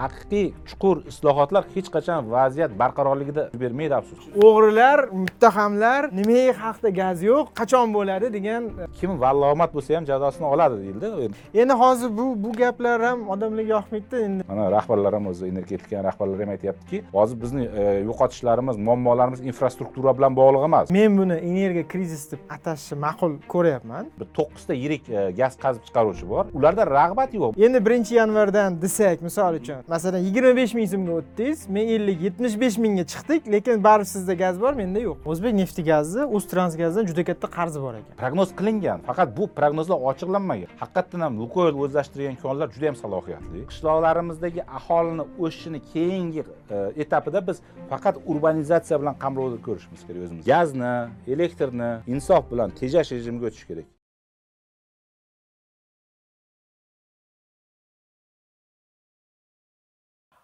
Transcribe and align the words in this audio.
haqiqiy 0.00 0.46
chuqur 0.68 0.96
islohotlar 1.12 1.64
hech 1.74 1.88
qachon 1.96 2.30
vaziyat 2.36 2.70
barqarorligida 2.82 3.42
bermaydi 3.62 3.94
afsuski 4.00 4.28
o'g'rilar 4.46 4.98
muttahamlar 5.22 6.02
nimaga 6.20 6.54
haqda 6.64 6.88
gaz 7.00 7.22
yo'q 7.30 7.46
qachon 7.60 7.94
bo'ladi 7.96 8.32
degan 8.36 8.62
kim 9.00 9.10
vallomat 9.24 9.70
bo'lsa 9.74 9.96
ham 9.96 10.04
jazosini 10.12 10.46
oladi 10.46 10.76
deyildi. 10.82 11.30
Endi 11.54 11.72
hozir 11.72 12.10
bu 12.18 12.26
bu 12.44 12.52
gaplar 12.52 13.02
ham 13.02 13.28
odamlarga 13.28 13.68
yoqmaydida 13.76 14.18
endi. 14.26 14.44
Mana 14.48 14.70
rahbarlar 14.76 15.14
ham 15.14 15.26
o'zi 15.26 15.46
energetika 15.46 16.04
rahbarlari 16.04 16.42
ham 16.42 16.50
aytyaptiki 16.56 17.02
hozir 17.12 17.40
bizni 17.42 17.64
e, 17.64 17.82
yo'qotishlarimiz 18.08 18.76
muammolarimiz 18.76 19.40
infrastruktura 19.50 20.16
bilan 20.18 20.36
bog'liq 20.36 20.64
emas. 20.64 20.90
Men 20.90 21.18
buni 21.18 21.32
energiya 21.32 21.88
krizisi 21.88 22.30
deb 22.32 22.40
atashni 22.56 22.98
ma'qul 23.06 23.32
ko'ryapman. 23.54 24.10
Bir 24.20 24.28
to'qqizta 24.38 24.74
yirik 24.82 25.08
e, 25.08 25.30
gaz 25.40 25.58
qazib 25.64 25.82
chiqaruvchi 25.88 26.28
bor. 26.32 26.44
Ularda 26.58 26.86
rag'bat 26.86 27.34
yo'q. 27.40 27.58
Endi 27.66 27.84
birinchi 27.86 28.14
yanvardan 28.20 28.80
desak 28.82 29.22
misol 29.28 29.60
uchun 29.60 29.87
masalan 29.88 30.18
yigirma 30.18 30.56
besh 30.56 30.74
ming 30.74 30.88
so'mga 30.92 31.12
o'tdingiz 31.20 31.60
men 31.74 31.88
ellik 31.94 32.18
yetmish 32.26 32.56
besh 32.60 32.76
mingga 32.84 33.04
chiqdik 33.12 33.42
lekin 33.54 33.84
baribir 33.86 34.08
sizda 34.14 34.34
gaz 34.42 34.60
bor 34.60 34.72
menda 34.80 35.00
yo'q. 35.08 35.18
O'zbek 35.32 35.54
nefti 35.60 35.82
gazi 35.90 36.20
o'ztransgazdan 36.36 37.08
juda 37.10 37.24
katta 37.30 37.48
qarzi 37.56 37.80
bor 37.84 37.94
ekan. 38.00 38.14
Prognoz 38.22 38.52
qilingan 38.58 39.00
faqat 39.08 39.28
bu 39.38 39.48
prognozlar 39.58 39.98
ochiqlanmagan. 40.10 40.70
Haqiqatdan 40.82 41.20
ham 41.26 41.40
lukoyl 41.42 41.74
o'zlashtirgan 41.84 42.36
konlar 42.44 42.68
juda 42.74 42.86
ham 42.90 42.96
salohiyatli. 43.02 43.64
Qishloqlarimizdagi 43.70 44.62
aholini 44.78 45.24
o'sishini 45.44 45.80
keyingi 45.92 46.42
e, 46.70 46.76
etapida 47.02 47.46
biz 47.48 47.62
faqat 47.92 48.16
urbanizatsiya 48.30 48.96
bilan 49.02 49.14
qamrovda 49.24 49.58
ko'rishimiz 49.66 50.00
kerak 50.08 50.24
o'zimiz 50.26 50.44
gazni 50.52 50.92
elektrni 51.34 51.90
insof 52.14 52.50
bilan 52.52 52.68
tejash 52.80 53.12
rejimiga 53.16 53.46
o'tish 53.50 53.66
kerak. 53.70 53.88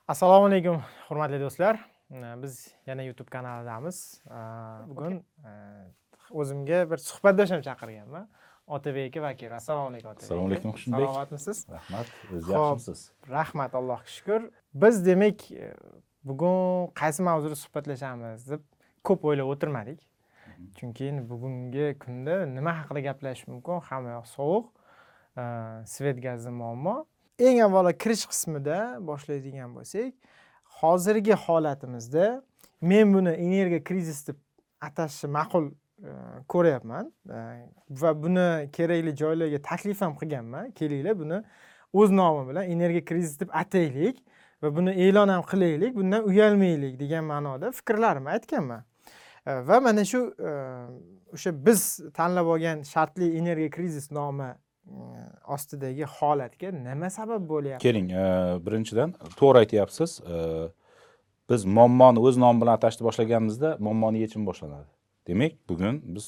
Assalomu 0.09 0.47
alaykum 0.47 0.83
hurmatli 1.09 1.41
do'stlar. 1.41 1.79
Biz 2.43 2.75
yana 2.87 3.03
youtube 3.03 3.31
kanalidamiz. 3.31 4.23
Bugun? 4.89 5.23
o'zimga 6.31 6.91
bir 6.91 6.97
suhbatdoshim 6.97 7.61
chaqirganman. 7.63 8.29
Otabek 8.67 9.11
aka 9.17 9.23
vakil 9.23 9.53
assalomu 9.57 9.89
alaykum 9.89 10.11
otabek 10.11 10.25
assalomu 10.25 10.47
alaykum 10.49 10.71
xushnudbek 10.77 11.07
salomatmisiz? 11.09 11.59
Rahmat 11.71 12.07
o'zi 12.33 12.45
Xo'p. 12.47 12.53
yaxshimisiz 12.55 13.01
rahmat 13.31 13.75
allohga 13.81 14.09
shukur. 14.17 14.41
Biz 14.75 15.07
demak 15.07 15.51
e, 15.53 15.73
bugun 16.25 16.89
qaysi 17.01 17.23
mavzuda 17.29 17.57
suhbatlashamiz 17.65 18.49
deb 18.51 18.63
ko'p 19.05 19.25
o'ylab 19.29 19.53
o'tirmadik. 19.55 20.01
Chunki 20.79 21.11
endi 21.11 21.23
bugungi 21.33 21.87
kunda 22.05 22.35
nima 22.57 22.73
haqida 22.81 23.01
gaplashish 23.09 23.47
mumkin? 23.53 23.81
Hamma 23.91 24.17
yoq 24.17 24.27
sovuq 24.37 24.65
svet 25.95 26.19
gazi 26.27 26.51
muammo 26.61 26.97
eng 27.39 27.61
avvalo 27.61 27.93
kirish 27.93 28.27
qismida 28.31 28.79
boshlaydigan 29.07 29.75
bo'lsak 29.77 30.13
hozirgi 30.81 31.35
holatimizda 31.35 32.43
men 32.81 33.15
buni 33.15 33.29
energiya 33.29 33.85
krizisi 33.85 34.27
deb 34.27 34.39
atashni 34.81 35.31
ma'qul 35.31 35.71
e, 35.71 36.11
ko'ryapman. 36.49 37.13
E, 37.31 37.39
va 37.91 38.23
buni 38.23 38.71
kerakli 38.77 39.17
joylarga 39.17 39.63
taklif 39.63 40.01
ham 40.01 40.15
qilganman. 40.21 40.71
Kelinglar 40.71 41.19
buni 41.19 41.43
o'z 41.93 42.11
nomi 42.11 42.49
bilan 42.51 42.71
energiya 42.71 43.05
krizisi 43.05 43.41
deb 43.41 43.51
ataylik 43.53 44.23
va 44.63 44.77
buni 44.77 44.91
e'lon 44.91 45.29
ham 45.29 45.43
qilaylik 45.43 45.97
bundan 45.97 46.25
uyalmaylik 46.31 47.01
degan 47.01 47.25
ma'noda 47.25 47.73
fikrlarimni 47.73 48.31
aytganman. 48.37 48.85
E, 49.47 49.53
va 49.69 49.81
mana 49.81 50.05
shu 50.05 50.21
o'sha 51.35 51.51
biz 51.67 52.01
tanlab 52.15 52.47
olgan 52.47 52.83
shartli 52.83 53.37
energiya 53.39 53.71
krizis 53.71 54.11
nomi 54.11 54.55
ostidagi 55.55 56.05
holatga 56.17 56.71
nima 56.73 57.11
sabab 57.11 57.43
bo'lyapti? 57.53 57.83
Keling 57.87 58.09
birinchidan 58.67 59.15
to'g'ri 59.39 59.65
aytyapsiz. 59.65 60.21
Biz 61.51 61.65
muammoni 61.77 62.21
o'z 62.27 62.37
nomi 62.41 62.63
bilan 62.63 62.79
atashni 62.79 63.05
boshlaganimizda 63.09 63.77
muammoni 63.87 64.19
yechimi 64.25 64.47
boshlanadi. 64.51 64.89
Demak 65.29 65.57
bugun 65.69 66.01
biz 66.15 66.27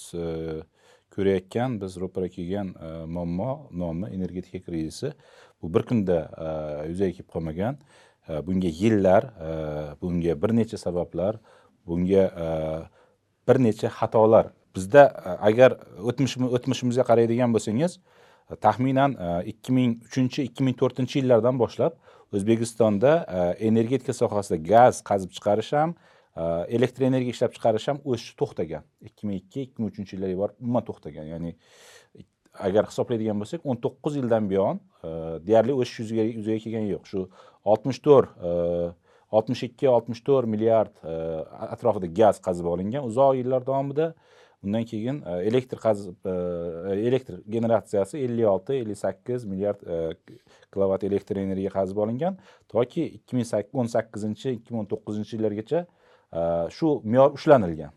ko'rayotgan 1.15 1.79
biz 1.83 1.97
ro'para 2.03 2.29
kelgan 2.37 2.75
muammo 3.15 3.51
nomi 3.83 4.07
energetika 4.17 4.61
krizisi 4.67 5.13
bu 5.63 5.73
bir 5.75 5.83
kunda 5.89 6.19
yuzaga 6.91 7.13
kelib 7.17 7.31
qolmagan. 7.35 7.75
Bunga 8.47 8.71
yillar 8.83 9.23
bunga 10.03 10.33
bir 10.43 10.51
necha 10.59 10.79
sabablar 10.87 11.39
bunga 11.87 12.25
bir 13.49 13.57
necha 13.67 13.89
xatolar. 13.99 14.47
Bizda 14.75 15.03
agar 15.49 15.71
o'tmishimizga 16.57 17.05
qaraydigan 17.11 17.55
bo'lsangiz 17.55 17.93
taxminan 18.55 19.17
e, 19.19 19.45
ikki 19.53 19.73
ming 19.73 19.97
uchinchi 20.07 20.45
ikki 20.47 20.63
ming 20.63 20.77
to'rtinchi 20.79 21.19
yillardan 21.21 21.59
boshlab 21.59 21.97
o'zbekistonda 22.35 23.13
e, 23.27 23.41
energetika 23.69 24.15
sohasida 24.15 24.59
gaz 24.69 25.03
qazib 25.11 25.33
chiqarish 25.37 25.73
ham 25.73 25.95
e, 26.37 26.43
elektr 26.79 27.09
energiya 27.11 27.35
ishlab 27.35 27.57
chiqarish 27.57 27.89
ham 27.91 27.99
o'sishi 28.05 28.37
to'xtagan. 28.43 28.85
ikki 29.01 29.27
ming 29.27 29.41
ikki 29.43 29.67
ikki 29.67 29.83
ming 29.83 29.91
uchinchi 29.93 30.17
yillarga 30.17 30.39
borib 30.43 30.61
umuman 30.63 30.87
to'xtagan. 30.91 31.27
Ya'ni 31.33 31.57
agar 32.69 32.87
hisoblaydigan 32.91 33.43
bo'lsak 33.43 33.67
o'n 33.71 33.83
to'qqiz 33.85 34.21
yildan 34.21 34.47
buyon 34.51 34.79
deyarli 35.49 35.75
o'sish 35.81 35.99
yuzaga 36.01 36.61
kelgani 36.65 36.95
yo'q. 36.95 37.05
Shu 37.11 37.27
oltmish 37.73 38.01
to'rt 38.07 38.31
oltmish 39.37 39.63
ikki 39.69 39.91
oltmish 39.91 40.23
to'rt 40.29 40.49
milliard 40.55 40.95
atrofida 41.75 42.09
gaz 42.21 42.39
qazib 42.47 42.71
olingan 42.73 43.05
uzoq 43.11 43.35
yillar 43.41 43.67
davomida 43.67 44.13
undan 44.67 44.85
keyin 44.85 45.23
e, 45.23 45.37
elektr 45.49 45.81
qazib 45.81 46.27
e, 46.27 46.37
elektr 47.09 47.41
generatsiyasi 47.57 48.19
ellik 48.19 48.49
olti 48.51 48.79
ellik 48.83 48.99
sakkiz 48.99 49.45
milliard 49.45 49.83
e, 49.83 50.15
kilovat 50.73 51.05
elektr 51.05 51.37
energiya 51.43 51.71
qazib 51.75 52.01
olingan. 52.05 52.39
Toki 52.69 53.07
ikki 53.19 53.37
ming 53.37 53.77
o'n 53.83 53.93
sakkizinchi 53.93 54.57
ikki 54.59 54.75
ming 54.75 54.85
o'n 54.85 54.91
to'qqizinchi 54.93 55.39
yillargacha 55.39 55.87
shu 56.77 57.01
me'yor 57.05 57.39
ushlanilgan. 57.39 57.95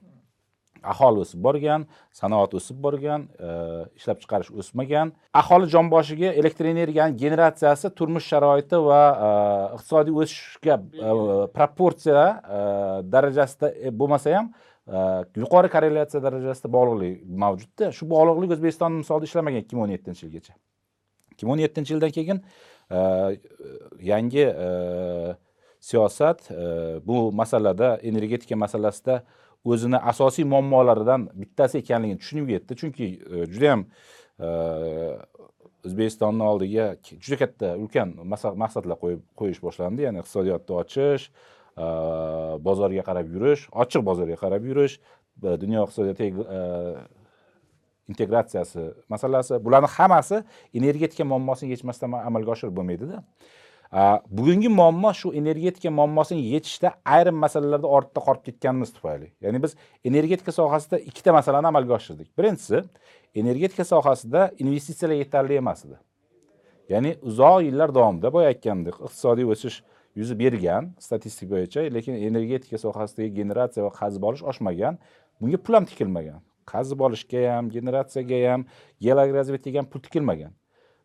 Aholi 0.79 1.25
o'sib 1.25 1.41
borgan 1.43 1.83
sanoat 2.15 2.53
o'sib 2.55 2.77
borgan 2.83 3.25
ishlab 3.97 4.21
chiqarish 4.21 4.51
o'smagan. 4.61 5.11
Aholi 5.41 5.67
jon 5.73 5.89
boshiga 5.91 6.31
elektr 6.41 6.69
energiyani 6.71 7.17
generatsiyasi 7.23 7.91
turmush 7.97 8.29
sharoiti 8.31 8.79
va 8.85 9.01
iqtisodiy 9.75 10.21
o'sishga 10.23 10.79
proporsiya 11.57 12.25
darajasida 13.15 13.91
bo'lmasa 13.99 14.37
ham 14.37 14.53
Э, 14.89 15.23
yuqori 15.37 15.69
korrelyatsiya 15.69 16.21
darajasida 16.23 16.71
bog'liqlik 16.73 17.21
mavjudda. 17.43 17.91
Shu 17.93 18.07
bog'liqlik 18.09 18.55
o'zbekiston 18.55 18.95
misolida 19.03 19.27
ishlamagan 19.29 19.61
ikki 19.61 19.77
ming 19.77 19.85
o'n 19.85 19.93
yettinchi 19.93 20.25
yilgacha? 20.25 20.55
Ikki 21.33 21.45
ming 21.45 21.53
o'n 21.55 21.61
yettinchi 21.61 21.93
yildan 21.93 22.13
keyin 22.15 22.39
e, 22.41 23.01
yangi 24.11 24.47
e, 24.47 24.69
siyosat 25.89 26.49
e, 26.51 26.63
bu 27.05 27.19
masalada 27.41 27.91
energetika 28.11 28.57
masalasida 28.57 29.19
o'zini 29.63 30.01
asosiy 30.13 30.47
muammolaridan 30.49 31.29
bittasi 31.43 31.83
ekanligini 31.83 32.23
tushunib 32.23 32.49
yetdi 32.55 32.79
chunki 32.81 33.11
judayam 33.53 33.85
o'zbekistonni 35.85 36.43
oldiga 36.49 36.89
juda 37.11 37.37
katta 37.43 37.75
ulkan 37.77 38.17
maqsadlar 38.33 38.97
qo'yib 39.03 39.21
qo'yish 39.37 39.61
boshlandi. 39.61 40.07
Ya'ni 40.07 40.23
iqtisodiyotni 40.23 40.81
ochish 40.81 41.29
bozorga 42.67 43.03
qarab 43.09 43.27
yurish 43.35 43.67
ochiq 43.83 44.01
bozorga 44.09 44.37
qarab 44.43 44.65
yurish 44.69 44.95
dunyo 45.61 45.85
iqtisodiyotiga 45.85 46.43
integratsiyasi 48.11 48.81
masalasi 49.13 49.53
bularni 49.65 49.89
hammasi 49.97 50.43
energetika 50.73 51.23
muammosini 51.31 51.69
yechmasdan 51.75 52.11
amalga 52.29 52.51
oshirib 52.55 52.75
bo'lmaydida 52.79 53.23
bugungi 54.37 54.69
muammo 54.79 55.13
shu 55.19 55.33
energetika 55.41 55.89
muammosini 55.99 56.41
yechishda 56.53 56.89
ayrim 57.05 57.37
masalalarda 57.45 57.87
ortda 57.97 58.19
qolib 58.27 58.43
ketganimiz 58.47 58.89
tufayli 58.93 59.31
ya'ni 59.41 59.63
biz 59.63 59.71
energetika 60.09 60.51
sohasida 60.51 60.97
ikkita 61.09 61.33
masalani 61.39 61.67
amalga 61.67 61.93
oshirdik 61.99 62.29
birinchisi 62.37 62.83
energetika 63.35 63.83
sohasida 63.93 64.51
investitsiyalar 64.57 65.15
yetarli 65.15 65.55
emas 65.63 65.85
edi. 65.85 65.97
Ya'ni 66.89 67.15
uzoq 67.21 67.61
yillar 67.67 67.93
davomida 67.95 68.33
boya 68.33 68.47
aytgandek 68.53 68.95
iqtisodiy 69.05 69.45
o'sish 69.53 69.77
yuz 70.15 70.31
bergan 70.39 70.93
statistik 70.99 71.49
bo'yicha 71.51 71.81
lekin 71.95 72.13
energetika 72.29 72.77
sohasidagi 72.77 73.33
generatsiya 73.41 73.85
va 73.85 73.91
qazib 74.01 74.23
olish 74.23 74.43
oshmagan. 74.43 74.97
Bunga 75.41 75.57
pul 75.57 75.73
ham 75.77 75.85
tikilmagan. 75.85 76.41
Qazib 76.71 76.99
olishga 77.07 77.45
ham 77.55 77.69
generatsiyaga 77.75 78.39
ham 78.51 78.65
geolorazvedkaga 79.01 79.79
ham 79.81 79.89
pul 79.91 80.01
tikilmagan. 80.07 80.51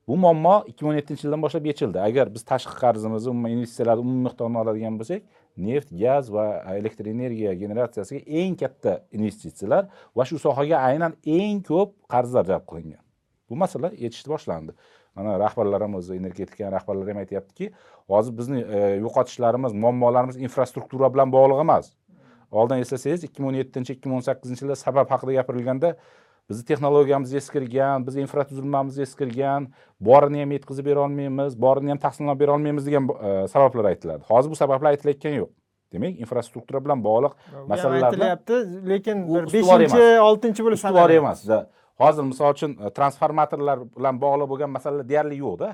Bu 0.08 0.16
muammo 0.16 0.64
ikki 0.68 0.84
ming 0.84 0.92
o'n 0.92 0.98
yettinchi 1.00 1.24
yildan 1.24 1.42
boshlab 1.44 1.64
yechildi. 1.70 1.98
Agar 2.08 2.28
biz 2.34 2.42
tashqi 2.44 2.74
qarzimizni 2.82 3.30
umuman 3.30 3.54
investitsiyalarni 3.56 4.02
umumiy 4.04 4.24
miqdorini 4.26 4.58
oladigan 4.62 4.98
bo'lsak 5.00 5.22
neft 5.68 5.94
gaz 6.02 6.28
va 6.34 6.44
elektr 6.74 7.08
energiya 7.14 7.54
generatsiyasiga 7.62 8.20
eng 8.40 8.58
katta 8.62 8.98
investitsiyalar 9.18 9.88
va 10.16 10.26
shu 10.28 10.38
sohaga 10.46 10.82
aynan 10.90 11.16
eng 11.38 11.62
ko'p 11.70 11.94
qarzlar 12.12 12.44
jalb 12.50 12.66
qilingan. 12.70 13.00
Bu 13.48 13.56
masala 13.56 13.92
yechishni 14.04 14.34
boshlandi. 14.34 14.76
Mana 15.16 15.38
rahbarlar 15.38 15.82
ham 15.86 15.94
o'zi 16.00 16.16
energetika 16.18 16.72
rahbarlari 16.72 17.14
ham 17.14 17.20
aytyaptiki 17.22 17.70
hozir 18.08 18.36
bizni 18.38 18.60
e, 18.62 18.80
yo'qotishlarimiz 19.04 19.72
muammolarimiz 19.84 20.36
infrastruktura 20.36 21.12
bilan 21.14 21.32
bog'liq 21.32 21.62
emas. 21.66 21.92
Oldin 22.50 22.82
eslasangiz 22.84 23.24
ikki 23.24 23.42
ming 23.42 23.52
o'n 23.52 23.58
yettinchi 23.62 23.96
ikki 23.96 24.08
ming 24.08 24.20
o'n 24.20 24.26
sakkizinchi 24.28 24.64
yilda 24.64 24.76
sabab 24.78 25.10
haqida 25.14 25.40
gapirilganda 25.40 25.94
bizni 26.50 26.64
texnologiyamiz 26.70 27.34
eskirgan 27.40 28.06
bizni 28.06 28.24
infratuzilmamiz 28.26 28.98
eskirgan 29.06 29.68
borini 30.00 30.44
ham 30.44 30.54
yetkazib 30.56 30.86
bera 30.86 31.06
olmaymiz 31.06 31.60
borini 31.66 31.94
ham 31.94 32.00
taqsimlab 32.06 32.40
bera 32.40 32.56
olmaymiz 32.58 32.86
degan 32.86 33.08
e, 33.08 33.48
sabablar 33.48 33.92
aytiladi. 33.92 34.22
Hozir 34.28 34.50
bu 34.50 34.56
sabablar 34.62 34.90
aytilayotgani 34.94 35.40
yo'q. 35.42 35.52
Demak 35.94 36.20
infrastruktura 36.20 36.82
bilan 36.84 37.04
bog'liq 37.04 37.34
masalalarni 37.70 38.06
aytilyapti 38.10 38.60
lekin 38.92 39.24
beshinchi 39.46 40.04
oltinchi 40.28 40.66
bo'lib 40.66 40.78
ustuvor 40.80 41.14
emas 41.20 41.44
hozir 42.02 42.24
misol 42.30 42.52
uchun 42.56 42.72
e, 42.84 42.90
transformatorlar 42.98 43.78
bilan 43.96 44.16
bog'liq 44.24 44.48
bo'lgan 44.52 44.70
masalalar 44.76 45.08
deyarli 45.08 45.36
yo'qda 45.44 45.68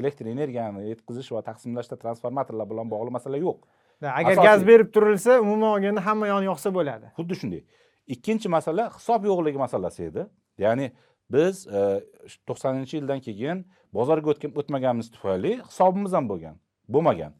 elektr 0.00 0.26
energiyani 0.34 0.88
yetkazish 0.90 1.30
va 1.36 1.40
taqsimlashda 1.48 1.96
transformatorlar 2.02 2.66
bilan 2.72 2.90
bog'liq 2.94 3.12
masala 3.18 3.36
yo'q. 3.46 3.58
Agar 4.02 4.34
gaz 4.48 4.66
berib 4.66 4.88
turilsa 4.94 5.40
umuman 5.40 5.70
olganda 5.76 6.00
hamma 6.06 6.26
yoni 6.32 6.46
yoqsa 6.52 6.68
bo'ladi. 6.78 7.06
Xuddi 7.18 7.34
shunday. 7.40 7.62
Ikkinchi 8.14 8.48
masala 8.56 8.84
hisob 8.96 9.24
yo'qligi 9.30 9.58
masalasi 9.64 10.02
edi. 10.10 10.22
Ya'ni 10.64 10.86
biz 11.34 11.66
e, 11.78 11.80
to'qsoninchi 12.48 12.94
yildan 12.98 13.20
keyin 13.26 13.64
bozorga 13.96 14.28
o'tgan- 14.34 14.54
o'tmaganimiz 14.60 15.08
tufayli 15.14 15.52
hisobimiz 15.68 16.12
ham 16.16 16.28
bo'lgan 16.32 16.56
bo'lmagan. 16.94 17.32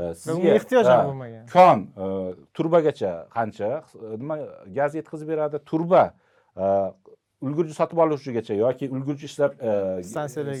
E, 0.00 0.02
Va 0.26 0.32
unga 0.36 0.50
ehtiyoj 0.58 0.86
ham 0.92 1.00
ha, 1.00 1.06
bo'lmagan. 1.10 1.44
kon 1.54 1.78
e, 2.04 2.06
turbagacha 2.56 3.12
qancha 3.36 3.70
e, 3.78 4.16
nima 4.20 4.36
gaz 4.78 4.94
yetkazib 4.98 5.28
beradi? 5.32 5.56
Turba 5.70 6.02
e, 6.56 6.64
ulgurji 7.46 7.74
sotib 7.74 7.98
oluvchigacha 8.04 8.54
yoki 8.54 8.88
ulgurji 8.96 9.24
ishlab 9.30 9.52
e, 9.68 10.02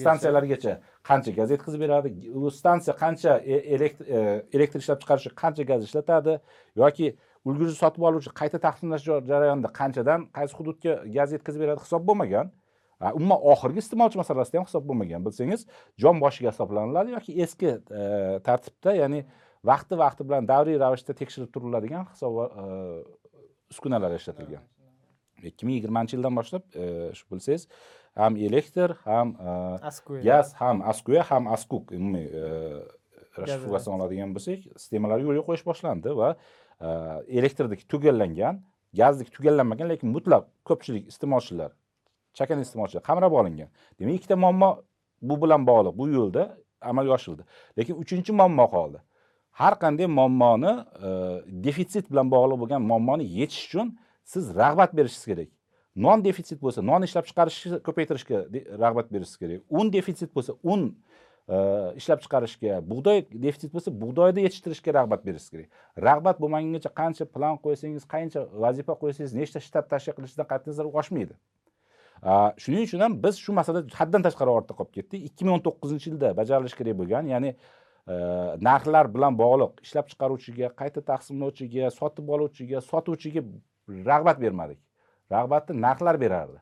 Stansiyalargacha. 0.02 0.72
qancha 1.08 1.30
gaz 1.38 1.50
yetkazib 1.54 1.80
beradi? 1.84 2.08
U 2.34 2.50
stansiya 2.50 2.94
qancha 3.02 3.32
e- 3.54 3.64
elektr 3.76 4.04
e, 4.16 4.20
elektr 4.56 4.78
ishlab 4.82 4.98
chiqarishi 5.02 5.30
qancha 5.42 5.62
gaz 5.70 5.84
ishlatadi? 5.88 6.38
Yoki 6.82 7.06
ulgurji 7.48 7.76
sotib 7.82 8.02
oluvchi 8.08 8.30
qayta 8.40 8.58
taqsimlash 8.66 9.04
jar- 9.08 9.24
jarayonida 9.32 9.70
qanchadan 9.80 10.20
qaysi 10.36 10.54
hududga 10.58 10.92
gaz 11.16 11.28
yetkazib 11.36 11.60
beradi 11.64 11.80
hisob 11.84 12.02
bo'lmagan. 12.08 12.46
Umuman 13.18 13.38
oxirgi 13.52 13.80
iste'molchi 13.84 14.18
masalasida 14.22 14.58
ham 14.60 14.66
hisob 14.68 14.84
bo'lmagan 14.88 15.20
bilsangiz 15.26 15.60
jon 16.02 16.16
boshiga 16.24 16.50
hisoblaniladi 16.52 17.14
yoki 17.16 17.32
eski 17.44 17.70
tartibda 18.48 18.92
ya'ni 19.02 19.20
vaqti 19.70 19.94
vaqti 20.04 20.22
bilan 20.28 20.48
davriy 20.52 20.76
ravishda 20.84 21.12
tekshirib 21.20 21.48
turiladigan 21.54 22.04
hisob 22.12 22.34
uskunalar 23.72 24.12
ishlatilgan 24.20 24.64
ikki 25.44 25.66
ming 25.66 25.76
yigirmanchi 25.78 26.16
yildan 26.16 26.36
boshlab 26.36 26.62
e, 26.74 26.84
shu 27.18 27.24
bilsangiz 27.30 27.68
ham 28.14 28.36
elektr 28.36 28.96
ham 29.04 29.36
e, 29.40 30.22
gaz 30.22 30.54
ham 30.54 30.82
askuya 30.82 31.22
ham 31.30 31.46
askuk 31.46 31.92
umumiy 31.92 32.26
e, 32.26 32.44
расшифровкасын 33.38 33.92
oladigan 33.96 34.34
bo'lsak 34.36 34.66
sistemalar 34.82 35.22
yo'lga 35.26 35.44
qo'yish 35.48 35.64
boshlandi 35.70 36.14
va 36.20 36.30
e, 36.34 36.88
elektrniki 37.40 37.86
tugallangan 37.92 38.62
gazniki 39.00 39.30
tugallanmagan 39.36 39.88
lekin 39.92 40.08
mutlaq 40.16 40.48
ko'pchilik 40.68 41.04
iste'molchilar 41.12 41.70
chakana 42.38 42.66
iste'molchilar 42.66 43.02
qamrab 43.10 43.32
olingan. 43.40 43.70
Demak 43.98 44.14
ikkita 44.18 44.36
muammo 44.44 44.70
bu 45.22 45.34
bilan 45.42 45.66
bog'liq. 45.70 45.94
Bu 46.00 46.08
yo'lda 46.08 46.42
amalga 46.80 47.12
oshirildi. 47.18 47.42
Lekin 47.78 47.94
uchinchi 48.02 48.32
muammo 48.40 48.66
qoldi. 48.74 48.98
Har 49.60 49.74
qanday 49.82 50.06
muammoni 50.18 50.72
defitsit 51.66 52.06
bilan 52.12 52.30
bog'liq 52.34 52.58
bo'lgan 52.62 52.82
muammoni 52.90 53.24
yechish 53.38 53.64
uchun 53.68 53.86
siz 54.32 54.44
rag'bat 54.60 54.92
berishingiz 54.98 55.26
kerak. 55.30 55.50
Non 55.96 56.22
defitsit 56.22 56.60
bo'lsa 56.62 56.82
non 56.90 57.02
ishlab 57.06 57.26
chiqarishni 57.28 57.80
ko'paytirishga 57.86 58.38
rag'bat 58.82 59.08
berishingiz 59.14 59.38
kerak. 59.42 59.62
Un 59.78 59.90
defitsit 59.90 60.30
bo'lsa 60.36 60.54
un 60.72 60.84
e, 61.54 61.56
ishlab 62.00 62.22
chiqarishga 62.24 62.78
bug'doy 62.90 63.24
defitsit 63.46 63.72
bo'lsa 63.74 63.90
bug'doyni 64.02 64.44
yetishtirishga 64.46 64.94
rag'bat 64.98 65.24
berishingiz 65.26 65.50
kerak. 65.54 65.68
Rag'bat 66.06 66.36
bo'lmaguncha 66.42 66.92
qancha 67.00 67.26
plan 67.34 67.58
qo'ysangiz 67.64 68.06
qancha 68.14 68.46
vazifa 68.64 68.94
qo'ysangiz 69.02 69.34
nechta 69.40 69.62
shtab 69.66 69.90
tashkil 69.92 70.14
qilishidan 70.18 70.46
qat'iy 70.52 70.70
nazar 70.72 70.86
oshmaydi. 71.02 71.34
Shuning 72.62 72.84
uchun 72.86 73.00
ham 73.00 73.16
biz 73.24 73.40
shu 73.44 73.52
masalada 73.56 73.88
haddan 74.00 74.22
tashqari 74.26 74.50
ortda 74.58 74.74
qolib 74.78 74.92
ketdik. 74.98 75.20
ikki 75.28 75.44
ming 75.44 75.54
o'n 75.56 75.62
to'qqizinchi 75.66 76.10
yilda 76.10 76.34
bajarilishi 76.40 76.76
kerak 76.80 76.96
bo'lgan 77.00 77.30
ya'ni 77.34 77.50
e, 77.54 78.16
narxlar 78.68 79.08
bilan 79.14 79.38
bog'liq 79.42 79.80
ishlab 79.86 80.06
chiqaruvchiga 80.12 80.68
qayta 80.80 81.00
taqsimlovchiga 81.10 81.90
sotib 81.98 82.28
oluvchiga 82.36 82.82
sotuvchiga 82.90 83.42
rag'bat 84.10 84.40
bermadik. 84.40 84.78
Rag'batni 85.32 85.80
narxlar 85.80 86.20
berardi. 86.20 86.58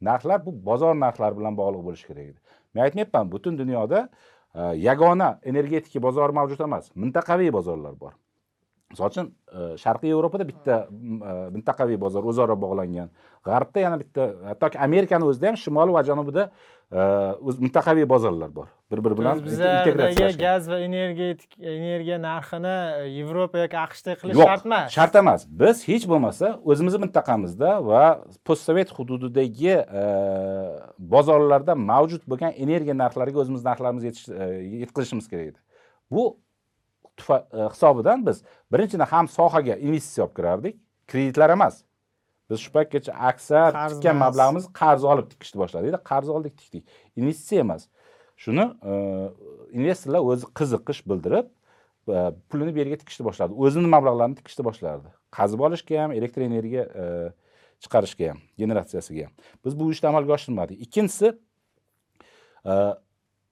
Narxlar 0.00 0.44
bu 0.46 0.52
bozor 0.68 0.94
narxlari 0.94 1.38
bilan 1.38 1.56
bog'liq 1.56 1.82
bo'lishi 1.88 2.06
kerak 2.10 2.26
edi. 2.30 2.38
Men 2.74 2.84
aytmayapman 2.86 3.32
butun 3.32 3.58
dunyoda 3.58 4.08
e, 4.54 4.62
yagona 4.88 5.38
energetika 5.42 6.02
bozori 6.02 6.32
mavjud 6.38 6.60
emas. 6.68 6.90
Mintaqaviy 6.94 7.52
bozorlar 7.58 7.94
bor. 8.00 8.12
Misol 8.90 9.10
uchun 9.10 9.30
e, 9.52 9.76
sharqiy 9.82 10.12
yevropada 10.12 10.46
bitta 10.48 10.76
e, 10.86 11.32
mintaqaviy 11.56 12.00
bozor 12.00 12.28
o'zaro 12.32 12.56
bog'langan. 12.64 13.08
G'arbda 13.48 13.86
yana 13.86 14.00
bitta 14.02 14.28
hattoki 14.50 14.78
amerikani 14.88 15.30
o'zida 15.30 15.52
ham 15.52 15.60
shimoli 15.64 15.96
va 15.96 16.04
janubida 16.10 16.50
mintaqaviy 16.92 18.08
bozorlar 18.08 18.54
bor. 18.54 18.66
Bir 18.90 19.04
biri 19.04 19.18
bilan 19.18 19.38
integratsiyalashgan 19.38 20.38
gaz 20.38 20.68
va 20.70 20.78
energetik 20.78 21.58
energiya 21.58 22.18
narxini 22.22 22.74
yevropa 23.10 23.58
yoki 23.58 23.78
aqshdek 23.80 24.20
qilish 24.20 24.38
shart 24.38 24.66
emas 24.66 24.92
shart 24.94 25.16
emas. 25.18 25.46
Biz 25.62 25.82
hech 25.88 26.06
bo'lmasa 26.12 26.52
o'zimizni 26.64 27.00
mintaqamizda 27.04 27.72
va 27.86 28.02
postsovet 28.44 28.92
hududidagi 28.98 29.74
e, 29.74 30.04
bozorlarda 30.98 31.74
mavjud 31.74 32.22
bo'lgan 32.30 32.54
energiya 32.54 32.94
narxlariga 33.02 33.42
o'zimiz 33.42 33.66
narxlarimizni 33.66 34.12
yetish- 34.12 34.34
e, 34.42 34.46
yetkazishimiz 34.84 35.28
kerak 35.28 35.46
edi. 35.46 35.58
Bu 36.10 36.38
e, 37.30 37.42
hisobidan 37.74 38.26
biz 38.26 38.44
birinchidan 38.72 39.10
ham 39.14 39.28
sohaga 39.28 39.74
investitsiya 39.74 40.26
olib 40.26 40.36
kirardik. 40.36 40.78
Kreditlar 41.10 41.50
emas 41.50 41.82
biz 42.50 42.62
shu 42.62 42.72
paytgacha 42.72 43.12
aksar 43.30 43.70
tikkan 43.74 44.16
emas. 44.16 44.22
mablag'imizni 44.24 44.72
qarz 44.80 45.04
olib 45.12 45.28
tikishni 45.32 45.60
boshladik 45.62 46.02
qarz 46.10 46.28
oldik 46.36 46.56
tikdik 46.60 46.84
investitsiya 47.16 47.64
emas. 47.66 47.88
Shuni 48.36 48.66
e, 48.92 48.92
investorlar 49.78 50.22
o'zi 50.32 50.50
qiziqish 50.58 51.02
bildirib 51.10 51.48
e, 51.48 52.18
pulini 52.50 52.74
bu 52.74 52.82
yerga 52.82 53.00
tikishni 53.02 53.26
boshladi. 53.28 53.56
O'zini 53.64 53.90
mablag'larini 53.94 54.38
tikishni 54.40 54.66
boshlardi. 54.68 55.10
Qazib 55.36 55.60
olishga 55.68 56.02
ham 56.02 56.14
elektr 56.18 56.44
energiya 56.46 56.86
e, 57.02 57.04
chiqarishga 57.82 58.32
ham 58.32 58.40
generatsiyasiga 58.62 59.28
ham. 59.28 59.34
Biz 59.64 59.78
bu 59.80 59.90
ishni 59.94 60.08
amalga 60.12 60.36
oshirmadik. 60.38 60.80
Ikkinchisi 60.86 61.32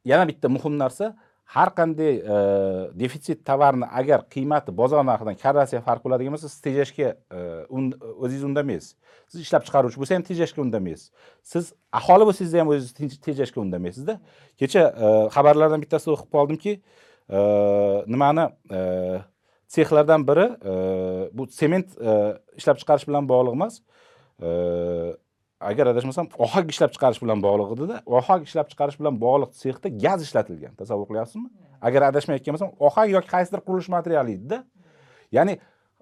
yana 0.05 0.29
bitta 0.29 0.49
muhim 0.49 0.79
narsa 0.79 1.15
har 1.45 1.71
qanday 1.77 2.19
e, 2.19 2.37
defitsit 2.99 3.45
tovarni 3.47 3.87
agar 4.01 4.25
qiymati 4.33 4.73
bozor 4.73 5.05
narxidan 5.05 5.37
karrasiga 5.43 5.83
farq 5.85 6.03
bo'ladigan 6.05 6.35
bo'lsa 6.35 6.49
siz 6.49 6.61
tejashga 6.65 7.11
e, 7.15 7.41
o'zingiz 7.71 8.45
undamaysiz. 8.49 8.95
Siz 9.29 9.45
ishlab 9.45 9.67
chiqaruvchi 9.67 10.01
bo'lsa 10.01 10.17
ham 10.17 10.25
tejashga 10.31 10.63
undamaysiz. 10.65 11.11
Siz 11.53 11.73
aholi 12.01 12.29
bo'lsangiz 12.29 12.55
ham 12.61 12.73
o'zingiz 12.75 13.21
tejashga 13.29 13.61
undamaysizda. 13.65 14.19
Kecha 14.61 14.83
e, 14.89 15.13
xabarlardan 15.37 15.85
bittasida 15.85 16.17
o'qib 16.17 16.31
qoldimki 16.37 16.79
nimani 18.15 18.43
sexlardan 19.75 20.27
biri 20.29 20.45
bu 21.33 21.47
sement 21.61 21.95
ishlab 22.59 22.77
chiqarish 22.81 23.07
bilan 23.09 23.29
bog'liq 23.31 23.57
emas. 23.57 23.79
Agar 25.61 25.87
adashmasam 25.93 26.29
ohak 26.39 26.71
ishlab 26.73 26.91
chiqarish 26.95 27.21
bilan 27.23 27.43
bog'liq 27.47 27.71
edida 27.77 28.01
ohak 28.07 28.43
ishlab 28.49 28.69
chiqarish 28.73 28.99
bilan 29.01 29.15
bog'liq 29.25 29.51
sexda 29.63 29.89
gaz 30.05 30.23
ishlatilgan. 30.27 30.73
Tasavvur 30.81 31.07
qilyapsizmi? 31.11 31.49
Agar 31.87 32.03
adashmayotgan 32.11 32.57
bo'lsam 32.57 32.71
ohak 32.87 33.09
yoki 33.17 33.29
qaysidir 33.35 33.61
qurilish 33.67 33.91
materiali 33.97 34.33
edida. 34.39 34.59
Ya'ni 35.37 35.59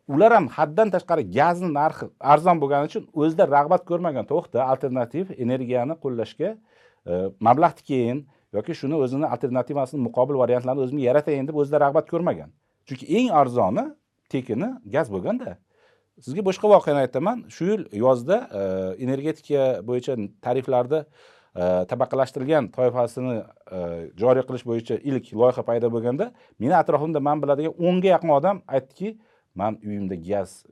ular 0.08 0.32
ham 0.36 0.46
haddan 0.56 0.90
tashqari 0.94 1.22
gazni 1.38 1.70
narxi 1.80 2.06
arzon 2.32 2.60
bo'lgani 2.62 2.90
uchun 2.90 3.04
o'zida 3.22 3.44
rag'bat 3.56 3.82
ko'rmagan 3.90 4.24
to'xta 4.32 4.58
alternativ 4.72 5.24
energiyani 5.44 5.94
qo'llashga 6.04 6.50
e, 7.10 7.12
mablag' 7.46 7.76
tikayin 7.80 8.18
yoki 8.56 8.72
shuni 8.80 8.96
o'zini 9.04 9.26
alternativasini 9.34 10.00
muqobil 10.08 10.36
variantlarini 10.42 10.82
o'zimga 10.86 11.04
yaratayin 11.10 11.48
deb 11.48 11.56
o'zida 11.62 11.80
rag'bat 11.84 12.06
ko'rmagan. 12.12 12.50
Chunki 12.88 13.04
eng 13.18 13.28
arzoni 13.40 13.84
tekini 14.32 14.68
gaz 14.94 15.06
bo'lganda 15.14 15.56
sizga 16.20 16.44
boshqa 16.44 16.68
voqeani 16.68 17.04
aytaman. 17.06 17.44
Shu 17.48 17.64
yil 17.72 17.84
yozda 17.96 18.38
e, 18.60 18.62
energetika 19.04 19.82
bo'yicha 19.88 20.16
tariflarni 20.44 21.00
e, 21.02 21.64
tabaqalashtirilgan 21.90 22.70
toifasini 22.76 23.36
e, 23.40 23.80
joriy 24.22 24.46
qilish 24.48 24.64
bo'yicha 24.70 25.00
ilk 25.10 25.32
loyiha 25.42 25.64
paydo 25.68 25.92
bo'lganda 25.94 26.32
meni 26.58 26.76
atrofimda 26.82 27.20
man 27.20 27.42
biladigan 27.42 27.76
o'nga 27.78 28.14
yaqin 28.14 28.34
odam 28.38 28.62
aytdiki 28.66 29.18
man 29.54 29.78
uyimda 29.84 30.16
gaz 30.30 30.64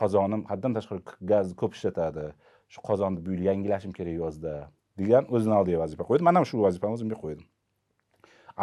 qozonim 0.00 0.46
haddan 0.50 0.74
tashqari 0.76 1.02
gazni 1.32 1.56
ko'p 1.60 1.74
ishlatadi. 1.78 2.30
Shu 2.72 2.80
qozonni 2.88 3.20
bu 3.26 3.34
yil 3.34 3.42
yangilashim 3.50 3.92
kerak 3.92 4.16
yozda. 4.22 4.54
degan 4.98 5.26
o'zini 5.34 5.54
oldiga 5.58 5.78
vazifa 5.82 6.06
qo'ydi. 6.08 6.22
Man 6.26 6.38
ham 6.38 6.46
shu 6.46 6.60
vazifani 6.62 6.98
o'zimga 6.98 7.18
qo'ydim. 7.22 7.46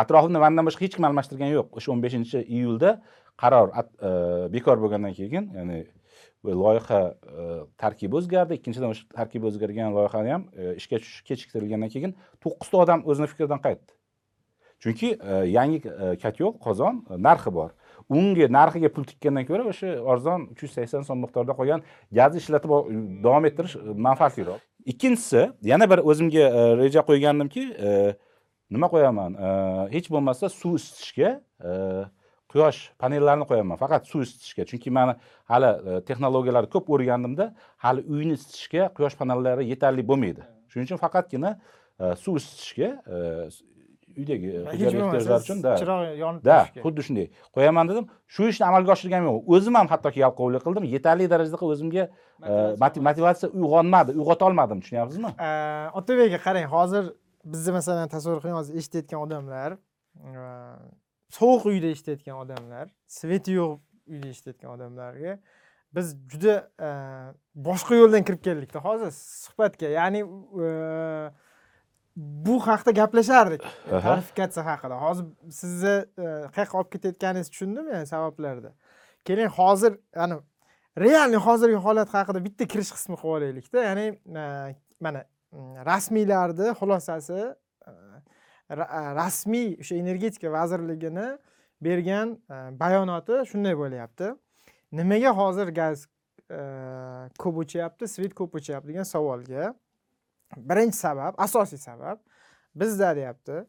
Atrofimda 0.04 0.40
mandan 0.40 0.68
boshqa 0.68 0.86
hech 0.86 0.96
kim 0.96 1.08
almashtirgan 1.10 1.52
yo'q. 1.52 1.68
O'sha 1.78 1.92
o'n 1.94 2.04
beshinchi 2.06 2.44
iyulda 2.58 2.94
qaror 3.42 3.74
bekor 4.56 4.80
bo'lgandan 4.84 5.16
keyin 5.18 5.50
ya'ni 5.58 5.82
loyiha 6.46 7.02
e, 7.12 7.46
tarkibi 7.78 8.16
o'zgardi. 8.20 8.60
Ikkinchidan 8.60 8.94
o'sha 8.94 9.08
tarkibi 9.16 9.50
o'zgargan 9.50 9.94
loyihani 9.96 10.32
ham 10.36 10.46
e, 10.54 10.76
ishga 10.80 11.00
tushishi 11.02 11.24
kechiktirilgandan 11.30 11.92
keyin 11.94 12.16
to'qqizta 12.44 12.78
odam 12.84 13.04
o'zini 13.10 13.28
fikridan 13.34 13.62
qaytdi. 13.66 13.92
Chunki 14.82 15.14
e, 15.14 15.34
yangi 15.58 15.82
e, 15.86 16.16
kotyol 16.24 16.56
qozon 16.66 17.04
narxi 17.28 17.54
bor. 17.54 17.70
Unga 18.10 18.48
narxiga 18.58 18.90
pul 18.96 19.06
tikkandan 19.10 19.46
ko'ra 19.50 19.68
o'sha 19.72 19.94
arzon 20.14 20.50
uch 20.54 20.66
yuz 20.66 20.74
sakson 20.78 21.06
so'm 21.08 21.22
miqdorida 21.26 21.54
qolgan 21.60 21.86
gazni 22.20 22.42
ishlatib 22.44 22.74
davom 23.26 23.46
ettirish 23.50 23.78
manfaatliroq. 24.08 24.60
Ikkinchisi 24.92 25.44
yana 25.72 25.86
bir 25.92 26.02
o'zimga 26.10 26.48
reja 26.82 27.06
qo'ygandimki 27.10 27.68
nima 28.74 28.88
qo'yaman? 28.94 29.38
Hech 29.94 30.10
bo'lmasa 30.14 30.50
suv 30.50 30.80
isitishga 30.80 31.30
quyosh 32.52 32.80
panellarini 33.02 33.48
qo'yaman 33.50 33.80
faqat 33.84 34.08
suv 34.12 34.26
isitishga. 34.26 34.66
Chunki 34.70 34.94
mani 34.98 35.16
hali 35.52 35.70
e, 35.72 36.02
texnologiyalarni 36.08 36.70
ko'p 36.76 36.90
o'rgandimda 36.96 37.52
hali 37.86 38.06
uyni 38.14 38.38
isitishga 38.40 38.90
quyosh 38.98 39.16
panellari 39.22 39.68
yetarli 39.72 40.08
bo'lmaydi. 40.12 40.46
Shuning 40.72 40.90
uchun 40.90 41.02
faqatgina 41.06 41.56
e, 42.00 42.16
suv 42.24 42.40
isitishga 42.42 42.90
e, 43.16 43.18
uydagi 44.18 44.52
ehtiyojlari 44.74 45.40
uchun 45.40 45.64
da 45.64 45.76
chiroq 45.82 46.04
yonib 46.20 46.46
da 46.46 46.58
xuddi 46.84 47.06
shunday. 47.08 47.28
Qo'yaman 47.56 47.92
dedim 47.92 48.10
shu 48.36 48.50
ishni 48.52 48.68
amalga 48.68 48.96
oshirganim 48.96 49.30
yo'q. 49.30 49.42
O'zim 49.56 49.80
ham 49.80 49.92
hattoki 49.94 50.24
yalqovlik 50.26 50.66
qildim 50.68 50.88
yetarli 50.96 51.30
darajada 51.34 51.72
o'zimga 51.74 52.08
moti- 52.84 53.04
motivatsiya 53.08 53.52
uyg'onmadi 53.52 54.18
uyg'otolmadim 54.20 54.84
tushunyapsizmi? 54.84 55.36
Э, 55.38 55.90
otabek 56.00 56.34
aka 56.34 56.44
qarang 56.48 56.68
hozir 56.76 57.14
bizni 57.54 57.72
masalan 57.78 58.12
tasavvur 58.16 58.42
qiling 58.44 58.58
hozir 58.60 58.82
eshitayotgan 58.82 59.20
odamlar 59.26 59.78
sovuq 61.38 61.66
uyda 61.72 61.94
eshitayotgan 61.96 62.44
odamlar 62.44 62.92
sveti 63.08 63.58
yo'q 63.60 63.80
uyda 64.12 64.32
eshitayotgan 64.34 64.72
odamlarga 64.76 65.38
biz 65.96 66.16
juda 66.32 66.56
э, 66.80 66.90
boshqa 67.56 67.96
yo'ldan 68.00 68.24
kirib 68.28 68.44
keldikda 68.44 68.80
hozir 68.84 69.12
suhbatga. 69.12 69.90
Ya'ni 69.92 70.22
э, 70.24 71.32
bu 72.16 72.60
haqida 72.68 72.92
gaplashardik 72.92 73.64
Aha. 73.92 74.00
tarifikatsiya 74.02 74.66
haqida. 74.66 74.96
Hozir 75.02 75.26
sizni 75.52 75.96
e, 76.18 76.26
qayoqqa 76.56 76.78
olib 76.78 76.92
ketayotganingizni 76.92 77.52
tushundim 77.52 77.94
yani 77.94 78.08
sabablarda. 78.08 78.74
Keling 79.26 79.52
hozir 79.60 79.94
ani 80.16 80.36
realniy 80.98 81.40
hozirgi 81.48 81.80
holat 81.88 82.14
haqida 82.14 82.44
bitta 82.46 82.68
kirish 82.68 82.92
qismi 82.96 83.16
qilib 83.16 83.36
olaylikda. 83.36 83.84
Ya'ni 83.88 84.08
e, 84.44 84.46
mana 85.00 85.24
mm, 85.52 85.86
rasmiylarni 85.88 86.74
xulosasi 86.80 87.34
e, 87.34 87.48
e, 87.48 87.56
rasmiy 88.72 89.78
o'sha 89.82 89.96
energetika 89.96 90.52
vazirligini 90.52 91.28
bergan 91.82 92.38
bayonoti 92.80 93.46
shunday 93.52 93.76
bo'lyapti. 93.78 94.32
Nimaga 94.92 95.32
hozir 95.38 95.68
gaz 95.68 96.08
ko'p 97.42 97.56
o'chyapti 97.64 98.08
svet 98.08 98.34
ko'p 98.40 98.56
o'chyapti 98.60 98.88
degan 98.92 99.08
savolga. 99.14 99.74
Birinchi 100.58 100.98
sabab 100.98 101.34
asosiy 101.38 101.80
sabab 101.80 102.20
bizda 102.76 103.16
deyapti. 103.16 103.64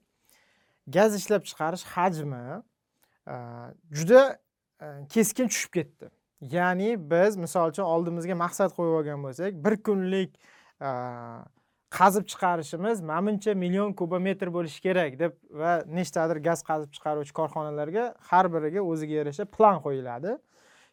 Gaz 0.89 1.15
ishlab 1.15 1.43
chiqarish 1.51 1.85
hajmi 1.95 2.63
juda 3.99 4.23
keskin 5.15 5.49
tushib 5.49 5.73
ketdi. 5.79 6.11
Ya'ni 6.41 7.11
biz 7.11 7.37
misol 7.37 7.71
uchun 7.71 7.87
oldimizga 7.87 8.35
maqsad 8.35 8.71
qo'yib 8.77 8.95
olgan 8.99 9.23
bo'lsak 9.23 9.53
bir 9.65 9.75
kunlik 9.87 10.31
qazib 11.99 12.25
chiqarishimiz 12.31 13.03
manimcha 13.13 13.55
million 13.55 13.93
kubometr 14.01 14.49
bo'lishi 14.57 14.81
kerak 14.87 15.19
deb 15.23 15.33
va 15.63 15.73
nechtadir 15.99 16.39
gaz 16.49 16.61
qazib 16.71 16.91
chiqaruvchi 16.97 17.35
korxonalarga 17.41 18.05
har 18.31 18.47
biriga 18.55 18.81
o'ziga 18.93 19.15
yarasha 19.21 19.45
plan 19.57 19.77
qo'yiladi. 19.87 20.39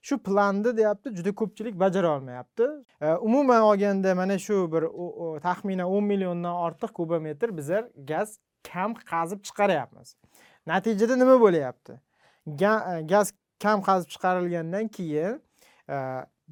Shu 0.08 0.18
planni 0.28 0.72
deyapti 0.78 1.16
juda 1.18 1.32
ko'pchilik 1.42 1.80
bajara 1.80 2.10
olmayapti. 2.16 2.68
E, 3.02 3.08
umuman 3.28 3.62
olganda 3.62 4.16
mana 4.16 4.38
shu 4.46 4.56
bir 4.74 4.84
taxminan 5.48 5.88
o'n 5.96 6.04
milliondan 6.12 6.56
ortiq 6.66 6.92
kubometr 7.00 7.58
bizlar 7.58 7.84
gaz 8.12 8.40
kam 8.72 8.94
qazib 9.12 9.40
chiqaryapmiz. 9.48 10.16
Natijada 10.68 11.16
nima 11.16 11.36
bo'lyapti? 11.46 11.94
Gaz 13.14 13.34
kam 13.64 13.84
qazib 13.88 14.10
chiqarilgandan 14.14 14.88
keyin 14.88 15.42
e, 15.90 15.98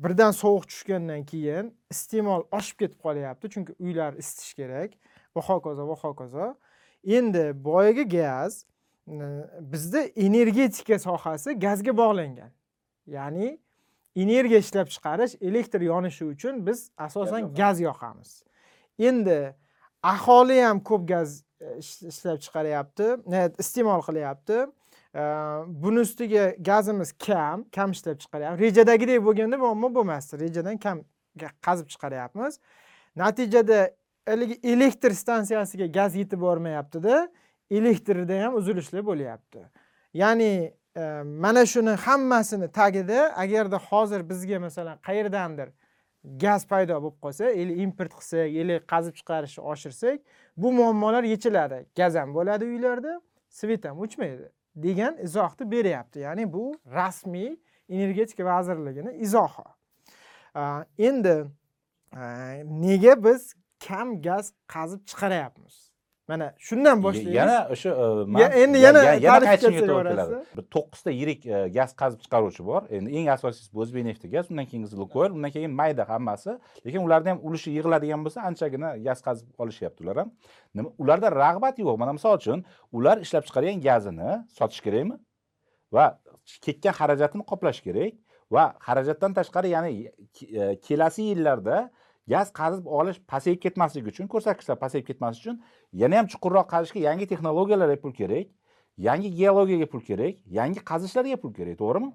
birdan 0.03 0.31
sovuq 0.31 0.65
tushgandan 0.71 1.23
keyin 1.31 1.73
iste'mol 1.93 2.41
oshib 2.57 2.77
ketib 2.81 2.99
qolyapti 3.05 3.49
chunki 3.53 3.73
uylar 3.79 4.13
isitish 4.21 4.53
kerak. 4.59 4.91
Va 5.35 5.41
hokazo 5.49 5.87
va 5.89 5.95
hokazo 6.03 6.47
endi 7.17 7.45
boyagi 7.67 8.05
gaz 8.17 8.65
bizda 9.73 10.01
energetika 10.25 10.99
sohasi 10.99 11.49
gazga 11.59 11.93
bog'langan. 11.97 12.51
Ya'ni 13.07 13.59
energiya 14.15 14.59
ishlab 14.65 14.87
chiqarish 14.95 15.33
elektr 15.41 15.81
yonishi 15.81 16.25
uchun 16.25 16.65
biz 16.67 16.79
asosan 16.97 17.53
gaz 17.53 17.81
yoqamiz. 17.81 18.43
endi 18.99 19.55
aholi 20.03 20.61
ham 20.61 20.79
ko'p 20.83 21.07
gaz 21.07 21.43
e, 21.61 21.77
ish- 21.81 22.07
ishlab 22.11 22.37
chiqaryapti 22.45 23.07
iste'mol 23.63 24.01
qilyapti 24.07 24.57
buni 25.67 25.99
ustiga 25.99 26.55
gazimiz 26.59 27.11
kam 27.27 27.63
kam 27.63 27.91
ishlab 27.91 28.19
chiqaryapmiz 28.23 28.59
rejadagidek 28.59 29.23
bo'lganda 29.25 29.57
muammo 29.57 29.89
bo'lmasdi? 29.95 30.39
Rejadan 30.39 30.77
kam 30.77 31.01
qazib 31.67 31.87
chiqaryapmiz. 31.93 32.59
Natijada 33.15 33.79
haligi 34.27 34.59
elektr 34.63 35.11
stansiyasiga 35.11 35.85
gaz 35.85 36.15
yetib 36.15 36.41
bormayaptida 36.41 37.29
elektrda 37.71 38.43
ham 38.43 38.55
uzilishlar 38.55 39.05
bo'lyapti. 39.05 39.59
Ya'ni 40.13 40.73
mana 41.25 41.65
shuni 41.65 41.89
hammasini 41.89 42.71
tagida 42.71 43.19
agarda 43.35 43.77
hozir 43.77 44.29
bizga 44.29 44.59
masalan 44.59 44.97
qayerdandir 45.07 45.69
gaz 46.23 46.67
paydo 46.67 47.01
bo'lib 47.03 47.17
qolsa 47.25 47.51
или 47.51 47.73
import 47.85 48.13
qilsak 48.19 48.49
или 48.61 48.75
qazib 48.91 49.13
chiqarishni 49.19 49.61
oshirsak 49.71 50.19
bu 50.57 50.71
muammolar 50.71 51.23
yechiladi. 51.23 51.85
Gaz 51.95 52.15
ham 52.15 52.33
bo'ladi 52.37 52.65
uylarda 52.65 53.21
svet 53.49 53.85
ham 53.85 53.99
o'chmaydi. 53.99 54.56
Degan 54.83 55.17
izohni 55.17 55.71
beryapti. 55.71 56.19
Ya'ni 56.19 56.53
bu 56.53 56.73
rasmiy 56.85 57.57
energetika 57.89 58.45
vazirligini 58.45 59.13
izohi. 59.13 59.63
Endi 60.97 61.45
nega 62.63 63.23
biz 63.23 63.53
kam 63.87 64.21
gaz 64.21 64.53
qazib 64.67 65.05
chiqaryapmiz? 65.05 65.86
Mana 66.29 66.47
shundan 66.67 66.97
boshlaylik 67.05 67.35
yana 67.39 67.57
o'sha 67.73 67.89
e, 68.43 68.63
endi 68.63 68.77
ya- 68.77 68.85
yana 68.87 68.99
ya- 69.07 69.13
yana 69.27 69.45
qaytishimga 69.49 69.81
to'g'ri 69.89 70.09
keladi 70.13 70.63
to'qqizta 70.75 71.11
yirik 71.19 71.41
e, 71.45 71.57
gaz 71.77 71.91
qazib 72.01 72.19
chiqaruvchi 72.25 72.63
bor. 72.69 72.81
Endi 72.97 73.09
eng 73.19 73.27
asosiysi 73.35 73.69
bu 73.75 73.79
o'zbekneft 73.85 74.23
gaz 74.35 74.45
undan 74.51 74.65
keyingisi 74.71 74.95
lukoyl 75.03 75.31
undan 75.37 75.51
keyin 75.55 75.71
mayda 75.79 76.03
hammasi. 76.11 76.51
Lekin 76.85 77.01
ularni 77.07 77.29
ham 77.33 77.39
ulushi 77.47 77.69
yig'iladigan 77.77 78.21
bo'lsa 78.25 78.39
anchagina 78.49 78.89
gaz 79.07 79.19
qazib 79.27 79.47
olishyapti 79.63 79.99
ular 80.03 80.17
ham. 80.21 80.29
Nima 80.75 80.89
ularda 81.01 81.27
rag'bat 81.43 81.75
yo'q. 81.83 81.95
Mana 82.01 82.13
misol 82.17 82.33
uchun 82.41 82.59
ular 82.97 83.17
ishlab 83.25 83.43
chiqargan 83.47 83.77
gazini 83.87 84.29
sotish 84.57 84.81
kerakmi? 84.85 85.15
Va 85.95 86.05
ketgan 86.65 86.93
xarajatini 86.99 87.43
qoplash 87.51 87.79
kerak. 87.87 88.13
Va 88.55 88.63
xarajatdan 88.87 89.31
tashqari 89.39 89.69
ya'ni 89.75 89.91
e, 90.59 90.75
kelasi 90.87 91.21
yillarda 91.31 91.77
gaz 92.27 92.51
qazib 92.59 92.85
olish 92.99 93.19
pasayib 93.33 93.59
ketmasligi 93.65 94.13
uchun 94.13 94.27
ko'rsatkichlar 94.33 94.77
pasayib 94.83 95.05
ketmasligi 95.09 95.43
uchun 95.43 95.61
yana 96.01 96.19
ham 96.19 96.27
chuqurroq 96.33 96.67
qazishga 96.73 96.99
yangi 97.09 97.27
texnologiyalarga 97.31 98.01
pul 98.03 98.13
kerak 98.19 98.47
yangi 99.07 99.29
geologiyaga 99.39 99.87
pul 99.93 100.01
kerak 100.09 100.35
yangi 100.59 100.79
qazishlarga 100.91 101.37
pul 101.43 101.53
kerak 101.53 101.77
to'g'rimi? 101.83 102.09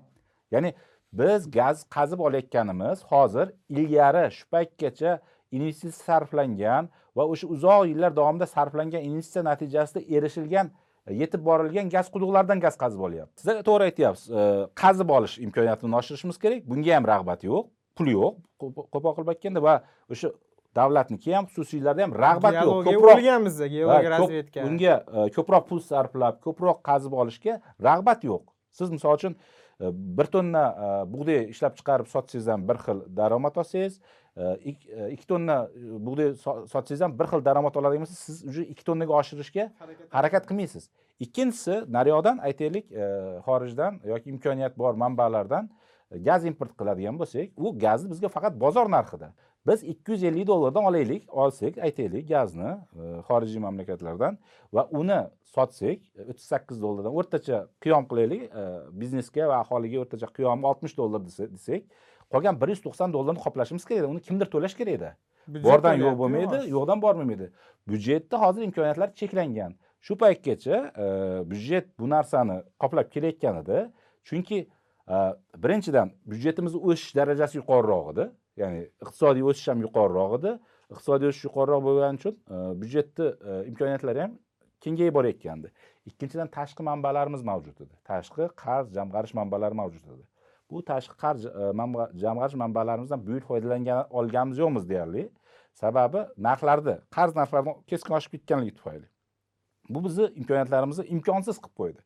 Ya'ni 0.54 0.74
biz 1.12 1.50
gaz 1.50 1.84
qazib 1.96 2.20
olayotganimiz 2.26 3.04
hozir 3.12 3.46
ilgari 3.68 4.30
shu 4.36 4.44
paytgacha 4.54 5.18
investitsiya 5.50 6.04
sarflangan 6.06 6.88
va 7.16 7.24
o'sha 7.32 7.46
uzoq 7.54 7.86
yillar 7.90 8.16
davomida 8.16 8.46
sarflangan 8.46 9.02
investitsiya 9.08 9.44
natijasida 9.50 10.00
erishilgan 10.16 10.70
yetib 11.22 11.44
borilgan 11.44 11.88
gaz 11.90 12.06
quduqlaridan 12.14 12.60
gaz 12.60 12.76
qazib 12.82 13.00
olyapti. 13.08 13.42
Siz 13.42 13.62
to'g'ri 13.68 13.88
aytyapsiz 13.90 14.30
e, 14.30 14.42
qazib 14.82 15.08
olish 15.16 15.38
imkoniyatini 15.46 15.96
oshirishimiz 16.00 16.38
kerak 16.44 16.68
bunga 16.70 16.94
ham 16.96 17.08
rag'bat 17.12 17.44
yo'q. 17.50 17.64
Pul 17.96 18.08
yo'q 18.16 18.34
qo'p- 18.60 18.86
qo'pol 18.94 19.12
qilib 19.16 19.30
aytganda 19.34 19.60
va 19.68 19.74
o'sha 20.10 20.28
davlatniki 20.78 21.34
ham 21.36 21.46
xususiylarda 21.52 22.02
ham 22.06 22.12
rag'bat 22.24 22.54
yo'q 22.66 22.84
ko'proq 22.88 23.16
Ha, 23.68 23.74
geologiya 23.74 24.10
razvedka. 24.14 24.60
unga 24.68 24.94
e, 25.26 25.30
ko'proq 25.36 25.64
pul 25.68 25.80
sarflab 25.90 26.38
ko'proq 26.46 26.78
qazib 26.88 27.12
olishga 27.22 27.60
rag'bat 27.88 28.24
yo'q. 28.30 28.42
Siz 28.78 28.88
misol 28.90 29.14
uchun 29.18 29.34
e, 29.80 29.90
bir 30.18 30.26
tonna 30.34 30.64
e, 30.84 30.88
bug'doy 31.12 31.40
ishlab 31.52 31.76
chiqarib 31.78 32.08
sotsangiz 32.14 32.48
ham 32.54 32.64
bir 32.68 32.78
xil 32.84 32.98
daromad 33.20 33.56
olsangiz 33.62 34.00
ik- 34.70 34.88
ikki 35.14 35.26
tonna 35.28 35.56
bug'doy 36.06 36.30
so- 36.44 36.62
sotsangiz 36.72 37.00
ham 37.04 37.12
bir 37.18 37.26
xil 37.32 37.44
daromad 37.44 37.74
oladigan 37.76 38.06
bo'lsa 38.06 38.16
siz 38.26 38.36
уже 38.48 38.62
ikki 38.72 38.84
tonnaga 38.88 39.12
oshirishga 39.20 39.64
harakat 40.16 40.46
qilmaysiz. 40.48 40.88
ikkinchisi 41.24 41.74
naryoqdan 41.96 42.36
aytaylik 42.48 42.86
xorijdan 43.46 44.00
yoki 44.12 44.30
imkoniyat 44.32 44.72
bor 44.78 44.94
manbalardan 45.02 45.68
gaz 46.18 46.44
import 46.44 46.76
qiladigan 46.78 47.18
bo'lsak 47.18 47.56
u 47.56 47.78
gazni 47.78 48.10
bizga 48.10 48.28
faqat 48.28 48.60
bozor 48.60 48.90
narxida. 48.90 49.32
Biz 49.66 49.84
ikki 49.84 50.12
yuz 50.12 50.22
ellik 50.24 50.46
dollardan 50.46 50.84
olaylik 50.84 51.28
olsak 51.28 51.78
aytaylik 51.78 52.28
gazni 52.28 52.70
e, 52.70 53.02
xorijiy 53.28 53.60
mamlakatlardan 53.62 54.38
va 54.72 54.88
uni 54.90 55.20
sotsak 55.54 55.98
e, 56.18 56.22
o'ttiz 56.30 56.46
sakkiz 56.52 56.82
dollardan 56.82 57.14
o'rtacha 57.14 57.66
qiyom 57.84 58.08
qilaylik 58.10 58.42
e, 58.50 58.64
biznesga 59.02 59.48
va 59.48 59.60
aholiga 59.64 60.02
o'rtacha 60.04 60.28
qiyomi 60.38 60.66
oltmish 60.70 60.96
dollar 60.96 61.20
desa- 61.28 61.50
desak 61.52 61.82
qolgan 62.32 62.60
bir 62.60 62.74
yuz 62.74 62.82
to'qson 62.86 63.12
dollarni 63.12 63.40
qoplashimiz 63.46 63.84
kerak 63.90 64.10
uni 64.10 64.20
kimdir 64.28 64.50
to'lash 64.54 64.74
kerakda 64.80 65.14
Byudjet 65.48 65.64
bordan 65.64 65.94
yo'q 65.98 66.18
bo'lmaydi 66.18 66.58
yo'qdan 66.74 67.02
bor 67.02 67.16
bo'lmaydi 67.18 67.48
byudjetda 67.88 68.40
hozir 68.42 68.62
imkoniyatlar 68.62 69.14
cheklangan. 69.14 69.74
Shu 70.00 70.16
paytgacha 70.18 70.76
e, 71.04 71.06
byudjet 71.50 71.86
bu 71.98 72.10
narsani 72.10 72.62
qoplab 72.82 73.10
kelayotganida 73.14 73.92
chunki 74.24 74.58
e, 74.58 74.66
birinchidan 75.64 76.12
byudjetimizni 76.26 76.80
o'sish 76.88 77.16
darajasi 77.16 77.58
yuqoriroq 77.58 78.12
edi 78.12 78.28
ya'ni 78.62 78.82
iqtisodiy 79.04 79.44
o'sish 79.50 79.68
ham 79.68 79.80
yuqoriroq 79.86 80.38
edi 80.38 80.52
iqtisodiy 80.92 81.30
o'sish 81.30 81.44
yuqoriroq 81.48 81.82
bo'lgani 81.88 82.20
uchun 82.20 82.34
e, 82.54 82.56
byudjetni 82.80 83.26
e, 83.50 83.64
imkoniyatlari 83.70 84.20
ham 84.24 84.32
kengayib 84.84 85.14
borayotgandi. 85.18 85.72
Ikkinchidan 86.10 86.48
tashqi 86.56 86.82
manbalarimiz 86.90 87.42
mavjud 87.50 87.80
edi. 87.84 87.94
Tashqi 88.10 88.48
qarz 88.64 88.92
jamg'arish 88.96 89.34
manbalari 89.40 89.78
mavjud 89.82 90.04
edi. 90.14 90.24
Bu 90.70 90.84
tashqi 90.90 91.16
qarz 91.24 91.46
e, 91.46 91.72
jamg'arish 92.24 92.56
manbalarimizdan 92.64 93.26
buyuk 93.26 93.44
foydalangan 93.50 94.06
olganimiz 94.10 94.58
yo'qmiz 94.64 94.88
deyarli. 94.92 95.24
Sababi 95.82 96.20
narxlarni 96.48 96.96
qarz 97.16 97.36
narxlaridan 97.40 97.82
keskin 97.90 98.18
oshib 98.18 98.32
ketganligi 98.36 98.74
tufayli. 98.78 99.06
Bu 99.88 100.04
bizni 100.04 100.26
imkoniyatlarimizni 100.40 101.04
imkonsiz 101.16 101.56
qilib 101.62 101.76
qo'ydi. 101.80 102.00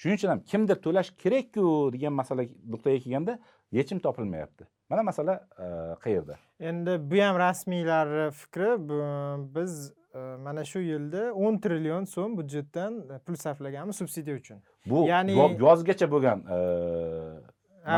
Shuning 0.00 0.16
uchun 0.18 0.28
ham 0.32 0.40
kimdir 0.50 0.76
to'lash 0.84 1.10
kerakku 1.22 1.64
degan 1.94 2.12
masala 2.20 2.42
nuqtaga 2.72 2.98
kelganda 3.04 3.38
yechim 3.72 3.98
topilmayapti. 4.06 4.64
Mana 4.90 5.02
masala 5.02 5.34
e, 5.64 5.66
qayerda? 6.04 6.34
Endi 6.60 6.92
bu 7.10 7.16
ham 7.26 7.36
rasmiylar 7.38 8.30
fikri. 8.40 8.70
Biz 9.54 9.72
e, 10.14 10.18
mana 10.46 10.64
shu 10.64 10.78
yilda 10.80 11.22
o'n 11.32 11.58
trillion 11.64 12.04
so'm 12.04 12.36
byudjetdan 12.38 12.92
e, 13.14 13.18
pul 13.26 13.34
sarflaganmiz 13.44 13.96
subsidiya 13.96 14.36
uchun. 14.36 14.58
Bu 14.86 15.06
Ya'ni- 15.08 15.36
yo- 15.38 15.56
yozgacha 15.66 16.06
bo'lgan 16.14 16.38
e, 16.56 16.58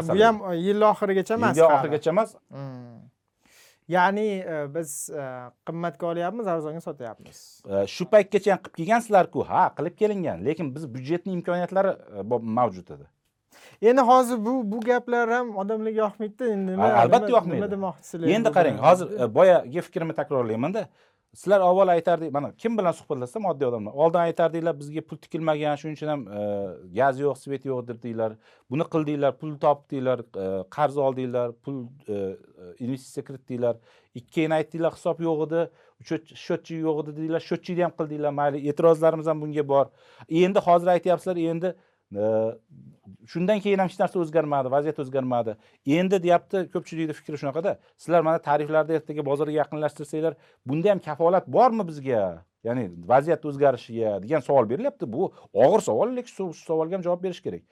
bu 0.09 0.21
ham 0.25 0.37
yil 0.67 0.81
oxirigacha 0.93 1.35
emas 1.35 1.57
hali. 1.59 1.67
oxirigacha 1.75 2.11
emas. 2.11 2.31
Hmm. 2.49 3.01
Ya'ni 3.89 4.27
e, 4.27 4.75
biz 4.75 5.11
e, 5.11 5.25
qimmatga 5.67 6.07
olyapmiz 6.07 6.47
arzonga 6.47 6.81
sotyapmiz. 6.81 7.63
E, 7.71 7.87
shu 7.87 8.07
paytgacha 8.11 8.53
ham 8.53 8.63
qilib 8.63 8.77
kelgansizlarku 8.79 9.45
ha 9.51 9.69
qilib 9.79 9.99
kelingan 9.99 10.45
lekin 10.45 10.75
biz 10.75 10.89
byudjetni 10.95 11.33
imkoniyatlari 11.33 11.93
mavjud 12.59 12.91
edi. 12.97 13.07
Endi 13.83 14.01
hozir 14.01 14.45
bu 14.47 14.55
bu 14.73 14.81
gaplar 14.81 15.31
ham 15.31 15.57
odamlarga 15.57 16.01
yoqmaydida 16.05 16.53
endi 16.55 16.73
nima 16.73 16.93
albatta 17.03 17.31
yoqmaydi. 17.37 17.61
nima 17.61 17.71
demoqchisizlar 17.71 18.29
endi 18.37 18.53
qarang 18.59 18.79
hozir 18.87 19.35
boyagi 19.35 19.81
fikrimni 19.89 20.15
takrorlaymanda 20.21 20.89
sizlar 21.37 21.61
avval 21.61 21.89
aytardik 21.95 22.33
mana 22.33 22.53
kim 22.63 22.79
bilan 22.79 22.95
suhbatlashsam 22.99 23.45
oddiy 23.51 23.69
odamlar. 23.69 23.93
Oldin 23.93 24.19
aytardinglar 24.19 24.75
bizga 24.81 25.03
pul 25.09 25.19
tikilmagan 25.25 25.77
shuning 25.81 25.97
uchun 25.99 26.11
ham 26.13 26.23
e, 26.39 26.45
gaz 26.99 27.21
yo'q 27.21 27.37
svet 27.43 27.67
yo'q 27.71 27.83
dedinglar 27.91 28.37
buni 28.71 28.87
qildinglar 28.95 29.33
pul 29.41 29.53
topdinglar 29.65 30.23
e, 30.45 30.47
qarz 30.77 30.97
oldinglar 31.07 31.53
pul 31.65 31.83
e, 32.09 32.21
investitsiya 32.87 33.25
kiritdinglar 33.29 33.77
ikki 34.15 34.31
keyin 34.39 34.57
aytdinglar 34.59 34.97
hisob 34.97 35.21
yo'q 35.29 35.45
edi 35.47 35.67
счет- 36.09 36.33
счетчик 36.45 36.79
yo'q 36.87 37.03
edi 37.03 37.17
dedinglar 37.19 37.43
счетчикni 37.49 37.85
ham 37.87 37.93
qildinglar 38.01 38.33
mayli 38.41 38.63
e'tirozlarimiz 38.71 39.27
ham 39.33 39.43
bunga 39.45 39.69
bor. 39.75 39.87
Endi 40.45 40.65
hozir 40.69 40.89
aytyapsizlar 40.97 41.43
endi 41.53 41.75
shundan 42.15 43.61
keyin 43.61 43.79
ham 43.79 43.89
hech 43.89 43.99
narsa 43.99 44.19
o'zgarmadi 44.19 44.71
vaziyat 44.71 44.99
o'zgarmadi. 45.03 45.57
Endi 45.87 46.23
deyapti 46.23 46.67
ko'pchilikni 46.75 47.15
fikri 47.19 47.39
shunaqada 47.41 47.79
sizlar 47.99 48.21
mana 48.23 48.39
tariflarni 48.39 48.99
ertaga 48.99 49.25
bozorga 49.27 49.57
yaqinlashtirsanglar 49.63 50.35
bunda 50.67 50.91
ham 50.91 50.99
kafolat 50.99 51.49
bormi 51.49 51.89
bizga? 51.89 52.45
Ya'ni 52.67 52.91
vaziyat 53.09 53.45
o'zgarishiga 53.47 54.23
degan 54.23 54.41
savol 54.41 54.71
berilyapti. 54.71 55.07
Bu 55.13 55.33
og'ir 55.53 55.81
savol 55.89 56.15
lekin 56.17 56.33
shu 56.37 56.45
savolga 56.69 56.97
ham 56.97 57.03
javob 57.03 57.23
berish 57.23 57.41
kerak. 57.47 57.63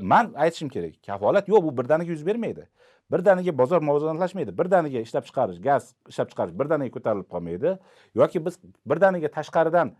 Man 0.00 0.32
aytishim 0.36 0.68
kerak 0.68 0.94
kafolat 1.06 1.48
yo'q 1.48 1.62
bu 1.66 1.76
birdaniga 1.78 2.12
yuz 2.12 2.26
bermaydi. 2.26 2.66
Birdaniga 3.12 3.52
bozor 3.58 3.80
muvozanatlashmaydi 3.88 4.52
birdaniga 4.58 5.00
ishlab 5.06 5.24
chiqarish 5.28 5.60
gaz 5.68 5.94
ishlab 6.08 6.28
chiqarish 6.32 6.54
birdaniga 6.60 6.92
ko'tarilib 6.96 7.28
qolmaydi. 7.34 7.76
Yoki 8.14 8.44
biz 8.46 8.58
birdaniga 8.86 9.28
tashqaridan 9.28 9.92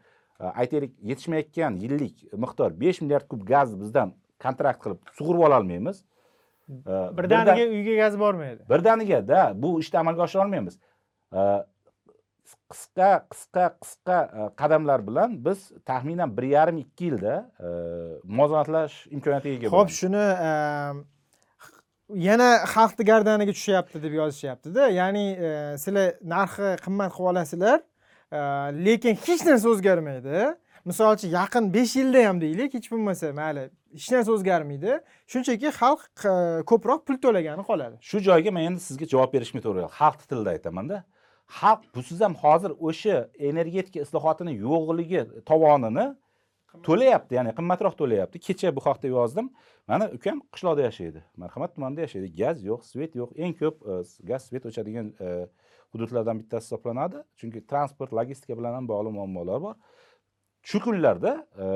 aytaylik 0.47 0.93
yetishmayotgan 1.11 1.77
yillik 1.85 2.25
miqdor 2.45 2.81
besh 2.81 3.01
milliard 3.03 3.29
kub 3.29 3.45
gaz 3.47 3.75
bizdan 3.81 4.15
kontrakt 4.43 4.83
qilib 4.85 5.13
sug'urib 5.19 5.47
ololmaymiz. 5.49 6.03
E, 6.71 6.95
birdaniga 7.19 7.67
uyga 7.77 7.95
gaz 8.05 8.19
bormaydi. 8.19 8.63
Birdanigada 8.71 9.53
bu 9.55 9.81
ishni 9.81 9.99
amalga 9.99 10.23
oshira 10.27 10.45
olmaymiz. 10.45 10.79
E, 11.33 11.41
qisqa 12.73 13.11
qisqa 13.33 13.65
qisqa 13.83 14.19
qadamlar 14.61 15.07
bilan 15.07 15.39
biz 15.45 15.71
taxminan 15.87 16.37
bir 16.37 16.49
yarim 16.57 16.79
ikki 16.85 17.05
yilda 17.05 17.35
muvozanatlash 18.25 19.07
imkoniyatiga 19.17 19.55
ega 19.59 19.73
ho'p 19.77 19.91
shuni 20.01 20.25
ehm, 20.49 21.03
yana 22.29 22.49
xalqni 22.75 23.07
gardaniga 23.11 23.53
tushyapti 23.59 24.03
deb 24.03 24.13
yozishyaptida. 24.21 24.88
Ya'ni 25.01 25.25
e, 25.49 25.51
sizlar 25.85 26.14
narxi 26.35 26.77
qimmat 26.85 27.14
qilib 27.16 27.31
olasizlar 27.33 27.79
lekin 28.87 29.14
hech 29.14 29.47
narsa 29.47 29.68
o'zgarmaydi. 29.68 30.55
Misol 30.85 31.14
uchun 31.14 31.29
yaqin 31.29 31.75
besh 31.75 31.97
yilda 31.97 32.29
ham 32.29 32.40
deylik 32.40 32.75
hech 32.75 32.88
bo'lmasa 32.92 33.33
mayli 33.33 33.68
hech 33.95 34.11
narsa 34.14 34.33
o'zgarmaydi. 34.37 34.99
Shunchaki 35.33 35.68
xalq 35.81 36.01
ko'proq 36.71 37.07
pul 37.07 37.16
to'lagani 37.25 37.64
qoladi. 37.71 37.97
Shu 38.01 38.18
joyga 38.29 38.51
men 38.57 38.73
endi 38.73 38.81
sizga 38.88 39.07
javob 39.14 39.31
berishimga 39.35 39.62
to'g'ri 39.66 39.81
keladi 39.83 39.99
xalq 40.01 40.23
tilida 40.31 40.51
aytamanda 40.57 41.05
xalq 41.61 41.83
busiz 41.95 42.21
ham 42.25 42.35
hozir 42.42 42.73
o'sha 42.88 43.16
energetika 43.51 44.01
islohotini 44.05 44.53
yo'qligi 44.66 45.23
tovonini 45.51 46.07
to'layapti 46.88 47.33
ya'ni 47.38 47.53
qimmatroq 47.59 47.95
to'layapti. 48.01 48.37
Kecha 48.47 48.77
bu 48.77 48.81
haqda 48.87 49.09
yozdim. 49.16 49.47
Mana 49.88 50.05
ukam 50.16 50.38
qishloqda 50.55 50.83
yashaydi 50.88 51.21
marhamat 51.37 51.75
tumanida 51.75 52.01
yashaydi. 52.07 52.29
Gaz 52.40 52.57
yo'q 52.71 52.81
svet 52.90 53.12
yo'q 53.21 53.31
eng 53.45 53.55
ko'p 53.62 53.77
e, 53.92 53.95
gaz 54.31 54.49
svet 54.49 54.64
o'chadigan 54.71 55.07
e, 55.27 55.29
hududlardan 55.92 56.40
bittasi 56.40 56.66
hisoblanadi. 56.66 57.22
Chunki 57.37 57.66
transport 57.66 58.12
logistika 58.12 58.59
bilan 58.59 58.74
ham 58.78 58.88
bog'liq 58.88 59.12
muammolar 59.18 59.62
bor. 59.62 59.74
Shu 60.62 60.81
kunlarda 60.81 61.33
e, 61.64 61.66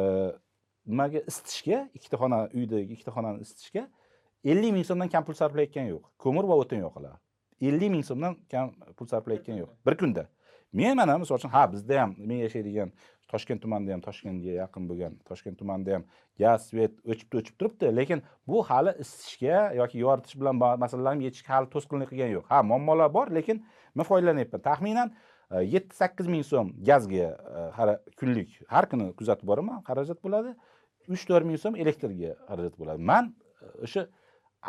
nimaga 0.87 1.20
isitishga 1.31 1.79
ikkita 1.94 2.16
xona 2.22 2.40
uydagi 2.55 2.92
ikkita 2.96 3.12
xonani 3.16 3.46
isitishga 3.46 3.88
ellik 4.44 4.72
ming 4.76 4.87
so'mdan 4.90 5.09
kam 5.14 5.24
pul 5.29 5.35
sarflayotgan 5.42 5.87
yo'q. 5.92 6.05
Ko'mir 6.22 6.44
va 6.50 6.59
o'tin 6.62 6.85
yoqiladi 6.87 7.18
ellik 7.61 7.90
ming 7.90 8.05
so'mdan 8.05 8.37
kam 8.50 8.72
pul 8.96 9.07
sarflayotgan 9.12 9.57
yo'q. 9.62 9.70
Bir 9.87 9.96
kunda. 10.02 10.26
Men 10.72 10.96
mana 10.96 11.18
misol 11.18 11.38
uchun 11.38 11.48
ha 11.48 11.72
bizda 11.72 12.00
ham 12.02 12.14
men 12.18 12.37
yashaydigan 12.44 12.90
toshkent 13.33 13.62
tumanida 13.62 13.92
ham 13.94 14.02
toshkentga 14.09 14.52
yaqin 14.62 14.88
bo'lgan 14.90 15.12
toshkent 15.29 15.59
tumanida 15.59 15.94
ham 15.96 16.05
gaz 16.42 16.68
svet 16.68 16.92
o'chib 17.12 17.38
o'chib 17.38 17.57
turibdi. 17.61 17.92
Lekin 17.98 18.22
bu 18.46 18.62
hali 18.70 18.92
isitishga 19.02 19.72
yoki 19.81 19.98
yoritish 20.05 20.37
bilan 20.40 20.61
bog'liq 20.62 20.83
masalalarni 20.85 21.29
yechishga 21.29 21.55
hali 21.57 21.70
to'sqinlik 21.74 22.09
qilgani 22.12 22.37
yo'q. 22.38 22.46
Ha 22.52 22.62
muammolar 22.70 23.09
bor 23.18 23.26
lekin 23.38 23.64
men 23.97 24.05
foydalanyapman? 24.09 24.63
Taxminan 24.69 25.09
e, 25.51 25.63
yetti 25.75 25.97
sakkiz 25.97 26.27
ming 26.29 26.45
so'm 26.45 26.71
gazga 26.89 27.29
e, 27.33 27.65
hara- 27.79 28.01
kunlik 28.21 28.51
har 28.69 28.85
kuni 28.91 29.13
kuzatib 29.19 29.47
boraman 29.51 29.83
xarajat 29.89 30.21
bo'ladi. 30.25 30.55
Uch 31.09 31.25
to'rt 31.29 31.47
ming 31.49 31.59
so'm 31.65 31.75
elektrga 31.83 32.35
xarajat 32.51 32.79
bo'ladi. 32.81 33.01
Man 33.11 33.33
e, 33.63 33.67
o'sha 33.89 34.07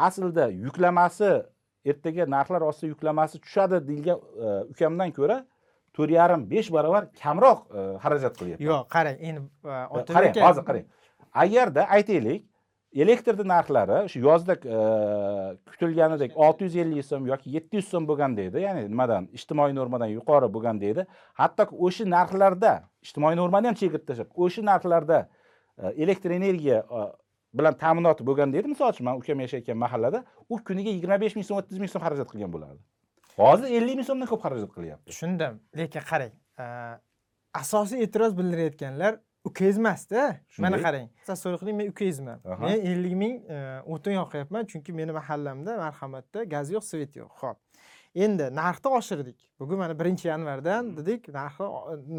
aslida 0.07 0.47
yuklamasi 0.65 1.31
ertaga 1.85 2.25
narxlar 2.35 2.61
ostida 2.69 2.91
yuklamasi 2.95 3.39
tushadi 3.45 3.77
deyilgan 3.87 4.19
e, 4.45 4.47
ukamdan 4.73 5.11
ko'ra 5.19 5.37
to'rt 5.95 6.11
yarim 6.19 6.41
besh 6.51 6.69
barobar 6.75 7.07
kamroq 7.21 7.59
e, 7.77 7.79
xarajat 8.03 8.33
qilyapman. 8.39 8.65
Yo'q 8.69 8.83
qarang 8.95 9.17
endi 9.29 9.41
e, 9.41 10.05
qarang 10.15 10.33
hozir 10.47 10.63
qarang. 10.69 10.85
Agarda 11.43 11.83
aytaylik 11.97 12.41
elektrni 13.03 13.45
narxlari 13.47 13.99
shu 14.11 14.19
yozda 14.23 14.53
e, 14.77 14.79
kutilganidek 15.71 16.37
olti 16.45 16.67
yuz 16.67 16.75
ellik 16.83 17.05
so'm 17.05 17.27
yoki 17.31 17.53
yetti 17.55 17.79
yuz 17.79 17.87
so'm 17.93 18.07
bo'lganda 18.09 18.41
edi 18.49 18.63
ya'ni 18.65 18.85
nimadan? 18.89 19.29
Ijtimoiy 19.37 19.75
normadan 19.79 20.11
yuqori 20.17 20.49
bo'lganda 20.55 20.85
edi 20.93 21.05
hatto 21.41 21.67
o'sha 21.87 22.09
narxlarda 22.15 22.73
ijtimoiy 23.05 23.37
normani 23.41 23.71
ham 23.71 23.77
chegirib 23.81 24.05
tashlab 24.09 24.43
o'sha 24.45 24.65
narxlarda 24.71 25.19
e, 25.77 25.93
elektr 26.03 26.35
energiya 26.39 26.83
e, 26.99 27.07
bilan 27.59 27.77
ta'minoti 27.83 28.27
bo'lganda 28.29 28.61
edi 28.61 28.73
misol 28.73 28.93
uchun 28.93 29.09
man 29.09 29.21
ukam 29.21 29.45
yashayotgan 29.45 29.77
mahallada 29.85 30.23
u 30.49 30.63
kuniga 30.69 30.93
yigirma 30.95 31.21
besh 31.25 31.35
ming 31.37 31.47
so'm 31.49 31.61
o'ttiz 31.61 31.83
ming 31.83 31.91
so'm 31.93 32.03
xarajat 32.05 32.31
qilgan 32.31 32.53
bo'lardi. 32.55 32.81
Hozir 33.41 33.77
ellik 33.79 33.99
ming 33.99 34.07
so'mdan 34.09 34.31
ko'p 34.31 34.41
xarajat 34.45 34.71
qilyapti. 34.77 35.05
Tushundim 35.11 35.61
lekin 35.81 36.09
qarang 36.11 36.33
asosiy 37.61 38.03
e'tiroz 38.05 38.37
bildirayotganlar 38.37 39.19
ukangiz 39.49 39.77
emasda 39.81 40.23
mana 40.63 40.77
qarang. 40.85 41.07
Tasavvur 41.29 41.59
qiling 41.61 41.77
men 41.79 41.87
ukangizman 41.93 42.39
men 42.65 42.79
ellik 42.91 43.15
ming 43.23 43.35
e, 43.55 43.57
o'tin 43.93 44.13
yoqyapman 44.21 44.63
chunki 44.71 44.91
meni 44.99 45.11
mahallamda 45.19 45.77
marhamatda 45.85 46.43
gaz 46.53 46.71
yo'q 46.75 46.85
svet 46.91 47.15
yo'q. 47.21 47.31
Ho'p 47.41 47.57
endi 48.25 48.45
narxni 48.61 48.89
oshirdik. 48.99 49.37
Bugun 49.59 49.77
mana 49.83 49.99
birinchi 49.99 50.27
yanvardan 50.27 50.97
dedik 50.97 51.27
narxi 51.39 51.63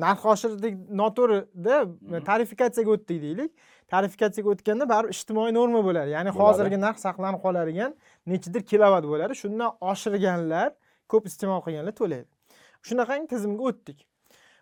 narx 0.05 0.25
oshirdik 0.33 0.75
noto'g'rida 1.01 1.77
tarifikatsiyaga 2.31 2.91
o'tdik 2.97 3.23
deylik. 3.27 3.53
Tarifikatsiyaga 3.95 4.49
o'tganda 4.55 4.89
baribir 4.93 5.17
ijtimoiy 5.17 5.55
norma 5.59 5.81
bo'ladi. 5.89 6.11
Ya'ni 6.17 6.35
hozirgi 6.41 6.79
narx 6.87 6.99
saqlanib 7.07 7.41
qoladigan 7.47 7.97
nechidir 8.33 8.63
kilovat 8.71 9.05
bo'ladi. 9.13 9.39
Shundan 9.43 9.71
oshirganlar 9.93 10.71
ko'p 11.13 11.25
iste'mol 11.31 11.61
qilganlar 11.67 11.95
to'laydi. 12.03 12.29
Shunaqangi 12.89 13.27
tizimga 13.35 13.63
o'tdik 13.71 13.99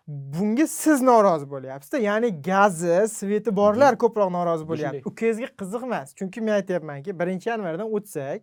bunga 0.07 0.67
siz 0.67 1.01
norozi 1.01 1.49
bo'lyapsizda. 1.51 1.97
Ya'ni 1.97 2.41
gazi 2.41 3.07
sveti 3.11 3.55
borlar 3.55 3.97
ko'proq 4.03 4.31
norozi 4.31 4.67
bo'lyapti. 4.67 5.01
ukangizga 5.05 5.49
qiziq 5.59 5.83
emas. 5.83 6.15
Chunki 6.15 6.41
men 6.41 6.53
aytyapmanki 6.59 7.19
birinchi 7.19 7.49
yanvardan 7.49 7.91
o'tsak 7.97 8.41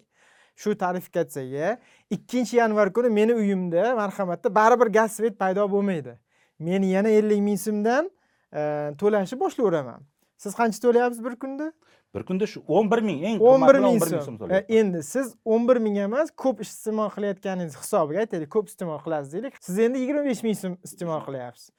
shu 0.56 0.76
tarifikatsiyaga 0.78 1.78
ikkinchi 2.10 2.56
yanvar 2.56 2.92
kuni 2.92 3.08
meni 3.08 3.34
uyimda 3.34 3.94
marhamatda 3.96 4.54
baribir 4.54 4.86
gaz 4.86 5.16
svet 5.16 5.38
paydo 5.38 5.70
bo'lmaydi. 5.70 6.18
Men 6.58 6.82
yana 6.82 7.08
ellik 7.08 7.40
ming 7.40 7.58
so'mdan 7.66 8.10
e, 8.52 8.60
to'lashni 9.00 9.40
boshlayveraman 9.40 10.04
siz 10.36 10.54
qancha 10.54 10.78
to'layapsiz 10.84 11.24
bir 11.24 11.36
kunda 11.42 11.72
bir 12.14 12.22
kunda 12.28 12.46
shu 12.46 12.62
o'n 12.68 12.90
bir 12.90 13.02
ming 13.08 13.24
eng 13.24 13.42
o'n 13.42 13.66
bir 13.68 13.78
ming 13.84 14.02
11 14.02 14.12
ming 14.12 14.22
so'm. 14.22 14.50
E, 14.50 14.58
endi 14.78 15.02
siz 15.02 15.34
o'n 15.44 15.68
bir 15.68 15.76
ming 15.76 15.98
emas 15.98 16.30
ko'p 16.44 16.60
iste'mol 16.66 17.10
qilayotganingiz 17.16 17.76
hisobiga 17.82 18.24
aytaylik 18.24 18.50
ko'p 18.50 18.68
iste'mol 18.72 18.98
qilasiz 19.04 19.32
deylik. 19.32 19.54
Siz 19.60 19.78
endi 19.78 19.98
yigirma 19.98 20.24
besh 20.24 20.42
ming 20.46 20.58
so'm 20.62 20.78
iste'mol 20.84 21.20
qilyapsiz. 21.26 21.70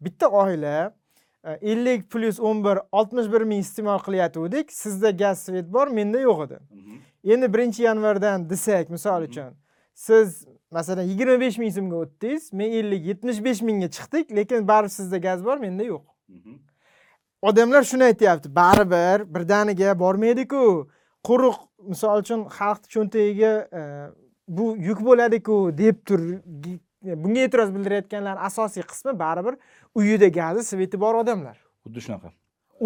Bitta 0.00 0.28
oila 0.28 0.76
e, 1.44 1.58
ellik 1.72 2.10
plyus 2.10 2.40
o'n 2.40 2.64
bir 2.64 2.78
oltmish 2.92 3.32
bir 3.32 3.42
ming 3.50 3.60
iste'mol 3.66 3.98
qilayotgandik 4.06 4.72
sizda 4.72 5.10
gaz 5.10 5.44
svet 5.46 5.72
bor 5.72 5.86
menda 5.86 6.20
yo'q 6.28 6.46
edi. 6.46 6.58
Mhm. 6.70 6.96
endi 7.24 7.54
birinchi 7.54 7.82
yanvardan 7.82 8.50
desak 8.50 8.90
misol 8.90 9.22
uchun 9.22 9.54
siz 9.94 10.44
masalan 10.70 11.02
yigirma 11.02 11.40
besh 11.40 11.58
ming 11.58 11.72
so'mga 11.76 11.96
o'tdingiz 12.04 12.52
men 12.52 12.70
ellik 12.78 13.06
yetmish 13.06 13.44
besh 13.44 13.62
mingga 13.62 13.88
chiqdik 13.96 14.36
lekin 14.36 14.68
baribir 14.68 14.92
sizda 14.98 15.18
gaz 15.18 15.44
bor 15.44 15.56
menda 15.56 15.84
yo'q. 15.84 16.04
Mhm. 16.28 16.54
Odamlar 17.48 17.82
shuni 17.90 18.04
aytyapti. 18.10 18.48
Baribir 18.60 19.24
birdaniga 19.34 19.94
bormaydiku. 20.02 20.62
Quruq 21.28 21.56
misol 21.92 22.20
uchun 22.24 22.40
xalqni 22.56 22.88
cho'ntagiga 22.94 23.52
e, 23.80 23.82
bu 24.56 24.74
yuk 24.88 25.00
bo'ladiku 25.06 25.56
deb 25.78 25.96
tur 26.08 26.20
gi- 26.64 26.80
bunga 27.22 27.40
e'tiroz 27.46 27.70
bildirayotganlar 27.76 28.36
asosiy 28.48 28.84
qismi 28.90 29.12
baribir 29.24 29.54
uyida 29.98 30.28
gazi 30.38 30.62
sveti 30.70 31.00
bor 31.04 31.14
odamlar. 31.22 31.56
Xuddi 31.84 32.00
shunaqa. 32.06 32.28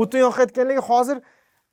O'tin 0.01 0.23
yoqayotganlarga 0.27 0.85
hozir 0.91 1.19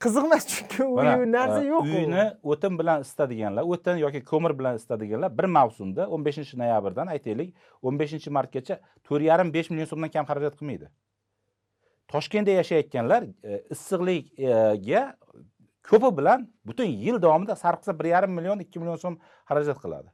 qiziq 0.04 0.26
emas 0.28 0.44
chunki 0.52 0.84
uy 0.84 1.08
narsa 1.38 1.62
e, 1.64 1.68
yo'q 1.72 1.86
u. 1.86 1.96
uyni 2.00 2.24
o'tin 2.52 2.74
bilan 2.80 3.02
isitadiganlar 3.06 3.64
o'tin 3.74 4.02
yoki 4.06 4.22
ko'mir 4.32 4.54
bilan 4.60 4.76
isitadiganlar 4.80 5.32
bir 5.38 5.48
mavsumda 5.58 6.08
o'n 6.14 6.26
beshinchi 6.28 6.58
noyabrdan 6.62 7.08
aytaylik 7.16 7.50
o'n 7.82 8.00
beshinchi 8.02 8.30
martgacha 8.38 8.76
to'rt 9.08 9.24
yarim 9.30 9.54
besh 9.56 9.70
million 9.72 9.88
so'mdan 9.92 10.12
kam 10.16 10.26
xarajat 10.30 10.58
qilmaydi 10.60 10.90
toshkentda 12.08 12.52
yashayotganlar 12.60 13.24
e, 13.44 13.62
issiqlikga 13.74 15.04
ko'pi 15.90 16.18
bilan 16.18 16.50
butun 16.66 16.86
yil 17.06 17.22
davomida 17.22 17.56
sarf 17.56 17.80
qilsa 17.82 18.00
bir 18.00 18.06
yarim 18.06 18.32
million 18.32 18.60
ikki 18.60 18.80
million 18.80 18.96
so'm 18.96 19.18
xarajat 19.50 19.82
qiladi. 19.84 20.10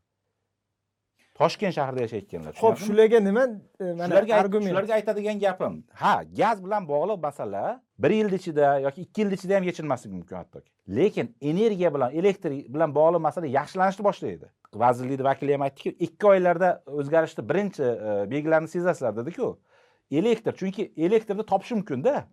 Toshkent 1.39 1.73
shahrida 1.77 2.01
yashayotganlar 2.05 2.53
tushunarlimi? 2.53 2.87
shularga 2.87 3.19
nima 3.27 3.43
e, 3.79 3.85
shularga 4.07 4.35
argument? 4.43 4.71
shularga 4.71 4.93
aytadigan 4.99 5.39
gapim 5.45 5.83
ha 6.01 6.13
gaz 6.41 6.63
bilan 6.65 6.87
bog'liq 6.93 7.19
masala 7.27 7.63
bir 8.03 8.11
yil 8.19 8.33
ichida 8.39 8.67
yoki 8.87 9.01
ikki 9.05 9.21
yil 9.21 9.31
ichida 9.37 9.55
ham 9.55 9.63
yechilmasligi 9.69 10.15
mumkin 10.15 10.35
hattoki. 10.35 10.69
Lekin 10.97 11.35
energiya 11.41 11.93
bilan 11.95 12.11
elektr 12.19 12.51
bilan 12.75 12.95
bog'liq 12.99 13.21
masala 13.27 13.47
yaxshilanishni 13.59 14.03
boshlaydi. 14.09 14.47
Vazirlikni 14.83 15.23
vakili 15.29 15.53
ham 15.55 15.65
aytdiki 15.67 15.89
ikki 16.07 16.27
oylarda 16.33 16.69
o'zgarishni 16.99 17.49
birinchi 17.49 17.83
e, 17.83 18.31
belgilarini 18.31 18.67
sezasizlar 18.75 19.15
dediku 19.19 19.47
elektr 20.11 20.53
chunki 20.59 20.91
elektrni 20.97 21.45
topish 21.45 21.71
mumkinda 21.71 22.27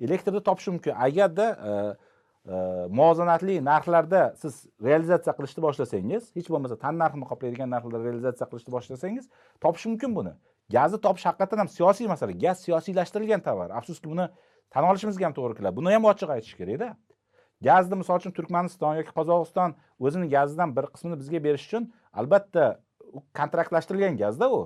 elektrni 0.00 0.42
topish 0.42 0.68
mumkin. 0.68 0.94
Agarda 0.94 1.46
e, 1.50 1.72
e, 2.52 2.56
muvozanatli 2.88 3.58
narxlarda 3.64 4.34
siz 4.42 4.66
realizatsiya 4.82 5.34
qilishni 5.38 5.64
boshlasangiz 5.66 6.30
hech 6.36 6.50
bo'lmasa 6.52 6.78
tan 6.84 6.98
narxini 7.02 7.26
qoplaydigan 7.30 7.70
narxlarda 7.74 8.04
realizatsiya 8.04 8.48
qilishni 8.52 8.74
boshlasangiz 8.76 9.28
topish 9.64 9.86
mumkin 9.90 10.14
buni. 10.18 10.32
Gazni 10.70 11.00
topish 11.00 11.26
haqiqatdan 11.30 11.64
ham 11.64 11.68
siyosiy 11.76 12.08
masala. 12.12 12.32
Gaz 12.44 12.62
siyosiylashtirilgan 12.66 13.44
tovar. 13.48 13.70
Afsuski 13.80 14.10
buni 14.12 14.28
tan 14.70 14.84
olishimizga 14.90 15.28
ham 15.28 15.36
to'g'ri 15.38 15.58
keladi. 15.58 15.76
Buni 15.80 15.94
ham 15.96 16.10
ochiq 16.12 16.34
aytish 16.36 16.56
kerakda. 16.60 16.94
Gazni 17.68 17.96
misol 17.98 18.20
uchun 18.22 18.34
turkmaniston 18.36 19.00
yoki 19.00 19.14
qozog'iston 19.18 19.74
o'zini 19.98 20.28
gazidan 20.30 20.76
bir 20.76 20.86
qismini 20.94 21.16
bizga 21.22 21.40
berish 21.46 21.64
uchun 21.68 21.88
albatta 22.12 22.66
u 23.16 23.24
kontraktlashtirilgan 23.38 24.20
gazda 24.20 24.46
u. 24.58 24.60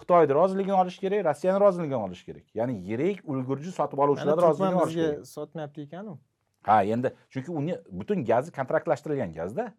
xitoyni 0.00 0.34
roziligini 0.34 0.76
olish 0.82 0.98
kerak 0.98 1.24
rossiyani 1.28 1.60
roziligini 1.60 1.96
olish 1.96 2.24
kerak. 2.28 2.46
Ya'ni 2.54 2.74
yirik 2.88 3.22
ulgurji 3.24 3.72
sotib 3.72 3.98
turkman 3.98 4.42
roziligini 4.48 4.82
olish 4.82 4.94
kerak. 4.94 5.26
sotmayapti 5.26 5.82
ekanu. 5.88 6.18
Ha 6.62 6.82
endi 6.84 7.12
chunki 7.30 7.50
uni 7.50 7.78
butun 7.90 8.24
gazi 8.24 8.52
kontraktlashtirilgan 8.52 9.32
gazda. 9.32 9.72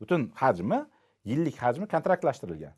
Butun 0.00 0.30
hajmi 0.34 0.84
yillik 1.24 1.56
hajmi 1.62 1.86
kontraktlashtirilgan 1.94 2.74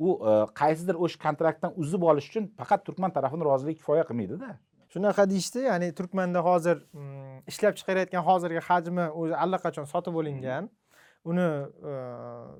u 0.00 0.16
e, 0.16 0.32
qaysidir 0.60 0.98
o'sha 1.04 1.20
kontraktdan 1.26 1.76
uzib 1.82 2.04
olish 2.12 2.28
uchun 2.32 2.48
faqat 2.60 2.84
turkman 2.88 3.12
tarafini 3.16 3.46
roziligi 3.50 3.80
kifoya 3.80 4.04
qilmaydida 4.10 4.50
shunaqa 4.94 5.26
deyishdi 5.32 5.64
ya'ni 5.66 5.90
turkmanda 5.98 6.42
hozir 6.48 6.76
mm, 6.92 7.42
ishlab 7.52 7.76
chiqarayotgan 7.80 8.24
hozirgi 8.28 8.62
hajmi 8.68 9.08
o'zi 9.22 9.36
allaqachon 9.44 9.88
sotib 9.92 10.16
olingan 10.22 10.70
uni 11.24 11.48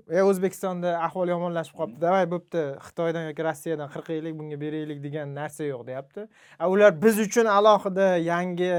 e 0.08 0.22
o'zbekistonda 0.22 0.94
ahvol 1.06 1.28
yomonlashib 1.32 1.76
qolibdi 1.78 2.00
davay 2.02 2.26
bo'pti 2.30 2.64
xitoydan 2.86 3.28
yoki 3.30 3.44
rossiyadan 3.48 3.88
qirqaylik 3.94 4.34
bunga 4.38 4.58
beraylik 4.60 5.02
degan 5.04 5.34
narsa 5.34 5.64
yo'q 5.64 5.86
deyapti. 5.86 6.26
A 6.58 6.68
ular 6.68 6.92
biz 7.02 7.18
uchun 7.26 7.46
alohida 7.58 8.08
yangi 8.16 8.72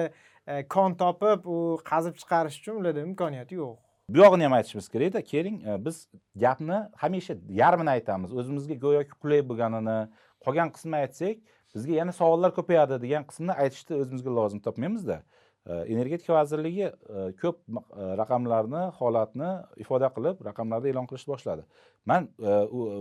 e, 0.48 0.68
kon 0.76 0.94
topib 1.04 1.46
u 1.46 1.58
qazib 1.92 2.16
chiqarish 2.22 2.60
uchun 2.62 2.82
ularda 2.82 3.02
imkoniyat 3.10 3.52
yo'q. 3.58 3.78
Bu 4.10 4.18
yog'ini 4.24 4.44
ham 4.44 4.54
aytishimiz 4.60 4.90
kerakda 4.94 5.22
keling 5.34 5.58
e, 5.66 5.86
biz 5.86 6.08
gapni 6.36 6.80
hamisha 7.04 7.36
yarmini 7.62 7.90
aytamiz. 7.98 8.34
O'zimizga 8.40 8.76
go'yoki 8.86 9.18
qulay 9.22 9.42
bo'lganini 9.50 10.00
qolgan 10.46 10.70
qismini 10.76 11.02
aytsak 11.04 11.38
bizga 11.76 11.94
yana 12.02 12.14
savollar 12.22 12.52
ko'payadi 12.58 13.02
degan 13.02 13.24
qismni 13.30 13.54
aytishni 13.64 13.98
o'zimizga 14.02 14.32
lozim 14.40 14.60
topmaymizda. 14.68 15.22
E, 15.22 15.41
energetika 15.68 16.34
vazirligi 16.34 16.88
ko'p 17.42 17.58
raqamlarni 18.22 18.84
holatni 19.00 19.52
ifoda 19.84 20.10
qilib 20.16 20.42
raqamlarni 20.50 20.90
e'lon 20.92 21.08
qilishni 21.10 21.32
boshladi. 21.34 21.64
Man 22.10 22.30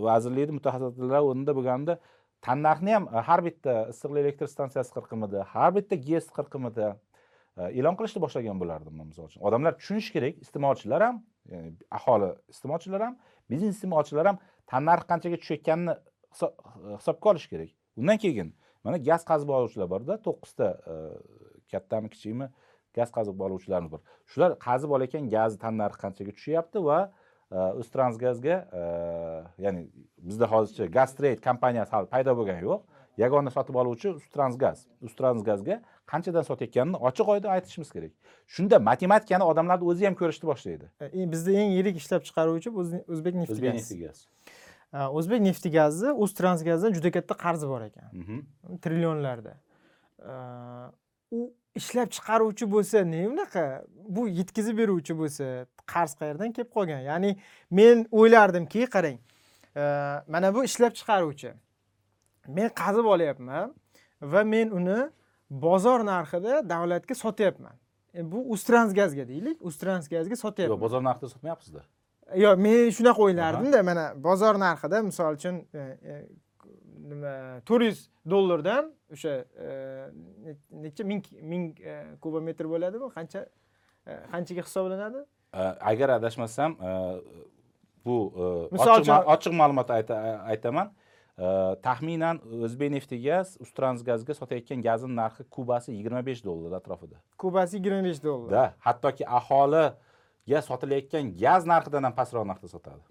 vazirlikni 0.07 0.57
mutaxassislar 0.59 1.21
o'rnida 1.29 1.55
bo'lganimda 1.57 1.97
tannarxni 2.45 2.91
ham 2.97 3.07
har 3.27 3.41
bitta 3.47 3.73
issiqlik 3.93 4.21
elektr 4.25 4.47
stansiyasi 4.55 4.91
qirqimida 4.97 5.47
har 5.53 5.71
bitta 5.77 5.95
gez 6.09 6.29
qirqimida 6.37 6.87
e'lon 7.79 7.97
qilishni 7.99 8.21
boshlagan 8.25 8.61
bo'lardim 8.61 8.93
man 8.99 9.07
misol 9.11 9.25
uchun. 9.29 9.41
Odamlar 9.47 9.73
tushunishi 9.79 10.13
kerak 10.15 10.39
iste'molchilar 10.45 11.01
ham 11.07 11.21
ya'ni 11.53 11.73
aholi 11.97 12.29
iste'molchilar 12.53 13.01
ham 13.07 13.15
biznes 13.51 13.75
iste'molchilar 13.77 14.25
ham 14.29 14.37
tannarx 14.71 15.05
qanchaga 15.11 15.37
tushayotganini 15.41 15.93
hisobga 16.97 17.27
olish 17.33 17.47
kerak. 17.51 17.71
Undan 17.99 18.17
keyin 18.23 18.53
mana 18.85 18.97
gaz 19.09 19.21
qazib 19.29 19.49
oluvchilar 19.57 19.89
borda 19.93 20.13
to'qqizta 20.27 20.67
kattami 21.71 22.09
kichikmi? 22.13 22.49
Gaz 22.95 23.11
qazib 23.17 23.39
oluvchilarimiz 23.47 23.91
bor. 23.91 24.01
Shular 24.31 24.55
qazib 24.67 24.91
olayotgan 24.95 25.29
gazni 25.35 25.59
tannarxi 25.65 25.99
qanchaga 26.03 26.31
tushyapti 26.37 26.79
va 26.87 26.99
e, 27.51 27.57
o'ztransgazga 27.81 28.55
e, 28.79 28.81
ya'ni 29.65 29.85
bizda 30.27 30.45
hozircha 30.53 30.85
gaz 30.97 31.15
trade 31.15 31.39
kompaniyasi 31.47 31.91
hali 31.95 32.07
paydo 32.15 32.35
bo'lgani 32.39 32.63
yo'q. 32.69 32.81
Yagona 33.19 33.51
sotib 33.51 33.75
oluvchi 33.75 34.09
uztransgaz 34.19 34.85
uztransgazga 35.07 35.75
qanchadan 36.11 36.43
sotayotganini 36.49 36.97
ochiq 37.09 37.27
oydin 37.33 37.49
aytishimiz 37.55 37.89
kerak. 37.95 38.11
Shunda 38.47 38.79
matematikani 38.79 39.43
odamlarni 39.51 39.85
o'zi 39.91 40.05
ham 40.07 40.15
ko'rishni 40.21 40.47
boshlaydi. 40.51 40.85
E, 41.01 41.25
bizda 41.33 41.51
eng 41.61 41.71
yirik 41.77 41.95
ishlab 42.01 42.23
chiqaruvchi 42.27 42.69
O'z- 42.81 43.03
o'zbek 43.13 43.35
nefti 43.41 43.53
o'zbek 43.57 43.71
gaz 43.73 43.79
nefti 43.81 43.97
gaz 44.05 44.27
Ha, 44.91 45.05
o'zbek 45.17 45.39
nefti 45.47 45.69
gazi 45.71 46.09
o'ztransgazdan 46.23 46.91
juda 46.97 47.11
katta 47.17 47.35
qarzi 47.43 47.67
bor 47.73 47.81
ekan. 47.85 48.09
Mhm. 48.21 48.39
trillionlarda. 48.83 49.53
E, 50.19 50.33
u 51.37 51.53
ishlab 51.75 52.09
chiqaruvchi 52.11 52.71
bo'lsa 52.71 53.03
ne 53.05 53.27
unaqa? 53.27 53.83
Bu 54.07 54.27
yetkazib 54.27 54.77
beruvchi 54.77 55.17
bo'lsa 55.17 55.45
qarz 55.93 56.15
qayerdan 56.19 56.51
kelib 56.55 56.71
qolgan? 56.75 57.01
Ya'ni 57.11 57.35
men 57.71 58.05
o'ylardimki 58.11 58.87
qarang 58.95 59.19
e, 59.75 59.83
mana 60.27 60.55
bu 60.55 60.63
ishlab 60.63 60.93
chiqaruvchi. 60.99 61.53
Men 62.47 62.69
qazib 62.81 63.05
olyapman 63.05 63.73
va 64.21 64.43
men 64.43 64.71
uni 64.71 64.99
bozor 65.49 66.05
narxida 66.05 66.69
davlatga 66.69 67.15
sotyapman. 67.15 67.75
E, 68.13 68.31
bu 68.31 68.43
uztransgazga 68.53 69.27
deylik 69.27 69.57
uztransgazga 69.61 70.35
yo'q 70.35 70.43
sotyapman 70.45 70.81
bozor 70.81 71.03
narxida 71.03 71.29
sotmayapsizda. 71.35 71.83
Yo'q 72.35 72.55
men 72.67 72.89
shunaqa 72.97 73.27
o'ylardimda 73.27 73.83
mana 73.83 74.05
bozor 74.29 74.59
narxida 74.59 75.03
misol 75.07 75.39
uchun 75.39 75.63
e, 75.73 76.15
nima 77.11 77.61
to'rt 77.65 77.83
yuz 77.89 78.09
dollardan 78.29 78.91
o'sha 79.13 79.33
e, 79.65 79.67
ne- 80.45 80.57
necha 80.83 81.03
ming 81.11 81.23
ming 81.51 81.65
e, 81.79 81.93
kubometr 82.23 82.65
bo'ladi 82.73 82.97
bu 83.03 83.07
qancha 83.17 83.45
e, 84.07 84.11
qanchaga 84.31 84.61
hisoblanadi? 84.67 85.21
Agar 85.91 86.09
adashmasam 86.17 86.71
bu 88.05 88.15
ochiq 89.35 89.53
ma'lumot 89.61 89.89
ayta- 89.97 90.41
aytaman. 90.53 90.91
Taxminan 91.87 92.37
o'zbek 92.65 92.91
neftigaz 92.93 93.55
uztransgazga 93.63 94.33
sotayotgan 94.39 94.81
gazni 94.87 95.15
narxi 95.21 95.43
kubasi 95.55 95.89
yigirma 95.95 96.21
besh 96.25 96.41
dollar 96.45 96.71
atrofida. 96.79 97.17
Kubasi 97.41 97.77
yigirma 97.77 98.01
besh 98.07 98.19
dollar. 98.23 98.49
Da 98.51 98.63
hattoki 98.85 99.23
aholiga 99.39 100.59
sotilayotgan 100.69 101.25
gaz 101.43 101.65
narxidan 101.73 102.03
ham 102.07 102.15
pastroq 102.19 102.45
narxda 102.51 102.67
sotadi. 102.75 103.03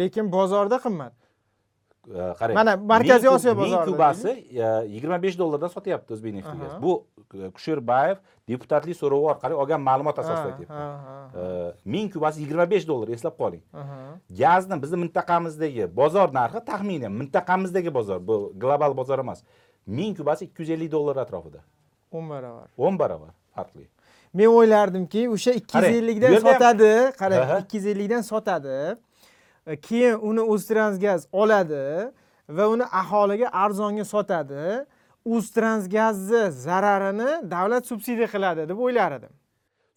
Lekin 0.00 0.26
bozorda 0.36 0.78
qimmat 0.84 1.12
qarang 2.40 2.54
Mana 2.54 2.76
Markaziy 2.76 3.28
Osiyo 3.28 3.52
kub- 3.54 3.62
ming 3.64 3.76
kubasi 3.88 4.32
yigirma 4.94 5.18
besh 5.22 5.38
dollardan 5.38 5.70
sotyapti 5.76 6.12
o'zbek 6.16 6.34
neftigaz 6.38 6.72
Aha. 6.72 6.82
bu 6.82 6.92
kusherbayev 7.56 8.16
deputatlik 8.48 8.96
so'rovi 8.96 9.26
orqali 9.32 9.54
olgan 9.62 9.80
ma'lumot 9.88 10.18
asosida 10.22 10.48
aytyapman 10.52 11.74
ming 11.84 12.12
kubasi 12.14 12.42
yigirma 12.42 12.66
besh 12.70 12.86
dollar 12.88 13.08
eslab 13.16 13.34
qoling. 13.42 13.62
Gazni 14.40 14.82
bizni 14.82 14.96
mintaqamizdagi 15.04 15.84
bozor 16.00 16.28
narxi 16.38 16.60
taxminan 16.70 17.12
mintaqamizdagi 17.20 17.90
bozor 17.98 18.18
bu 18.28 18.52
global 18.62 18.96
bozor 19.00 19.18
emas. 19.24 19.42
Ming 19.86 20.16
kubasi 20.18 20.44
ikki 20.48 20.62
yuz 20.62 20.70
ellik 20.70 20.92
dollar 20.92 21.16
atrofida. 21.24 21.60
o'n 22.12 22.24
barobar 22.28 22.68
o'n 22.78 22.98
barobar 22.98 23.32
farqli. 23.56 23.84
Men 24.34 24.48
o'ylardimki 24.58 25.28
o'sha 25.34 25.52
ikki 25.60 25.76
yuz 25.78 25.96
ellikdan 26.00 26.38
sotadi 26.46 26.92
qarang 27.20 27.52
ikki 27.62 27.76
yuz 27.76 27.86
ellikdan 27.92 28.22
sotadi 28.32 28.76
keyin 29.76 30.18
uni 30.30 30.40
o'ztransgaz 30.40 31.26
oladi 31.32 32.12
va 32.48 32.68
uni 32.68 32.84
aholiga 32.84 33.48
arzonga 33.52 34.04
sotadi. 34.04 34.84
O'ztransgazni 35.24 36.50
zararini 36.50 37.50
davlat 37.50 37.86
subsidiya 37.86 38.28
qiladi 38.34 38.68
deb 38.68 38.78
o'ylar 38.78 39.12
edim 39.18 39.34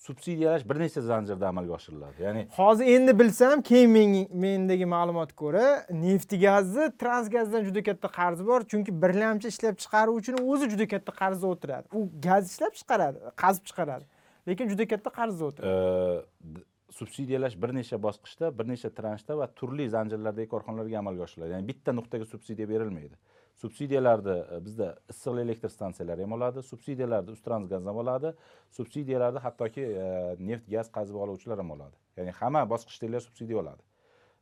subsidiyalash 0.02 0.70
bir 0.70 0.80
nechta 0.80 1.02
zanjirda 1.02 1.48
amalga 1.48 1.74
oshiriladi? 1.74 2.24
Ya'ni 2.24 2.48
hozir 2.58 2.86
endi 2.86 3.20
bilsam 3.20 3.62
keyin 3.62 3.90
men 3.90 4.28
mendagi 4.44 4.86
ma'lumotga 4.86 5.36
ko'ra 5.44 5.66
nefti 5.90 6.40
gazni 6.46 6.86
transgazdan 7.02 7.64
juda 7.68 7.84
katta 7.84 8.08
qarzi 8.20 8.48
bor. 8.48 8.62
Chunki 8.72 8.92
birlamchi 9.04 9.48
ishlab 9.54 9.76
chiqaruvchini 9.84 10.42
o'zi 10.52 10.70
juda 10.74 10.88
katta 10.94 11.12
qarzda 11.22 11.48
o'tiradi. 11.54 11.88
U 11.98 12.00
gaz 12.28 12.44
ishlab 12.52 12.74
chiqaradi 12.80 13.18
qazib 13.44 13.64
chiqaradi. 13.70 14.06
Lekin 14.48 14.70
juda 14.74 14.88
katta 14.94 15.10
qarzda 15.20 15.44
o'tiradi. 15.50 15.72
E, 15.72 16.64
subsidiyalash 16.92 17.56
bir 17.62 17.72
necha 17.76 17.98
bosqichda 18.04 18.52
bir 18.60 18.68
necha 18.68 18.90
transhda 19.00 19.38
va 19.38 19.48
turli 19.60 19.90
zanjirlardagi 19.90 20.50
korxonalarga 20.54 20.98
amalga 21.00 21.24
oshiriladi. 21.28 21.52
Ya'ni 21.56 21.68
bitta 21.68 21.94
nuqtaga 22.00 22.26
subsidiya 22.26 22.70
berilmaydi. 22.70 23.16
Subsidiyalarni 23.64 24.36
e, 24.56 24.60
bizda 24.66 24.88
issiq 25.14 25.40
elektr 25.46 25.70
stansiyalari 25.70 26.22
ham 26.26 26.32
oladi 26.38 26.64
subsidiyalarni 26.72 27.32
uztransgaz 27.36 27.86
ham 27.86 27.98
oladi 28.04 28.34
subsidiyalarni 28.78 29.40
hattoki 29.46 29.82
e, 29.82 30.08
neft 30.40 30.70
gaz 30.76 30.88
qazib 30.98 31.16
oluvchilar 31.24 31.58
ham 31.64 31.72
oladi. 31.78 31.96
Ya'ni 32.18 32.32
hamma 32.40 32.64
bosqichdagilar 32.74 33.22
subsidiya 33.28 33.60
oladi. 33.64 33.84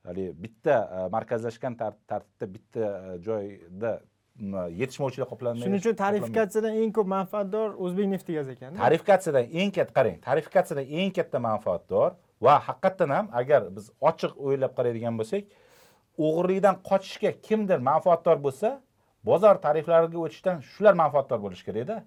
Haligi 0.08 0.32
bitta 0.44 0.76
e, 0.96 1.10
markazlashgan 1.16 1.76
tar- 1.82 2.00
tartibda 2.08 2.54
bitta 2.56 2.86
e, 2.86 3.18
joyda 3.28 3.92
m, 4.40 4.64
yetishmovchilar 4.82 5.28
qoplanmaydi. 5.34 5.66
Shuning 5.68 5.84
uchun 5.84 5.96
tarifikatsiyadan 6.06 6.80
eng 6.84 6.96
ko'p 6.98 7.08
manfaatdor 7.18 7.76
o'zbekneftgaz 7.86 8.50
ekan 8.56 8.80
tarifikatsiyadan 8.86 9.46
eng 9.62 9.76
katta 9.78 9.94
qarang 10.00 10.18
tarifikatsiyadan 10.30 10.86
eng 11.02 11.12
katta 11.20 11.44
manfaatdor 11.50 12.16
va 12.46 12.54
haqiqatdan 12.68 13.10
ham 13.18 13.26
agar 13.42 13.62
biz 13.76 13.86
ochiq 14.10 14.34
o'ylab 14.46 14.74
qaraydigan 14.78 15.16
bo'lsak 15.20 15.44
o'g'irlikdan 16.26 16.76
qochishga 16.90 17.32
kimdir 17.48 17.80
manfaatdor 17.92 18.38
bo'lsa 18.46 18.70
bozor 19.30 19.56
tariflariga 19.66 20.20
o'tishdan 20.26 20.58
shular 20.72 20.94
manfaatdor 21.04 21.40
bo'lishi 21.46 21.64
kerakda 21.70 21.98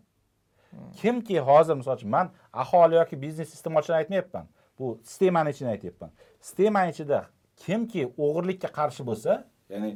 kimki 1.01 1.41
hozir 1.49 1.75
misol 1.81 1.97
uchun 1.99 2.11
man 2.17 2.31
aholi 2.53 2.95
yoki 3.01 3.23
biznes 3.25 3.55
iste'molchini 3.57 3.97
aytmayapman. 3.97 4.47
Bu 4.79 5.01
sistemani 5.05 5.51
ichini 5.51 5.69
aytyapman 5.69 6.11
sistemani 6.41 6.91
ichida 6.95 7.19
kimki 7.65 8.03
o'g'irlikka 8.25 8.69
qarshi 8.79 9.03
bo'lsa 9.09 9.33
ya'ni 9.73 9.91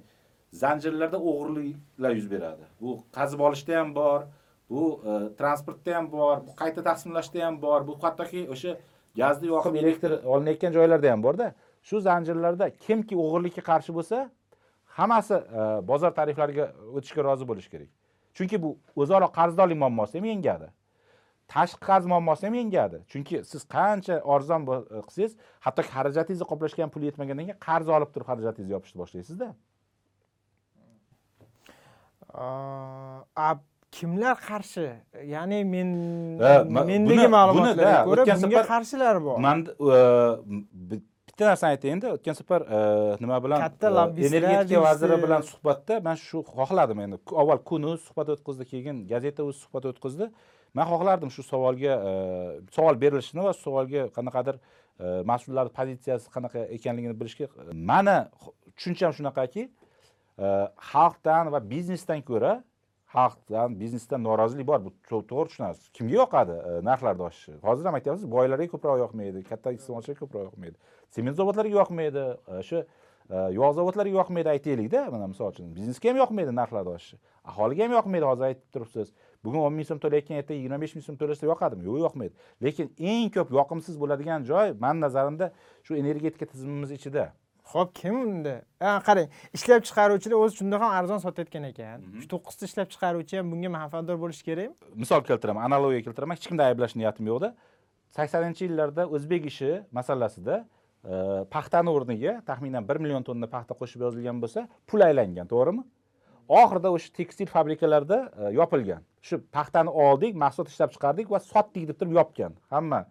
zanjirlarda 0.62 1.18
o'g'irliklar 1.30 2.12
yuz 2.18 2.28
beradi. 2.34 2.64
Bu 2.80 2.90
qazib 3.16 3.40
olishda 3.46 3.78
ham 3.80 3.94
bor 3.94 4.20
bu 4.70 4.82
e, 5.10 5.12
transportda 5.38 5.96
ham 5.96 6.12
bor 6.12 6.36
bu 6.46 6.52
qayta 6.60 6.80
taqsimlashda 6.88 7.46
ham 7.46 7.62
bor 7.62 7.80
bu 7.88 7.98
hattoki 8.02 8.42
o'sha 8.54 8.76
gazni 9.16 9.48
yoqib 9.48 9.74
elektr 9.82 10.10
olinayotgan 10.24 10.72
joylarda 10.72 11.10
ham 11.12 11.22
borda. 11.22 11.54
Shu 11.82 12.00
zanjirlarda 12.00 12.70
kimki 12.86 13.16
o'g'irlikka 13.24 13.62
qarshi 13.70 13.94
bo'lsa 13.98 14.30
hammasi 14.98 15.34
e, 15.34 15.60
bozor 15.90 16.10
tariflariga 16.18 16.72
o'tishga 16.96 17.24
rozi 17.28 17.44
bo'lishi 17.50 17.70
kerak. 17.74 17.90
Chunki 18.36 18.62
bu 18.62 18.78
o'zaro 19.02 19.28
qarzdorlik 19.38 19.78
muammosini 19.84 20.20
ham 20.20 20.28
yengadi. 20.32 20.68
Tashqi 21.54 21.80
qarz 21.90 22.06
muammosini 22.12 22.48
ham 22.48 22.56
yengadi. 22.62 22.98
Chunki 23.12 23.44
siz 23.50 23.62
qancha 23.76 24.14
arzon 24.34 24.62
e, 24.62 24.76
qilsangiz 25.06 25.32
hattoki 25.66 25.90
xarajatingizni 25.96 26.46
qoplashga 26.52 26.82
ham 26.84 26.90
pul 26.94 27.02
yetmagandan 27.08 27.44
keyin 27.48 27.60
qarz 27.68 27.88
olib 27.96 28.10
turib 28.14 28.26
xarajatingizni 28.30 28.74
yopishni 28.76 28.98
boshlaysizda. 29.02 29.48
A 33.46 33.48
kimlar 33.96 34.34
qarshi? 34.48 34.86
Ya'ni 35.34 35.58
men 35.74 35.88
mendagi 36.88 37.28
ma'lumotlarga 37.36 37.98
ko'ra 38.08 38.22
bunga 38.42 38.62
qarshilar 38.72 39.16
bor. 39.26 39.36
man 39.46 39.58
e, 39.66 39.98
bi- 40.90 41.02
bitta 41.28 41.44
narsani 41.50 41.70
aytayinda 41.76 42.06
o'tgan 42.16 42.34
safar 42.40 42.60
e, 42.76 42.78
nima 43.22 43.38
bilan 43.44 43.58
Katta 43.66 43.88
e, 44.18 44.26
energetika 44.28 44.82
vaziri 44.88 45.16
bilan 45.24 45.42
suhbatda 45.52 45.94
man 46.08 46.16
shu 46.26 46.38
xohladim 46.58 46.98
endi. 47.04 47.16
Avval 47.42 47.60
kun.uz 47.70 48.00
suhbat 48.08 48.28
o'tkazdi 48.34 48.64
keyin 48.72 48.96
gazeta 49.12 49.42
uz 49.50 49.56
suhbat 49.64 49.84
o'tkazdi. 49.92 50.26
Man 50.76 50.86
xohlardim 50.92 51.30
shu 51.36 51.42
savolga 51.52 51.92
savol 52.76 52.96
berilishini 53.02 53.42
va 53.48 53.52
savolga 53.64 54.02
qanaqadir 54.16 54.56
e, 54.60 55.06
mas'ullar 55.30 55.66
pozitsiyasi 55.78 56.26
qanaqa 56.34 56.60
ekanligini 56.76 57.14
bilishga 57.20 57.46
mani 57.90 58.16
tushuncham 58.76 59.12
shunaqaki 59.18 59.62
xalqdan 60.92 61.44
va 61.54 61.60
biznesdan 61.72 62.20
ko'ra 62.30 62.52
xalqdan 63.14 63.80
biznesdan 63.80 64.22
norozilik 64.24 64.66
bor. 64.66 64.84
Bu 64.84 64.92
to'g'ri 65.10 65.48
tushunasiz 65.48 65.88
kimga 65.96 66.16
yoqadi 66.22 66.54
e, 66.70 66.72
narxlarni 66.88 67.22
oshishi? 67.28 67.54
Hozir 67.62 67.86
ham 67.88 67.98
aytyapsiz 67.98 68.30
boylarga 68.30 68.66
ko'proq 68.74 68.98
yoqmaydi 69.04 69.42
katta 69.50 69.72
iste'molchilarga 69.78 70.20
ko'proq 70.24 70.44
yoqmaydi. 70.48 70.76
Sement 71.14 71.36
zavodlariga 71.40 71.78
yoqmaydi 71.82 72.24
e, 72.26 72.58
o'sha 72.62 72.82
e, 72.82 73.36
yog' 73.58 73.76
zavodlariga 73.78 74.20
yoqmaydi 74.22 74.52
aytaylikda 74.56 75.04
mana 75.14 75.30
misol 75.32 75.54
uchun 75.54 75.70
biznesga 75.78 76.10
ham 76.10 76.20
yoqmaydi 76.24 76.56
narxlarni 76.60 76.94
oshishi. 76.98 77.16
Aholiga 77.52 77.86
ham 77.86 77.96
yoqmaydi 77.98 78.30
hozir 78.30 78.50
aytib 78.50 78.68
turibsiz. 78.74 79.14
Bugun 79.44 79.62
o'n 79.68 79.74
ming 79.78 79.86
so'm 79.86 80.02
to'layotgan 80.02 80.42
ertaga 80.42 80.58
yigirma 80.58 80.82
besh 80.82 80.98
ming 80.98 81.06
so'm 81.06 81.16
to'lasa 81.22 81.46
yoqadimi? 81.52 81.86
Yo'q 81.88 82.02
yoqmaydi. 82.06 82.34
Lekin 82.66 82.90
eng 83.14 83.30
ko'p 83.36 83.54
yoqimsiz 83.58 83.94
bo'ladigan 84.02 84.46
joy 84.50 84.74
mani 84.84 85.06
nazarimda 85.06 85.52
shu 85.86 85.94
energetika 86.02 86.50
tizimimiz 86.52 86.90
ichida 86.98 87.30
ho'p 87.72 87.94
kim 87.94 88.16
unda? 88.22 88.54
Qarang 89.08 89.28
ishlab 89.56 89.82
chiqaruvchilar 89.88 90.38
o'zi 90.44 90.60
shunda 90.60 90.78
ham 90.82 90.92
arzon 90.98 91.20
sotayotgan 91.24 91.64
ekan. 91.70 92.04
Shu 92.20 92.28
to'qqizta 92.32 92.68
ishlab 92.70 92.88
chiqaruvchi 92.94 93.40
ham 93.40 93.50
bunga 93.52 93.70
manfaatdor 93.78 94.20
bo'lishi 94.22 94.44
kerakmi 94.48 95.02
misol 95.02 95.24
keltiraman 95.30 95.66
analogiya 95.68 96.04
keltiraman 96.06 96.38
hech 96.38 96.46
kimni 96.48 96.64
ayblash 96.68 96.94
niyatim 97.00 97.26
yo'qda. 97.32 97.48
Saksoninchi 98.16 98.62
yillarda 98.68 99.08
o'zbek 99.16 99.50
ishi 99.52 99.70
masalasida 99.98 100.56
e, 100.62 101.14
paxtani 101.56 101.90
o'rniga 101.96 102.38
taxminan 102.50 102.88
bir 102.88 103.02
million 103.04 103.26
tonna 103.28 103.50
paxta 103.56 103.74
qo'shib 103.80 104.06
yozilgan 104.06 104.40
bo'lsa 104.44 104.68
pul 104.88 105.06
aylangan 105.08 105.50
to'g'rimi? 105.52 105.84
Oxirida 106.62 106.94
o'sha 106.96 107.10
tekstil 107.18 107.50
fabrikalarda 107.56 108.18
e, 108.40 108.54
yopilgan. 108.60 109.02
Shu 109.26 109.42
paxtani 109.58 109.90
oldik 110.06 110.38
mahsulot 110.44 110.70
ishlab 110.74 110.94
chiqardik 110.94 111.34
va 111.34 111.42
sotdik 111.52 111.90
deb 111.90 111.98
turib 112.00 112.14
yopgan 112.20 112.52
hamma 112.74 113.06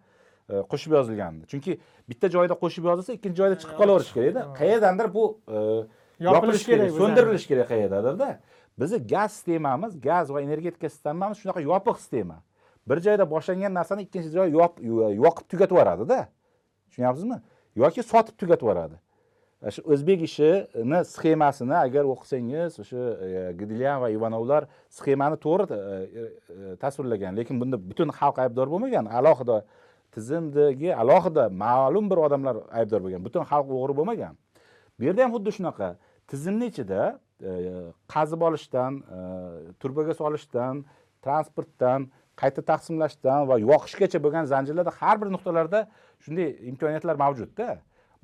qo'shib 0.48 0.92
yozilgandi. 0.96 1.46
Chunki 1.50 1.78
bitta 2.08 2.30
joyda 2.30 2.54
qo'shib 2.62 2.84
yozilsa 2.90 3.16
ikkinchi 3.18 3.38
joyda 3.42 3.56
chiqib 3.62 3.78
qolaverishi 3.80 4.12
kerakda 4.16 4.42
qayerdandir 4.58 5.08
bu 5.14 5.24
e, 5.48 5.62
yopilishi 6.28 6.66
kerak 6.70 6.92
so'ndirilishi 7.00 7.48
kerak 7.52 7.68
qayerdadirda 7.72 8.28
bizni 8.80 9.00
gaz 9.14 9.32
sistemamiz 9.36 10.00
gaz 10.08 10.34
va 10.34 10.42
energetika 10.48 10.88
sistemamiz 10.88 11.42
shunaqa 11.42 11.64
yopiq 11.70 11.96
sistema. 12.02 12.42
Bir 12.88 13.02
joyda 13.06 13.30
boshlangan 13.30 13.74
narsani 13.74 14.06
ikkinchi 14.06 14.30
joy 14.38 14.54
yoqib 14.54 15.44
tugatib 15.50 15.76
yuboradida 15.76 16.20
tushunyapsizmi? 16.88 17.40
Yoki 17.82 18.02
sotib 18.02 18.38
tugatib 18.40 18.66
yuboradi 18.66 18.96
E, 19.62 19.70
shu 19.72 19.82
o'zbek 19.92 20.22
ishini 20.26 20.98
sxemasini 21.08 21.76
agar 21.78 22.04
o'qisangiz 22.12 22.76
o'sha 22.82 23.04
e, 23.26 23.28
gdilyan 23.60 24.02
va 24.02 24.10
ivanovlar 24.12 24.66
sxemani 24.92 25.38
to'g'ri 25.40 25.78
e, 25.78 26.24
e, 26.24 26.74
tasvirlagan. 26.82 27.38
Lekin 27.40 27.60
bunda 27.62 27.80
butun 27.80 28.12
xalq 28.18 28.42
aybdor 28.44 28.68
bo'lmagan 28.74 29.08
alohida 29.20 29.62
tizimdagi 30.16 30.90
alohida 31.02 31.44
ma'lum 31.64 32.10
bir 32.10 32.18
odamlar 32.26 32.56
aybdor 32.78 33.00
bo'lgan 33.04 33.24
butun 33.26 33.44
xalq 33.50 33.68
o'g'ri 33.78 33.94
bo'lmagan. 33.98 34.34
Bu 34.98 35.02
yerda 35.08 35.24
ham 35.24 35.32
xuddi 35.36 35.50
shunaqa. 35.58 35.88
Tizimni 36.30 36.66
ichida 36.72 37.00
e, 37.48 37.50
qazib 38.14 38.40
olishdan 38.48 38.92
e, 39.16 39.18
turbaga 39.80 40.14
solishdan 40.20 40.84
transportdan 41.24 42.08
qayta 42.40 42.62
taqsimlashdan 42.70 43.48
va 43.50 43.58
yoqishgacha 43.70 44.18
bo'lgan 44.24 44.48
zanjirlarda 44.52 44.92
har 45.00 45.16
bir 45.20 45.28
nuqtalarda 45.34 45.80
shunday 46.24 46.48
imkoniyatlar 46.70 47.16
mavjudda. 47.24 47.68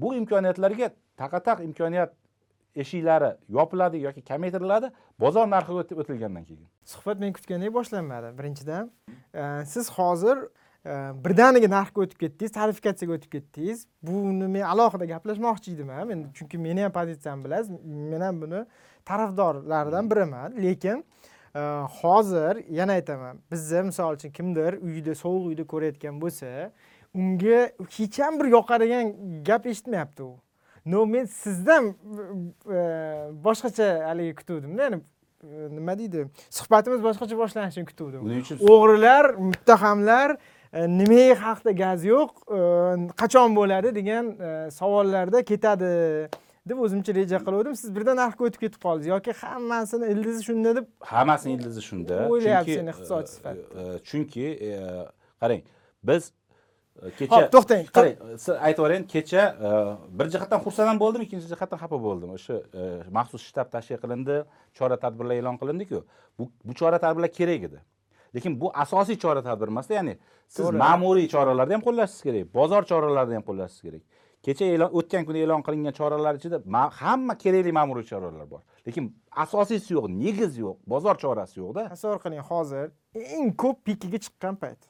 Bu 0.01 0.15
imkoniyatlarga 0.21 0.89
taqataq 1.23 1.61
imkoniyat 1.69 2.17
eshiklari 2.83 3.31
yopiladi 3.59 4.01
yoki 4.07 4.23
kamaytiriladi 4.31 4.89
bozor 5.21 5.47
narxiga 5.55 5.85
o'tib 5.85 6.03
o'tilgandan 6.03 6.45
keyin. 6.49 6.67
Suhbat 6.93 7.21
men 7.21 7.37
kutgandek 7.37 7.73
boshlanmadi. 7.79 8.33
Birinchidan 8.39 8.91
e, 9.35 9.43
siz 9.75 9.91
hozir 9.99 10.39
birdaniga 10.85 11.69
narxga 11.71 12.03
o'tib 12.03 12.19
ketdingiz 12.19 12.53
tarifikatsiyaga 12.53 13.15
o'tib 13.15 13.31
ketdingiz. 13.37 13.87
Buni 14.03 14.49
men 14.49 14.65
alohida 14.67 15.07
gaplashmoqchi 15.15 15.75
edim 15.77 15.89
ham 15.95 16.11
endi 16.11 16.29
chunki 16.39 16.59
meni 16.59 16.83
ham 16.83 16.93
pozitsiyamni 16.93 17.45
bilasiz 17.45 17.71
men 17.85 18.21
ham 18.21 18.41
buni 18.43 18.65
tarafdorlaridan 19.05 20.11
biriman. 20.11 20.57
Lekin 20.63 21.05
e, 21.55 21.61
hozir 22.01 22.65
yana 22.71 22.93
aytaman 22.93 23.39
bizni 23.51 23.83
misol 23.83 24.15
uchun 24.15 24.31
kimdir 24.31 24.73
uyida 24.83 25.15
sovuq 25.15 25.47
uyda 25.51 25.67
ko'rayotgan 25.73 26.21
bo'lsa 26.23 26.71
unga 27.15 27.61
hech 27.97 28.19
ham 28.19 28.41
bir 28.41 28.47
yoqadigan 28.57 29.15
gap 29.45 29.67
eshitmayapti 29.67 30.23
u. 30.23 30.35
No 30.87 31.07
men 31.07 31.25
sizdan 31.25 31.85
e, 31.87 32.81
boshqacha 33.45 33.89
haligi 34.09 34.35
kutuvdimda 34.35 34.83
ya'ni 34.83 34.99
e, 34.99 35.69
nima 35.77 35.95
deydi 35.99 36.27
suhbatimiz 36.51 37.05
boshqacha 37.07 37.39
boshlanishini 37.39 37.87
kutuvdim. 37.91 38.21
Buning 38.27 38.43
uchun 38.43 38.59
o'g'rilar 38.73 39.31
muttahamlar 39.51 40.37
nimaga 40.73 41.35
xalqda 41.43 41.73
gaz 41.83 42.05
yo'q? 42.05 42.31
E, 42.57 42.59
qachon 43.21 43.57
bo'ladi 43.59 43.95
degan 43.99 44.25
e, 44.49 44.71
savollarda 44.71 45.43
ketadi 45.51 45.91
deb 46.71 46.79
o'zimcha 46.85 47.13
reja 47.15 47.39
qilgandim 47.47 47.75
siz 47.77 47.91
birdan 47.97 48.17
narxga 48.23 48.47
o'tib 48.49 48.61
ketib 48.65 48.81
qoldingiz. 48.87 49.09
Yoki 49.15 49.33
hammasini 49.43 50.07
ildizi 50.15 50.43
shunda 50.49 50.77
deb 50.79 50.87
hammasini 51.13 51.53
ildizi 51.59 51.83
shunda. 51.89 52.17
O'ylayapsiz 52.33 52.79
iqtisodchi 52.93 53.31
e, 53.31 53.35
sifatida. 53.37 53.67
e, 53.95 53.99
chunki 54.09 54.47
e, 54.69 54.71
qarang 55.43 55.63
biz 56.09 56.23
e, 57.03 57.11
kecha 57.19 57.37
Hop, 57.37 57.53
to'xtang. 57.55 57.85
qarang 57.97 58.17
siz 58.45 58.55
aytib 58.67 58.79
yuboring 58.83 59.05
kecha 59.15 59.43
e, 59.67 59.69
bir 60.19 60.27
jihatdan 60.35 60.61
xursand 60.65 60.89
ham 60.93 60.99
bo'ldim 61.05 61.23
ikkinchi 61.27 61.47
jihatdan 61.53 61.79
xafa 61.85 61.99
bo'ldim. 62.07 62.31
O'sha 62.39 62.57
e, 62.81 62.83
maxsus 63.19 63.43
shtab 63.51 63.69
tashkil 63.75 63.99
qilindi 64.05 64.37
chora 64.79 64.97
tadbirlar 65.05 65.37
e'lon 65.43 65.57
qilindiku 65.63 66.05
bu 66.39 66.45
bu 66.67 66.73
chora 66.81 66.99
tadbirlar 67.05 67.33
kerak 67.39 67.63
edi 67.69 67.79
lekin 68.35 68.61
bu 68.61 68.73
asosiy 68.85 69.17
chora 69.23 69.43
tadbir 69.43 69.69
emasda 69.75 69.95
ya'ni 69.95 70.15
siz 70.49 70.71
ma'muriy 70.85 71.29
choralarni 71.35 71.73
ham 71.77 71.85
qo'llashingiz 71.89 72.23
kerak 72.27 72.55
bozor 72.59 72.83
choralarini 72.91 73.35
ham 73.39 73.45
qo'llashingiz 73.49 73.83
kerak. 73.87 74.03
Kecha 74.47 74.65
e'lon 74.75 74.91
o'tgan 74.99 75.25
kuni 75.29 75.39
e'lon 75.45 75.63
qilingan 75.67 75.95
choralar 76.01 76.35
ichida 76.41 76.59
ma- 76.75 76.91
hamma 77.03 77.35
kerakli 77.45 77.73
ma'muriy 77.79 78.07
choralar 78.13 78.47
bor. 78.53 78.63
Lekin 78.87 79.05
asosiysi 79.45 79.95
yo'q 79.97 80.07
negiz 80.25 80.59
yo'q 80.65 80.77
bozor 80.93 81.17
chorasi 81.23 81.61
yo'qda 81.63 81.83
tasavvur 81.93 82.19
qiling 82.25 82.43
hozir 82.51 82.87
eng 83.37 83.53
ko'p 83.63 83.77
pikiga 83.87 84.19
chiqqan 84.25 84.55
payt. 84.63 84.81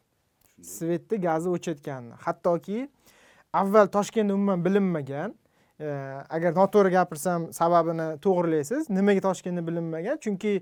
Svetni 0.75 1.17
gazi 1.27 1.49
o'chayotganini 1.57 2.15
hattoki 2.25 2.89
avval 3.61 3.87
toshkentda 3.97 4.35
umuman 4.39 4.65
bilinmagan 4.65 5.35
e, 5.81 5.89
agar 6.37 6.51
noto'g'ri 6.61 6.91
gapirsam 6.97 7.41
sababini 7.61 8.07
to'g'rilaysiz 8.25 8.89
nimaga 8.99 9.21
toshkentda 9.29 9.63
bilinmagan? 9.69 10.17
Chunki 10.25 10.53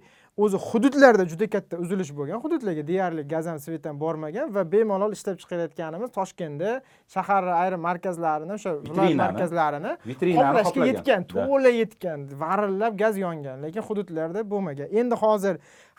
o'zi 0.44 0.58
hududlarda 0.68 1.24
juda 1.32 1.46
katta 1.54 1.76
uzilish 1.84 2.10
bo'lgan 2.18 2.38
hududlarga 2.44 2.82
deyarli 2.90 3.22
gaz 3.32 3.46
ham 3.50 3.58
svet 3.66 3.86
ham 3.88 3.96
bormagan 4.04 4.46
va 4.56 4.62
bemalol 4.72 5.12
ishlab 5.16 5.36
chiqarayotganimiz 5.42 6.10
toshkentda 6.18 6.70
shahar 7.14 7.44
ayrim 7.62 7.82
markazlarini 7.88 8.52
o'sha 8.58 8.70
viloyat 8.86 9.16
markazlarini 9.24 9.92
qoplashga 10.22 10.88
yetgan 10.90 11.26
to'la 11.34 11.72
yetgan 11.80 12.18
varillab 12.42 12.94
gaz 13.02 13.18
yongan 13.26 13.56
lekin 13.64 13.82
hududlarda 13.88 14.40
bo'lmagan. 14.52 14.88
Endi 15.00 15.14
hozir 15.24 15.54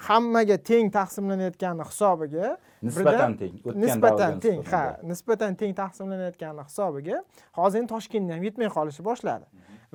hammaga 0.07 0.57
teng 0.69 0.87
taqsimlanayotgani 0.97 1.83
hisobiga 1.89 2.47
nisbatan 2.87 3.37
teng 3.41 3.53
nisbatan 3.83 4.39
teng 4.45 4.59
ha 4.71 4.83
nisbatan. 4.85 5.09
nisbatan 5.11 5.51
teng 5.61 5.73
taqsimlanayotgani 5.83 6.63
hisobiga 6.69 7.17
hozir 7.59 7.77
endi 7.81 7.89
toshkentda 7.95 8.33
ham 8.35 8.43
yetmay 8.49 8.69
qolishi 8.77 9.01
boshladi. 9.09 9.45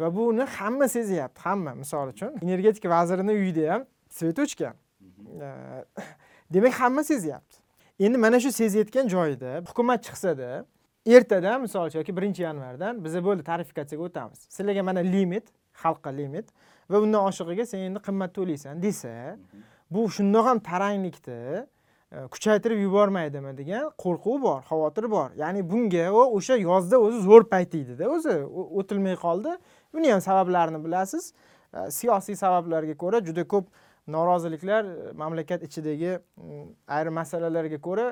Va 0.01 0.09
buni 0.17 0.45
hamma 0.57 0.87
sezyapti 0.97 1.41
hamma. 1.49 1.73
Misol 1.83 2.09
uchun 2.15 2.31
energetika 2.45 2.89
vazirini 2.97 3.35
uyida 3.43 3.65
ham 3.73 3.83
svet 4.19 4.39
o'chgan 4.45 4.77
Eh, 5.41 5.85
demak 6.55 6.73
hamma 6.73 7.05
sezyapti. 7.05 7.57
Endi 8.01 8.19
mana 8.19 8.41
shu 8.41 8.53
sezayotgan 8.53 9.09
joyida 9.09 9.63
hukumat 9.69 10.05
chiqsada 10.05 10.65
ertadan 11.07 11.61
misol 11.61 11.87
uchun 11.87 11.99
yoki 11.99 12.17
birinchi 12.17 12.43
yanvardan 12.43 13.05
biza 13.05 13.25
bo'ldi 13.25 13.43
tarifikatsiyaga 13.43 14.05
o'tamiz. 14.05 14.39
Sizlarga 14.49 14.83
mana 14.83 15.01
limit 15.01 15.47
xalqqa 15.83 16.17
limit 16.17 16.47
va 16.91 17.01
undan 17.01 17.25
oshig'iga 17.29 17.67
sen 17.67 17.79
endi 17.89 18.01
qimmat 18.09 18.35
to'laysan 18.39 18.83
desa 18.83 19.37
bu 19.91 20.09
shundoq 20.17 20.45
ham 20.51 20.59
taranglikda 20.71 21.67
e, 22.13 22.17
kuchaytirib 22.35 22.79
yubormaydimi 22.87 23.57
degan 23.61 23.91
qo'rquv 24.05 24.43
bor 24.43 24.61
xavotir 24.71 25.11
bor. 25.11 25.31
Ya'ni 25.43 25.71
bunga 25.71 26.11
o'sha 26.13 26.57
yozda 26.69 27.01
o'zi 27.07 27.21
zo'r 27.29 27.45
payt 27.53 27.75
edida 27.75 28.11
o'zi 28.17 28.37
o'tilmay 28.81 29.17
qoldi. 29.27 29.57
Buni 29.95 30.13
ham 30.13 30.21
sabablarini 30.21 30.85
bilasiz. 30.85 31.33
E, 31.75 31.91
siyosiy 31.91 32.37
sabablarga 32.45 32.95
ko'ra 33.03 33.25
juda 33.29 33.45
ko'p 33.55 33.67
noroziliklar 34.07 34.85
e, 34.85 35.13
mamlakat 35.13 35.63
ichidagi 35.63 36.19
mm, 36.37 36.67
ayrim 36.87 37.15
masalalarga 37.15 37.81
ko'ra 37.81 38.09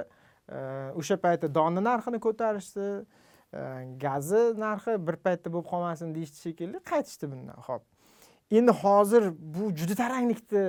e, 0.48 0.58
o'sha 1.00 1.16
paytda 1.16 1.50
donni 1.54 1.82
narxini 1.84 2.20
ko'tarishdi 2.26 2.86
e, 2.90 3.60
gazi 4.04 4.42
narxi 4.58 4.98
bir 5.06 5.18
paytda 5.26 5.52
bo'lib 5.54 5.68
qolmasin 5.72 6.14
deyishdi 6.16 6.48
shekilli 6.48 6.82
qaytishdi 6.92 7.30
bundan 7.32 7.60
ho'p. 7.68 7.84
Endi 8.50 8.72
hozir 8.82 9.30
bu 9.54 9.70
juda 9.78 9.94
taranglikni 9.98 10.64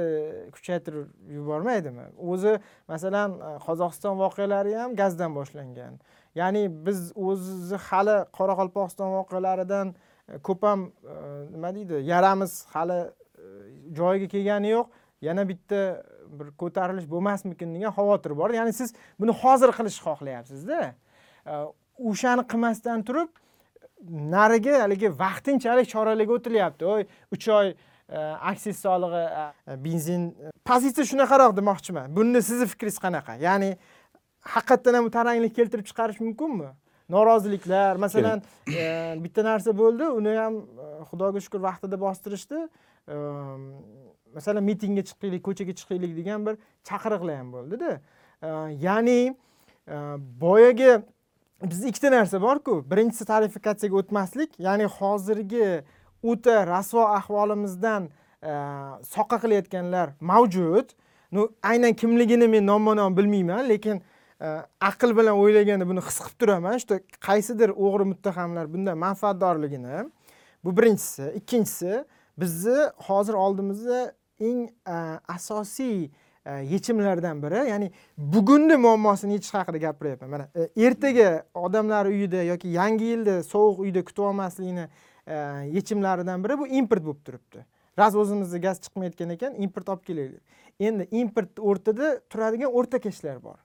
kuchaytirib 0.56 1.10
yubormaydimi? 1.38 2.06
O'zi 2.18 2.54
masalan 2.88 3.36
qozog'iston 3.66 4.16
voqealari 4.22 4.74
ham 4.80 4.96
gazdan 4.96 5.36
boshlangan. 5.36 6.00
Ya'ni 6.40 6.64
biz 6.86 7.12
o'zi 7.16 7.78
hali 7.90 8.18
qoraqalpog'iston 8.38 9.12
voqealaridan 9.18 9.94
ko'p 10.48 10.64
ham 10.70 10.88
nima 11.52 11.76
deydi 11.76 12.00
yaramiz 12.12 12.54
hali 12.74 13.02
joyiga 14.00 14.28
kelgani 14.34 14.72
yo'q. 14.76 14.88
Yana 15.28 15.48
bitta 15.50 15.82
bir 16.40 16.52
ko'tarilish 16.62 17.08
bo'lmasmikin 17.14 17.74
degan 17.76 17.94
xavotir 17.98 18.38
bor. 18.38 18.54
Ya'ni 18.60 18.74
siz 18.74 18.94
buni 19.20 19.34
hozir 19.42 19.74
qilishni 19.78 20.04
xohlayapsizda. 20.08 20.80
E, 21.52 21.54
o'shani 22.10 22.44
qilmasdan 22.52 23.04
turib 23.08 23.32
narigi 24.36 24.74
haligi 24.84 25.12
vaqtinchalik 25.20 25.90
choralarga 25.94 26.34
o'tilyapti. 26.38 26.86
Oy 26.86 27.06
uch 27.36 27.50
oy 27.60 27.74
e, 27.74 28.20
aksiz 28.52 28.80
solig'i 28.86 29.26
e, 29.42 29.78
benzin 29.86 30.32
e, 30.32 30.56
pozitsiya 30.72 31.06
shunaqaroq 31.12 31.56
demoqchiman 31.60 32.16
bunda 32.18 32.42
sizni 32.42 32.68
fikringiz 32.74 33.00
qanaqa? 33.06 33.38
Ya'ni 33.48 33.76
haqiqatdan 34.56 35.00
ham 35.00 35.10
taranglik 35.18 35.56
keltirib 35.56 35.88
chiqarish 35.90 36.20
mumkinmi? 36.26 36.72
Noroziliklar 37.10 37.96
masalan 38.02 38.42
e, 38.68 38.86
bitta 39.22 39.44
narsa 39.46 39.74
bo'ldi 39.78 40.10
uni 40.20 40.36
ham 40.38 40.56
e, 40.58 40.88
xudoga 41.12 41.42
shukur 41.48 41.62
vaqtida 41.68 42.00
bostirishdi. 42.02 42.62
E, 43.08 43.16
masalan 44.36 44.64
mitingga 44.70 45.04
chiqaylik 45.10 45.42
ko'chaga 45.48 45.74
chiqaylik 45.80 46.12
degan 46.20 46.46
bir 46.48 46.56
chaqiriqlar 46.90 47.38
ham 47.42 47.50
bo'ldida. 47.56 47.92
Ya'ni 48.88 49.20
e, 49.88 49.96
boyagi 50.42 50.92
bizda 51.64 51.88
ikkita 51.88 52.12
narsa 52.12 52.42
borku. 52.42 52.74
Birinchisi 52.92 53.26
tarifikatsiyaga 53.26 53.96
o'tmaslik 54.02 54.60
ya'ni 54.68 54.86
hozirgi 54.98 55.68
o'ta 56.24 56.68
rasvo 56.68 57.04
ahvolimizdan 57.20 58.10
soqa 58.42 59.00
soqqa 59.14 59.38
qilayotganlar 59.44 60.08
mavjud. 60.20 60.90
Ну 61.32 61.50
aynan 61.64 61.94
kimligini 61.94 62.48
men 62.48 62.66
nomma 62.66 62.96
nom 62.96 63.18
bilmayman 63.18 63.70
lekin 63.70 64.02
e, 64.42 64.48
aql 64.82 65.18
bilan 65.18 65.40
o'ylaganda 65.42 65.88
buni 65.90 66.02
his 66.08 66.20
qilib 66.20 66.38
turaman. 66.42 66.78
Что 66.84 67.00
qaysidir 67.28 67.70
o'g'ri 67.86 68.06
muttahamlar 68.12 68.66
bundan 68.74 68.98
manfaatdorligini. 68.98 70.06
Bu 70.64 70.78
birinchisi. 70.78 71.26
Ikkinchisi 71.40 72.06
bizni 72.38 72.80
hozir 73.08 73.34
oldimizda 73.34 74.14
eng 74.40 74.70
e, 74.88 75.20
asosiy 75.28 76.10
e, 76.46 76.52
yechimlardan 76.52 77.44
biri. 77.44 77.70
Ya'ni 77.70 77.92
bugunni 78.18 78.78
muammosini 78.78 79.34
yechish 79.34 79.54
haqida 79.54 79.78
gapiryapman. 79.78 80.30
Mana 80.30 80.50
e, 80.56 80.86
ertaga 80.86 81.46
odamlar 81.54 82.06
uyida 82.06 82.44
yoki 82.44 82.68
yangi 82.68 83.04
yilda 83.04 83.44
sovuq 83.44 83.80
uyda 83.80 84.04
kutib 84.04 84.24
olmaslikni 84.24 84.88
yechimlaridan 85.74 86.44
biri 86.44 86.60
bu 86.60 86.68
import 86.68 87.06
bo'lib 87.06 87.24
turibdi. 87.26 87.66
Raz 88.00 88.16
o'zimizda 88.16 88.58
gaz 88.58 88.82
chiqmayotgan 88.82 89.30
ekan 89.30 89.56
import 89.58 89.90
olib 89.90 90.04
kelaylik 90.04 90.42
endi 90.80 91.08
import 91.12 91.60
o'rtada 91.60 92.20
turadigan 92.30 92.74
o'rtakashlar 92.74 93.40
bor. 93.44 93.58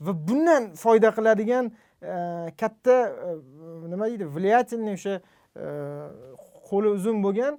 Va 0.00 0.12
bundan 0.28 0.74
foyda 0.76 1.10
qiladigan 1.16 1.72
katta 2.60 2.96
nima 3.88 4.06
deydi 4.12 4.28
влиятельный 4.36 4.94
o'sha 4.98 5.16
qo'li 6.70 6.94
uzun 6.96 7.22
bo'lgan 7.24 7.58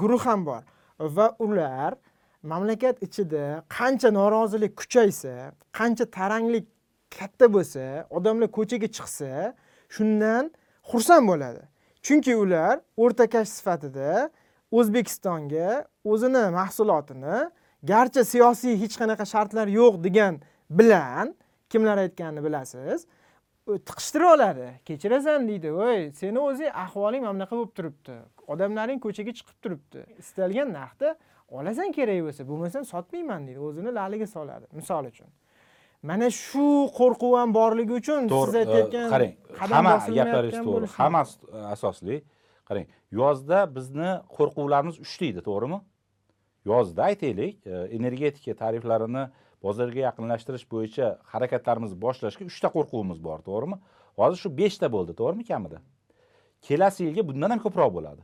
guruh 0.00 0.22
ham 0.26 0.46
bor. 0.46 0.62
Va 1.00 1.36
ular 1.38 1.94
mamlakat 2.42 3.02
ichida 3.02 3.62
qancha 3.68 4.10
norozilik 4.18 4.76
kuchaysa 4.76 5.52
qancha 5.72 6.04
taranglik 6.10 6.66
katta 7.10 7.46
bo'lsa 7.54 8.06
odamlar 8.10 8.48
ko'chaga 8.58 8.88
chiqsa 8.96 9.54
shundan 9.94 10.44
xursand 10.90 11.24
bo'ladi. 11.30 11.62
Chunki 12.06 12.32
ular 12.36 12.74
o'rtakash 13.02 13.50
sifatida 13.58 14.30
o'zbekistonga 14.78 15.68
o'zini 16.04 16.44
mahsulotini 16.58 17.36
garchi 17.90 18.22
siyosiy 18.32 18.74
hech 18.82 18.94
qanaqa 19.00 19.24
shartlar 19.32 19.66
yo'q 19.78 19.94
degan 20.06 20.34
bilan 20.70 21.34
kimlar 21.70 21.96
aytganini 22.04 22.42
bilasiz? 22.46 23.06
U 23.66 23.78
tiqishtirib 23.78 24.28
oladi 24.34 24.66
kechirasan 24.88 25.48
deydi 25.48 25.72
voy 25.74 26.10
seni 26.20 26.38
o'zing 26.38 26.70
ahvoling 26.84 27.24
mana 27.24 27.34
bunaqa 27.36 27.56
bo'lib 27.58 27.72
turibdi. 27.78 28.18
Odamlaring 28.52 29.00
ko'chaga 29.06 29.32
chiqib 29.38 29.56
turibdi. 29.62 30.04
Istalgan 30.22 30.70
narxda 30.78 31.16
olasan 31.48 31.90
kerak 31.96 32.20
bo'lsa 32.26 32.46
bo'lmasam 32.50 32.84
sotmayman 32.92 33.48
deydi. 33.48 33.60
O'zini 33.68 33.94
laliga 33.98 34.26
soladi 34.36 34.66
misol 34.80 35.10
uchun. 35.10 35.30
Mana 36.02 36.30
shu 36.30 36.66
qo'rquv 36.98 37.34
ham 37.40 37.54
borligi 37.58 37.98
uchun 38.00 38.28
siz 38.28 38.34
to'g'ri 38.36 38.62
aytayotgan 38.62 39.06
e, 39.06 39.10
qarang 39.14 39.32
hamma 39.72 39.96
gaplaringiz 40.18 40.62
to'g'ri 40.68 40.92
hammasi 40.98 41.34
e, 41.56 41.58
asosli. 41.74 42.16
Qarang 42.68 42.86
yozda 43.20 43.58
bizni 43.76 44.10
qo'rquvlarimiz 44.36 44.96
uchta 45.04 45.24
edi 45.32 45.42
to'g'rimi? 45.48 45.80
Yozda 46.70 47.10
aytaylik 47.10 47.66
e, 47.66 47.74
energetika 47.98 48.54
tariflarini 48.62 49.24
bozorga 49.66 50.00
yaqinlashtirish 50.08 50.66
bo'yicha 50.72 51.06
harakatlarimizni 51.32 51.98
boshlashga 52.04 52.44
uchta 52.52 52.68
qo'rquvimiz 52.76 53.18
bor 53.28 53.38
to'g'rimi? 53.48 53.76
Hozir 54.20 54.38
shu 54.42 54.50
beshta 54.60 54.86
bo'ldi 54.96 55.12
to'g'rimi 55.20 55.44
kamida? 55.50 55.78
Kelasi 56.66 57.00
yilga 57.06 57.22
bundan 57.28 57.50
ham 57.54 57.60
ko'proq 57.66 57.90
bo'ladi. 57.98 58.22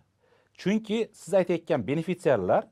Chunki 0.60 0.98
siz 1.20 1.32
aytayotgan 1.40 1.80
benefitsiarlar 1.88 2.62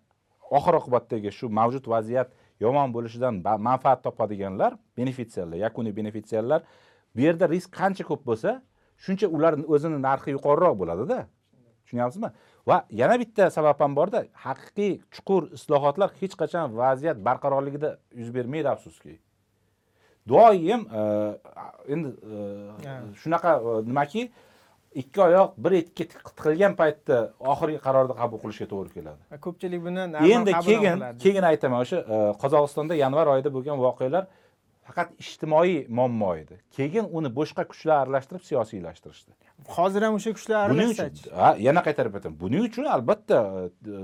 oxir 0.59 0.75
oqibatdagi 0.81 1.31
shu 1.39 1.47
mavjud 1.59 1.87
vaziyat 1.95 2.29
yomon 2.64 2.89
bo'lishidan 2.97 3.35
manfaat 3.68 4.03
topadiganlar 4.07 4.73
benefitsiarlar 4.99 5.57
yakuniy 5.66 5.97
benefitsiarlar 5.97 6.61
bu 7.14 7.21
yerda 7.27 7.49
risk 7.55 7.71
qancha 7.81 8.05
ko'p 8.11 8.23
bo'lsa 8.31 8.51
shuncha 9.05 9.27
ular 9.37 9.53
o'zini 9.75 9.99
narxi 10.09 10.31
yuqoriroq 10.37 10.75
bo'ladida. 10.83 11.18
Tushunyapsizmi? 11.85 12.31
Va 12.69 12.85
yana 12.91 13.19
bitta 13.21 13.51
sabab 13.51 13.81
ham 13.81 13.97
borda. 13.97 14.25
Haqiqiy 14.47 14.93
chuqur 15.15 15.43
islohotlar 15.57 16.11
hech 16.21 16.35
qachon 16.43 16.77
vaziyat 16.83 17.19
barqarorligida 17.29 17.97
yuz 18.21 18.35
bermaydi 18.35 18.69
afsuski. 18.69 19.19
Doim 20.29 20.83
e, 21.01 21.03
endi 21.93 22.09
e, 22.89 22.93
shunaqa 23.23 23.53
e, 23.59 23.89
nimaki 23.89 24.31
ikki 25.03 25.23
oyoq 25.23 25.57
bir 25.65 25.73
etga 25.81 26.05
tiq- 26.13 26.35
tiqilgan 26.37 26.77
paytda 26.81 27.17
oxirgi 27.53 27.79
qarorni 27.87 28.15
qabul 28.21 28.43
qilishga 28.43 28.67
to'g'ri 28.73 28.91
keladi. 28.97 29.41
Ko'pchilik 29.47 29.81
buni 29.87 30.07
endi 30.35 30.53
keyin 30.67 31.05
keyin 31.25 31.45
aytaman 31.53 31.87
o'sha 31.87 31.99
qozog'istonda 32.43 32.99
yanvar 33.05 33.33
oyida 33.35 33.53
bo'lgan 33.57 33.79
voqealar 33.87 34.27
faqat 34.87 35.15
ijtimoiy 35.23 35.77
muammo 35.99 36.33
edi. 36.43 36.59
Keyin 36.77 37.07
uni 37.19 37.31
boshqa 37.39 37.65
kuchlar 37.71 37.97
aralashtirib 38.03 38.45
siyosiylashtirishdi 38.51 39.33
hozir 39.69 40.03
ham 40.03 40.15
o'sha 40.15 40.33
kuchlar 40.33 40.59
aralashsachi 40.65 41.31
ha 41.41 41.57
yana 41.59 41.83
qaytarib 41.87 42.15
aytaman. 42.15 42.41
Buning 42.41 42.65
uchun 42.69 42.85
albatta 42.85 43.39
e, 43.67 43.99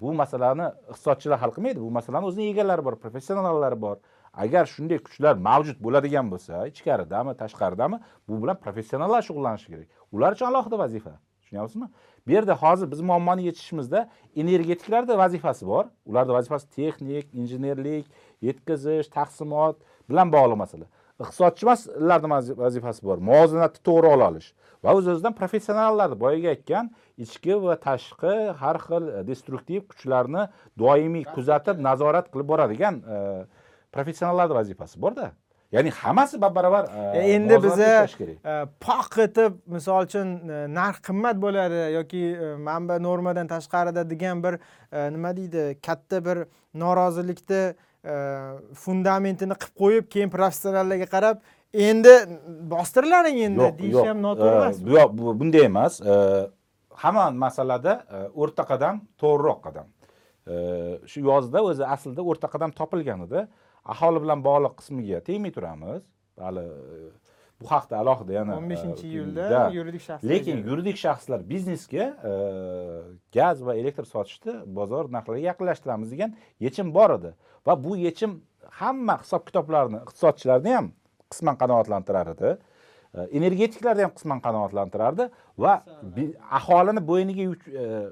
bu 0.00 0.12
masalani 0.22 0.66
iqtisodchilar 0.92 1.38
hal 1.42 1.52
qilmaydi. 1.56 1.80
Bu 1.80 1.90
masalani 1.90 2.26
o'zini 2.30 2.48
egalari 2.52 2.84
bor 2.84 2.96
professionallari 3.04 3.80
bor. 3.86 3.96
Agar 4.44 4.64
shunday 4.74 4.98
kuchlar 5.06 5.34
mavjud 5.48 5.78
bo'ladigan 5.84 6.30
bo'lsa 6.32 6.66
ichkaridami 6.72 7.32
tashqaridami 7.42 8.00
bu 8.28 8.42
bilan 8.42 8.56
professionallar 8.64 9.22
shug'ullanishi 9.28 9.68
kerak. 9.72 9.88
Ular 10.12 10.32
uchun 10.36 10.46
alohida 10.50 10.78
vazifa. 10.78 11.14
Tushunyapsizmi 11.40 11.88
bu 12.26 12.30
yerda 12.36 12.54
hozir 12.62 12.90
biz 12.90 13.00
muammoni 13.00 13.42
yechishimizda 13.50 14.08
energetiklarda 14.36 15.18
vazifasi 15.18 15.66
bor. 15.66 15.84
Ularni 16.06 16.32
vazifasi 16.38 16.66
texnik 16.76 17.26
injenerlik 17.40 18.06
yetkazish 18.42 19.08
taqsimot 19.18 19.76
bilan 20.10 20.32
bog'liq 20.36 20.58
masala 20.64 20.86
iqtisodchilarni 21.24 22.28
vazi- 22.34 22.56
vazifasi 22.64 23.02
bor. 23.08 23.18
Muvozanatni 23.30 23.80
to'g'ri 23.88 24.12
ola 24.14 24.30
olish. 24.32 24.50
Va 24.84 24.92
o'z 24.92 25.06
o'zidan 25.14 25.34
professionallarni 25.36 26.18
boyagi 26.20 26.50
aytgan 26.54 26.90
ichki 27.24 27.56
va 27.62 27.76
tashqi 27.86 28.34
har 28.62 28.80
xil 28.86 29.06
e, 29.08 29.22
destruktiv 29.30 29.86
kuchlarni 29.90 30.44
doimiy 30.82 31.24
kuzatib 31.36 31.80
nazorat 31.88 32.28
qilib 32.32 32.50
boradigan 32.52 33.00
e, 33.00 33.16
professionallarni 33.96 34.58
vazifasi 34.60 35.00
borda. 35.06 35.30
Ya'ni 35.74 35.90
hammasi 36.02 36.38
bab 36.42 36.52
baravar 36.58 36.90
e, 36.90 37.22
endi 37.36 37.56
biza 37.64 37.88
poq 38.86 39.18
etib 39.26 39.56
misol 39.76 40.10
uchun 40.10 40.36
narx 40.76 41.00
qimmat 41.08 41.40
bo'ladi 41.46 41.80
yoki 41.96 42.22
manba 42.68 43.00
normadan 43.08 43.48
tashqarida 43.54 44.04
degan 44.12 44.44
bir 44.44 44.60
nima 45.16 45.32
deydi 45.40 45.64
katta 45.88 46.20
bir 46.28 46.44
norozilikni 46.84 47.64
fundamentini 48.84 49.56
qilib 49.60 49.74
qo'yib 49.82 50.08
keyin 50.12 50.30
professionallarga 50.30 51.06
qarab 51.14 51.38
endi 51.88 52.14
bostirilaring 52.72 53.38
endi 53.48 53.68
deyish 53.78 54.08
ham 54.08 54.22
noto'g'ri 54.22 54.56
emas. 54.60 54.80
bu 54.84 54.96
yo'q 54.96 55.10
bu 55.18 55.34
bunday 55.40 55.64
emas. 55.70 56.00
Hamma 57.02 57.30
masalada 57.30 57.92
e, 58.16 58.18
o'rta 58.42 58.64
qadam 58.70 59.00
to'g'riroq 59.18 59.60
qadam. 59.66 59.86
Shu 61.10 61.24
yozda 61.30 61.62
o'zi 61.70 61.84
aslida 61.94 62.22
o'rta 62.22 62.50
qadam 62.54 62.70
topilgan 62.80 63.24
edi. 63.26 63.46
Aholi 63.92 64.22
bilan 64.24 64.44
bog'liq 64.48 64.76
qismiga 64.80 65.20
tegmay 65.28 65.52
turamiz. 65.56 66.02
Hali 66.44 66.64
bu 67.60 67.70
haqda 67.70 67.98
alohida 67.98 68.32
yana 68.32 68.56
15 68.56 68.78
e, 68.78 69.08
iyulda 69.08 69.50
da. 69.50 69.70
yuridik 69.72 70.00
shaxslar 70.00 70.30
lekin 70.30 70.56
yuridik 70.56 70.96
shaxslar 70.96 71.48
biznesga 71.48 72.04
e, 72.30 72.32
gaz 73.34 73.66
va 73.66 73.74
elektr 73.74 74.04
sotishni 74.04 74.54
bozor 74.66 75.12
narxlariga 75.12 75.46
yaqinlashtiramiz 75.46 76.12
degan 76.12 76.34
yechim 76.60 76.94
bor 76.94 77.10
edi. 77.18 77.34
Va 77.66 77.84
bu 77.84 77.96
yechim 77.96 78.42
hamma 78.80 79.18
hisob 79.22 79.46
kitoblarni 79.46 79.96
iqtisodchilarni 80.06 80.74
ham 80.74 80.92
qisman 81.30 81.56
qanoatlantirar 81.62 82.32
edi. 82.34 82.56
E, 83.14 83.20
energetiklarni 83.38 84.02
ham 84.06 84.14
qisman 84.18 84.40
qanoatlantirardi 84.46 85.30
va 85.58 85.82
aholini 86.58 87.02
bo'yniga 87.10 87.44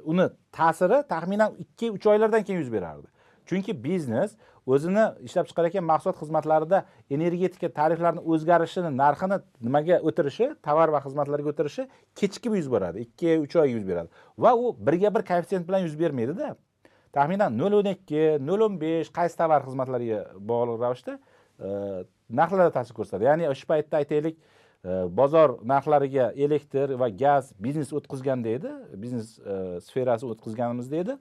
uni 0.04 0.28
ta'siri 0.58 1.02
taxminan 1.14 1.58
ikki 1.64 1.90
uch 1.96 2.06
oylardan 2.06 2.42
keyin 2.42 2.60
yuz 2.60 2.72
berardi. 2.72 3.06
Chunki 3.46 3.84
biznes 3.84 4.36
o'zini 4.66 5.04
ishlab 5.26 5.46
chiqarayotgan 5.50 5.84
mahsulot 5.84 6.18
xizmatlarida 6.22 6.84
energetika 7.10 7.68
tariflarini 7.80 8.22
o'zgarishini 8.32 8.90
narxini 9.02 9.38
nimaga 9.66 9.98
o'tirishi 10.08 10.52
tovar 10.68 10.92
va 10.94 11.00
xizmatlarga 11.06 11.52
o'tirishi 11.52 11.88
kechikib 12.20 12.56
yuz 12.58 12.68
beradi 12.74 13.06
ikki 13.06 13.38
uch 13.44 13.56
oy 13.62 13.74
yuz 13.76 13.84
beradi. 13.88 14.08
Va 14.38 14.54
u 14.54 14.76
birga 14.86 15.14
bir 15.14 15.26
koeffitsient 15.30 15.68
bilan 15.68 15.86
yuz 15.86 15.98
bermaydida 15.98 16.54
taxminan 17.12 17.58
nol 17.58 17.80
o'n 17.80 17.92
ikki 17.92 18.24
nol 18.40 18.66
o'n 18.68 18.78
besh 18.80 19.12
qaysi 19.18 19.36
tovar 19.42 19.66
xizmatlarga 19.66 20.24
bog'liq 20.50 20.80
ravishda 20.84 21.18
e, 21.18 21.68
narxlarda 22.40 22.72
ta'sir 22.78 22.96
ko'rsatadi. 22.96 23.28
Ya'ni 23.30 23.48
o'sha 23.52 23.68
paytda 23.72 24.00
aytaylik 24.00 24.38
e, 24.38 24.90
bozor 25.20 25.58
narxlariga 25.72 26.30
elektr 26.46 26.94
va 27.02 27.10
gaz 27.24 27.52
biznes 27.66 27.92
o'tkazganda 27.98 28.54
edi 28.58 28.72
biznes 29.04 29.38
e, 29.38 29.80
sferasi 29.88 30.28
o'tkazganimizda 30.34 31.02
edi. 31.04 31.18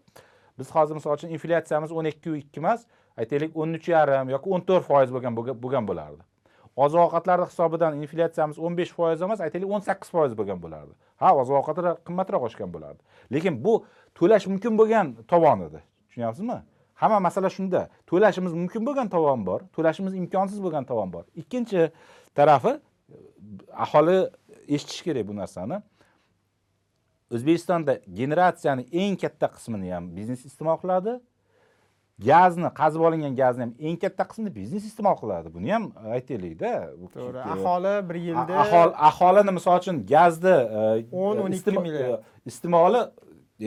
Biz 0.59 0.71
hozir 0.75 0.95
misol 0.97 1.13
uchun 1.17 1.29
inflyatsiyamiz 1.35 1.91
o'n 1.91 2.09
ikki 2.11 2.35
ikki 2.41 2.59
emas 2.63 2.85
aytaylik 3.17 3.55
o'n 3.57 3.77
uch 3.77 3.87
yarim 3.89 4.29
yoki 4.35 4.49
o'n 4.55 4.65
to'rt 4.67 4.85
foiz 4.89 5.13
bo'lgan 5.15 5.35
bo'lgan 5.37 5.87
bo'lardi. 5.89 6.23
Oziq 6.75 6.99
ovqatlarni 7.05 7.45
hisobidan 7.51 7.97
inflyatsiyamiz 8.03 8.59
o'n 8.59 8.77
besh 8.79 8.91
foiz 8.97 9.21
emas 9.27 9.41
aytaylik 9.45 9.69
o'n 9.75 9.83
sakkiz 9.87 10.09
foiz 10.15 10.35
bo'lgan 10.39 10.59
bo'lardi. 10.63 10.93
Ha 11.21 11.33
oziq 11.41 11.55
ovqatlar 11.59 11.97
qimmatroq 12.07 12.45
oshgan 12.47 12.71
bo'lardi. 12.75 13.01
Lekin 13.33 13.63
bu 13.65 13.73
to'lash 14.19 14.47
mumkin 14.51 14.77
bo'lgan 14.79 15.15
tovon 15.31 15.67
edi 15.67 15.79
tushunyapsizmi? 16.07 16.59
Hamma 17.01 17.19
masala 17.19 17.49
shunda. 17.49 17.89
To'lashimiz 18.09 18.53
mumkin 18.53 18.85
bo'lgan 18.87 19.07
tovon 19.09 19.45
bor 19.45 19.59
to'lashimiz 19.75 20.13
imkonsiz 20.21 20.59
bo'lgan 20.65 20.85
tovon 20.89 21.09
bor. 21.13 21.23
Ikkinchi 21.41 21.89
tarafi 22.37 22.73
e, 22.77 23.17
aholi 23.85 24.17
eshitishi 24.75 25.03
kerak 25.07 25.27
bu 25.27 25.35
narsani. 25.35 25.81
O'zbekistonda 27.35 27.99
generatsiyani 28.19 28.83
eng 28.91 29.15
katta 29.21 29.47
qismini 29.55 29.91
ham 29.95 30.09
biznes 30.15 30.45
iste'mol 30.49 30.77
qiladi. 30.83 31.13
Gazni 32.25 32.69
qazib 32.79 33.01
olingan 33.07 33.35
gazni 33.41 33.61
ham 33.65 33.71
eng 33.79 33.97
katta 34.03 34.23
qismini 34.29 34.51
biznes 34.55 34.83
iste'mol 34.89 35.15
qiladi. 35.21 35.53
Buni 35.55 35.71
ham 35.75 35.85
aytaylikda. 36.17 36.73
To'g'ri. 37.15 37.37
e, 37.37 37.47
aholi 37.55 37.93
bir 38.09 38.17
yilda 38.27 38.59
ahol 38.65 38.93
aholini 39.09 39.51
misol 39.57 39.79
uchun 39.81 40.03
gazni 40.13 40.55
10-12 41.11 41.55
istemo- 41.57 41.83
milliard. 41.87 42.19
e, 42.19 42.49
iste'moli 42.51 43.01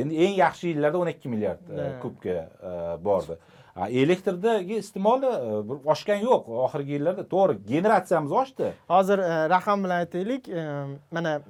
endi 0.02 0.14
eng 0.26 0.34
yaxshi 0.44 0.68
yillarda 0.72 0.98
o'n 1.02 1.10
ikki 1.14 1.28
milliard 1.34 1.64
e, 1.70 1.90
kubga 2.02 2.36
e, 2.70 2.70
bordi 3.08 3.34
elektrdagi 3.76 4.74
iste'moli 4.74 5.26
e, 5.26 5.68
bir 5.68 5.76
oshgani 5.92 6.22
yo'q. 6.24 6.48
Oxirgi 6.66 6.92
yillarda 6.96 7.24
to'g'ri 7.34 7.58
generatsiyamiz 7.66 8.32
oshdi. 8.32 8.72
Hozir 8.88 9.18
e, 9.18 9.48
raqam 9.50 9.84
bilan 9.84 10.04
aytaylik 10.04 10.48
e, 10.48 10.84
mana 11.10 11.40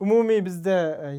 umumiy 0.00 0.44
bizda 0.46 0.76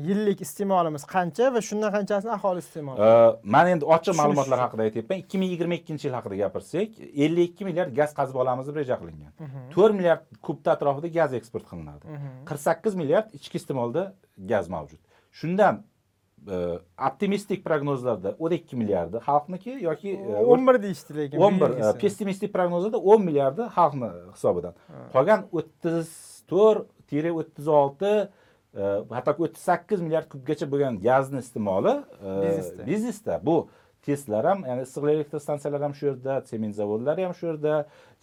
yillik 0.07 0.41
iste'molimiz 0.41 1.03
qancha 1.15 1.53
va 1.53 1.61
shundan 1.69 1.91
qanchasini 1.97 2.31
aholi 2.37 2.59
iste'mol 2.65 2.95
E, 3.07 3.09
man 3.43 3.67
endi 3.73 3.85
ochiq 3.95 4.15
ma'lumotlar 4.21 4.59
haqida 4.65 4.81
aytyapman. 4.87 5.17
ikki 5.23 5.37
ming 5.41 5.51
yigirma 5.51 5.75
ikkinchi 5.81 6.07
yil 6.07 6.15
haqida 6.19 6.35
gapirsak 6.43 6.89
ellik 7.25 7.49
ikki 7.51 7.65
milliard 7.69 7.91
gaz 7.99 8.13
qazib 8.19 8.35
olamiz 8.43 8.67
deb 8.67 8.75
reja 8.81 8.95
qilingan. 9.01 9.33
Mhm. 9.39 9.69
to'rt 9.75 9.93
milliard 9.99 10.23
kubni 10.41 10.71
atrofida 10.75 11.07
gaz 11.19 11.33
eksport 11.33 11.65
qilinadi. 11.71 12.03
Mhm. 12.15 12.29
qirq 12.49 12.61
sakkiz 12.67 12.95
milliard 12.95 13.27
ichki 13.33 13.57
iste'molda 13.61 14.13
gaz 14.51 14.69
mavjud. 14.75 14.99
Shundan 15.31 15.83
optimistik 16.47 17.63
prognozlarda 17.65 18.35
o'n 18.39 18.55
ikki 18.57 18.77
milliardi 18.79 19.21
xalqniki 19.25 19.77
yoki 19.83 20.13
e, 20.15 20.43
o'n 20.43 20.67
bir 20.67 20.81
deyishdi 20.83 21.17
lekin 21.17 21.41
o'n 21.45 21.59
bir 21.59 21.69
belgisi. 21.69 21.89
e, 21.89 22.01
pessimistik 22.01 22.53
prognozlarda 22.53 22.97
o'n 22.97 23.25
milliardi 23.25 23.67
xalqni 23.75 24.11
hisobidan 24.33 24.77
qolgan 25.13 25.45
o'ttiz 25.51 26.13
to'rt 26.51 26.87
tire 27.11 27.31
o'ttiz 27.31 27.67
olti 27.67 28.13
e, 28.15 28.83
hattoki 29.17 29.45
o'ttiz 29.47 29.67
sakkiz 29.71 30.01
milliard 30.05 30.29
kubgacha 30.31 30.69
bo'lgan 30.71 31.01
gazni 31.03 31.43
iste'moli 31.45 31.95
e, 32.23 32.85
Biznesda. 32.87 33.39
bu 33.45 33.57
testlar 34.05 34.45
ham 34.45 34.63
ya'ni 34.69 34.87
issiqlik 34.87 35.15
elektr 35.17 35.39
stansiyalar 35.45 35.81
ham 35.87 35.93
shu 35.99 36.05
yerda 36.11 36.41
sement 36.51 36.75
zavodlari 36.75 37.27
ham 37.27 37.33
shu 37.39 37.51
yerda 37.51 37.75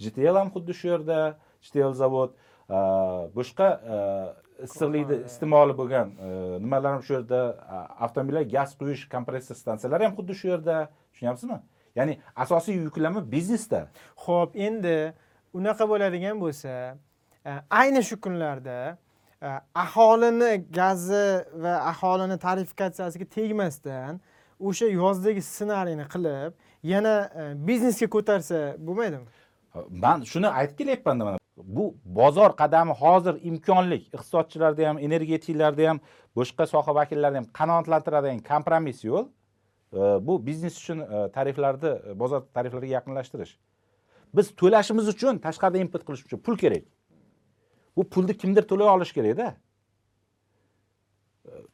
gtl 0.03 0.37
ham 0.41 0.51
xuddi 0.55 0.75
shu 0.81 0.89
yerda 0.95 1.21
gtl 1.67 1.93
zavod 2.03 2.31
e, 2.71 2.79
boshqa 3.37 3.69
e, 3.95 3.97
issiqlikni 4.63 5.17
iste'moli 5.29 5.75
bo'lgan 5.79 6.13
e, 6.27 6.29
nimalar 6.65 6.93
ham 6.93 7.03
shu 7.03 7.15
yerda 7.15 7.41
avtomobillar 8.05 8.43
gaz 8.57 8.77
quyish 8.81 9.09
kompressor 9.15 9.55
stansiyalari 9.55 10.05
ham 10.05 10.15
xuddi 10.19 10.35
shu 10.41 10.49
yerda 10.49 10.77
tushunyapsizmi? 11.13 11.59
Ya'ni 11.97 12.19
asosiy 12.37 12.75
yuklama 12.75 13.21
biznesda. 13.33 13.89
Xo'p, 14.25 14.57
endi 14.67 15.15
unaqa 15.55 15.89
bo'ladigan 15.89 16.41
bo'lsa, 16.41 16.97
e, 17.47 17.51
ayni 17.71 18.03
shu 18.09 18.21
kunlarda 18.21 18.99
e, 19.43 19.49
aholini 19.75 20.53
gazi 20.79 21.27
va 21.63 21.75
aholini 21.93 22.39
tarifikatsiyasiga 22.39 23.27
tegmasdan 23.37 24.21
o'sha 24.61 24.87
yozdagi 25.01 25.43
ssenariyni 25.43 26.07
qilib, 26.15 26.53
yana 26.83 27.17
e, 27.41 27.43
biznesga 27.69 28.07
ko'tarsa 28.17 28.61
bo'lmaydimi? 28.87 29.27
man 29.91 30.23
shuni 30.23 30.49
aytib 30.49 30.79
kelyapmanda 30.79 31.25
mana 31.25 31.39
bu 31.57 31.97
bozor 32.05 32.57
qadami 32.57 32.93
hozir 32.93 33.39
imkonlik. 33.43 34.09
Iqtisodchilarda 34.15 34.89
ham 34.89 34.99
energetiklarda 34.99 35.89
ham 35.89 36.01
boshqa 36.37 36.67
soha 36.67 36.95
vakillarida 36.95 37.39
ham 37.39 37.47
qanoatlantiradigan 37.59 38.41
kompromiss 38.53 39.05
yo'l. 39.05 39.29
Bu 40.21 40.47
biznes 40.47 40.79
uchun 40.79 40.99
e, 41.01 41.31
tariflarni 41.33 41.89
e, 41.89 42.19
bozor 42.19 42.43
tariflariga 42.55 42.93
yaqinlashtirish. 42.99 43.57
Biz 44.37 44.51
to'lashimiz 44.61 45.09
uchun 45.09 45.39
tashqaridan 45.39 45.81
import 45.87 46.05
qilish 46.09 46.25
uchun 46.27 46.39
pul 46.39 46.57
kerak. 46.57 46.85
Bu 47.97 48.05
pulni 48.05 48.37
kimdir 48.37 48.63
to'lay 48.63 48.89
olishi 48.89 49.15
kerakda. 49.15 49.55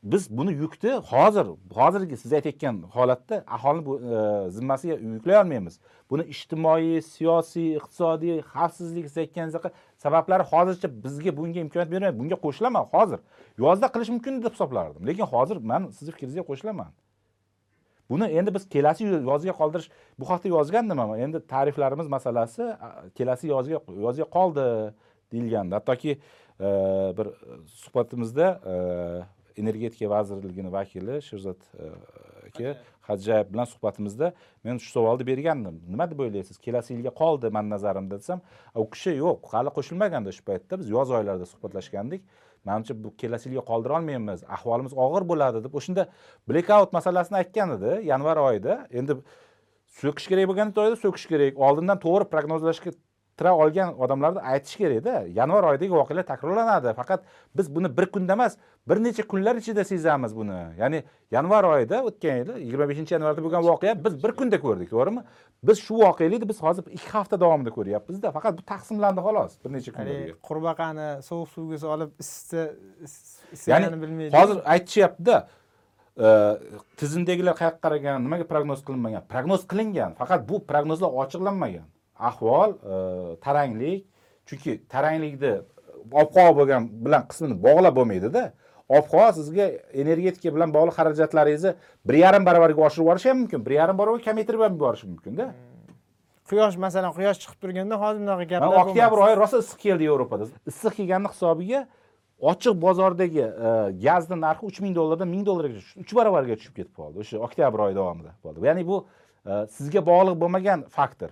Biz 0.02 0.30
buni 0.30 0.52
yukni 0.52 0.90
hozir 0.90 1.46
hozirgi 1.74 2.16
siz 2.16 2.32
aytayotgan 2.32 2.82
holatda 2.94 3.44
aholini 3.46 3.94
e, 4.14 4.50
zimmasiga 4.50 4.94
yuklay 4.94 5.36
olmaymiz. 5.40 5.80
Buni 6.10 6.24
ijtimoiy 6.34 7.02
siyosiy 7.02 7.76
iqtisodiy 7.76 8.40
xavfsizlik 8.52 9.06
siz 9.08 9.18
aytgan 9.24 9.52
sabablari 10.04 10.44
hozircha 10.52 10.88
bizga 11.04 11.36
bunga 11.36 11.60
imkoniyat 11.60 11.90
bermaydi. 11.92 12.18
Bunga 12.18 12.36
qo'shilaman 12.44 12.84
hozir. 12.94 13.20
Yozda 13.58 13.86
qilish 13.94 14.10
mumkin 14.14 14.42
deb 14.42 14.52
hisoblardim. 14.52 15.06
Lekin 15.06 15.26
hozir 15.34 15.56
man 15.56 15.90
sizni 15.98 16.12
fikringizga 16.14 16.44
qo'shilaman. 16.50 16.90
Buni 18.10 18.24
endi 18.24 18.54
biz 18.54 18.68
kelasi 18.68 19.04
yozga 19.04 19.52
qoldirish 19.60 19.88
bu 20.18 20.30
haqda 20.30 20.48
yozgandim 20.48 20.96
man 20.96 21.18
endi 21.18 21.46
tariflarimiz 21.46 22.08
masalasi 22.08 22.64
kelasi 23.14 23.46
yozga 23.54 23.78
yozga 24.06 24.24
qoldi 24.36 24.64
deyilgandi. 25.32 25.74
Hattoki 25.74 26.12
e, 26.60 26.68
bir 27.18 27.26
suhbatimizda 27.66 28.48
e, 28.72 28.74
energetika 29.56 30.10
vazirligini 30.10 30.72
vakili 30.72 31.22
sherzod 31.22 31.60
e, 31.78 31.90
aka 32.48 32.76
hajjayev 33.08 33.52
bilan 33.52 33.64
suhbatimizda 33.64 34.32
men 34.64 34.78
shu 34.78 34.90
savolni 34.92 35.26
bergandim. 35.26 35.80
Nima 35.88 36.06
deb 36.10 36.20
o'ylaysiz? 36.24 36.58
Kelasi 36.58 36.94
yilga 36.94 37.12
qoldi 37.22 37.50
mani 37.56 37.70
nazarimda 37.70 38.18
desam 38.22 38.40
u 38.74 38.86
kishi 38.94 39.16
yo'q 39.18 39.52
hali 39.52 39.74
qo'shilmagandi 39.76 40.32
o'sha 40.32 40.44
paytda. 40.50 40.78
Biz 40.80 40.90
yoz 40.96 41.10
oylarida 41.18 41.46
suhbatlashgandik. 41.52 42.22
Manimcha 42.64 42.94
bu 43.04 43.16
kelasi 43.16 43.48
yilga 43.48 43.64
qoldira 43.70 43.98
olmaymiz. 43.98 44.44
Ahvolimiz 44.56 44.92
og'ir 45.04 45.28
bo'ladi 45.30 45.64
deb 45.64 45.74
o'shanda 45.78 46.08
blekaut 46.48 46.92
masalasini 46.98 47.40
aytgan 47.42 47.76
edi 47.76 47.94
yanvar 48.10 48.36
oyida. 48.48 48.74
Endi 48.90 49.18
so'kish 50.00 50.28
kerak 50.32 50.48
bo'lgan 50.50 50.76
joyda 50.76 50.96
so'kish 51.04 51.26
kerak. 51.32 51.58
Oldindan 51.68 51.98
to'g'ri 52.06 52.30
prognozlashga 52.34 52.94
tira 53.38 53.52
olgan 53.56 53.94
odamlarni 54.04 54.40
aytish 54.52 54.76
kerakda 54.80 55.14
yanvar 55.38 55.62
oyidagi 55.70 55.92
voqealar 56.00 56.26
takrorlanadi. 56.32 56.92
Faqat 57.00 57.20
biz 57.56 57.66
buni 57.74 57.88
bir 57.96 58.06
kunda 58.14 58.32
emas 58.32 58.56
bir 58.88 58.96
necha 59.04 59.22
kunlar 59.32 59.56
ichida 59.56 59.84
sezamiz 59.84 60.36
buni. 60.36 60.58
Ya'ni 60.80 61.02
yanvar 61.30 61.64
oyida 61.64 62.02
o'tgan 62.08 62.36
yili 62.40 62.52
yigirma 62.64 62.86
beshinchi 62.90 63.14
yanvarda 63.14 63.40
bo'lgan 63.44 63.62
voqea 63.70 63.94
biz 64.04 64.14
bir 64.24 64.32
kunda 64.40 64.60
ko'rdik 64.64 64.90
to'g'rimi? 64.94 65.22
Biz 65.68 65.78
shu 65.86 65.94
voqelikni 66.04 66.48
biz 66.48 66.58
hozir 66.66 66.84
ikki 66.98 67.10
hafta 67.18 67.40
davomida 67.40 67.70
ko'ryapmizda 67.78 68.28
faqat 68.36 68.52
bu 68.58 68.62
taqsimlandi 68.72 69.20
xolos 69.26 69.52
bir 69.64 69.70
necha 69.76 69.90
kunga 69.96 70.08
haligi 70.10 70.34
qurbaqani 70.48 71.08
sovuq 71.28 71.48
suvga 71.56 71.78
solib 71.86 72.10
isitsa 72.22 72.60
is- 73.06 73.68
ya'ni 73.72 74.02
bilmaydi. 74.02 74.36
hozir 74.38 74.58
aytishyaptida 74.74 75.36
e, 76.24 76.28
tizimdagilar 77.00 77.54
qayoqqa 77.60 77.80
qaragan 77.84 78.22
nimaga 78.26 78.44
prognoz 78.52 78.80
qilinmagan? 78.86 79.22
Prognoz 79.32 79.62
qilingan 79.70 80.10
faqat 80.20 80.40
bu 80.50 80.56
prognozlar 80.70 81.10
ochiqlanmagan 81.22 81.86
ahvol 82.18 82.70
e, 82.72 83.36
taranglik. 83.44 84.06
Chunki 84.46 84.80
taranglikni 84.88 85.54
ob 86.10 86.36
havo 86.36 86.56
bo'lgan 86.60 86.88
bilan 87.04 87.26
qismini 87.30 87.56
bog'lab 87.66 87.94
bo'lmaydida 87.98 88.42
ob 88.88 89.04
havo 89.12 89.28
sizga 89.38 89.66
energetika 90.02 90.54
bilan 90.54 90.74
bog'liq 90.76 90.96
xarajatlaringizni 90.98 91.74
bir 92.08 92.16
yarim 92.24 92.46
baravarga 92.48 92.80
oshirib 92.86 93.04
yuborishi 93.04 93.28
ham 93.30 93.38
mumkin 93.42 93.66
bir 93.66 93.76
yarim 93.80 93.98
baravarga 93.98 94.24
kamaytirib 94.28 94.64
ham 94.66 94.74
yuborishi 94.78 95.06
mumkinda 95.12 95.52
quyosh 96.50 96.76
masalan 96.84 97.12
quyosh 97.18 97.38
chiqib 97.42 97.58
turganda 97.64 97.96
hozir 98.02 98.20
bunaqa 98.24 98.44
gaplar 98.52 98.78
oktyabr 98.82 99.18
oyi 99.26 99.36
rosa 99.42 99.58
issiq 99.64 99.80
keldi 99.86 100.08
yevropada. 100.10 100.48
Issiq 100.70 100.96
kelganni 100.98 101.28
hisobiga 101.34 101.80
ochiq 102.52 102.74
bozordagi 102.86 103.44
e, 103.66 103.70
gazni 104.06 104.36
narxi 104.46 104.66
uch 104.70 104.80
ming 104.84 104.96
dollardan 104.98 105.28
ming 105.34 105.44
dollarga 105.48 105.80
uch 106.04 106.12
baravarga 106.18 106.58
tushib 106.58 106.74
ketib 106.78 106.94
qoldi. 107.00 107.22
O'sha 107.22 107.44
oktyabr 107.46 107.86
oyi 107.86 107.94
davomida 108.00 108.34
bo'ldi 108.44 108.66
ya'ni 108.68 108.84
bu 108.90 108.98
e, 109.50 109.52
sizga 109.76 110.00
bog'liq 110.10 110.36
bo'lmagan 110.42 110.84
faktor 110.98 111.30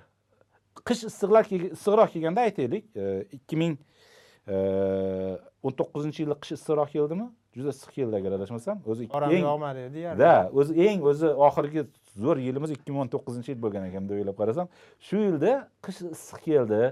qish 0.88 1.04
issiqlar 1.10 1.44
issiqroq 1.50 2.10
kelganda 2.14 2.46
aytaylik 2.48 2.84
ikki 3.36 3.56
ming 3.62 3.76
o'n 4.50 5.76
to'qqizinchi 5.80 6.24
yilda 6.24 6.36
qish 6.42 6.56
issiqroq 6.58 6.90
keldimi? 6.96 7.28
Juda 7.56 7.74
issiq 7.74 7.94
keldi 7.98 8.16
agar 8.20 8.36
adashmasam. 8.38 8.78
O'zi 8.86 9.08
eng 9.10 9.44
yog'madi 9.44 9.86
deyarli 9.94 10.22
da 10.22 10.34
o'zi 10.54 10.72
eng 10.86 11.06
o'zi 11.12 11.30
oxirgi 11.48 11.86
zo'r 12.24 12.38
yilimiz 12.46 12.74
ikki 12.76 12.92
ming 12.92 13.04
o'n 13.04 13.12
to'qqizinchi 13.14 13.54
yil 13.54 13.62
bo'lgan 13.64 13.88
ekan 13.90 14.08
deb 14.08 14.20
o'ylab 14.22 14.36
qarasam 14.40 14.68
shu 15.06 15.22
yilda 15.26 15.54
qish 15.86 16.04
issiq 16.14 16.44
keldi. 16.48 16.82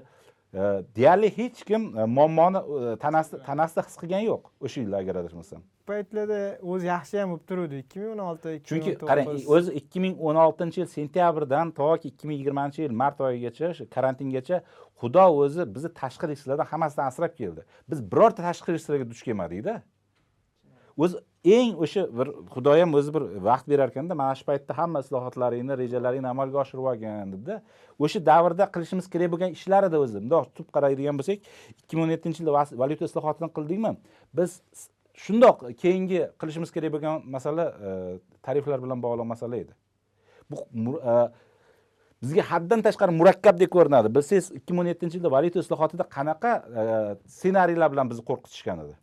E, 0.54 0.60
deyarli 0.96 1.28
hech 1.38 1.64
kim 1.68 1.98
e, 1.98 2.04
muammoni 2.04 2.58
e, 2.58 2.96
tanasida 2.96 3.42
tanasida 3.48 3.82
his 3.88 3.96
qilgani 4.00 4.24
yo'q 4.30 4.46
o'sha 4.64 4.80
yilda 4.80 4.96
agar 5.02 5.14
adashmasam 5.22 5.60
paytlarda 5.90 6.40
o'zi 6.72 6.86
yaxshi 6.90 7.20
ham 7.20 7.32
bo'lib 7.32 7.46
turuvdi. 7.50 7.80
ikki 7.84 7.98
ming 8.00 8.12
o'n 8.14 8.22
olti 8.28 8.54
chunki 8.68 8.94
qarang 9.10 9.30
o'zi 9.56 9.74
ikki 9.80 10.02
ming 10.04 10.16
o'n 10.28 10.40
oltinchi 10.44 10.82
yil 10.82 10.90
sentyabrdan 10.96 11.72
toki 11.80 12.12
ikki 12.12 12.28
ming 12.28 12.38
yigirmanchi 12.40 12.84
yil 12.84 12.96
mart 13.02 13.20
oyigacha 13.28 13.70
o'sha 13.72 13.86
karantingacha 13.96 14.62
xudo 15.00 15.24
o'zi 15.44 15.68
bizni 15.74 15.90
tashqi 16.00 16.32
risklardan 16.32 16.66
hammasidan 16.72 17.06
asrab 17.12 17.32
keldi. 17.40 17.64
Biz 17.90 18.02
birorta 18.12 18.42
tashqi 18.48 18.76
risklarga 18.76 19.06
duch 19.10 19.22
kelmadikda. 19.28 19.80
O'zi 20.98 21.20
eng 21.44 21.76
o'sha 21.84 22.02
bir 22.18 22.28
xudoyam 22.54 22.94
o'zi 22.98 23.14
bir 23.14 23.24
vaqt 23.48 23.66
berar 23.70 23.92
ekanda 23.92 24.14
mana 24.20 24.34
shu 24.38 24.44
paytda 24.50 24.74
hamma 24.80 25.02
islohotlaringni 25.04 25.74
rejalaringni 25.82 26.28
amalga 26.34 26.58
oshirib 26.64 26.86
olgin 26.90 27.32
debda. 27.34 27.60
O'sha 28.04 28.20
davrda 28.30 28.66
qilishimiz 28.74 29.06
kerak 29.12 29.30
bo'lgan 29.32 29.54
ishlar 29.58 29.86
edi 29.88 30.00
o'zi 30.04 30.18
bundoq 30.22 30.48
tutib 30.50 30.68
qaraydigan 30.76 31.20
bo'lsak 31.20 31.38
ikki 31.80 31.92
ming 31.96 32.04
o'n 32.06 32.14
yettinchi 32.16 32.42
yilda 32.42 32.64
valyuta 32.82 33.04
islohotini 33.10 33.48
qildikmi? 33.56 33.92
Biz 34.38 34.50
shundoq 35.24 35.64
keyingi 35.82 36.20
qilishimiz 36.40 36.70
kerak 36.74 36.92
bo'lgan 36.94 37.22
masala 37.34 37.66
e, 37.88 37.90
tariflar 38.46 38.82
bilan 38.84 39.02
bog'liq 39.04 39.28
masala 39.34 39.56
edi. 39.64 39.74
Bu 40.50 40.56
e, 41.12 41.14
bizga 42.22 42.44
haddan 42.52 42.84
tashqari 42.86 43.12
murakkabdek 43.20 43.70
ko'rinadi. 43.76 44.12
Bilsangiz 44.16 44.52
ikki 44.58 44.72
ming 44.72 44.84
o'n 44.84 44.90
yettinchi 44.92 45.18
yilda 45.18 45.34
valyuta 45.36 45.64
islohotida 45.64 46.08
qanaqa 46.16 46.52
e, 46.80 46.82
ssenariylar 47.36 47.92
bilan 47.94 48.10
bizni 48.10 48.24
qo'rqitishgan 48.30 48.84
edi? 48.84 48.94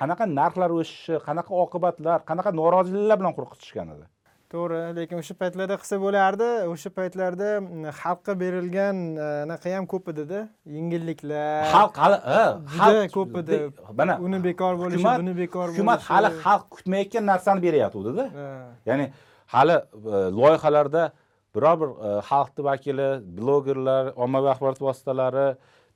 Qanaqa 0.00 0.24
narxlar 0.38 0.70
o'sishi 0.78 1.20
qanaqa 1.28 1.52
oqibatlar 1.64 2.24
qanaqa 2.30 2.50
noroziliklar 2.60 3.22
bilan 3.22 3.36
qo'rqitishgan 3.38 3.94
edi 3.96 4.06
to'g'ri 4.52 4.80
lekin 4.98 5.16
o'sha 5.22 5.34
paytlarda 5.40 5.74
qilsa 5.80 5.96
bo'lardi. 6.04 6.48
O'sha 6.72 6.90
paytlarda 6.98 7.48
mm, 7.60 7.84
xalqqa 8.00 8.32
berilgan 8.42 8.96
e, 9.24 9.26
anaqa 9.46 9.68
ham 9.76 9.84
ko'p 9.92 10.04
edida 10.12 10.40
yengilliklar. 10.76 11.64
Xalq 11.74 11.94
hali 12.02 12.18
ha, 12.30 12.42
juda 12.74 13.02
ko'p 13.16 13.32
edi. 13.42 13.58
Mana 14.00 14.14
uni 14.26 14.38
bekor 14.48 14.72
bo'lishi 14.82 14.98
hukumat- 15.04 15.20
buni 15.22 15.34
bekor 15.42 15.66
hukumat 15.72 15.98
bo'lishi. 16.00 16.12
hali 16.12 16.28
xalq 16.44 16.64
kutmayotgan 16.74 17.24
narsani 17.32 17.60
Ha. 18.38 18.46
ya'ni 18.88 19.06
hali 19.54 19.76
e, 20.14 20.16
loyihalarda 20.38 21.02
biror 21.54 21.76
bir 21.82 21.90
e, 22.06 22.10
xalqni 22.30 22.62
vakili 22.70 23.08
blogerlar 23.38 24.04
ommaviy 24.24 24.50
axborot 24.54 24.80
vositalari 24.86 25.46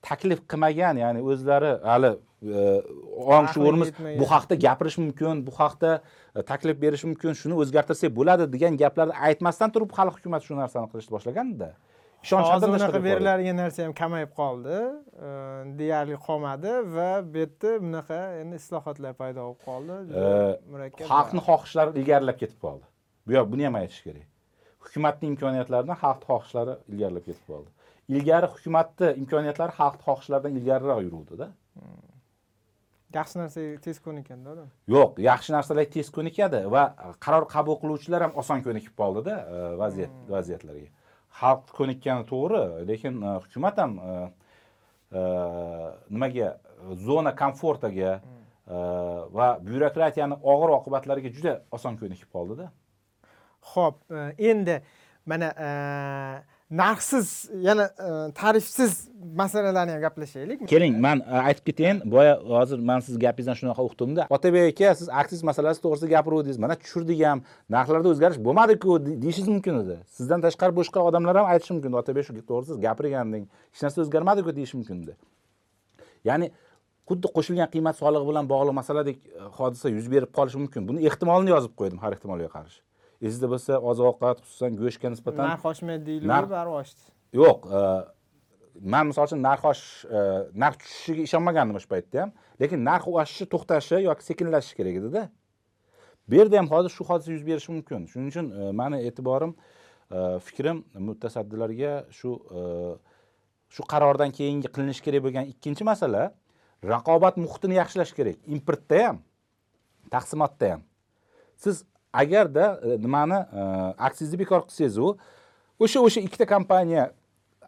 taklif 0.08 0.40
qilmagan 0.50 0.94
ya'ni 1.04 1.20
o'zlari 1.30 1.72
hali 1.92 2.10
e, 2.14 2.33
ong 2.44 3.46
yetmagan. 3.56 4.20
bu 4.20 4.26
haqda 4.34 4.54
gapirish 4.66 4.98
mumkin 4.98 5.46
bu 5.46 5.52
haqda 5.60 5.90
e, 6.36 6.42
taklif 6.42 6.76
berish 6.84 7.04
mumkin 7.08 7.32
shuni 7.40 7.54
o'zgartirsak 7.62 8.10
bo'ladi 8.18 8.44
degan 8.54 8.76
gaplarni 8.82 9.14
aytmasdan 9.28 9.70
turib 9.74 9.90
hali 9.96 10.10
hukumat 10.16 10.42
shu 10.46 10.56
narsani 10.62 10.86
qilishni 10.92 11.12
boshlaganda 11.16 11.68
ishonch 12.24 12.48
hozir 12.52 12.68
unaqa 12.76 13.00
beriladigan 13.08 13.56
narsa 13.62 13.84
ham 13.86 13.94
kamayib 14.00 14.32
qoldi. 14.40 14.78
Deyarli 15.80 16.18
qolmadi 16.26 16.72
va 16.96 17.10
bu 17.32 17.42
yerda 17.42 17.72
bunaqa 17.84 18.20
endi 18.42 18.60
islohotlar 18.62 19.16
paydo 19.20 19.40
bo'lib 19.46 19.60
qoldi. 19.68 19.96
Murakkab 20.72 21.10
xalqni 21.12 21.42
xohishlari 21.48 21.90
ilgarilab 22.00 22.38
ketib 22.42 22.58
qoldi. 22.66 22.86
Bu 23.26 23.36
yoq 23.36 23.50
buni 23.52 23.68
ham 23.68 23.76
aytish 23.82 24.00
kerak. 24.06 24.26
Hukumatni 24.84 25.30
imkoniyatlaridan 25.32 26.00
xalqni 26.04 26.26
xohishlari 26.30 26.78
ilgarilab 26.92 27.24
ketib 27.28 27.44
qoldi. 27.52 27.70
Ilgari 28.14 28.50
hukumatni 28.54 29.12
imkoniyatlari 29.22 29.78
xalqni 29.80 30.02
xohishlaridan 30.08 30.58
ilgariroq 30.58 31.00
yuruvdida 31.06 31.46
yaxshi 33.14 33.38
narsaga 33.40 33.78
tez 33.84 34.00
ko'nikanda 34.04 34.52
odam. 34.54 34.68
Yo'q 34.94 35.20
yaxshi 35.24 35.54
narsalar 35.54 35.88
tez 35.96 36.10
ko'nikadi 36.16 36.64
va 36.74 36.84
qaror 37.24 37.46
qabul 37.54 37.78
qiluvchilar 37.82 38.26
ham 38.26 38.36
oson 38.42 38.62
ko'nikib 38.66 38.94
qoldida 39.00 39.34
e, 39.40 39.62
vaziyat 39.82 40.14
vaziyatlarga. 40.34 40.88
Xalq 41.40 41.74
ko'nikkani 41.78 42.28
to'g'ri 42.30 42.62
lekin 42.90 43.20
e, 43.22 43.34
hukumat 43.46 43.82
ham 43.82 43.98
e, 43.98 44.14
nimaga 46.10 46.48
zona 47.08 47.34
komfortiga 47.42 48.16
e, 48.16 48.82
va 49.38 49.48
byurokratiyani 49.68 50.40
og'ir 50.54 50.74
oqibatlariga 50.78 51.34
juda 51.36 51.60
oson 51.78 52.00
ko'nikib 52.00 52.30
qoldida. 52.34 52.70
Ho'p 53.74 53.96
endi 54.52 54.80
mana 55.26 55.48
narxsiz 56.70 57.50
yana 57.60 57.84
e, 57.84 58.32
tarifsiz 58.32 59.08
masalalarni 59.34 59.92
ham 59.92 60.00
gaplashaylik. 60.00 60.68
Keling 60.68 60.98
man 61.00 61.20
e, 61.20 61.36
aytib 61.48 61.64
ketayin 61.66 62.02
boya 62.04 62.34
hozir 62.40 62.78
man 62.78 63.00
siz 63.00 63.18
gapingizdan 63.18 63.54
shunaqa 63.60 63.82
uqdimda. 63.84 64.26
Otabek 64.30 64.80
aka 64.80 64.94
siz 64.94 65.08
aksiz 65.08 65.42
masalasi 65.42 65.82
to'g'risida 65.84 66.08
gapiruvdingiz 66.16 66.58
mana 66.58 66.74
tushirdik 66.74 67.20
ham 67.24 67.44
narxlarda 67.70 68.08
o'zgarish 68.14 68.40
bo'lmadiku 68.46 68.98
deyishingiz 69.06 69.48
mumkin 69.48 69.80
edi. 69.82 69.98
Sizdan 70.16 70.40
tashqari 70.46 70.76
boshqa 70.80 71.04
odamlar 71.08 71.36
ham 71.36 71.46
aytishi 71.52 71.72
mumkin 71.76 71.92
otabek 72.00 72.24
shu 72.26 72.32
to'g'ri 72.50 72.66
siz 72.70 72.76
gapirganding 72.86 73.44
hech 73.72 73.82
narsa 73.84 74.00
o'zgarmadiku 74.04 74.56
deyishi 74.58 74.76
mumkin 74.80 75.02
edi. 75.04 75.16
Ya'ni 76.28 76.50
xuddi 77.08 77.28
qo'shilgan 77.36 77.68
qiymat 77.74 78.00
solig'i 78.02 78.26
bilan 78.30 78.48
bog'liq 78.52 78.74
masaladek 78.80 79.16
e, 79.20 79.44
hodisa 79.58 79.88
yuz 79.96 80.06
berib 80.14 80.30
qolishi 80.38 80.58
mumkin. 80.62 80.88
Buni 80.88 81.06
ehtimolini 81.08 81.50
yozib 81.54 81.72
qo'ydim 81.80 81.98
har 82.04 82.16
ehtimolga 82.16 82.48
qarshi. 82.56 82.80
Esingizda 83.24 83.48
bo'lsa 83.54 83.78
oziq 83.90 84.10
ovqat 84.12 84.42
xususan 84.44 84.76
go'shtga 84.80 85.08
nisbatan 85.14 85.48
narx 85.50 85.64
oshmaydi 85.72 86.04
deyiladi 86.10 86.32
Narx- 86.34 86.52
baribir 86.56 86.80
oshdi 86.80 87.02
yo'q 87.40 87.70
e, 87.78 87.80
man 88.94 89.08
misol 89.10 89.28
uchun 89.28 89.42
narx 89.42 89.64
oshish 89.70 90.04
e, 90.18 90.20
narx 90.62 90.78
tushishiga 90.82 91.22
ishonmagandim 91.28 91.78
o'sha 91.78 91.90
paytda 91.94 92.22
ham. 92.24 92.34
Lekin 92.60 92.84
narx 92.90 93.08
oshishi 93.22 93.46
to'xtashi 93.54 94.02
yoki 94.08 94.26
sekinlashishi 94.28 94.76
kerak 94.80 95.00
edida. 95.00 95.22
Bu 96.28 96.40
yerda 96.40 96.58
ham 96.60 96.68
hozir 96.74 96.90
shu 96.96 97.06
hodisa 97.08 97.32
yuz 97.32 97.44
berishi 97.46 97.72
mumkin. 97.72 98.06
Shuning 98.12 98.30
uchun 98.32 98.50
e, 98.50 98.72
mani 98.80 99.02
e'tiborim 99.08 99.56
fikrim 100.46 100.84
mutasaddilarga 101.06 101.92
shu 102.18 102.30
shu 103.74 103.86
qarordan 103.92 104.30
keyingi 104.38 104.68
qilinishi 104.74 105.02
kerak 105.06 105.24
bo'lgan 105.26 105.48
ikkinchi 105.52 105.86
masala 105.90 106.22
raqobat 106.92 107.40
muhitini 107.44 107.80
yaxshilash 107.80 108.12
kerak. 108.18 108.36
Importda 108.56 109.00
ham 109.06 109.22
taqsimotda 110.14 110.70
ham. 110.72 110.82
Siz 111.56 111.84
agarda 112.22 112.66
e, 112.82 112.96
nimani 113.04 113.40
e, 113.60 113.60
aksizni 114.08 114.38
bekor 114.42 114.64
qilsangizu 114.68 115.16
o'sha 115.80 116.00
o'sha 116.06 116.20
ikkita 116.26 116.46
kompaniya 116.54 117.10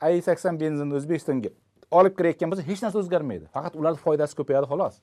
ai 0.00 0.22
sakson 0.28 0.60
benzinni 0.60 0.94
o'zbekistonga 0.98 1.50
olib 1.90 2.16
kirayotgan 2.18 2.52
bo'lsa 2.52 2.64
hech 2.66 2.82
narsa 2.84 2.98
o'zgarmaydi. 3.02 3.46
Faqat 3.54 3.76
ularni 3.80 4.00
foydasi 4.06 4.36
ko'payadi 4.38 4.68
xolos. 4.72 4.98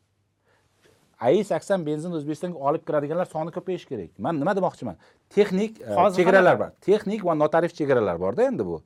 Ai 1.20 1.44
sakson 1.48 1.86
benzinni 1.88 2.20
o'zbekistonga 2.20 2.60
olib 2.70 2.86
kiradiganlar 2.88 3.30
soni 3.34 3.54
ko'payishi 3.56 3.90
kerak. 3.92 4.12
Man 4.20 4.40
nima 4.40 4.56
demoqchiman? 4.58 4.98
Texnik 5.36 5.82
e, 5.82 6.08
chegaralar 6.18 6.60
bor. 6.60 6.72
Texnik 6.88 7.26
va 7.26 7.36
notarif 7.40 7.76
chegaralar 7.80 8.20
borda 8.26 8.48
endi 8.52 8.66
bu. 8.66 8.82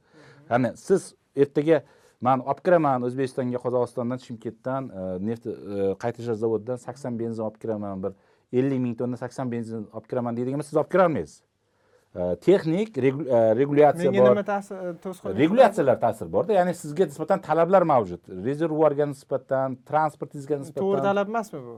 Ya'ni 0.50 0.74
siz 0.78 1.14
ertaga 1.36 1.82
man 2.22 2.42
olib 2.46 2.64
kiraman 2.66 3.06
o'zbekistonga 3.10 3.62
qozog'istondan 3.66 4.22
chimkentdan 4.26 4.90
e, 4.90 5.04
neft 5.30 5.50
e, 5.50 5.54
qayta 6.02 6.24
ishlash 6.24 6.42
zavodidan 6.44 6.82
sakson 6.86 7.20
benzin 7.20 7.44
olib 7.48 7.60
kiraman 7.64 8.04
bir 8.04 8.14
ellik 8.54 8.80
ming 8.80 8.96
tonna 8.98 9.18
sakson 9.18 9.52
benzin 9.52 9.88
olib 9.94 10.08
kiraman 10.10 10.38
deydigan 10.38 10.60
bo'lsa 10.60 10.70
siz 10.74 10.80
olib 10.82 10.92
kirolmaysiz. 10.92 11.42
E, 12.16 12.36
texnik 12.46 12.98
regu- 12.98 13.28
e, 13.28 13.56
regulyatsiya 13.56 14.12
menga 14.12 14.24
bor. 14.24 14.36
nima 14.36 14.44
ta'sir 14.44 14.78
to'sqinlik 15.04 15.38
regulyatsiyalar 15.44 16.00
ta'sir 16.06 16.32
borda 16.36 16.54
ya'ni 16.60 16.74
sizga 16.74 17.06
nisbatan 17.12 17.42
talablar 17.50 17.84
mavjud. 17.94 18.22
Rezervuarga 18.48 19.06
nisbatan 19.14 19.78
transportingizga 19.92 20.56
to'g'ri 20.56 20.66
nisbatan 20.66 21.04
talab 21.10 21.28
emasmi 21.34 21.60
bu 21.68 21.78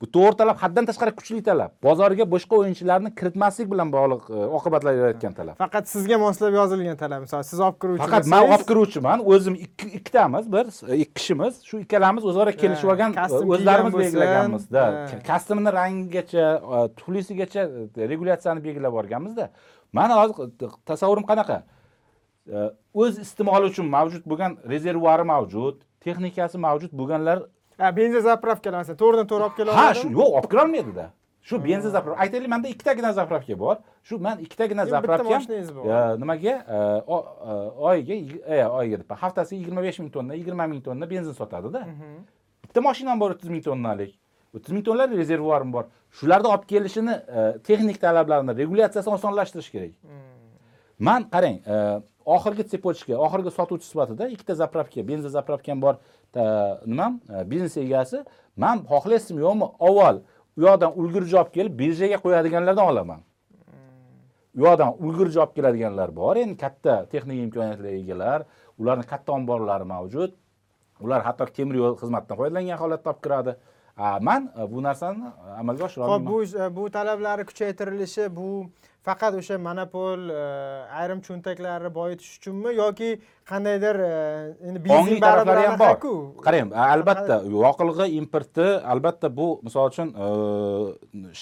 bu 0.00 0.06
to'g'ri 0.14 0.36
talab 0.40 0.56
haddan 0.60 0.84
tashqari 0.88 1.12
kuchli 1.18 1.38
talab. 1.48 1.70
Bozorga 1.86 2.24
boshqa 2.34 2.54
o'yinchilarni 2.60 3.10
kiritmaslik 3.18 3.68
bilan 3.72 3.88
bog'liq 3.94 4.22
e, 4.28 4.40
oqibatlar 4.58 4.92
yaratgan 5.00 5.32
talab. 5.38 5.54
faqat 5.62 5.88
sizga 5.94 6.18
moslab 6.24 6.52
yozilgan 6.60 6.96
talab. 7.02 7.22
Misol 7.26 7.42
siz 7.50 7.60
olib 7.66 7.78
kiruvchi 7.82 8.02
faqat 8.04 8.26
man 8.26 8.42
bo'lsangiz, 8.42 8.56
olib 8.56 8.66
kiruvchiman 8.70 9.24
o'zim 9.34 9.54
ikki- 9.66 9.92
ikkitamiz 9.98 10.44
bir 10.56 10.66
ikki 11.04 11.14
kishimiz 11.20 11.62
shu 11.68 11.80
ikkalamiz 11.84 12.24
o'zaro 12.30 12.52
kelishib 12.62 12.88
olgan 12.92 13.16
e, 13.16 13.24
o'zlarimiz 13.54 13.94
belgilaganmizda. 14.02 14.84
ha. 14.92 15.22
kostyumni 15.30 15.70
rangigacha 15.78 16.44
e, 16.76 16.78
tuflisigacha 16.98 17.62
e, 17.62 18.08
regulyatsiyani 18.12 18.64
belgilab 18.66 18.92
borganmizda 18.98 19.50
mani 19.92 20.12
hozir 20.20 20.36
tasavvurim 20.92 21.24
qanaqa? 21.32 21.58
E, 22.52 22.70
o'z 23.00 23.18
iste'moli 23.24 23.72
uchun 23.72 23.86
mavjud 23.96 24.24
bo'lgan 24.30 24.52
rezervuari 24.72 25.24
mavjud 25.34 25.76
texnikasi 26.04 26.58
mavjud 26.68 26.92
bo'lganlar 27.00 27.38
ha 27.78 27.86
benzin 27.96 28.20
zapravkalar 28.28 28.78
masalan 28.82 28.98
to'g'ridan 29.02 29.26
to'g'ri 29.30 29.44
olib 29.46 29.56
kela 29.58 29.72
ha 29.80 29.94
shu 29.94 30.06
yo'q 30.18 30.30
olib 30.38 30.48
kirolmaydida 30.52 31.06
shu 31.48 31.54
benzin 31.66 31.90
zapravka 31.96 32.20
aytaylik 32.24 32.48
manda 32.54 32.68
ikkitagina 32.74 33.12
zapravka 33.18 33.54
bor. 33.58 33.76
Shu 34.08 34.18
man 34.18 34.36
ikkitagina 34.44 34.82
zapravkam 34.94 35.26
e, 35.94 36.18
nimaga? 36.22 36.54
E, 36.74 36.78
e, 37.14 37.52
oyiga 37.88 38.14
yig- 38.14 38.42
e, 38.54 38.56
oyiga 38.78 38.96
deb 39.02 39.10
haftasiga 39.22 39.58
yigirma 39.60 39.82
besh 39.86 39.98
ming 40.02 40.10
tonna 40.16 40.34
yigirma 40.34 40.64
ming 40.72 40.82
tonna 40.86 41.06
benzin 41.10 41.32
sotadida 41.40 41.80
Mhm. 41.90 42.10
bitta 42.64 42.80
mashinam 42.88 43.20
bor 43.20 43.30
o'ttiz 43.34 43.48
ming 43.54 43.62
tonnalik. 43.68 44.12
O'ttiz 44.54 44.72
ming 44.74 44.84
tonnalik 44.88 45.16
rezervuarim 45.22 45.70
bor. 45.76 45.84
Shularni 46.18 46.48
olib 46.54 46.64
kelishini 46.72 47.14
e, 47.38 47.58
texnik 47.66 47.98
talablarini 48.04 48.52
regulyatsiyasini 48.62 49.14
osonlashtirish 49.18 49.70
kerak. 49.74 49.92
Man 50.98 51.22
qarang 51.34 51.56
e, 51.74 51.76
oxirgi 52.34 52.64
цепочка 52.72 53.18
oxirgi 53.26 53.50
sotuvchi 53.58 53.86
sifatida 53.86 54.28
ikkita 54.34 54.54
zapravka 54.62 55.02
benzin 55.08 55.28
zapravkam 55.28 55.82
bor. 55.82 55.94
Nima? 56.34 56.80
Nimam 56.86 57.20
biznes 57.50 57.76
egasi. 57.76 58.24
Man 58.56 58.82
xohlaysizmi 58.90 59.40
yo'qmi? 59.46 59.70
Avval 59.88 60.20
u 60.56 60.66
yoqdan 60.66 60.98
ulgurji 61.00 61.38
olib 61.40 61.52
kelib 61.56 61.78
birjaga 61.78 62.18
qo'yadiganlardan 62.24 62.90
olaman. 62.92 63.20
U 64.56 64.64
yoqdan 64.66 64.96
ulgurji 65.04 65.40
olib 65.44 65.54
keladiganlar 65.58 66.16
bor. 66.16 66.36
Endi 66.42 66.56
katta 66.64 67.04
texnik 67.12 67.38
imkoniyatlarga 67.46 67.94
egalar 68.02 68.46
ularni 68.78 69.06
katta 69.12 69.32
omborlari 69.38 69.86
mavjud. 69.94 70.34
Ular 71.00 71.24
hatto 71.28 71.46
temir 71.56 71.76
yo'l 71.82 71.96
xizmatidan 72.02 72.36
foydalangan 72.40 72.78
holatda 72.82 73.10
olib 73.12 73.22
kiradi. 73.24 73.56
Man 74.28 74.50
e, 74.60 74.72
bu 74.72 74.82
narsani 74.82 75.24
e, 75.24 75.50
amalga 75.60 75.84
oshira 75.84 76.04
Xo'p, 76.04 76.10
olmayman 76.12 76.74
bu 76.74 76.76
bu 76.76 76.90
talablari 76.90 77.44
kuchaytirilishi 77.48 78.36
bu 78.36 78.48
faqat 79.06 79.36
o'sha 79.38 79.56
monopol 79.62 80.20
e, 80.34 80.42
ayrim 81.00 81.20
cho'ntaklarni 81.26 81.90
boyitish 81.98 82.30
uchunmi 82.38 82.72
yoki 82.74 83.10
qandaydir 83.50 83.96
e, 84.06 84.12
endi 84.68 84.82
baribir 84.86 85.20
taraflari 85.24 85.66
ham 85.68 85.78
bor. 85.82 85.98
qarang 86.46 86.72
albatta 86.86 87.36
yoqilg'i 87.56 88.06
importi 88.20 88.66
albatta 88.92 89.30
bu 89.38 89.48
misol 89.66 89.90
uchun 89.92 90.08
e, 90.24 90.26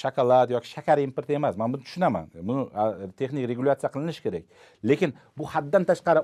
shokolad 0.00 0.52
yoki 0.56 0.68
shakar 0.74 0.98
importi 1.08 1.38
emas. 1.40 1.56
Man 1.60 1.72
buni 1.72 1.86
tushunaman. 1.86 2.26
Buni 2.48 2.66
texnik 3.20 3.48
regulyatsiya 3.52 3.90
qilinishi 3.94 4.24
kerak. 4.26 4.44
Lekin 4.90 5.14
bu 5.38 5.48
haddan 5.54 5.86
tashqari 5.90 6.22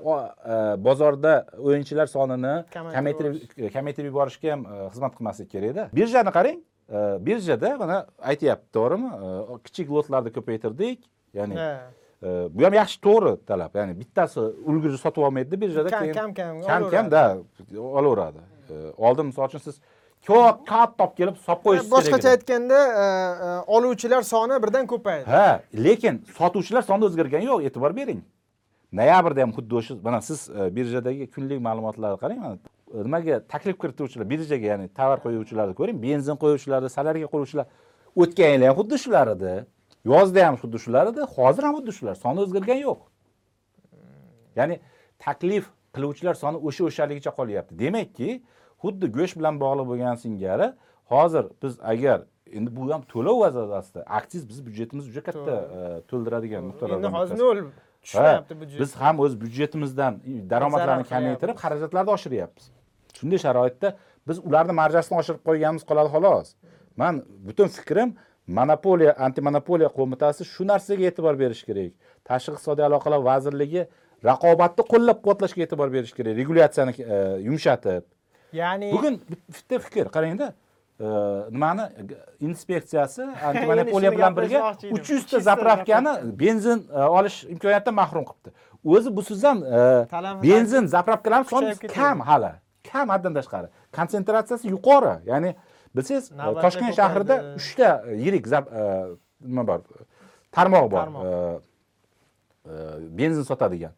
bozorda 0.87 1.33
o'yinchilar 1.67 2.07
sonini 2.15 2.53
Kamaytirib 2.75 3.71
kamaytirib 3.77 4.11
yuborishga 4.11 4.51
ham 4.53 4.67
xizmat 4.93 5.17
qilmaslik 5.17 5.49
kerakda 5.55 5.87
birjani 5.99 6.33
qarang 6.37 6.59
birjada 7.27 7.69
mana 7.81 7.97
aytyapti 8.31 8.69
to'g'rimi? 8.77 9.09
Kichik 9.65 9.87
lotlarni 9.95 10.33
ko'paytirdik 10.37 11.09
ya'ni 11.33 11.55
e, 11.55 12.29
bu 12.55 12.65
ham 12.65 12.73
yaxshi 12.81 12.97
to'g'ri 13.07 13.33
talab. 13.49 13.71
Ya'ni 13.79 13.93
bittasi 14.01 14.39
ulgurji 14.69 14.97
sotib 14.97 15.21
olmaydida 15.27 15.61
birjada 15.61 15.89
keyin- 15.89 16.13
kam- 16.19 16.33
kam 16.33 16.61
kam 16.61 16.91
kam 16.91 17.77
olaveradi. 17.99 18.41
E, 18.69 18.75
oldin 18.97 19.25
misol 19.25 19.45
uchun 19.49 19.59
siz 19.67 19.75
ko'p 20.27 20.57
katta 20.71 21.03
olib 21.05 21.15
kelib 21.19 21.35
solib 21.45 21.61
qo'yishingiz 21.65 21.91
boshqacha 21.95 22.21
kerak 22.21 22.25
edi. 22.25 22.33
aytganda 22.35 22.79
e, 23.03 23.05
oluvchilar 23.75 24.21
soni 24.33 24.55
birdan 24.63 24.85
ko'paydi. 24.93 25.25
Ha 25.33 25.61
lekin 25.85 26.15
sotuvchilar 26.37 26.81
soni 26.89 27.03
o'zgargani 27.09 27.45
yo'q 27.51 27.59
e'tibor 27.67 27.95
bering. 27.99 28.21
Noyabrda 28.99 29.41
ham 29.41 29.51
xuddi 29.57 29.73
o'sha 29.79 29.93
mana 30.03 30.21
siz 30.21 30.39
birjadagi 30.77 31.25
kunlik 31.35 31.59
ma'lumotlarni 31.67 32.17
qarang 32.23 32.39
mana 32.45 32.55
nimaga 33.07 33.35
taklif 33.53 33.75
kirituvchilar 33.81 34.25
birjaga 34.33 34.65
ya'ni 34.73 34.87
tovar 34.99 35.17
qo'yuvchilarni 35.25 35.73
ko'ring 35.79 35.97
benzin 36.05 36.35
qo'yuvchilarni 36.43 36.89
solarga 36.97 37.27
qo'yuvchilar 37.33 37.65
o'tgan 38.21 38.49
yil 38.55 38.63
ham 38.67 38.75
xuddi 38.79 38.95
shular 39.03 39.27
edi 39.35 39.53
yozda 40.05 40.45
ham 40.47 40.55
xuddi 40.61 40.77
shular 40.83 41.05
edi 41.11 41.21
hozir 41.35 41.63
ham 41.67 41.75
xuddi 41.79 41.91
shular. 41.97 42.15
Soni 42.23 42.39
o'zgargani 42.45 42.81
yo'q. 42.87 43.01
Ya'ni 44.59 44.75
taklif 45.25 45.65
qiluvchilar 45.95 46.35
soni 46.43 46.57
o'sha 46.67 46.83
o'shaligicha 46.89 47.31
qolyapti. 47.39 47.71
Demakki 47.83 48.29
xuddi 48.83 49.05
go'sht 49.17 49.35
bilan 49.39 49.55
bog'liq 49.63 49.85
bo'lgan 49.91 50.15
singari 50.23 50.67
hozir 51.13 51.45
biz 51.63 51.73
agar 51.93 52.19
endi 52.57 52.69
bu 52.77 52.81
ham 52.93 53.01
to'lov 53.13 53.37
vazifasida 53.45 54.01
aktsiz 54.19 54.41
biz 54.49 54.57
byudjetimiz 54.65 55.05
juda 55.11 55.21
katta 55.27 55.53
e, 55.77 55.79
to'ldiradigan 56.09 56.59
endi 56.61 56.69
nuqtalardan 56.71 57.11
hozir 57.17 57.35
nol 57.43 57.57
tushyapti 58.03 58.53
Ha, 58.53 58.59
budjet. 58.61 58.79
biz 58.81 58.91
ham 59.01 59.15
o'z 59.23 59.33
byudjetimizdan 59.41 60.13
daromadlarni 60.53 61.05
kamaytirib 61.13 61.57
xarajatlarni 61.63 62.11
oshiryapmiz 62.17 62.65
shunday 63.17 63.39
sharoitda 63.45 63.87
biz 64.27 64.37
ularni 64.47 64.73
marjasini 64.81 65.15
oshirib 65.21 65.41
qo'yganimiz 65.47 65.83
qoladi 65.89 66.09
xolos. 66.15 66.47
Man 67.01 67.13
butun 67.47 67.67
fikrim 67.77 68.09
monopoliya 68.47 69.13
antimonopoliya 69.17 69.89
qo'mitasi 69.97 70.45
shu 70.45 70.63
narsaga 70.67 71.03
e'tibor 71.09 71.35
berishi 71.39 71.65
kerak. 71.65 71.91
Tashqi 72.27 72.51
iqtisodiy 72.55 72.85
aloqalar 72.89 73.21
vazirligi 73.29 73.85
raqobatni 74.29 74.83
qo'llab 74.93 75.17
quvvatlashga 75.25 75.61
e'tibor 75.65 75.89
berishi 75.93 76.15
kerak 76.17 76.37
regulyatsiyani 76.41 76.91
e, 77.15 77.17
yumshatib. 77.47 78.03
Ya'ni 78.53 78.91
bugun 78.93 79.15
bit- 79.29 79.45
bitta 79.55 79.79
fikr 79.85 80.09
qarangda 80.15 80.47
e, 80.99 81.05
nimani 81.55 81.85
inspeksiyasi 82.47 83.21
antimonopoliya 83.49 84.11
bilan 84.17 84.35
birga 84.37 84.59
uch 84.95 85.09
yuzta 85.09 85.27
300 85.27 85.31
ta 85.31 85.39
zapravkani 85.49 86.13
benzin 86.39 86.79
e, 86.95 86.99
olish 87.17 87.43
imkoniyatidan 87.53 87.93
mahrum 88.01 88.25
qilibdi. 88.29 88.49
O'zi 88.85 89.15
busiz 89.17 89.43
ham 89.43 89.59
benzin 90.43 90.85
zapravkalarni 90.95 91.45
soni 91.53 91.75
kam 91.97 92.19
hali 92.29 92.51
kam 92.91 93.09
haddan 93.13 93.33
tashqari. 93.33 93.67
Konsentratsiyasi 93.97 94.67
yuqori. 94.73 95.13
Ya'ni 95.29 95.55
bilsangiz 95.95 96.31
e, 96.31 96.53
toshkent 96.63 96.93
shahrida 96.99 97.35
uchta 97.59 97.89
yirik 98.23 98.45
zap- 98.53 98.71
e, 98.81 98.83
nima 99.41 99.63
bor? 99.67 99.79
Tarmoq 100.51 100.91
bor. 100.91 101.07
E, 101.07 101.31
e, 102.69 102.73
benzin 103.17 103.43
sotadigan. 103.43 103.93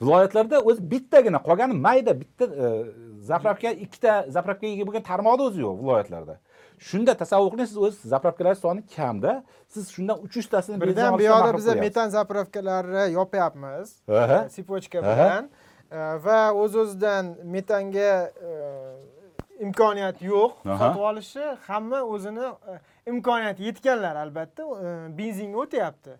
Viloyatlarda 0.00 0.60
o'zi 0.60 0.82
bittagina 0.90 1.38
qolgani 1.48 1.74
mayda 1.86 2.12
bitta 2.20 2.44
e, 2.44 2.66
zapravka 3.30 3.70
ikkita 3.84 4.12
zapravkaga 4.36 4.72
ega 4.76 4.84
bo'lgan 4.88 5.04
tarmoqni 5.12 5.42
o'zi 5.48 5.60
yo'q 5.66 5.78
viloyatlarda. 5.82 6.36
Shunda 6.88 7.14
tasavvur 7.16 7.50
qiling 7.54 7.68
siz 7.70 7.78
o'z 7.86 7.94
zapravkalar 8.12 8.54
soni 8.64 8.82
kamda 8.96 9.32
siz 9.72 9.88
shundan 9.94 10.18
uch 10.24 10.36
yuztasini 10.36 10.76
birdan 10.82 11.16
bu 11.16 11.22
yoqda 11.24 11.52
biza 11.56 11.74
metan 11.74 12.08
zapravkalarni 12.16 13.04
yopyapmiz. 13.18 13.88
E, 14.08 14.48
sipochka 14.56 14.98
bilan. 15.06 15.48
E, 15.90 15.98
va 16.26 16.40
o'z 16.62 16.76
o'zidan 16.82 17.24
metanga 17.54 18.12
e, 18.48 18.50
imkoniyat 19.64 20.22
yo'q. 20.22 20.52
Sotib 20.64 21.02
olishi 21.10 21.44
hamma 21.66 22.00
o'zini 22.14 22.46
e, 22.72 22.78
imkoniyati 23.10 23.62
yetganlar 23.68 24.16
albatta 24.24 24.62
e, 24.62 24.88
benzinga 25.18 25.58
o'tyapti. 25.64 26.16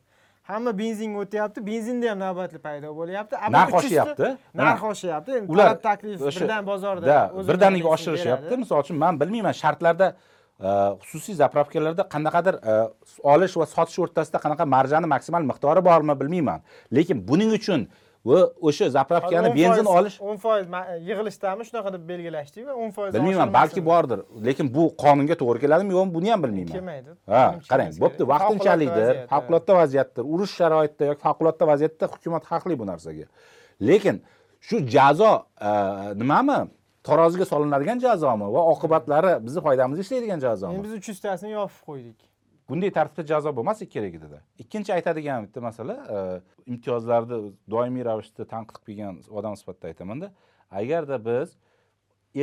Hamma 0.51 0.73
benzinga 0.79 1.19
o'tyapti 1.25 1.67
benzinda 1.67 2.11
ham 2.13 2.19
navbatli 2.25 2.59
paydo 2.67 2.95
bo'lyapti. 3.01 3.35
Narx 3.57 3.73
300 3.73 3.73
ta- 3.73 3.79
oshyapti. 3.79 4.29
narx 4.63 4.83
oshyapti 4.93 5.31
endi 5.39 5.53
ular 5.53 5.75
taklif 5.89 6.21
birdan 6.21 6.67
bozorda 6.67 7.19
birdaniga 7.49 7.89
oshirishyapti 7.97 8.57
misol 8.63 8.81
uchun 8.85 8.97
man 9.05 9.21
bilmayman 9.21 9.53
shartlarda 9.63 10.09
e, 10.61 10.69
xususiy 11.03 11.35
zapravkalarda 11.43 12.03
qanaqadir 12.15 12.55
olish 13.35 13.57
va 13.61 13.67
sotish 13.75 13.99
o'rtasida 14.05 14.39
qanaqa 14.45 14.65
marjani 14.77 15.07
maksimal 15.15 15.43
miqdori 15.51 15.83
bormi 15.91 16.15
bilmayman. 16.21 16.61
Lekin 16.97 17.19
buning 17.29 17.53
uchun 17.59 17.89
va 18.29 18.41
o'sha 18.69 18.89
zapravkani 18.97 19.51
benzin 19.59 19.89
olish 19.99 20.17
o'n 20.29 20.39
foiz 20.45 20.67
yig'ilishdami 21.09 21.67
shunaqa 21.69 21.93
deb 21.97 22.05
belgilashdik 22.11 22.67
va 22.69 22.75
o'n 22.83 22.91
foiz 22.97 23.15
bilmayman 23.15 23.53
balki 23.59 23.85
bordir. 23.91 24.23
Lekin 24.49 24.71
bu 24.77 24.85
qonunga 25.03 25.37
to'g'ri 25.43 25.63
keladimi 25.65 25.93
yo'qmi 25.97 26.15
buni 26.17 26.33
ham 26.35 26.43
bilmayman. 26.45 26.75
Kelmaydi. 26.79 27.11
Ha 27.33 27.45
qarang 27.71 27.93
bo'pti 28.05 28.29
vaqtinchalikdir 28.33 29.13
Favqulodda 29.33 29.73
vaziyatdir. 29.83 30.25
Urush 30.35 30.55
sharoitida 30.61 31.11
yoki 31.11 31.23
favqulodda 31.27 31.65
vaziyatda 31.73 32.05
hukumat 32.15 32.45
haqli 32.53 32.79
bu 32.81 32.87
narsaga. 32.93 33.27
Lekin 33.91 34.23
shu 34.69 34.77
jazo 34.97 35.33
e, 35.69 35.71
nimami? 36.23 36.59
Taroziga 37.07 37.45
solinadigan 37.47 38.01
jazomi 38.03 38.47
va 38.55 38.63
oqibatlari 38.73 39.33
bizni 39.47 39.61
foydamizga 39.67 40.03
ishlaydigan 40.07 40.41
jazomi 40.47 40.75
endi 40.75 40.89
biz 40.89 40.95
uch 40.99 41.09
yuztasini 41.13 41.53
yopib 41.53 41.83
qo'ydik 41.91 42.19
bunday 42.69 42.91
tartibda 42.91 43.27
jazo 43.35 43.53
bo'lmasligi 43.57 43.91
kerak 43.93 44.15
edida 44.19 44.41
ikkinchi 44.59 44.93
aytadigan 44.97 45.47
bitta 45.47 45.61
masala 45.61 45.95
e, 46.17 46.19
imtiyozlarni 46.73 47.39
doimiy 47.71 48.05
ravishda 48.09 48.45
tanqid 48.55 48.83
qilib 48.83 48.99
kelgan 48.99 49.23
odam 49.41 49.57
sifatida 49.61 49.93
aytamanda 49.93 50.33
agarda 50.71 51.19
biz 51.29 51.57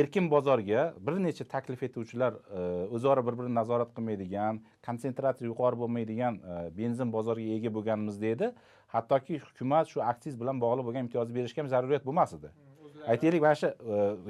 erkin 0.00 0.30
bozorga 0.30 0.94
bir 1.06 1.18
necha 1.26 1.44
taklif 1.44 1.82
etuvchilar 1.88 2.32
e, 2.58 2.60
o'zaro 2.96 3.26
bir 3.26 3.38
birini 3.38 3.54
nazorat 3.54 3.90
qilmaydigan 3.96 4.62
konsentratsiya 4.86 5.50
yuqori 5.50 5.80
bo'lmaydigan 5.82 6.40
e, 6.52 6.54
benzin 6.78 7.12
bozoriga 7.12 7.58
ega 7.58 7.74
bo'lganimizda 7.76 8.32
edi 8.36 8.52
hattoki 8.94 9.38
hukumat 9.46 9.88
shu 9.92 10.02
aksiz 10.12 10.40
bilan 10.40 10.60
bog'liq 10.64 10.84
bo'lgan 10.88 11.06
imtiyozni 11.06 11.34
berishga 11.38 11.62
ham 11.62 11.68
zaruriyat 11.74 12.04
bo'lmas 12.08 12.32
edi. 12.38 12.48
Aytaylik 13.12 13.42
mana 13.42 13.56
shu 13.60 13.68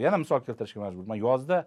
yana 0.07 0.19
misol 0.25 0.41
keltirishga 0.47 0.81
majburman. 0.85 1.19
Yozda 1.27 1.59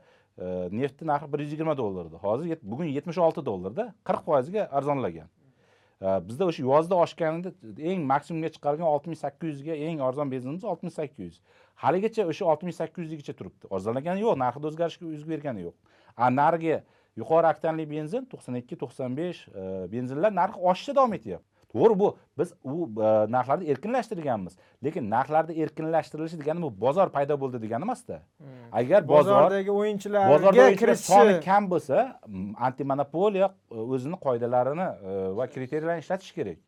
nefti 0.72 1.08
narxi 1.08 1.34
bir 1.34 1.40
yuz 1.40 1.52
yigirma 1.52 1.78
dollar 1.78 2.06
edi 2.06 2.16
hozir 2.16 2.58
bugun 2.62 2.86
yetmish 2.86 3.18
olti 3.18 3.46
dollarda 3.46 3.94
qirq 4.10 4.24
foizga 4.30 4.68
arzonlagan 4.80 5.30
bizda 6.02 6.46
o'sha 6.46 6.64
yozda 6.64 6.96
oshganida 7.04 7.52
eng 7.92 8.04
maksimumga 8.12 8.50
chiqargan 8.56 8.88
oltmish 8.88 9.20
sakkiz 9.26 9.56
yuzga 9.56 9.74
eng 9.88 10.04
arzon 10.08 10.32
benzinimiz 10.32 10.64
oltmish 10.64 10.94
sakkiz 10.94 11.26
yuz 11.26 11.42
haligacha 11.86 12.28
o'sha 12.34 12.46
oltmish 12.52 12.76
sakkiz 12.76 13.34
turibdi 13.40 13.66
arzonlagani 13.72 14.22
yo'q 14.26 14.38
narxida 14.44 14.68
o'zgarishga 14.72 15.06
yuz 15.16 15.24
bergani 15.32 15.62
yo'q 15.68 15.76
a 16.18 16.30
narigi 16.40 16.78
yuqori 17.22 17.48
oktanli 17.54 17.90
benzin 17.90 18.30
to'qson 18.32 18.60
ikki 18.62 18.76
to'qson 18.84 19.18
besh 19.18 19.40
e, 19.48 19.64
benzinlar 19.94 20.32
narxi 20.42 20.60
oshishda 20.72 20.96
davom 21.00 21.14
etyapti 21.18 21.57
to'g'ri 21.74 22.00
bu 22.00 22.10
biz 22.40 22.54
u 22.64 22.76
e, 22.88 23.10
narxlarni 23.36 23.70
erkinlashtirganmiz. 23.74 24.58
Lekin 24.84 25.10
narxlarni 25.12 25.58
erkinlashtirilishi 25.64 26.40
degani 26.42 26.62
bu 26.66 26.72
bozor 26.82 27.10
paydo 27.16 27.40
bo'ldi 27.42 27.62
degani 27.62 27.88
emasda 27.88 28.22
agar 28.72 29.08
bozor 29.08 29.34
bozordagi 29.34 29.72
o'yinchilarga 29.72 30.34
bozorda 30.34 30.96
soni 31.02 31.40
kam 31.48 31.70
bo'lsa 31.74 32.06
antimonopoliya 32.70 33.52
e, 33.72 33.76
o'zini 33.96 34.22
qoidalarini 34.26 34.88
e, 34.88 35.18
va 35.40 35.50
kriteriyalarni 35.56 36.06
ishlatishi 36.06 36.34
kerak. 36.40 36.60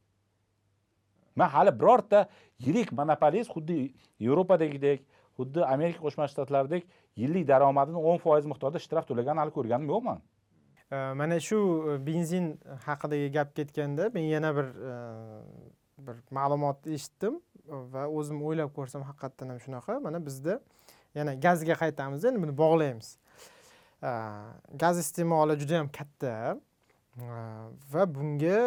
Man 1.35 1.49
hali 1.55 1.71
birorta 1.81 2.25
yirik 2.65 2.91
monopolist 2.99 3.51
xuddi 3.55 3.79
yevropadagidek 4.25 5.05
xuddi 5.39 5.63
amerika 5.75 6.03
qo'shma 6.05 6.27
shtatlaridek 6.31 6.83
yillik 7.21 7.47
daromadini 7.47 8.01
o'n 8.11 8.19
foiz 8.25 8.47
miqdorda 8.51 8.81
shtraf 8.85 9.07
to'laganini 9.09 9.43
hali 9.43 9.55
ko'rganim 9.57 9.87
yo'qman 9.93 10.19
mana 10.91 11.39
shu 11.39 11.57
e, 11.91 12.05
benzin 12.05 12.59
haqidagi 12.85 13.31
gap 13.31 13.55
ketganda 13.55 14.09
men 14.13 14.21
yana 14.21 14.55
bir 14.55 14.67
e, 14.91 14.93
bir 15.97 16.15
ma'lumotni 16.31 16.93
eshitdim 16.93 17.41
va 17.67 18.07
o'zim 18.07 18.41
o'ylab 18.41 18.73
ko'rsam 18.73 19.03
haqiqatdan 19.09 19.49
ham 19.49 19.59
shunaqa. 19.65 19.99
Mana 19.99 20.25
bizda 20.25 20.59
yana 21.15 21.33
gazga 21.33 21.75
qaytamiz 21.83 22.25
endi 22.25 22.41
buni 22.41 22.57
bog'laymiz. 22.57 23.17
Gaz 24.83 24.99
iste'moli 24.99 25.59
juda 25.61 25.73
yam 25.73 25.89
katta 25.99 26.33
e, 26.55 27.27
va 27.93 28.03
bunga 28.15 28.61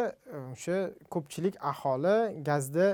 o'sha 0.52 0.78
ko'pchilik 1.10 1.58
aholi 1.72 2.44
gazda 2.50 2.86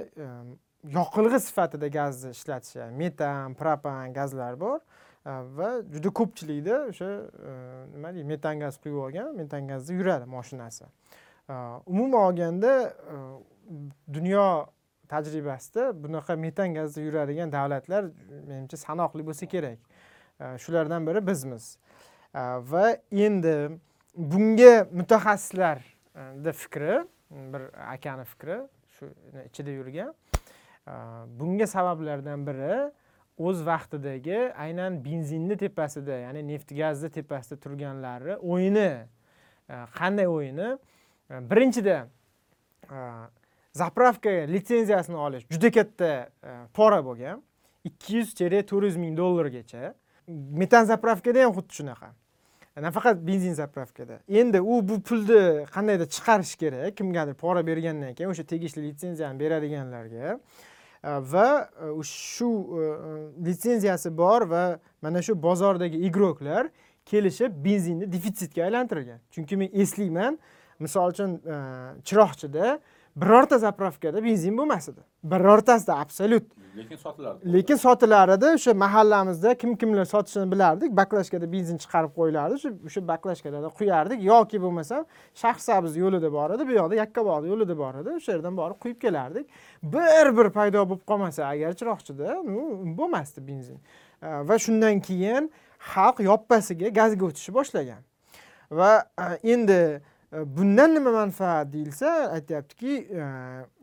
yoqilg'i 0.99 1.41
sifatida 1.49 1.89
gazni 1.99 2.31
ishlatishi 2.31 2.91
metan 3.03 3.55
propan 3.55 4.14
gazlar 4.14 4.61
bor. 4.61 4.81
Va 5.29 5.70
juda 5.93 6.11
ko'pchilikda 6.20 6.76
o'sha 6.91 7.09
e, 7.51 7.53
nima 7.95 8.12
deydi 8.14 8.26
metan 8.29 8.61
gaz 8.61 8.79
quyib 8.83 8.97
olgan 9.05 9.35
metan 9.37 9.68
gazda 9.68 9.93
yuradi 9.93 10.24
moshinasi. 10.24 10.85
E, 10.85 11.55
umuman 11.87 12.20
olganda 12.20 12.72
e, 13.14 13.16
dunyo 14.12 14.66
tajribasida 15.09 16.05
bunaqa 16.05 16.37
metan 16.37 16.74
gazda 16.74 17.01
yuradigan 17.01 17.53
davlatlar 17.53 18.11
menimcha 18.49 18.76
sanoqli 18.76 19.26
bo'lsa 19.26 19.47
kerak. 19.47 19.79
Shulardan 20.62 21.07
biri 21.07 21.26
bizmiz. 21.26 21.79
Va 22.72 22.97
endi 23.11 23.55
bunga 24.14 24.87
mutaxassislarni 24.93 26.53
fikri 26.53 27.05
bir 27.31 27.62
akani 27.95 28.24
fikri 28.24 28.59
shu 28.95 29.07
ichida 29.49 29.70
yurgan. 29.70 30.14
Bunga 31.41 31.66
sabablardan 31.66 32.47
biri 32.47 32.93
o'z 33.39 33.66
vaqtidagi 33.66 34.39
aynan 34.64 35.05
benzinni 35.05 35.57
tepasida 35.57 36.20
ya'ni 36.24 36.47
neft 36.49 36.74
gazni 36.76 37.11
tepasida 37.11 37.61
turganlari 37.61 38.36
o'yini 38.36 38.91
e, 39.68 39.74
qanday 39.99 40.26
o'yini? 40.26 40.68
E, 41.30 41.34
birinchida 41.51 41.99
birinchidan 42.07 42.16
zapravka 43.72 44.30
litsenziyasini 44.30 45.16
olish 45.16 45.45
juda 45.51 45.70
katta 45.70 46.28
pora 46.74 47.05
bo'lgan. 47.05 47.43
Ikki 47.84 48.16
yuz 48.16 48.34
to'rt 48.34 48.72
yuz 48.72 48.97
ming 48.97 49.16
dollargacha. 49.16 49.95
Metan 50.61 50.84
zapravkada 50.84 51.45
ham 51.45 51.53
xuddi 51.59 51.72
shunaqa. 51.78 52.11
Nafaqat 52.76 53.26
benzin 53.26 53.55
zapravkada. 53.55 54.20
Endi 54.28 54.61
u 54.61 54.89
bu 54.89 55.01
pulni 55.03 55.66
qandaydir 55.74 56.09
chiqarish 56.16 56.55
kerak 56.62 56.97
kimgadir 56.97 57.34
pora 57.34 57.66
bergandan 57.66 58.14
keyin 58.14 58.30
o'sha 58.30 58.45
tegishli 58.53 58.82
litsenziyani 58.89 59.41
beradiganlarga. 59.41 60.39
Va 61.05 61.70
shu 62.03 62.51
litsenziyasi 63.44 64.16
bor 64.16 64.42
va 64.51 64.78
mana 65.03 65.22
shu 65.22 65.42
bozordagi 65.42 65.96
igroklar 65.96 66.68
kelishib 67.07 67.64
benzinni 67.64 68.12
defitsitga 68.12 68.64
aylantirgan. 68.64 69.20
Chunki 69.30 69.57
men 69.57 69.70
eslayman 69.72 70.38
misol 70.78 71.11
uchun 71.11 71.40
э, 71.46 71.57
chiroqchida 72.05 72.80
birorta 73.20 73.58
zapravkada 73.58 74.24
benzin 74.24 74.58
bo'lmas 74.58 74.88
edi 74.92 75.02
birortasida 75.32 75.96
absolyut 76.04 76.46
lekin 76.78 76.96
sotilardi. 76.96 77.52
Lekin 77.52 77.76
sotilar 77.76 78.28
edi 78.28 78.46
o'sha 78.46 78.74
mahallamizda 78.74 79.54
kim 79.54 79.76
kimlar 79.76 80.04
sotishini 80.04 80.52
bilardik. 80.52 80.96
Baklashkada 80.96 81.52
benzin 81.52 81.76
chiqarib 81.82 82.12
qo'yilardi 82.18 82.54
o'sha 82.86 83.08
baklashkalardan 83.08 83.70
quyardik. 83.78 84.22
Yoki 84.22 84.62
bo'lmasam 84.62 85.06
shahrisabz 85.42 85.96
yo'lida 86.02 86.32
bor 86.32 86.50
edi 86.56 86.68
bu 86.68 86.72
yoqda 86.80 86.94
yakkabog' 87.02 87.46
yo'lida 87.52 87.78
bor 87.78 87.94
edi 88.02 88.10
o'sha 88.18 88.32
yerdan 88.32 88.56
borib 88.56 88.78
quyib 88.84 89.00
kelardik. 89.04 89.46
Bir 89.82 90.36
bir 90.38 90.50
paydo 90.58 90.84
bo'lib 90.90 91.04
qolmasa 91.10 91.46
agar 91.52 91.72
chiroqchida 91.80 92.28
nu 92.52 92.60
bo'lmasdi 92.98 93.46
benzin. 93.48 93.78
Va 94.48 94.58
shundan 94.64 95.00
keyin 95.08 95.50
xalq 95.94 96.22
yoppasiga 96.30 96.88
gazga 97.00 97.26
o'tishni 97.30 97.54
boshlagan. 97.58 98.02
Va 98.70 98.90
e, 99.18 99.52
endi 99.52 100.00
bundan 100.33 100.95
nima 100.95 101.12
manfaat 101.12 101.72
deyilsa 101.72 102.07
aytyaptiki 102.33 102.97
e, 102.97 103.24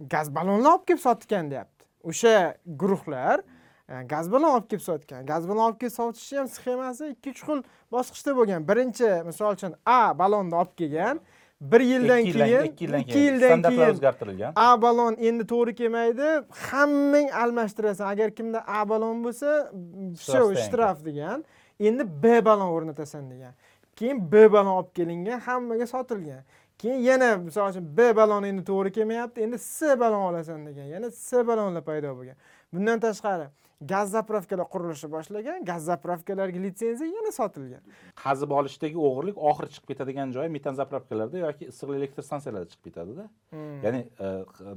gaz 0.09 0.35
ballonlar 0.35 0.71
olib 0.71 0.87
kelib 0.87 0.99
sotgan 0.99 1.51
deyapti. 1.51 1.85
O'sha 2.03 2.57
guruhlar 2.65 3.41
e, 3.89 4.03
gaz 4.09 4.31
ballon 4.31 4.53
olib 4.57 4.69
kelib 4.69 4.81
sotgan. 4.81 5.25
Gaz 5.25 5.49
ballon 5.49 5.69
olib 5.69 5.79
kelib 5.79 5.93
sotishi 5.93 6.37
ham 6.37 6.47
sxemasi 6.47 7.09
ikki 7.15 7.29
uch 7.29 7.41
xil 7.47 7.63
bosqichda 7.91 8.37
bo'lgan. 8.37 8.67
Birinchi 8.67 9.09
misol 9.25 9.57
uchun 9.57 9.73
a 9.85 10.19
ballonni 10.19 10.55
olib 10.55 10.77
kelgan. 10.77 11.19
Bir 11.61 11.79
yildan 11.79 12.23
keyin 12.23 12.63
ikki 12.99 13.19
yildan 13.19 13.61
keyin 13.61 13.89
o'zgartirilgan. 13.89 14.53
A 14.55 14.81
ballon 14.81 15.15
endi 15.19 15.43
to'g'ri 15.47 15.75
kelmaydi. 15.75 16.45
Hammang 16.69 17.31
almashtirasan. 17.31 18.07
Agar 18.07 18.35
kimda 18.35 18.63
a 18.67 18.89
ballon 18.89 19.23
bo'lsa 19.25 19.71
все 20.15 20.55
Shtraf 20.65 21.05
degan. 21.05 21.45
Endi 21.79 22.03
b 22.23 22.45
ballon 22.45 22.69
o'rnatasan 22.75 23.31
degan 23.31 23.53
keyin 23.95 24.31
b 24.31 24.51
ballon 24.53 24.75
olib 24.79 24.93
kelingan 24.95 25.39
hammaga 25.39 25.87
sotilgan. 25.87 26.43
Keyin 26.77 27.01
yana 27.09 27.37
misol 27.37 27.69
uchun 27.69 27.85
b 27.97 28.15
ballon 28.15 28.43
endi 28.43 28.63
to'g'ri 28.71 28.91
kelmayapti 28.97 29.45
endi 29.45 29.57
c 29.59 29.99
ballon 29.99 30.23
olasan 30.31 30.65
degan 30.67 30.87
yana 30.95 31.11
c 31.11 31.47
ballonlar 31.47 31.83
paydo 31.89 32.15
bo'lgan. 32.17 32.35
Bundan 32.73 32.99
tashqari 32.99 33.47
gaz 33.81 34.11
zapravkalar 34.11 34.67
qurilishni 34.73 35.09
boshlagan 35.11 35.65
gaz 35.65 35.83
zapravkalarga 35.91 36.59
litsenziya 36.65 37.09
yana 37.17 37.31
sotilgan. 37.31 37.83
Qazib 38.23 38.51
olishdagi 38.59 38.97
o'g'irlik 39.07 39.37
oxiri 39.49 39.69
chiqib 39.73 39.87
ketadigan 39.91 40.31
joyi 40.37 40.49
metan 40.57 40.75
zapravkalarda 40.81 41.37
yoki 41.45 41.69
issiqli 41.71 41.95
elektr 41.99 42.23
stansiyalarida 42.27 42.69
chiqib 42.71 42.85
ketadida 42.89 43.27
Hmm. 43.51 43.83
ya'ni 43.85 44.01
e, 44.25 44.27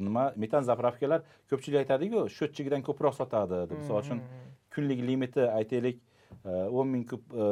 nima 0.07 0.25
metan 0.37 0.62
zapravkalar 0.71 1.23
ko'pchilik 1.51 1.79
aytadiku 1.83 2.27
счетчигidan 2.37 2.83
ko'proq 2.89 3.14
sotadi. 3.21 3.64
Deb 3.71 3.79
misol 3.83 4.03
uchun 4.03 4.21
kunlik 4.75 5.01
limiti 5.11 5.43
aytaylik 5.59 5.99
o'n 6.79 6.87
ming 6.95 7.05
kub 7.11 7.22
e, 7.45 7.47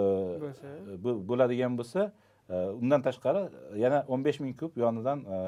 bu- 1.04 1.18
bo'ladigan 1.28 1.72
bo'lsa 1.78 2.10
e, 2.50 2.56
undan 2.80 3.02
tashqari 3.06 3.42
yana 3.84 4.04
o'n 4.08 4.20
besh 4.26 4.38
ming 4.44 4.54
kub 4.60 4.72
yonidan 4.82 5.18
e, 5.36 5.38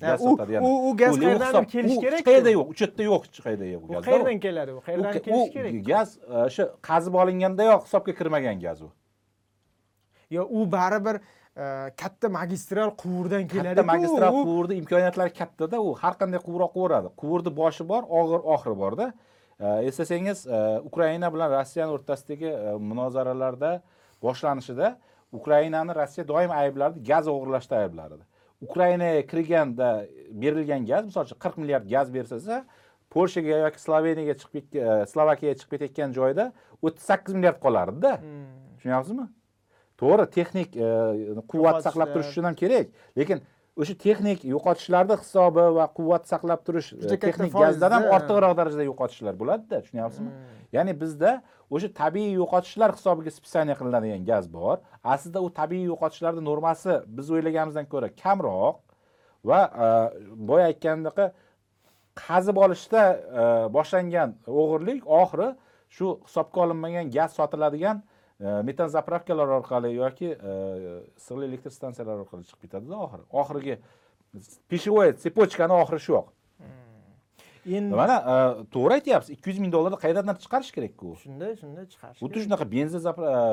gaz 0.00 0.20
sotadi 0.20 0.52
yana. 0.56 0.66
u- 0.66 0.96
gaz 0.96 1.14
hisob- 1.18 1.66
kelishi 1.74 2.06
hech 2.14 2.24
qayerda 2.28 2.50
yo'q 2.56 2.68
u 2.72 2.74
yerda 2.80 3.02
yo'q 3.10 3.22
hech 3.28 3.40
qayerda 3.46 3.66
yo'q 3.74 3.84
gaz 3.92 4.02
qayerdan 4.08 4.38
keladi 4.46 4.72
u? 4.76 4.80
Qayerdan 4.88 5.12
kelishi 5.26 5.52
kerak 5.56 5.72
gaz 5.92 6.08
e, 6.18 6.36
o'sha 6.48 6.64
qazib 6.88 7.14
olingandayoq 7.22 7.82
hisobga 7.86 8.12
kirmagan 8.18 8.56
gaz 8.66 8.82
u. 8.86 8.90
Yo 10.36 10.42
u 10.58 10.64
baribir 10.76 11.16
e, 11.20 11.64
katta 12.00 12.28
magistral 12.38 12.90
quvurdan 13.02 13.44
keladi 13.52 13.76
katta 13.76 13.86
magistral 13.92 14.32
quvurni 14.48 14.74
imkoniyatlari 14.82 15.32
kattada 15.40 15.76
u 15.86 15.94
har 16.02 16.14
qanday 16.20 16.40
quvur 16.46 16.62
quviradi 16.74 17.08
quvurni 17.20 17.50
boshi 17.60 17.84
bor 17.92 18.02
og'ir 18.20 18.40
oxiri 18.54 18.76
borda. 18.82 19.06
E, 19.12 19.33
eslasangiz 19.60 20.46
ukraina 20.84 21.32
bilan 21.34 21.50
rossiyani 21.50 21.92
o'rtasidagi 21.92 22.50
munozaralarda 22.78 23.82
boshlanishida 24.22 24.98
ukrainani 25.32 25.94
rossiya 25.94 26.28
doim 26.28 26.50
ayblardi 26.50 27.04
gaz 27.10 27.28
o'g'irlashda 27.28 27.76
ayblardi 27.76 28.24
ukrainaga 28.60 29.26
kirganda 29.26 30.06
berilgan 30.30 30.86
gaz 30.86 31.04
misol 31.04 31.24
uchun 31.24 31.38
qirq 31.44 31.56
milliard 31.62 31.86
gaz 31.90 32.14
bersa 32.14 32.64
polshaga 33.10 33.58
yoki 33.66 33.80
sloveniyaga 33.80 34.34
chiqib 34.42 34.66
slovakiyaga 35.12 35.58
chiqib 35.60 35.70
ketayotgan 35.74 36.12
joyda 36.18 36.52
o'ttiz 36.82 37.04
sakkiz 37.10 37.34
milliard 37.34 37.58
qolardida 37.64 38.12
tushunyapsizmi 38.76 39.26
to'g'ri 40.00 40.26
texnik 40.36 40.70
quvvat 41.52 41.82
saqlab 41.86 42.14
turish 42.14 42.30
uchun 42.32 42.48
ham 42.48 42.56
kerak 42.62 42.86
lekin 43.18 43.42
o'sha 43.80 43.94
texnik 44.04 44.44
yo'qotishlarni 44.46 45.16
hisobi 45.22 45.64
va 45.78 45.86
quvvat 45.98 46.28
saqlab 46.30 46.62
turish 46.66 46.92
e, 46.94 47.16
texnik 47.24 47.52
gazdan 47.54 47.94
ham 47.96 48.04
ortiqroq 48.16 48.54
darajada 48.60 48.86
yo'qotishlar 48.90 49.34
bo'ladida 49.40 49.80
tushunyapsizmi? 49.82 50.30
Ya'ni 50.76 50.94
bizda 51.02 51.32
o'sha 51.74 51.90
tabiiy 52.02 52.36
yo'qotishlar 52.40 52.94
hisobiga 52.98 53.34
spitsaniya 53.38 53.76
qilinadigan 53.80 54.22
gaz 54.30 54.46
bor. 54.56 54.76
Aslida 55.14 55.42
u 55.46 55.50
tabiiy 55.60 55.88
yo'qotishlarni 55.92 56.42
normasi 56.50 57.00
biz 57.16 57.32
o'ylaganimizdan 57.34 57.90
ko'ra 57.92 58.08
kamroq 58.22 58.78
va 59.50 59.60
e, 59.86 59.88
boya 60.50 60.70
aytgandaqa 60.72 61.30
qazib 62.24 62.56
olishda 62.64 63.02
e, 63.42 63.44
boshlangan 63.76 64.38
o'g'irlik 64.60 65.02
oxiri 65.20 65.48
shu 65.96 66.06
hisobga 66.26 66.66
olinmagan 66.66 67.10
gaz 67.16 67.30
sotiladigan 67.38 68.02
metan 68.40 68.88
zapravkalar 68.88 69.48
orqali 69.58 69.94
yoki 69.94 70.32
issiqlik 71.18 71.48
elektr 71.48 71.70
stansiyalar 71.70 72.24
orqali 72.24 72.42
chiqib 72.48 72.66
ketadida 72.66 72.96
oxiri 73.06 73.24
oxirgi 73.42 73.76
пищевой 74.68 75.12
цепочкani 75.22 75.76
oxiri 75.82 76.00
shu 76.06 76.12
yoq 76.16 76.32
endi 77.78 77.94
mana 77.96 78.16
to'g'ri 78.74 78.98
aytyapsiz 78.98 79.30
ikki 79.36 79.50
yuz 79.50 79.60
ming 79.62 79.72
dollarni 79.72 79.98
qayerdan 80.04 80.36
chiqarish 80.44 80.72
kerak-ku 80.76 81.14
shunday 81.22 81.54
shunday 81.60 81.86
chiqarish 81.92 82.18
xuddi 82.22 82.42
shunaqa 82.44 82.66
benzin 82.74 83.00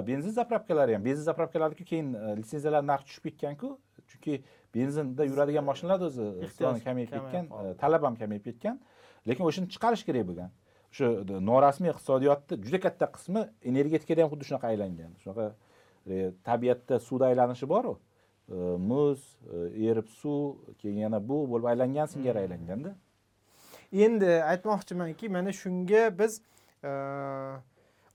benzin 0.10 0.34
zapravkalari 0.40 0.98
ham 0.98 1.06
benzin 1.06 1.26
zapravkalarniki 1.30 1.86
keyin 1.92 2.10
litsenziyalar 2.40 2.84
narxi 2.92 3.08
tushib 3.10 3.24
ketganku 3.30 3.70
chunki 4.12 4.42
benzinda 4.76 5.24
yuradigan 5.32 5.66
mashinalar 5.72 6.08
o'zi 6.10 6.26
soni 6.58 6.84
kamayib 6.88 7.14
ketgan 7.16 7.46
talab 7.84 8.04
ham 8.08 8.16
kamayib 8.22 8.44
ketgan 8.50 8.82
lekin 9.30 9.44
o'shani 9.50 9.72
chiqarish 9.74 10.04
kerak 10.10 10.28
bo'lgan 10.30 10.50
o'sha 10.92 11.08
norasmiy 11.46 11.92
iqtisodiyotni 11.92 12.58
juda 12.66 12.80
katta 12.80 13.12
qismi 13.16 13.42
energetikada 13.64 14.24
ham 14.24 14.32
xuddi 14.34 14.46
shunaqa 14.50 14.68
aylangan. 14.68 15.12
Shunaqa 15.24 15.46
e, 16.08 16.32
tabiatda 16.44 17.00
suvda 17.00 17.26
aylanishi 17.32 17.70
boru. 17.70 18.00
E, 18.50 18.56
muz 18.90 19.20
e, 19.54 19.88
erib 19.88 20.08
suv 20.08 20.56
keyin 20.82 20.98
yana 20.98 21.20
bu 21.30 21.50
bo'lib 21.52 21.66
aylangan 21.74 22.06
singari 22.06 22.38
Hmm. 22.40 22.44
aylanganda. 22.44 22.96
Endi 23.94 24.32
aytmoqchimanki 24.52 25.30
mana 25.30 25.52
shunga 25.52 26.20
biz 26.20 26.42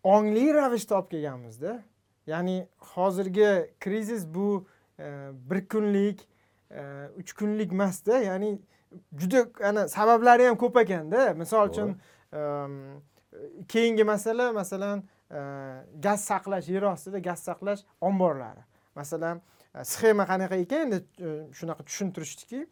ongli 0.04 0.54
ravishda 0.54 0.98
olib 0.98 1.10
kelganmizda. 1.10 1.82
Ya'ni 2.26 2.66
hozirgi 2.78 3.70
krizis 3.80 4.26
bu 4.34 4.66
bir 5.50 5.68
kunlik 5.68 6.28
uch 7.20 7.32
kunlik 7.38 7.72
emasda. 7.72 8.18
Ya'ni 8.18 8.58
juda 9.20 9.46
ana 9.68 9.88
sabablari 9.88 10.46
ham 10.46 10.56
ko'p 10.56 10.76
ekanda. 10.76 11.34
Misol 11.34 11.68
uchun 11.68 11.96
keyingi 13.68 14.04
masala 14.04 14.52
masalan 14.52 15.04
e, 15.30 15.38
gaz 16.00 16.24
saqlash 16.24 16.68
yer 16.68 16.82
ostida 16.82 17.18
gaz 17.18 17.40
saqlash 17.48 17.80
omborlari. 18.00 18.62
Masalan 18.94 19.40
e, 19.74 19.84
sxema 19.84 20.26
qanaqa 20.30 20.56
ekan? 20.64 20.86
Endi 20.86 20.98
e, 21.20 21.28
shunaqa 21.58 21.82
tushuntirishdiki 21.84 22.66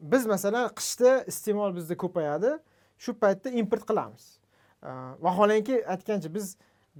biz 0.00 0.26
masalan 0.26 0.68
qishda 0.78 1.24
iste'mol 1.30 1.76
bizda 1.76 1.96
ko'payadi. 1.96 2.56
Shu 2.98 3.12
paytda 3.20 3.50
import 3.50 3.84
qilamiz. 3.90 4.24
Vaholanki 5.26 5.82
aytgancha 5.92 6.34
biz 6.34 6.56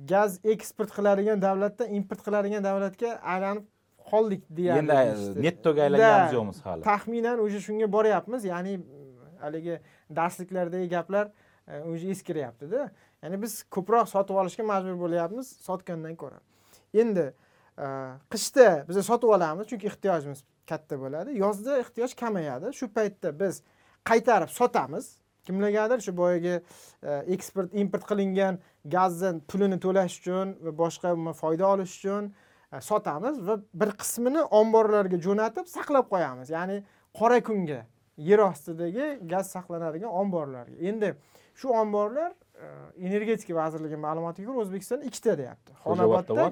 gaz 0.09 0.41
eksport 0.45 0.91
qiladigan 0.97 1.43
davlatdan 1.43 1.95
import 1.99 2.23
qiladigan 2.27 2.65
davlatga 2.65 3.17
aylanib 3.35 3.65
qoldik 4.11 4.43
deyarli 4.59 4.93
endi 4.93 5.43
nettoga 5.47 5.83
aylanganimiz 5.87 6.35
yo'qmiz 6.39 6.59
hali. 6.67 6.83
taxminan 6.83 7.39
уже 7.47 7.61
shunga 7.67 7.93
boryapmiz. 7.93 8.45
Ya'ni 8.45 8.75
haligi 9.41 9.81
darsliklardagi 10.11 10.89
gaplar 10.89 11.31
e, 11.69 11.83
уже 11.83 12.11
eskiryaptida. 12.11 12.91
Ya'ni 13.23 13.43
biz 13.43 13.63
ko'proq 13.71 14.09
sotib 14.11 14.39
olishga 14.41 14.65
majbur 14.65 14.99
bo'lyapmiz 15.01 15.51
sotgandan 15.67 16.17
ko'ra. 16.17 16.41
Endi 16.95 17.27
e, 17.79 17.87
qishda 18.33 18.85
biz 18.89 19.01
sotib 19.07 19.35
olamiz 19.37 19.69
chunki 19.71 19.91
ehtiyojimiz 19.93 20.45
katta 20.69 20.99
bo'ladi. 21.01 21.39
Yozda 21.39 21.79
ehtiyoj 21.83 22.17
kamayadi. 22.21 22.73
Shu 22.79 22.89
paytda 22.93 23.33
biz 23.41 23.63
qaytarib 24.05 24.53
sotamiz. 24.59 25.17
Kimlargadir 25.47 26.01
shu 26.03 26.17
boyagi 26.17 26.55
e, 27.03 27.13
eksport 27.35 27.75
import 27.75 28.07
qilingan 28.11 28.59
gazni 28.85 29.41
pulini 29.51 29.79
to'lash 29.81 30.21
uchun 30.21 30.57
va 30.65 30.73
boshqa 30.83 31.15
foyda 31.43 31.69
olish 31.75 31.99
uchun 31.99 32.33
sotamiz 32.83 33.39
va 33.47 33.59
bir 33.75 33.93
qismini 34.01 34.43
omborlarga 34.61 35.19
jo'natib 35.27 35.67
saqlab 35.71 36.11
qo'yamiz. 36.13 36.51
Ya'ni 36.51 36.83
qora 37.15 37.39
kunga 37.49 37.85
yer 38.17 38.39
ostidagi 38.39 39.19
gaz 39.23 39.51
saqlanadigan 39.51 40.11
omborlarga. 40.11 40.77
Endi 40.81 41.15
shu 41.55 41.69
omborlar 41.69 42.33
e, 42.33 42.67
energetika 43.09 43.55
vazirligi 43.55 43.97
ma'lumotiga 43.97 44.53
ko'ra 44.53 44.65
o'zbekistonda 44.65 45.05
ikkita 45.11 45.39
deyapti. 45.39 45.77
Xonobodda 45.85 46.49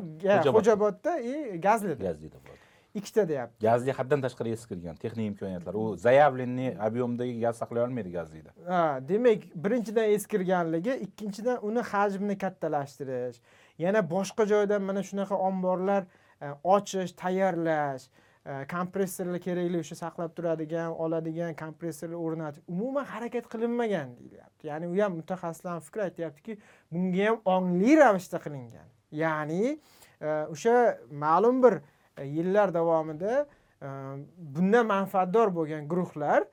xo'jaobodda. 0.58 1.18
И 1.20 1.60
gazlida 1.60 2.04
gazlida 2.04 2.36
ikkita 2.94 3.28
deyapti. 3.28 3.66
Gazli 3.66 3.92
haddan 3.92 4.22
tashqari 4.22 4.52
eskirgan 4.54 4.96
texnik 4.96 5.26
imkoniyatlar. 5.32 5.74
U 5.74 5.96
заявленный 5.96 6.76
объемdagi 6.88 7.40
gaz 7.40 7.56
saqlay 7.62 7.82
olmaydi 7.84 8.12
gazlida 8.12 8.50
ha 8.68 9.00
demak 9.08 9.48
birinchidan 9.64 10.10
eskirganligi 10.16 10.94
ikkinchidan 11.06 11.58
uni 11.68 11.82
hajmini 11.92 12.38
kattalashtirish 12.38 13.40
yana 13.78 14.00
boshqa 14.10 14.46
joydan 14.52 14.82
mana 14.82 15.02
shunaqa 15.02 15.34
omborlar 15.48 16.02
e, 16.40 16.46
ochish 16.76 17.12
tayyorlash 17.22 18.04
Э, 18.44 18.66
kompressorlar 18.68 19.40
kerakli 19.40 19.78
o'sha 19.80 19.96
saqlab 19.96 20.34
turadigan 20.36 20.92
oladigan 21.00 21.54
kompressorlar 21.56 22.18
o'rnatish. 22.20 22.64
Umuman 22.68 23.04
harakat 23.08 23.46
qilinmagan 23.52 24.10
deyilyapti 24.18 24.66
ya'ni 24.68 24.90
u 24.92 24.98
ham 25.02 25.14
mutaxassislarni 25.20 25.84
fikri 25.86 26.02
aytyaptiki 26.06 26.56
bunga 26.92 27.28
ham 27.28 27.38
ongli 27.54 27.94
ravishda 28.00 28.38
qilingan. 28.46 28.90
Ya'ni 29.22 29.62
e, 30.20 30.28
o'sha 30.54 30.74
ma'lum 31.24 31.62
bir 31.62 31.78
e, 32.18 32.26
yillar 32.36 32.74
davomida 32.74 33.46
e, 33.46 33.88
bundan 34.56 34.86
manfaatdor 34.92 35.54
bo'lgan 35.60 35.88
guruhlar 35.88 36.44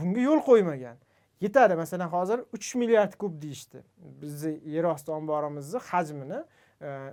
bunga 0.00 0.26
yo'l 0.28 0.42
qo'ymagan. 0.50 0.98
Yetadi. 1.40 1.78
Masalan 1.84 2.10
hozir 2.16 2.42
uch 2.56 2.74
milliard 2.74 3.14
kub 3.14 3.38
deyishdi. 3.42 3.84
Bizni 4.22 4.56
yer 4.74 4.90
osti 4.90 5.14
omborimizni 5.20 5.86
hajmini 5.92 6.42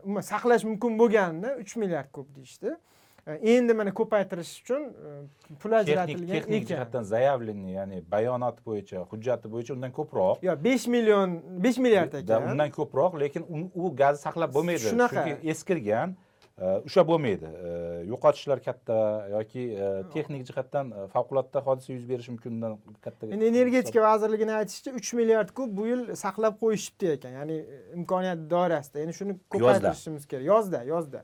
umuman 0.03 0.25
saqlash 0.33 0.65
mumkin 0.71 0.97
bo'lganini 1.01 1.55
uch 1.61 1.77
milliard 1.77 2.09
kub 2.11 2.35
deyishdi. 2.35 2.67
işte. 2.73 2.94
Endi 3.27 3.73
mana 3.73 3.91
ko'paytirish 3.93 4.51
uchun 4.61 4.83
e, 4.83 5.55
pul 5.61 5.71
ajratilgan 5.79 6.27
texnik 6.35 6.67
jihatdan 6.69 7.03
заявленный 7.03 7.73
ya'ni 7.79 8.03
bayonot 8.11 8.57
bo'yicha 8.67 9.01
hujjati 9.11 9.49
bo'yicha 9.53 9.73
undan 9.73 9.91
ko'proq. 9.91 10.43
Yo 10.45 10.53
besh 10.63 10.85
million 10.87 11.41
besh 11.63 11.77
milliard 11.77 12.13
ekan. 12.13 12.51
undan 12.51 12.69
ko'proq 12.77 13.17
lekin 13.23 13.43
u- 13.49 13.95
gazni 14.01 14.21
saqlab 14.27 14.53
bo'lmaydi. 14.53 14.85
Shunaqa. 14.91 15.23
chunki 15.25 15.49
eskirgan 15.53 16.13
e, 16.61 16.65
o'sha 16.87 17.01
bo'lmaydi. 17.09 17.47
E, 17.67 17.71
yo'qotishlar 18.11 18.59
katta 18.67 18.97
yoki 19.35 19.63
e, 19.73 19.87
texnik 20.13 20.45
jihatdan 20.49 20.91
e, 20.91 21.07
favqulodda 21.15 21.59
hodisa 21.67 21.93
yuz 21.93 22.05
berishi 22.09 22.31
mumkindan 22.35 22.77
katta 23.05 23.27
endi 23.27 23.45
energetika 23.53 23.99
vazirligini 24.09 24.53
aytishicha 24.59 24.91
uch 24.99 25.13
milliard 25.19 25.49
kub 25.57 25.73
bu 25.77 25.87
yil 25.91 26.01
saqlab 26.25 26.61
qo'yishibdi 26.61 27.07
ekan. 27.17 27.31
Ya'ni 27.39 27.57
e, 27.57 27.81
imkoniyat 27.97 28.39
doirasida. 28.53 28.99
Endi 29.03 29.13
shuni 29.19 29.33
ko'paytirishimiz 29.53 30.27
kerak. 30.29 30.45
Yozda 30.53 30.83
yozda 30.93 31.21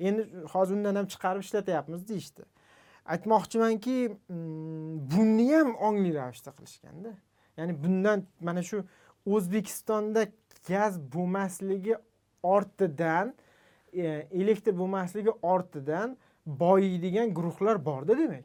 endi 0.00 0.28
hozir 0.54 0.76
undan 0.76 0.94
ham 1.00 1.06
chiqarib 1.06 1.42
ishlatyapmiz 1.46 2.08
deyishdi. 2.08 2.42
Aytmoqchimanki 3.04 3.96
mm, 4.08 5.10
buni 5.12 5.48
ham 5.54 5.74
ongli 5.74 6.14
ravishda 6.14 6.50
qilishganda 6.56 7.12
ya'ni 7.56 7.84
bundan 7.84 8.26
mana 8.40 8.62
shu 8.62 8.84
o'zbekistonda 9.26 10.26
gaz 10.68 11.00
bo'lmasligi 11.14 11.96
ortidan 12.42 13.34
e, 13.92 14.04
elektr 14.30 14.78
bo'lmasligi 14.78 15.30
ortidan 15.42 16.16
boyiydigan 16.46 17.34
guruhlar 17.34 17.84
borda 17.84 18.18
demak. 18.18 18.44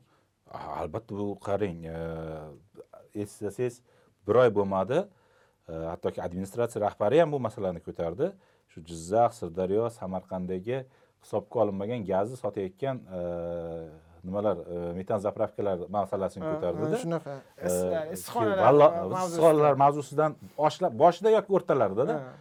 Albatta 0.52 1.16
bu 1.16 1.40
qarang 1.48 1.86
e, 1.86 1.98
eslasangiz 3.14 3.82
bir 4.28 4.36
oy 4.36 4.56
bo'lmadi. 4.56 5.06
E, 5.70 5.74
hattoki 5.74 6.22
administratsiya 6.24 6.82
rahbari 6.86 7.20
ham 7.20 7.32
bu 7.32 7.40
masalani 7.40 7.80
ko'tardi. 7.80 8.32
Shu 8.68 8.82
jizzax 8.90 9.40
sirdaryo 9.42 9.90
samarqanddagi 9.90 10.86
hisobga 11.24 11.60
olinmagan 11.64 12.02
gazni 12.12 12.38
sotayotgan 12.44 12.98
e, 13.18 13.22
nimalar 14.28 14.58
e, 14.58 14.94
metan 15.00 15.20
zapravkalar 15.26 15.78
masalasini 15.98 16.44
ko'tardida. 16.52 16.98
shunaqa. 17.04 17.34
E, 17.68 17.70
issiqxonalar 18.16 19.76
mavzusidan. 19.84 20.32
boshida 21.04 21.30
yoki 21.38 21.50
o'rtalarida 21.58 22.06
Ha. 22.14 22.34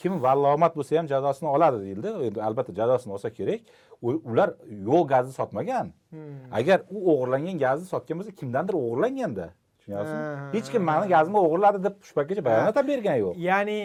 kim 0.00 0.12
vallomat 0.26 0.72
bo'lsa 0.78 0.98
ham 0.98 1.06
jazosini 1.12 1.48
oladi 1.56 1.78
deyildi. 1.84 2.08
Endi 2.28 2.42
albatta 2.48 2.72
jazosini 2.80 3.12
olsa 3.16 3.28
kerak. 3.38 3.60
Ular 4.02 4.48
yo'q 4.90 5.02
gazni 5.12 5.32
sotmagan. 5.40 5.86
Hmm. 6.12 6.38
agar 6.58 6.78
u 6.96 6.98
o'g'irlangan 7.12 7.56
gazni 7.64 7.86
sotgan 7.94 8.16
bo'lsa 8.20 8.32
kimdandir 8.40 8.74
o'g'irlanganda. 8.82 9.46
Tushunyapsizmi 9.78 10.24
hech 10.54 10.68
kim 10.72 10.82
mani 10.90 11.06
gazimni 11.14 11.38
o'g'irladi 11.46 11.78
deb 11.86 11.94
shu 12.06 12.12
paytgacha 12.18 12.42
bayonot 12.48 12.76
ham 12.80 12.86
bergani 12.92 13.20
yo'q. 13.24 13.34
Ya'ni 13.48 13.78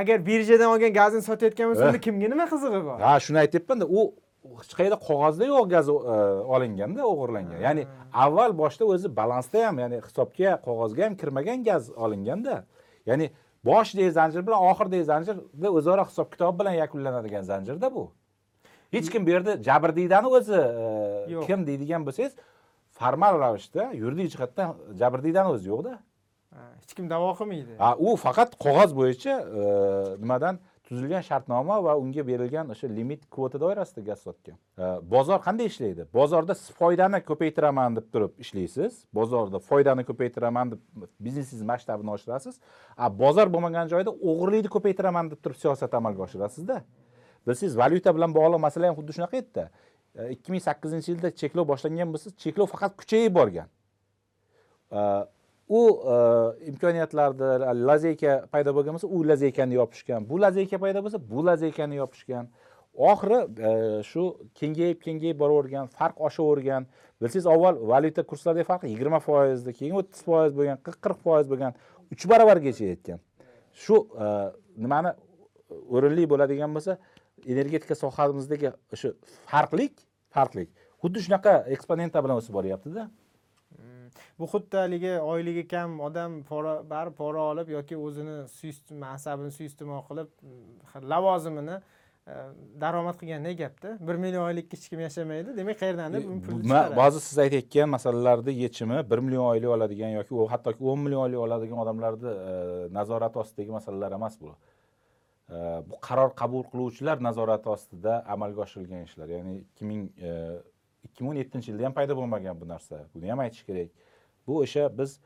agar 0.00 0.26
birjadan 0.26 0.68
olgan 0.74 0.92
gazni 0.92 1.22
sotayotgan 1.22 1.70
bo'lsa 1.70 1.84
Eh. 1.84 1.88
unda 1.88 2.00
kimga 2.00 2.28
nima 2.28 2.46
qizig'i 2.52 2.80
bor? 2.88 2.98
Ha 3.00 3.20
shuni 3.20 3.38
aytyapmanda 3.44 3.86
u 3.98 4.00
hech 4.60 4.74
qayerda 4.78 4.98
qog'ozda 5.08 5.44
yo'q 5.52 5.66
gaz 5.74 5.88
e, 5.88 5.94
olinganda 6.54 7.02
o'g'irlangan. 7.12 7.58
Ya'ni 7.66 7.82
avval 8.24 8.52
boshda 8.62 8.84
o'zi 8.92 9.08
balansda 9.20 9.66
ham 9.66 9.76
ya'ni 9.82 9.96
hisobga 10.06 10.50
qog'ozga 10.66 11.02
ham 11.06 11.14
kirmagan 11.20 11.64
gaz 11.68 11.90
olinganda 12.04 12.54
ya'ni 13.10 13.26
boshdagi 13.68 14.10
zanjir 14.18 14.42
bilan 14.46 14.60
oxirdagi 14.70 15.04
zanjirda 15.12 15.68
o'zaro 15.78 16.04
hisob 16.10 16.28
kitob 16.32 16.54
bilan 16.60 16.74
yakunlanadigan 16.82 17.42
zanjirda 17.52 17.94
bu. 17.94 18.04
Hech 18.94 19.08
kim 19.12 19.26
bu 19.26 19.30
yerda 19.30 19.52
jabrdiydani 19.68 20.28
o'zi 20.38 20.60
e, 20.82 21.40
kim 21.46 21.66
deydigan 21.66 22.02
bo'lsangiz 22.06 22.32
formal 22.98 23.34
ravishda 23.44 23.82
yuridik 24.02 24.28
jihatdan 24.34 24.68
jabrdiydani 25.00 25.48
o'zi 25.54 25.66
yo'qda 25.72 25.92
hech 26.54 26.94
kim 26.96 27.08
da'vo 27.10 27.34
qilmaydi 27.38 27.76
Ha, 27.78 27.94
u 27.98 28.16
faqat 28.16 28.56
qog'oz 28.64 28.94
bo'yicha 28.96 29.34
e, 29.38 29.64
nimadan 30.22 30.58
tuzilgan 30.88 31.24
shartnoma 31.26 31.76
va 31.84 31.96
unga 32.00 32.24
berilgan 32.30 32.72
o'sha 32.74 32.88
limit 32.98 33.26
kvota 33.34 33.60
doirasida 33.60 34.04
gaz 34.06 34.22
sotgan. 34.26 34.56
E, 34.56 34.86
bozor 35.14 35.42
qanday 35.46 35.68
ishlaydi? 35.72 36.06
Bozorda 36.18 36.56
siz 36.60 36.70
foydani 36.80 37.20
ko'paytiraman 37.30 37.98
deb 37.98 38.08
turib 38.14 38.40
ishlaysiz. 38.44 39.02
Bozorda 39.18 39.60
foydani 39.68 40.06
ko'paytiraman 40.10 40.72
deb 40.72 41.06
biznesingiz 41.26 41.68
masshtabini 41.72 42.16
oshirasiz. 42.16 42.60
A 42.96 43.12
bozor 43.22 43.52
bo'lmagan 43.54 43.92
joyda 43.92 44.16
o'g'irlikni 44.30 44.72
ko'paytiraman 44.76 45.30
deb 45.34 45.44
turib 45.44 45.60
siyosat 45.64 46.00
amalga 46.00 46.24
oshirasizda. 46.30 46.82
Bilsangiz, 47.46 47.76
valyuta 47.82 48.14
bilan 48.16 48.32
bog'liq 48.40 48.60
masala 48.66 48.88
ham 48.88 48.96
xuddi 48.96 49.12
shunaqa 49.16 49.42
edi. 49.44 49.70
2008 50.32 50.94
e, 50.94 51.12
yilda 51.12 51.30
cheklov 51.40 51.68
boshlangan 51.68 52.14
bo'lsa, 52.14 52.32
cheklov 52.44 52.72
faqat 52.72 52.96
kuchayib 53.00 53.36
borgan. 53.36 53.68
U 55.68 55.80
e, 56.12 56.14
imkoniyatlarda 56.70 57.74
lazeyka 57.88 58.46
paydo 58.52 58.72
bo'lgan 58.76 58.96
bo'lsa 58.96 59.08
u 59.08 59.20
lazeykani 59.28 59.76
yopishgan. 59.76 60.24
Bu 60.30 60.40
lazeyka 60.40 60.78
paydo 60.80 61.02
bo'lsa 61.04 61.20
bu 61.30 61.44
lazeykani 61.46 62.00
yopishgan. 62.00 62.48
Oxiri 63.10 63.38
e, 63.68 64.02
shu 64.10 64.24
kengayib 64.60 65.02
kengayib 65.04 65.38
boravergan 65.42 65.90
farq 65.98 66.16
oshavergan. 66.28 66.88
Bilsangiz 67.20 67.46
avval 67.54 67.76
valyuta 67.92 68.24
kurslaridagi 68.30 68.68
farq 68.70 68.88
yigirma 68.88 69.20
foizdi 69.20 69.76
keyin 69.78 70.00
o'ttiz 70.00 70.24
foiz 70.28 70.56
bo'lgan 70.58 70.80
qirq 70.86 71.00
qirq 71.04 71.22
foiz 71.26 71.52
bo'lgan 71.52 71.76
uch 72.12 72.24
baravargacha 72.32 72.84
yetgan. 72.92 73.20
Shu 73.84 73.96
e, 74.24 74.26
nimani 74.84 75.12
o'rinli 75.94 76.24
bo'ladigan 76.32 76.72
bo'lsa 76.76 76.96
energetika 77.46 77.94
sohamizdagi 78.04 78.72
o'sha 78.94 79.12
farqlik 79.52 79.94
farqlik. 80.34 80.72
Xuddi 81.02 81.28
shunaqa 81.28 81.52
eksponenta 81.74 82.24
bilan 82.24 82.40
o'sib 82.40 82.56
boryaptida. 82.58 83.10
Bu 84.38 84.46
xuddi 84.52 84.76
haligi 84.76 85.12
oyligi 85.32 85.64
kam 85.68 86.00
odam 86.00 86.42
pora 86.50 86.74
baribir 86.90 87.16
pora 87.20 87.42
olib 87.52 87.68
yoki 87.76 87.96
o'zini 87.96 88.36
suiist- 88.58 88.94
mansabini 89.04 89.50
suiiste'mol 89.58 90.02
qilib 90.08 90.28
mm, 90.42 91.08
lavozimini 91.12 91.76
e, 91.78 92.34
daromad 92.82 93.16
qilgandek 93.20 93.58
gapda 93.58 93.96
bir 94.08 94.16
million 94.24 94.44
oylikka 94.50 94.76
hech 94.76 94.88
kim 94.92 95.00
yashamaydi 95.06 95.56
demak 95.56 95.80
qayerdandir 95.82 96.24
bu 96.28 96.38
pulni 96.46 96.80
ba'zi 97.00 97.20
siz 97.26 97.38
aytayotgan 97.44 97.88
masalalarni 97.96 98.54
yechimi 98.62 98.98
bir 99.10 99.18
million 99.26 99.46
oylik 99.52 99.70
oladigan 99.76 100.14
yoki 100.18 100.48
hattoki 100.54 100.84
o'n 100.92 101.00
million 101.04 101.22
oylik 101.26 101.40
oladigan 101.46 101.78
odamlarni 101.84 102.34
e, 102.50 102.54
nazorati 102.98 103.38
ostidagi 103.42 103.70
masalalar 103.78 104.12
emas 104.20 104.40
bu. 104.40 104.54
E, 105.50 105.56
bu 105.88 105.94
qaror 106.08 106.30
qabul 106.42 106.62
qiluvchilar 106.72 107.22
nazorati 107.28 107.68
ostida 107.76 108.12
amalga 108.34 108.60
oshirilgan 108.66 109.02
ishlar. 109.08 109.28
Ya'ni 109.36 109.54
ikki 109.64 109.84
ming 109.90 110.02
e, 110.28 110.30
ikki 111.06 111.24
ming 111.24 111.32
o'n 111.32 111.40
yettinchi 111.42 111.72
yilda 111.72 111.88
ham 111.88 111.94
paydo 111.98 112.16
bo'lmagan 112.20 112.60
bu 112.60 112.68
narsa. 112.74 113.02
Buni 113.14 113.30
ham 113.32 113.42
aytish 113.46 113.64
kerak 113.68 113.90
bu 114.48 114.58
o'sha 114.64 114.88
biz 114.98 115.18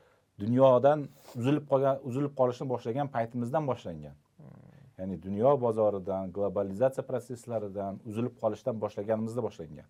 dunyodan 0.43 1.07
uzilib 1.39 1.65
qolgan 1.71 1.99
uzilib 2.09 2.33
qolishni 2.39 2.69
boshlagan 2.73 3.07
paytimizdan 3.15 3.67
boshlangan. 3.71 4.15
Ya'ni 4.97 5.17
dunyo 5.23 5.51
bozoridan 5.65 6.31
globalizatsiya 6.35 7.03
prosesslaridan 7.09 7.99
uzilib 8.09 8.35
qolishdan 8.41 8.79
boshlaganimizda 8.83 9.41
boshlangan. 9.47 9.87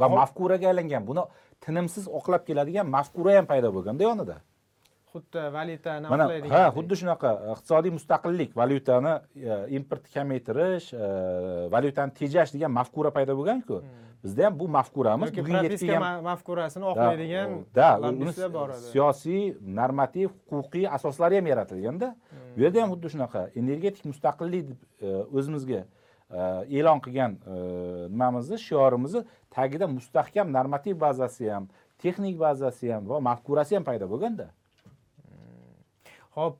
Va 0.00 0.08
mafkuraga 0.08 0.68
aylangan. 0.70 1.06
Buni 1.10 1.24
tinimsiz 1.64 2.08
oqlab 2.20 2.44
keladigan 2.48 2.86
mafkura 2.96 3.36
ham 3.38 3.46
paydo 3.52 3.70
bo'lganda 3.76 4.08
yonida. 4.08 4.36
Xuddi 5.12 5.44
valyuta 5.54 5.94
nima 6.02 6.16
mana 6.16 6.24
ha 6.54 6.64
xuddi 6.76 6.98
shunaqa 7.00 7.30
iqtisodiy 7.54 7.92
mustaqillik 7.98 8.50
valyutani 8.60 9.14
e, 9.52 9.54
importni 9.78 10.10
kamaytirish 10.16 10.90
e, 10.92 11.06
valyutani 11.74 12.12
tejash 12.18 12.52
degan 12.56 12.74
mafkura 12.78 13.10
paydo 13.16 13.38
bo'lganku 13.38 13.80
bizda 14.24 14.46
ham 14.46 14.58
bu 14.60 14.68
mafkuramiz 14.68 15.36
bugun 15.36 15.54
ma- 16.04 16.22
mafkurasini 16.22 16.84
oqlaydigan 16.84 17.50
bor 18.54 18.70
edi 18.70 18.80
siyosiy 18.92 19.42
normativ 19.80 20.28
huquqiy 20.50 20.88
asoslari 20.88 21.36
ham 21.36 21.46
yaratilganda 21.46 22.16
bu 22.56 22.60
yerda 22.62 22.82
ham 22.82 22.90
xuddi 22.94 23.12
shunaqa 23.14 23.40
energetik 23.56 24.04
mustaqillik 24.10 24.68
deb 24.70 24.78
e, 25.06 25.16
o'zimizga 25.38 25.80
e, 25.84 26.40
e'lon 26.78 27.00
qilgan 27.06 27.32
e, 27.54 27.54
nimamizni 28.14 28.58
shiorimizni 28.66 29.24
tagida 29.50 29.86
mustahkam 29.86 30.52
normativ 30.52 31.00
bazasi 31.00 31.50
ham 31.50 31.68
texnik 31.98 32.40
bazasi 32.40 32.92
ham 32.92 33.08
va 33.10 33.20
mafkurasi 33.30 33.76
ham 33.76 33.84
paydo 33.84 34.10
bo'lganda 34.12 34.50
ho'p 36.38 36.56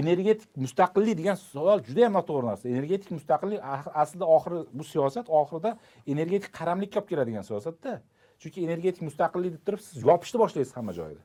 energetik 0.00 0.50
mustaqillik 0.64 1.16
degan 1.20 1.36
savol 1.40 1.82
juda 1.88 2.06
ham 2.06 2.14
noto'g'ri 2.18 2.46
narsa. 2.50 2.68
Energetik 2.68 3.10
mustaqillik 3.16 3.60
ax- 3.74 3.90
aslida 4.02 4.26
oxiri 4.36 4.60
bu 4.78 4.84
siyosat 4.92 5.26
oxirida 5.40 5.70
energetik 6.14 6.50
qaramlikka 6.58 7.00
olib 7.00 7.08
keladigan 7.12 7.44
siyosatda. 7.50 8.02
Chunki 8.40 8.64
energetik 8.68 9.02
mustaqillik 9.08 9.52
deb 9.56 9.62
turib 9.66 9.82
siz 9.86 10.04
yopishni 10.08 10.38
boshlaysiz 10.42 10.76
hamma 10.78 10.92
joyda. 11.00 11.22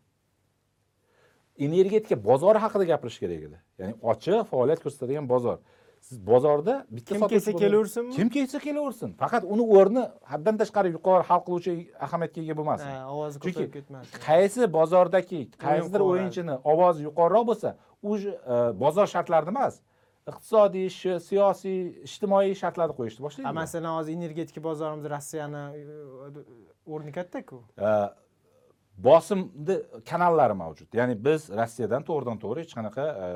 Energetika 1.67 2.15
bozori 2.29 2.59
haqida 2.65 2.85
gapirish 2.91 3.19
kerak 3.23 3.41
edi. 3.47 3.57
Ya'ni 3.79 3.93
ochiq 4.11 4.45
faoliyat 4.51 4.79
ko'rsatadigan 4.83 5.29
bozor 5.29 5.57
siz 6.07 6.17
bozorda 6.31 6.75
bitta 6.95 7.15
Kim 7.15 7.27
kelsa 7.33 7.51
kelaversinmi? 7.61 8.11
kim 8.17 8.29
kelsa 8.35 8.59
kelaversin. 8.65 9.13
Faqat 9.23 9.43
uni 9.53 9.63
o'rni 9.77 10.03
haddan 10.31 10.55
tashqari 10.61 10.89
yuqori 10.97 11.23
hal 11.29 11.41
qiluvchi 11.47 11.71
ahamiyatga 12.07 12.41
ega 12.45 12.55
bo'lmasin. 12.59 12.91
Ovozi 13.13 13.37
Chunki 13.45 13.65
qaysi 14.27 14.67
bozordagi 14.77 15.41
qaysidir 15.65 16.01
o'yinchini 16.11 16.55
ovozi 16.73 17.01
yuqoriroq 17.07 17.45
bo'lsa 17.51 17.69
u 18.09 18.17
e, 18.17 18.29
bozor 18.83 19.07
shartlarini 19.15 19.53
emas 19.55 19.75
iqtisodiy 20.31 20.87
shi- 20.99 21.19
siyosiy 21.29 21.79
ijtimoiy 22.07 22.53
shartlarni 22.61 22.95
qo'yishni 22.99 23.21
boshlaydi. 23.25 23.53
Masalan 23.61 23.93
hozir 23.97 24.13
energetika 24.19 24.61
bozorimiz 24.69 25.05
rossiyani 25.15 25.63
e, 25.79 25.83
o'rni 26.93 27.11
kattaku. 27.17 27.57
E, 27.77 27.89
bosimni 28.97 29.77
kanallari 30.09 30.53
mavjud. 30.53 30.87
Ya'ni 30.93 31.15
biz 31.25 31.49
rossiyadan 31.49 32.05
to'g'ridan 32.07 32.37
to'g'ri 32.43 32.63
hech 32.63 32.75
qanaqa 32.77 33.05
e, 33.25 33.27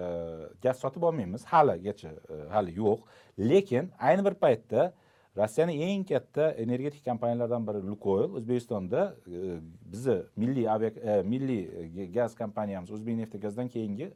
gaz 0.64 0.80
sotib 0.84 1.04
olmaymiz. 1.10 1.46
Haligacha 1.46 2.10
e, 2.10 2.36
hali 2.54 2.78
yo'q. 2.78 3.00
Lekin 3.40 3.92
ayni 4.00 4.26
bir 4.26 4.34
paytda 4.44 4.94
rossiyani 5.38 5.74
eng 5.88 6.06
katta 6.12 6.52
energetik 6.52 7.06
kompaniyalaridan 7.06 7.68
biri 7.68 7.82
lukoyl 7.88 8.38
o'zbekistonda 8.40 9.16
e, 9.28 9.58
bizni 9.92 10.18
milliy 10.36 10.70
avia 10.70 11.24
milliy 11.24 12.08
gaz 12.14 12.36
kompaniyamiz 12.36 12.92
o'zbekneftgazdan 12.92 13.68
keyingi 13.68 14.12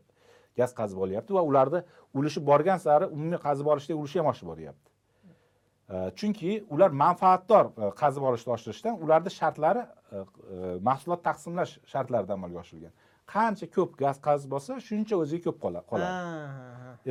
gaz 0.58 0.74
qazib 0.80 0.98
olyapti 0.98 1.34
va 1.34 1.42
ularni 1.42 1.84
ulushi 2.14 2.46
borgan 2.46 2.78
sari 2.78 3.06
umumiy 3.06 3.40
qazib 3.48 3.68
olishdagi 3.74 4.00
ulushi 4.00 4.20
ham 4.20 4.28
oshib 4.34 4.48
boryapti 4.52 4.90
chunki 6.20 6.64
ular 6.70 6.90
manfaatdor 6.90 7.66
qazib 8.02 8.24
olishni 8.30 8.54
oshirishdan 8.54 9.02
ularni 9.04 9.32
shartlari 9.40 9.84
mahsulot 10.90 11.22
taqsimlash 11.28 11.74
shartlarida 11.92 12.34
amalga 12.38 12.60
oshirilgan. 12.64 12.94
Qancha 13.34 13.68
ko'p 13.76 13.92
gaz 14.02 14.18
qazib 14.28 14.52
olsa 14.58 14.76
shuncha 14.88 15.16
o'ziga 15.24 15.44
ko'p 15.48 15.58
qola- 15.64 15.84
qoladi. 15.92 16.12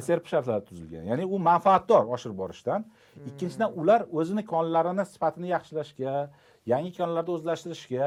SRP 0.07 0.27
shartlari 0.33 0.65
tuzilgan. 0.69 1.05
Ya'ni 1.11 1.25
u 1.35 1.39
manfaatdor 1.51 2.05
oshirib 2.15 2.37
borishdan. 2.43 2.85
Ikkinchidan 3.29 3.71
ular 3.81 4.01
o'zini 4.19 4.43
konlarini 4.53 5.05
sifatini 5.13 5.49
yaxshilashga 5.55 6.13
yangi 6.73 6.91
konlarni 6.99 7.31
o'zlashtirishga 7.37 8.07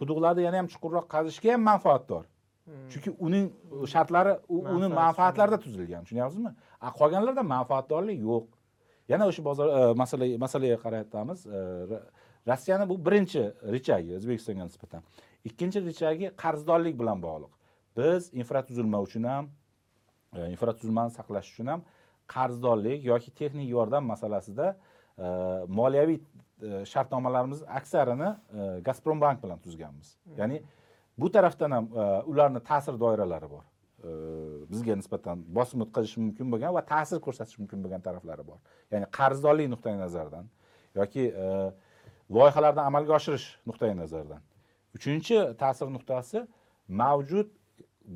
quduqlarni 0.00 0.42
yana 0.46 0.56
ham 0.60 0.68
chuqurroq 0.74 1.06
qazishga 1.14 1.48
ham 1.56 1.62
manfaatdor. 1.72 2.24
Chunki 2.92 3.10
uning 3.26 3.46
shartlari 3.92 4.32
uni 4.48 4.88
Manfaat 4.88 4.98
manfaatlarida 5.02 5.58
tuzilgan 5.64 6.02
tushunyapsizmi? 6.04 6.50
Qolganlarda 7.00 7.42
manfaatdorlik 7.56 8.18
yo'q. 8.30 8.44
Yana 9.12 9.24
o'sha 9.30 9.42
bozor 9.48 9.68
e, 9.78 9.80
masala 10.02 10.24
masalaga 10.44 10.76
qarayotamiz 10.84 11.38
e, 11.46 11.58
Ra- 11.90 12.02
rossiyani 12.48 12.88
bu 12.88 12.96
birinchi 13.06 13.42
richagi 13.74 14.16
o'zbekistonga 14.16 14.64
nisbatan. 14.64 15.02
Ikkinchi 15.44 15.84
richagi 15.84 16.32
qarzdorlik 16.42 16.98
bilan 17.00 17.22
bog'liq. 17.22 17.52
Biz 17.96 18.30
infratuzilma 18.34 19.00
uchun 19.06 19.24
ham 19.24 19.50
e, 20.36 20.50
infratuzilmani 20.54 21.10
saqlash 21.10 21.48
uchun 21.52 21.66
ham 21.72 21.82
qarzdorlik 22.34 23.04
yoki 23.04 23.30
texnik 23.30 23.70
yordam 23.70 24.04
masalasida 24.04 24.66
e, 25.18 25.26
moliyaviy 25.80 26.18
e, 26.18 26.84
shartnomalarimiz 26.92 27.62
aksarini 27.80 28.28
e, 28.28 28.80
gazprombank 28.88 29.42
bilan 29.44 29.58
tuzganmiz. 29.58 30.16
Ya'ni 30.36 30.62
bu 31.18 31.32
tarafdan 31.32 31.70
ham 31.70 31.90
e, 31.96 32.04
ularni 32.30 32.60
ta'sir 32.60 33.00
doiralari 33.00 33.50
bor. 33.50 33.64
E, 34.04 34.08
bizga 34.70 34.96
nisbatan 34.96 35.44
bosim 35.58 35.82
o'tkazishi 35.86 36.20
mumkin 36.20 36.52
bo'lgan 36.52 36.74
va 36.74 36.84
ta'sir 36.94 37.20
ko'rsatishi 37.26 37.62
mumkin 37.62 37.84
bo'lgan 37.84 38.00
taraflari 38.08 38.46
bor. 38.46 38.58
Ya'ni 38.92 39.06
qarzdorlik 39.18 39.68
nuqtai 39.74 39.98
nazaridan 39.98 40.46
yoki 40.94 41.24
e, 41.44 41.46
loyihalarni 42.36 42.82
amalga 42.90 43.12
oshirish 43.18 43.46
nuqtai 43.68 43.92
nazaridan. 44.02 44.40
Uchinchi 44.96 45.36
ta'sir 45.62 45.88
nuqtasi 45.96 46.38
mavjud 47.02 47.48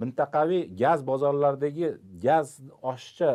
mintaqaviy 0.02 0.62
gaz 0.82 1.06
bozorlaridagi 1.10 1.88
gaz 2.26 2.48
oshiqcha 2.92 3.30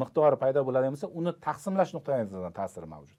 miqdori 0.00 0.36
paydo 0.42 0.60
bo'ladigan 0.68 0.94
bo'lsa 0.96 1.08
uni 1.20 1.32
taqsimlash 1.46 1.92
nuqtai 1.96 2.16
nazaridan 2.24 2.54
ta'siri 2.60 2.86
mavjud. 2.94 3.18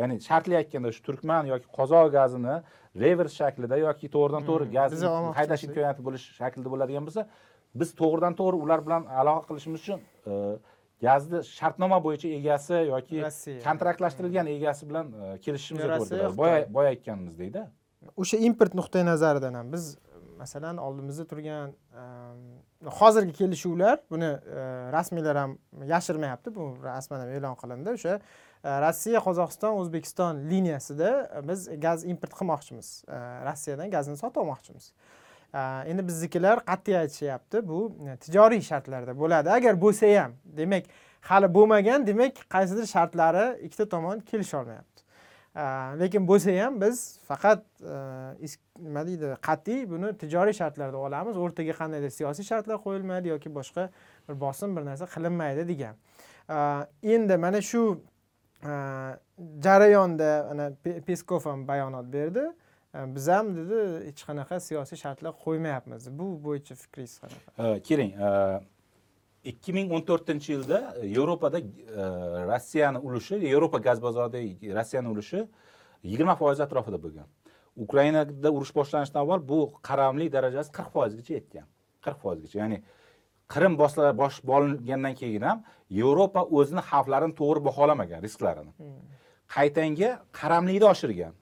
Ya'ni 0.00 0.14
shartli 0.28 0.54
aytganda 0.60 0.90
shu 0.96 1.02
turkman 1.08 1.44
yoki 1.52 1.68
qozoq 1.78 2.06
gazini 2.18 2.56
revers 3.02 3.34
shaklida 3.40 3.76
yoki 3.86 4.06
to'g'ridan 4.14 4.44
to'g'ri 4.48 4.66
Hmm, 4.66 4.76
gaz 4.78 4.92
biza 4.94 5.08
olmoqchi 5.16 5.38
haydash 5.40 5.62
imkoniyati 5.66 6.02
bo'lish 6.06 6.24
shaklida 6.40 6.68
bo'ladigan 6.74 7.04
bo'lsa 7.08 7.22
biz 7.80 7.88
to'g'ridan 8.00 8.34
to'g'ri 8.40 8.56
ular 8.64 8.80
bilan 8.86 9.02
aloqa 9.22 9.44
qilishimiz 9.48 9.80
uchun 9.84 10.00
e, 10.30 10.32
gazni 11.02 11.42
shartnoma 11.44 11.98
bo'yicha 12.04 12.28
egasi 12.38 12.74
yoki 12.92 13.24
kontraktlashtirilgan 13.64 14.46
egasi 14.56 14.88
bilan 14.88 15.12
e, 15.12 15.38
kelishishimiz 15.44 15.84
to'g'ri. 15.84 16.36
boya 16.36 16.58
boya 16.76 16.94
aytganimizdekda 16.94 17.66
o'sha 18.16 18.40
import 18.48 18.74
nuqtai 18.80 19.04
nazaridan 19.12 19.54
ham 19.60 19.72
biz 19.72 19.94
masalan 20.40 20.76
oldimizda 20.76 21.24
turgan 21.32 21.72
hozirgi 23.00 23.32
kelishuvlar 23.32 23.98
buni 24.10 24.24
e, 24.24 24.60
rasmiylar 24.92 25.36
ham 25.36 25.58
yashirmayapti. 25.86 26.54
Bu 26.54 26.76
rasman 26.84 27.20
ham 27.20 27.32
e'lon 27.36 27.56
qilindi. 27.62 27.96
O'sha 27.98 28.14
e, 28.16 28.70
rossiya 28.86 29.20
qozog'iston 29.26 29.76
o'zbekiston 29.80 30.44
liniyasida 30.52 31.10
biz 31.48 31.68
gaz 31.84 32.04
import 32.12 32.36
qilmoqchimiz. 32.38 32.88
Rossiyadan 33.48 33.92
gazni 33.96 34.16
sotib 34.22 34.40
olmoqchimiz 34.44 34.92
endi 35.54 36.06
biznikilar 36.06 36.64
qat'iy 36.64 36.96
aytishyapti. 36.98 37.68
Bu 37.68 37.92
e, 38.12 38.16
tijoriy 38.16 38.62
shartlarda 38.62 39.18
bo'ladi. 39.18 39.50
Agar 39.50 39.80
bo'lsa 39.80 40.06
ham 40.22 40.32
demak 40.44 40.84
hali 41.20 41.54
bo'lmagan 41.54 42.06
demak 42.06 42.32
qaysidir 42.50 42.86
shartlari 42.86 43.58
ikkita 43.66 43.88
tomon 43.88 44.20
kelisholmayapti 44.20 44.90
olmayapti. 44.90 45.02
E, 45.56 46.00
lekin 46.00 46.28
bo'lsa 46.28 46.54
ham 46.64 46.80
biz 46.80 47.18
faqat 47.28 47.64
e, 47.82 48.46
nima 48.78 49.06
deydi 49.06 49.34
qat'iy 49.48 49.90
buni 49.90 50.16
tijoriy 50.18 50.54
shartlarda 50.54 50.96
olamiz. 50.96 51.36
O'rtaga 51.36 51.72
qandaydir 51.72 52.10
siyosiy 52.10 52.44
shartlar 52.44 52.78
qo'yilmaydi 52.86 53.28
yoki 53.28 53.54
boshqa 53.54 53.90
bir 54.28 54.40
bosim 54.40 54.76
bir 54.76 54.84
narsa 54.84 55.06
qilinmaydi 55.06 55.68
degan. 55.68 55.94
Endi 57.02 57.36
mana 57.36 57.60
shu 57.62 58.00
jarayonda 59.64 60.48
ana 60.50 60.72
peskov 61.06 61.44
ham 61.44 61.68
bayonot 61.68 62.12
berdi. 62.12 62.52
Biz 62.94 63.28
ham 63.28 63.54
dedi 63.56 64.06
hech 64.06 64.22
qanaqa 64.28 64.60
siyosiy 64.60 64.98
shartlar 64.98 65.32
qo'ymayapmiz. 65.44 66.08
Bu 66.18 66.26
bo'yicha 66.44 66.74
fikringiz 66.74 67.18
qanaqa? 67.22 67.48
E, 67.58 67.82
keling 67.88 68.12
e, 68.28 68.30
ikki 69.52 69.72
ming 69.72 69.92
o'n 69.96 70.02
to'rtinchi 70.10 70.52
yilda 70.52 70.80
yevropada 71.16 71.58
e, 71.58 71.64
rossiyani 72.52 72.98
ulushi 72.98 73.34
yevropa 73.46 73.78
gaz 73.78 74.02
bozoridagi 74.02 74.74
rossiyani 74.78 75.08
ulushi 75.08 75.44
yigirma 76.02 76.34
foiz 76.40 76.60
atrofida 76.60 76.98
bo'lgan. 77.04 77.28
Ukrainada 77.76 78.50
urush 78.50 78.74
boshlanishidan 78.74 79.20
avval 79.24 79.48
bu 79.52 79.60
qaramlik 79.88 80.32
darajasi 80.32 80.70
qirq 80.78 80.90
foizgacha 80.96 81.34
yetgan. 81.38 81.66
Qirq 82.04 82.18
foizgacha 82.24 82.58
ya'ni 82.62 82.82
qrim 83.54 83.78
bosla- 83.82 84.16
bosh 84.22 84.42
bolingandan 84.50 85.14
keyin 85.20 85.42
ham 85.48 85.62
yevropa 86.00 86.42
o'zini 86.58 86.82
xavflarini 86.90 87.34
to'g'ri 87.40 87.60
baholamagan 87.68 88.22
risklarini 88.26 88.72
qaytanga 89.54 90.10
qaramlikni 90.40 90.86
oshirgan. 90.92 91.34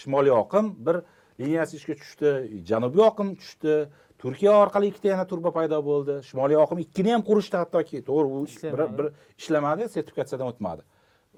Shimoliy 0.00 0.34
oqim 0.42 0.66
bir 0.86 0.96
liniyasi 1.40 1.76
ishga 1.80 1.94
tushdi 2.00 2.30
janubiy 2.70 3.02
oqim 3.10 3.34
tushdi 3.40 3.74
turkiya 4.22 4.52
orqali 4.62 4.86
ikkita 4.92 5.08
yana 5.14 5.26
turba 5.30 5.50
paydo 5.58 5.78
bo'ldi. 5.90 6.14
Shimoliy 6.28 6.58
oqim 6.64 6.78
ikkini 6.86 7.12
ham 7.14 7.22
qurishdi 7.30 7.56
hattoki 7.62 8.04
to'g'ri 8.08 8.28
u 8.36 8.44
bir, 8.44 8.48
Ishlamadi. 8.48 8.98
bir 8.98 9.06
ishlamadi 9.40 9.88
sertifikatsiyadan 9.96 10.46
o'tmadi. 10.52 10.82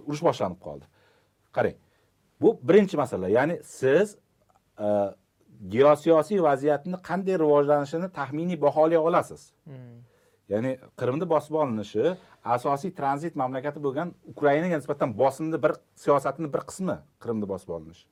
Urush 0.09 0.23
boshlanib 0.29 0.61
qoldi. 0.67 0.85
Qarang 1.57 1.77
bu 2.43 2.59
birinchi 2.69 2.97
masala. 2.97 3.29
Ya'ni 3.39 3.57
siz 3.65 4.17
e, 4.87 4.89
geosiyosiy 5.75 6.43
vaziyatni 6.49 6.97
qanday 7.09 7.37
rivojlanishini 7.45 8.09
taxminiy 8.19 8.61
baholay 8.61 8.99
olasiz. 8.99 9.53
Hmm. 9.65 9.99
Ya'ni 10.49 10.79
qrimni 11.01 11.29
bosib 11.35 11.55
olinishi 11.63 12.15
asosiy 12.45 12.91
tranzit 12.95 13.37
mamlakati 13.37 13.83
bo'lgan 13.83 14.15
ukrainaga 14.33 14.77
nisbatan 14.81 15.19
bosimni 15.19 15.63
bir 15.63 15.73
siyosatini 16.05 16.53
bir 16.55 16.63
qismi 16.71 16.97
qrimni 17.23 17.49
bosib 17.49 17.69
olinishi. 17.77 18.07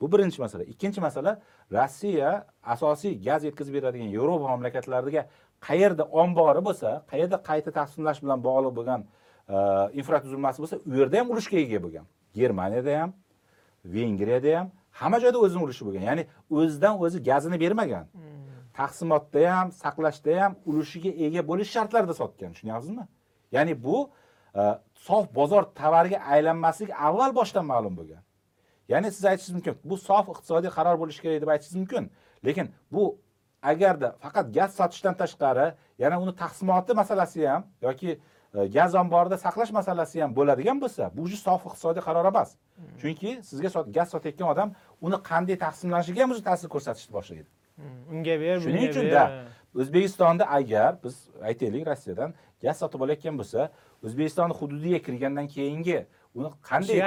Bu 0.00 0.12
birinchi 0.12 0.40
masala. 0.42 0.64
Ikkinchi 0.64 1.00
masala 1.00 1.40
rossiya 1.72 2.46
asosiy 2.62 3.22
gaz 3.24 3.44
yetkazib 3.44 3.74
beradigan 3.74 4.08
yevropa 4.16 4.48
mamlakatlariga 4.48 5.26
qayerda 5.68 6.04
ombori 6.22 6.62
bo'lsa 6.68 6.88
qayerda 7.10 7.38
qayta 7.48 7.70
taqsimlash 7.78 8.22
bilan 8.24 8.42
bog'liq 8.46 8.74
bo'lgan 8.78 9.00
e, 9.48 9.56
infratuzilmasi 10.00 10.62
bo'lsa 10.62 10.76
u 10.90 10.94
yerda 11.00 11.20
ham 11.20 11.30
ulushga 11.30 11.56
ega 11.64 11.82
bo'lgan. 11.84 12.06
Germaniyada 12.34 13.00
ham 13.00 13.10
vengriyada 13.94 14.58
ham 14.58 14.66
hamma 15.00 15.18
joyda 15.24 15.38
o'zini 15.44 15.62
ulushi 15.66 15.86
bo'lgan. 15.86 16.02
Ya'ni 16.10 16.26
o'zidan 16.50 16.94
o'zi 17.04 17.22
gazini 17.30 17.60
bermagan. 17.64 18.04
Hmm. 18.12 18.31
Taqsimotda 18.78 19.42
ham 19.56 19.68
saqlashda 19.82 20.32
ham 20.42 20.52
ulushiga 20.70 21.10
ega 21.26 21.42
bo'lish 21.50 21.70
shartlarida 21.76 22.14
sotgan 22.20 22.52
tushunyapsizmi? 22.54 23.04
Ya'ni 23.52 23.74
bu 23.84 24.10
e, 24.60 24.62
sof 24.94 25.34
bozor 25.34 25.62
tovariga 25.80 26.18
aylanmasligi 26.34 26.94
avval 27.08 27.34
boshdan 27.38 27.64
ma'lum 27.72 27.94
bo'lgan. 27.98 28.22
Ya'ni 28.92 29.08
siz 29.16 29.24
aytishingiz 29.24 29.54
mumkin 29.58 29.74
bu 29.90 29.96
sof 30.08 30.28
iqtisodiy 30.32 30.70
qaror 30.76 30.96
bo'lishi 31.02 31.20
kerak 31.24 31.42
deb 31.42 31.50
aytishingiz 31.54 31.80
mumkin. 31.82 32.10
Lekin 32.46 32.66
bu 32.94 33.04
agarda 33.62 34.08
faqat 34.24 34.46
gaz 34.56 34.70
sotishdan 34.78 35.14
tashqari 35.22 35.66
yana 36.02 36.16
uni 36.24 36.34
taqsimoti 36.42 36.92
masalasi 37.00 37.48
ham 37.48 37.62
yoki 37.86 38.10
e, 38.54 38.66
gaz 38.76 38.94
omborida 39.02 39.36
saqlash 39.46 39.72
masalasi 39.78 40.22
ham 40.22 40.30
bo'ladigan 40.38 40.78
bo'lsa 40.84 41.02
bu 41.16 41.20
уже 41.26 41.36
sof 41.46 41.60
iqtisodiy 41.68 42.02
qaror 42.08 42.24
emas. 42.32 42.50
Chunki 43.00 43.30
sizga 43.48 43.68
gaz 43.96 44.08
sotayotgan 44.14 44.48
odam 44.54 44.68
uni 45.06 45.18
qanday 45.30 45.56
taqsimlanishiga 45.66 46.20
ham 46.24 46.30
o'zi 46.34 46.42
ta'sir 46.48 46.68
ko'rsatishni 46.74 47.12
boshlaydi 47.18 47.50
unga 48.12 48.34
ber 48.40 48.60
Shuning 48.60 48.76
bunga 48.76 48.90
uchun 48.90 49.04
ber. 49.04 49.12
da 49.12 49.24
O'zbekistonda 49.80 50.44
agar 50.50 50.96
biz 51.04 51.28
aytaylik 51.42 51.86
Rossiyadan 51.86 52.34
gaz 52.62 52.78
sotib 52.78 53.00
olayotgan 53.04 53.38
bo'lsa, 53.40 53.70
O'zbekistonning 54.04 54.56
hududiga 54.60 54.98
kirgandan 55.06 55.46
keyingi 55.48 55.98
uni 56.34 56.48
qanday 56.70 56.98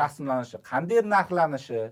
taqsimlanishi, 0.00 0.56
qanday 0.70 1.00
narxlanishi, 1.14 1.82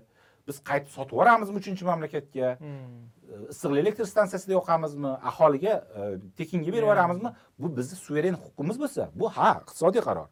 biz 0.47 0.57
qaytib 0.69 0.91
sotib 0.97 1.13
yuboramizmi 1.15 1.57
uchinchi 1.61 1.83
mamlakatga, 1.85 2.47
Hmm. 2.59 3.09
issiqlik 3.53 3.79
elektr 3.83 4.05
stansiyasida 4.13 4.53
yoqamizmi, 4.59 5.11
aholiga 5.29 5.73
e, 5.99 6.01
tekinga 6.37 6.71
berib 6.73 6.85
yuboramizmi? 6.87 7.29
Bu 7.59 7.67
bizning 7.77 7.99
suveren 8.05 8.35
huquqimiz 8.43 8.77
bo'lsa, 8.83 9.09
bu 9.19 9.29
ha, 9.37 9.51
iqtisodiy 9.61 10.01
qaror. 10.07 10.27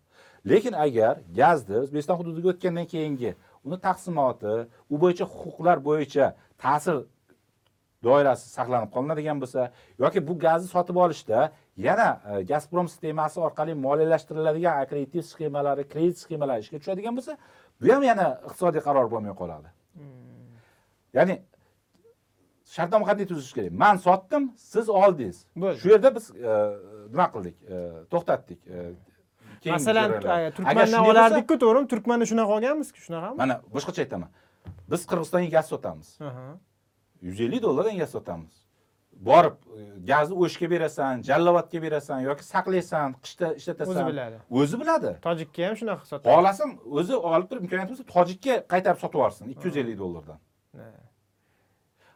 Lekin 0.51 0.73
agar 0.85 1.13
gazni 1.39 1.75
O'zbekiston 1.83 2.17
hududiga 2.19 2.47
o'tgandan 2.53 2.85
keyingi 2.93 3.31
uni 3.65 3.77
taqsimoti, 3.87 4.53
u 4.93 4.95
bo'yicha 5.03 5.25
huquqlar 5.35 5.77
bo'yicha 5.87 6.25
ta'sir 6.63 6.95
doirasi 8.03 8.49
saqlanib 8.57 8.89
qolinadigan 8.95 9.41
bo'lsa 9.41 9.71
yoki 10.03 10.27
bu 10.27 10.39
gazni 10.45 10.67
sotib 10.75 10.95
olishda 10.95 11.51
yana 11.77 12.07
e, 12.29 12.41
gazprom 12.51 12.87
sistemasi 12.93 13.39
orqali 13.47 13.73
moliyalashtiriladigan 13.85 14.81
akkreditiv 14.83 15.23
sxemalari 15.31 15.83
kredit 15.93 16.17
sxemalari 16.23 16.65
ishga 16.65 16.77
tushadigan 16.81 17.17
bo'lsa 17.17 17.37
bu 17.81 17.93
ham 17.93 18.03
yana 18.11 18.27
iqtisodiy 18.47 18.81
qaror 18.87 19.07
bo'lmay 19.13 19.33
qoladi. 19.41 19.69
Ya'ni 21.17 21.35
shartnoma 22.75 23.05
qanday 23.09 23.25
tuzish 23.31 23.53
kerak. 23.57 23.71
Man 23.83 23.95
sotdim 24.07 24.43
siz 24.73 24.89
oldingiz. 24.89 25.37
Shu 25.81 25.87
yerda 25.93 26.15
biz 26.17 26.25
e, 26.31 26.51
nima 27.13 27.27
qildik? 27.33 27.55
E, 27.73 27.75
to'xtatdik 28.11 28.59
masalan 29.69 30.11
turkmandan 30.57 31.05
olardikku 31.11 31.55
to'g'rimi? 31.63 31.87
Turkmanda 31.93 32.25
shunaqa 32.31 32.51
olganmizku 32.57 32.99
shunaqami 33.05 33.37
mana 33.43 33.55
boshqacha 33.75 34.01
aytaman. 34.05 34.29
Biz 34.91 35.01
qirg'izistonga 35.09 35.49
gaz 35.57 35.67
sotamiz 35.73 36.07
Aha. 37.21 37.27
yuz 37.27 37.41
ellik 37.41 37.61
dollardan 37.63 37.97
gaz 37.97 38.09
sotamiz 38.09 38.55
borib 39.27 39.53
e, 39.77 39.81
gazni 40.11 40.35
o'shga 40.43 40.69
berasan 40.71 41.21
jallovatga 41.29 41.81
berasan 41.81 42.19
yoki 42.29 42.43
saqlaysan 42.43 43.13
qishda 43.23 43.53
ishlatasan. 43.59 43.93
O'zi 43.93 44.07
biladi. 44.11 44.37
O'zi 44.51 44.79
biladi. 44.81 45.11
Tojikka 45.27 45.67
ham 45.67 45.75
shunaqa 45.81 46.05
sotadi. 46.11 46.33
Xohlasin 46.33 46.69
o'zi 46.99 47.15
olib 47.15 47.47
turib 47.49 47.63
imkoniyati 47.65 47.91
bo'lsa 47.93 48.05
tojikka 48.15 48.53
qaytarib 48.73 48.99
sotib 49.03 49.15
yuborsin 49.19 49.45
ikki 49.53 49.65
yuz 49.67 49.77
ellik 49.77 49.97
dollardan. 50.03 50.39
Ha. 50.77 50.87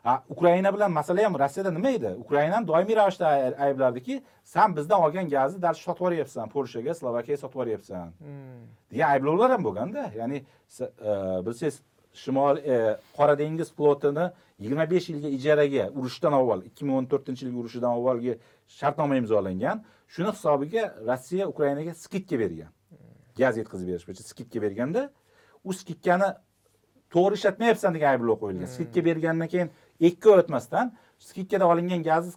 ha 0.03 0.23
ukraina 0.29 0.73
bilan 0.73 0.91
masala 0.91 1.23
ham 1.25 1.35
rossiyada 1.43 1.71
nima 1.77 1.89
edi? 1.97 2.09
Ukrainani 2.23 2.67
doimiy 2.67 2.95
ravishda 2.95 3.27
ay- 3.27 3.55
ayblardiki 3.67 4.23
san 4.43 4.75
bizdan 4.77 4.99
olgan 5.05 5.29
gazni 5.29 5.61
dal 5.61 5.73
sotib 5.73 6.01
yuboryapsan 6.01 6.49
polshaga 6.55 6.93
slovakiyaga 6.93 7.39
sotib 7.43 7.55
yuboryapsan. 7.55 8.07
Hmm. 8.23 8.63
degan 8.91 9.09
ayblovlar 9.15 9.49
ham 9.51 9.63
bo'lganda 9.67 10.03
ya'ni 10.19 10.37
e, 10.81 11.11
bilsangiz 11.45 11.81
shimol 12.23 12.57
e, 12.57 12.97
qora 13.17 13.35
dengiz 13.39 13.69
flotini 13.77 14.25
yigirma 14.59 14.85
besh 14.93 15.09
yilga 15.09 15.29
ijaraga 15.37 15.89
urushdan 15.97 16.33
avval 16.39 16.63
ikki 16.69 16.85
ming 16.85 16.95
o'n 16.99 17.07
to'rtinchi 17.11 17.45
yilgi 17.45 17.59
urushidan 17.63 17.91
avvalgi 17.97 18.37
shartnoma 18.79 19.15
imzolangan. 19.21 19.83
Shuni 20.13 20.31
hisobiga 20.31 20.83
rossiya 21.09 21.47
ukrainaga 21.53 21.93
skidka 21.93 22.39
bergan. 22.39 22.71
Gaz 23.37 23.57
yetkazib 23.61 23.87
berish 23.91 24.05
bo'yicha 24.07 24.23
skidka 24.31 24.61
berganda 24.65 25.09
u 25.63 25.73
skidkani 25.73 26.29
to'g'ri 27.13 27.39
ishlatmayapsan 27.39 27.93
degan 27.97 28.15
ayblov 28.15 28.39
qo'yilgan. 28.43 28.69
Skidka 28.75 29.05
bergandan 29.09 29.47
keyin 29.53 29.69
ikki 29.99 30.29
oy 30.29 30.39
o'tmasdan 30.43 30.93
skidkada 31.19 31.67
olingan 31.67 32.03
gazni 32.03 32.33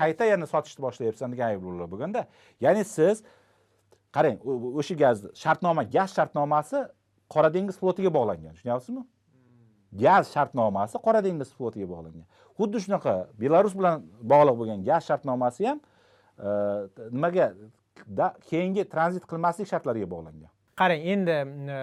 qayta 0.00 0.24
yana 0.32 0.46
sotishni 0.46 0.82
boshlayapsan 0.86 1.32
degan 1.32 1.54
ayblovlar 1.54 1.88
bo'lganda. 1.92 2.26
Ya'ni 2.60 2.84
siz 2.84 3.22
qarang 4.16 4.38
o'sha 4.80 4.94
gazni 5.04 5.28
shartnoma 5.42 5.82
gaz 5.96 6.10
shartnomasi 6.18 6.78
qora 7.28 7.50
dengiz 7.54 7.78
flotiga 7.78 8.10
bog'langan 8.14 8.54
tushunyapsizmi? 8.56 9.04
Gaz 10.04 10.32
shartnomasi 10.34 10.98
qora 11.06 11.22
dengiz 11.24 11.52
flotiga 11.54 11.88
bog'langan. 11.88 12.26
Xuddi 12.58 12.82
shunaqa 12.84 13.14
belarus 13.40 13.74
bilan 13.78 14.04
bog'liq 14.32 14.58
bo'lgan 14.60 14.84
gaz 14.88 15.06
shartnomasi 15.10 15.68
ham 15.68 15.80
e, 16.38 16.48
nimaga 17.16 17.52
keyingi 18.50 18.88
tranzit 18.94 19.26
qilmaslik 19.30 19.70
shartlariga 19.72 20.08
bog'langan. 20.14 20.50
Qarang 20.80 21.02
endi 21.14 21.36
e, 21.76 21.78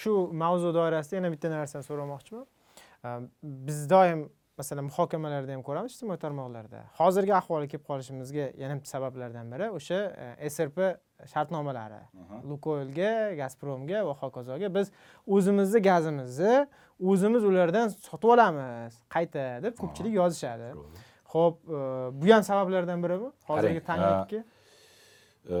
shu 0.00 0.14
mavzu 0.42 0.74
doirasida 0.74 1.20
yana 1.20 1.30
bitta 1.34 1.50
narsani 1.54 1.86
so'ramoqchiman. 1.90 2.46
E, 3.04 3.08
biz 3.68 3.86
doim 3.90 4.28
masalan 4.58 4.88
muhokamalarda 4.90 5.52
ham 5.54 5.62
ko'ramiz 5.68 5.94
ijtimoiy 5.94 6.18
tarmoqlarda. 6.24 6.82
Hozirgi 6.98 7.34
ahvolga 7.40 7.70
kelib 7.72 7.84
qolishimizga 7.90 8.50
yana 8.62 8.78
bitta 8.78 8.90
sabablardan 8.96 9.52
biri 9.54 9.70
o'sha 9.78 10.00
srp 10.56 10.88
shartnomalari. 11.26 12.00
Lukoylga 12.50 13.34
gazpromga 13.40 14.04
va 14.06 14.14
hokazoga 14.22 14.74
biz 14.74 14.92
o'zimizni 15.26 15.82
gazimizni 15.82 16.66
o'zimiz 17.00 17.44
ulardan 17.44 17.88
sotib 17.88 18.28
olamiz. 18.36 19.00
Qayta 19.14 19.48
deb 19.62 19.74
ko'pchilik 19.80 20.14
yozishadi. 20.20 20.74
Ho'p 21.34 21.56
e, 21.68 21.80
bu 22.20 22.34
ham 22.34 22.42
sabablardan 22.42 23.02
birimi 23.02 23.32
hozirgi 23.48 23.84
tanglikka 23.90 24.44
E, 25.48 25.56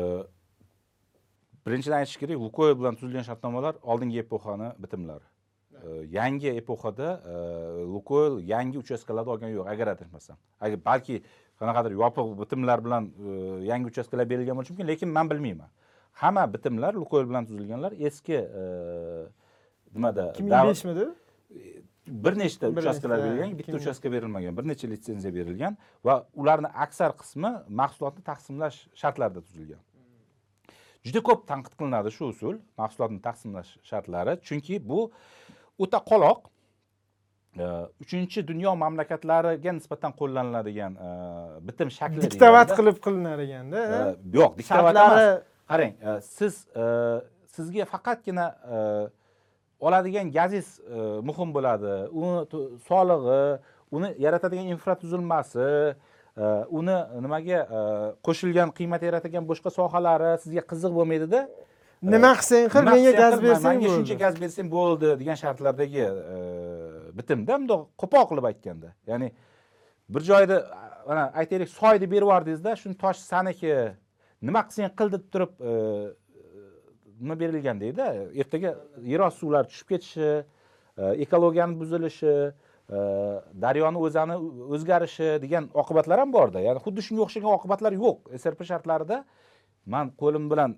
birinchidan 1.66 2.02
aytish 2.02 2.16
kerak 2.20 2.40
lukoyl 2.40 2.74
bilan 2.80 2.96
tuzilgan 3.00 3.24
shartnomalar 3.28 3.76
oldingi 3.82 4.18
epoxani 4.24 4.72
bitimlari. 4.82 5.24
E, 5.72 5.88
yangi 6.18 6.50
epoxada 6.60 7.08
e, 7.32 7.36
lukoyl 7.94 8.40
yangi 8.52 8.78
uchastkalarni 8.82 9.30
olgani 9.34 9.56
yo'q 9.58 9.70
agar 9.74 9.94
adashmasam 9.94 10.36
balki 10.90 11.22
qanaqadir 11.60 11.92
yopiq 12.02 12.32
bitimlar 12.40 12.84
bilan 12.84 13.10
e, 13.28 13.30
yangi 13.70 13.86
uchastkalar 13.92 14.30
berilgan 14.30 14.56
bo'lishi 14.56 14.72
mumkin 14.72 14.88
lekin 14.92 15.08
man 15.08 15.30
bilmayman. 15.30 15.70
Hamma 16.22 16.44
bitimlar 16.54 16.94
lukoyl 16.94 17.28
bilan 17.30 17.46
tuzilganlar 17.46 17.92
eski 17.98 18.34
e, 18.34 18.62
nimada? 19.94 20.30
Ikki 20.30 20.42
ming 20.42 20.68
beshmidi 20.70 21.08
bir 22.06 22.38
nechta 22.38 22.68
uchastkalar 22.68 23.18
berilgan 23.24 23.58
bitta 23.58 23.76
uchastka 23.76 24.12
berilmagan 24.12 24.56
bir 24.56 24.68
necha 24.68 24.88
litsenziya 24.88 25.34
berilgan 25.34 25.76
va 26.04 26.14
ularni 26.34 26.70
aksar 26.84 27.12
qismi 27.20 27.52
mahsulotni 27.80 28.22
taqsimlash 28.30 28.78
shartlarida 29.02 29.40
tuzilgan. 29.48 29.82
Juda 31.06 31.20
ko'p 31.28 31.46
tanqid 31.50 31.74
qilinadi 31.80 32.10
shu 32.18 32.30
usul 32.34 32.56
mahsulotni 32.80 33.20
taqsimlash 33.28 33.70
shartlari 33.90 34.38
chunki 34.48 34.80
bu 34.90 35.00
o'ta 35.84 35.98
qoloq 36.10 36.48
uchinchi 38.02 38.42
dunyo 38.50 38.74
mamlakatlariga 38.82 39.72
nisbatan 39.78 40.12
qo'llaniladigan 40.20 40.92
e, 41.06 41.10
bitim 41.68 41.90
shakli 41.98 42.24
diktovat 42.26 42.74
qilib 42.78 42.98
qilinar 43.04 43.38
ekanda 43.46 43.84
yo'q 44.38 44.58
diktovat 44.58 44.96
emas. 44.96 45.42
qarang 45.68 45.92
e, 46.08 46.20
siz 46.20 46.66
e, 46.76 46.84
sizga 47.54 47.84
faqatgina 47.84 48.46
oladigan 49.80 50.30
gazingiz 50.32 50.80
e, 50.80 50.98
muhim 51.28 51.54
bo'ladi. 51.54 51.94
Uni 52.10 52.46
solig'i 52.88 53.40
uni 53.90 54.14
yaratadigan 54.18 54.66
infratuzilmasi 54.74 55.94
uni 56.78 56.98
nimaga 57.24 57.60
qo'shilgan 58.26 58.74
qiymat 58.78 59.02
yaratadigan 59.08 59.46
boshqa 59.50 59.70
sohalari 59.78 60.36
sizga 60.42 60.62
qiziq 60.70 60.92
bo'lmaydida? 60.98 61.40
Nima 62.02 62.32
qilsang 62.38 62.68
qil 62.74 62.84
menga 62.86 63.12
gaz 63.22 63.40
bersang 63.42 63.80
menga 63.80 63.94
shuncha 63.94 64.16
gaz 64.24 64.34
bersang 64.42 64.68
bo'ldi 64.76 65.08
degan 65.20 65.38
shartlardagi 65.42 66.04
bitimda 67.18 67.58
bundoq 67.58 67.88
qo'pol 68.00 68.24
qilib 68.30 68.46
aytganda. 68.50 68.94
Ya'ni 69.06 69.32
bir 70.08 70.20
joyda 70.20 70.56
mana 71.08 71.32
aytaylik 71.40 71.68
soyni 71.68 72.10
berib 72.10 72.28
yubordingizda 72.28 72.76
shuni 72.76 72.96
tosh 73.02 73.20
saniki 73.32 73.74
nima 74.42 74.62
qilsang 74.66 74.94
qil 74.98 75.12
deb 75.14 75.24
turib 75.32 75.52
e, 75.70 75.72
nima 77.20 77.36
berilgan 77.40 77.80
deydi 77.80 78.06
ertaga 78.42 78.74
yerosti 79.12 79.40
suvlari 79.40 79.68
tushib 79.72 79.88
ketishi 79.92 80.28
e, 80.28 81.04
ekologiyani 81.24 81.80
buzilishi 81.80 82.34
e, 82.34 82.98
daryoni 83.64 84.04
o'zani 84.06 84.36
o'zgarishi 84.74 85.30
degan 85.44 85.70
oqibatlar 85.82 86.24
ham 86.24 86.32
borda. 86.32 86.60
Ya'ni 86.68 86.84
xuddi 86.86 87.04
shunga 87.08 87.26
o'xshagan 87.26 87.52
oqibatlar 87.58 87.98
yo'q 88.04 88.38
srp 88.44 88.64
shartlarida. 88.70 89.24
Man 89.86 90.12
qo'lim 90.22 90.48
bilan 90.52 90.76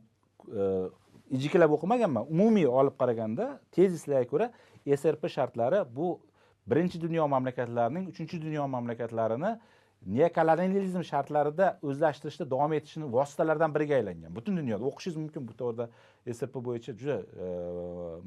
ijiklab 1.30 1.72
o'qimaganman. 1.76 2.26
Umumiy 2.34 2.66
olib 2.80 2.96
qaraganda 3.00 3.46
tezislarga 3.76 4.30
ko'ra 4.32 4.50
esrp 4.86 5.28
shartlari 5.28 5.84
bu 5.96 6.20
birinchi 6.66 7.00
dunyo 7.00 7.28
mamlakatlarining 7.28 8.08
uchinchi 8.08 8.42
dunyo 8.42 8.68
mamlakatlarini 8.68 9.58
neokolonializm 10.06 11.02
shartlarida 11.04 11.78
o'zlashtirishda 11.82 12.50
davom 12.50 12.72
etishini 12.72 13.12
vositalaridan 13.12 13.74
biriga 13.74 13.94
aylangan. 14.00 14.36
Butun 14.36 14.56
dunyoda 14.56 14.84
o'qishingiz 14.90 15.16
mumkin 15.16 15.48
bu 15.48 15.56
to'g'rida 15.60 15.88
srp 16.34 16.54
bo'yicha 16.68 16.92
juda 17.00 17.16
e, 17.44 17.46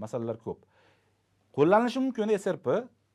masalalar 0.04 0.38
ko'p. 0.46 0.60
Qo'llanilishi 1.58 2.00
mumkin 2.06 2.38
srp 2.38 2.68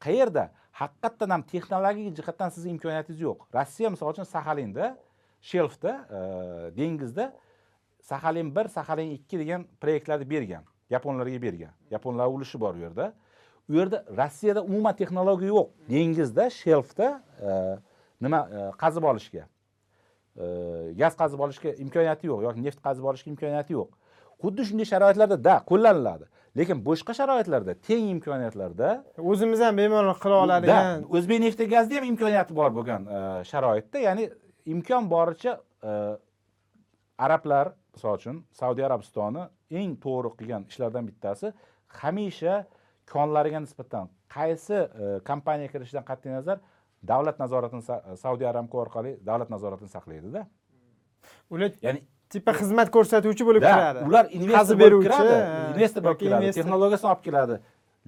qayerda? 0.06 0.51
Haqiqatdan 0.81 1.31
ham 1.35 1.43
texnologik 1.43 2.16
jihatdan 2.19 2.51
sizni 2.55 2.70
imkoniyatingiz 2.74 3.20
yo'q. 3.20 3.47
Rossiya 3.55 3.90
misol 3.94 4.10
uchun 4.15 4.27
saxalinda 4.35 4.97
shelfda 5.51 5.93
e, 6.16 6.19
dengizda 6.78 7.31
saxalin 8.10 8.51
bir 8.56 8.66
saxalin 8.74 9.15
ikki 9.19 9.39
degan 9.39 9.66
proyektlarni 9.81 10.31
bergan 10.31 10.66
yaponlarga 10.90 11.43
bergan. 11.43 11.73
Yaponlar 11.90 12.27
ulushi 12.27 12.60
bor 12.60 12.74
u 12.74 12.78
yerda. 12.78 13.12
U 13.69 13.74
yerda 13.74 14.05
rossiyada 14.16 14.62
umuman 14.62 14.97
texnologiya 14.97 15.49
yo'q. 15.49 15.69
Dengizda 15.90 16.51
shelfda 16.51 17.09
e, 17.43 17.51
nima 18.20 18.40
e, 18.53 18.70
qazib 18.82 19.05
olishga 19.05 19.45
e, 19.45 20.45
gaz 21.01 21.16
qazib 21.20 21.40
olishga 21.40 21.74
imkoniyati 21.85 22.27
yo'q 22.31 22.43
yoki 22.49 22.65
neft 22.65 22.81
qazib 22.86 23.05
olishga 23.11 23.31
imkoniyati 23.35 23.73
yo'q. 23.78 23.90
Xuddi 24.43 24.69
shunday 24.69 24.86
sharoitlarda 24.93 25.39
da 25.45 25.57
qo'llaniladi. 25.70 26.28
Lekin 26.59 26.81
boshqa 26.89 27.15
sharoitlarda 27.20 27.74
teng 27.89 28.07
imkoniyatlarda 28.15 28.89
o'zimiz 29.32 29.61
ham 29.66 29.77
bemalol 29.82 30.16
qila 30.24 30.43
oladigan 30.45 31.05
o'zbek 31.16 31.43
nefti 31.47 31.69
gazda 31.74 31.99
ham 31.99 32.07
imkoniyati 32.12 32.57
bor 32.61 32.70
bo'lgan 32.78 33.11
sharoitda. 33.51 33.99
Ya'ni 34.09 34.31
imkon 34.74 35.11
boricha 35.11 35.59
arablar 37.19 37.74
misol 37.95 38.16
uchun 38.20 38.43
saudiya 38.61 38.86
arabistoni 38.86 39.45
eng 39.81 39.97
to'g'ri 40.05 40.31
qilgan 40.39 40.66
ishlardan 40.70 41.09
bittasi 41.11 41.53
hamisha 42.01 42.55
konlariga 43.13 43.61
nisbatan 43.65 44.09
qaysi 44.37 44.75
e, 44.75 45.05
kompaniya 45.29 45.69
kirishidan 45.73 46.05
qat'iy 46.11 46.33
nazar 46.39 46.59
davlat 47.11 47.39
nazoratini 47.43 47.83
sa- 47.89 48.03
saudiya 48.17 48.51
aramco 48.53 48.79
orqali 48.85 49.19
davlat 49.27 49.51
nazoratini 49.51 49.89
saqlaydida. 49.97 50.47
Ular 51.51 51.71
ya'ni 51.83 52.01
tipa 52.33 52.53
xizmat 52.61 52.89
ko'rsatuvchi 52.97 53.45
bo'lib 53.49 53.63
kiradi. 53.63 53.99
ular 54.09 54.25
investor 54.39 54.77
bo'lib 54.83 55.03
kiradi. 55.07 55.37
investor 55.75 56.03
bo'lib 56.07 56.21
keladi 56.25 56.45
investor. 56.45 56.63
texnologiyasini 56.63 57.11
olib 57.13 57.25
keladi 57.29 57.55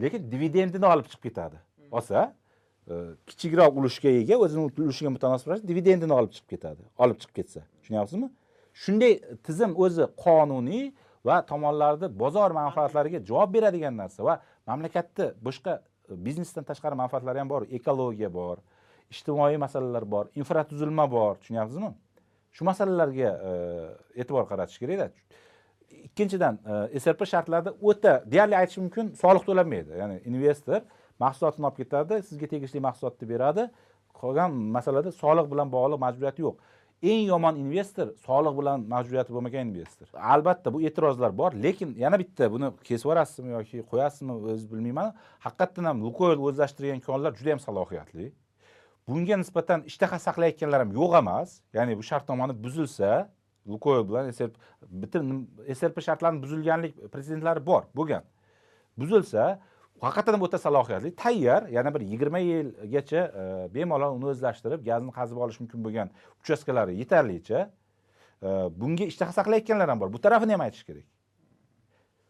lekin 0.03 0.21
dividendini 0.33 0.87
olib 0.93 1.07
chiqib 1.11 1.23
ketadi. 1.29 1.57
Olsa 1.97 2.19
e, 2.91 2.95
kichikroq 3.29 3.73
ulushga 3.81 4.11
ega 4.23 4.37
o'zini 4.45 4.63
ulushiga 4.85 5.11
mutanosib 5.17 5.47
ravishda 5.51 5.69
dividendini 5.73 6.15
olib 6.21 6.33
chiqib 6.37 6.51
ketadi 6.55 6.83
olib 7.03 7.17
chiqib 7.21 7.35
ketsa. 7.41 7.61
Tushunyapsizmi? 7.81 8.29
Shunday 8.83 9.13
tizim 9.47 9.73
o'zi 9.85 10.05
qonuniy 10.25 10.85
va 11.29 11.37
tomonlarni 11.51 12.09
bozor 12.23 12.51
manfaatlariga 12.61 13.19
javob 13.31 13.51
beradigan 13.57 13.97
narsa 14.03 14.25
va 14.29 14.35
mamlakatni 14.67 15.31
boshqa 15.43 15.81
e, 16.09 16.17
biznesdan 16.27 16.65
tashqari 16.65 16.99
manfaatlari 16.99 17.39
ham 17.39 17.49
bor. 17.49 17.67
Ekologiya 17.79 18.33
bor 18.33 18.59
ijtimoiy 19.11 19.59
masalalar 19.59 20.07
bor 20.11 20.31
infratuzilma 20.35 21.11
bor. 21.11 21.37
Tushunyapsizmi? 21.41 21.93
Shu 22.53 22.65
masalalarga 22.65 23.31
e, 23.49 23.53
e'tibor 24.23 24.47
qaratish 24.51 24.79
kerakda. 24.83 25.11
Ikkinchidan 26.07 26.59
e, 26.93 27.01
srp 27.01 27.27
shartlarida 27.33 27.75
o'ta 27.81 28.17
deyarli 28.33 28.59
aytish 28.63 28.81
mumkin 28.83 29.15
soliq 29.23 29.47
to'lamaydi 29.49 30.03
ya'ni 30.03 30.21
investor 30.31 30.83
mahsulotini 31.21 31.67
olib 31.69 31.79
ketadi 31.83 32.23
sizga 32.29 32.51
tegishli 32.55 32.83
mahsulotni 32.89 33.29
beradi. 33.29 33.69
Qolgan 34.21 34.53
masalada 34.77 35.13
soliq 35.23 35.47
bilan 35.53 35.71
bog'liq 35.73 36.01
majburiyati 36.07 36.47
yo'q. 36.47 36.57
Eng 37.03 37.27
yomon 37.27 37.57
investor 37.57 38.13
soliq 38.27 38.55
bilan 38.61 38.85
majburiyati 38.89 39.33
bo'lmagan 39.33 39.71
investor. 39.71 40.09
Albatta 40.15 40.73
bu 40.75 40.83
e'tirozlar 40.83 41.33
bor 41.39 41.53
lekin 41.65 41.95
yana 41.97 42.19
bitta 42.19 42.51
buni 42.53 42.69
kesib 42.85 43.09
yuborasizmi 43.09 43.51
yoki 43.57 43.83
qo'yasizmi 43.93 44.37
o'zi 44.53 44.69
bilmayman. 44.73 45.15
Haqiqatdan 45.47 45.85
ham 45.91 46.03
lukoyl 46.05 46.39
o'zlashtirgan 46.49 47.01
konlar 47.07 47.33
juda 47.39 47.55
yam 47.55 47.61
salohiyatli. 47.67 48.33
Bunga 49.09 49.37
nisbatan 49.43 49.87
ishtaha 49.91 50.19
saqlayotganlar 50.27 50.85
ham 50.85 50.93
yo'q 51.01 51.17
emas. 51.23 51.61
Ya'ni 51.77 51.97
bu 51.99 52.05
shartnomani 52.11 52.55
buzilsa 52.65 53.31
lukoyl 53.67 54.05
bilan 54.09 54.31
srb 54.31 54.53
bitim 55.03 55.49
srp 55.79 55.97
shartlarini 56.07 56.43
buzilganlik 56.45 56.95
prezidentlari 57.13 57.65
bor 57.67 57.83
bo'lgan. 57.97 58.25
Buzilsa 59.01 59.61
haqiqatdan 60.05 60.37
ham 60.37 60.43
o'ta 60.47 60.59
salohiyatli 60.67 61.11
tayyor 61.25 61.69
yana 61.77 61.95
bir 61.95 62.03
yigirma 62.13 62.39
yilgacha 62.39 63.23
e, 63.43 63.45
bemalol 63.75 64.17
uni 64.19 64.33
o'zlashtirib 64.33 64.81
gazni 64.91 65.13
qazib 65.19 65.37
olish 65.45 65.61
mumkin 65.63 65.85
bo'lgan 65.85 66.09
uchastkalari 66.43 66.97
yetarlicha 67.03 67.69
E, 68.43 68.49
bunga 68.81 69.05
ishtaha 69.05 69.33
saqlayotganlar 69.37 69.89
ham 69.93 70.01
bor. 70.01 70.13
Bu 70.13 70.21
tarafini 70.21 70.53
ham 70.57 70.61
aytish 70.65 70.85
kerak. 70.89 71.05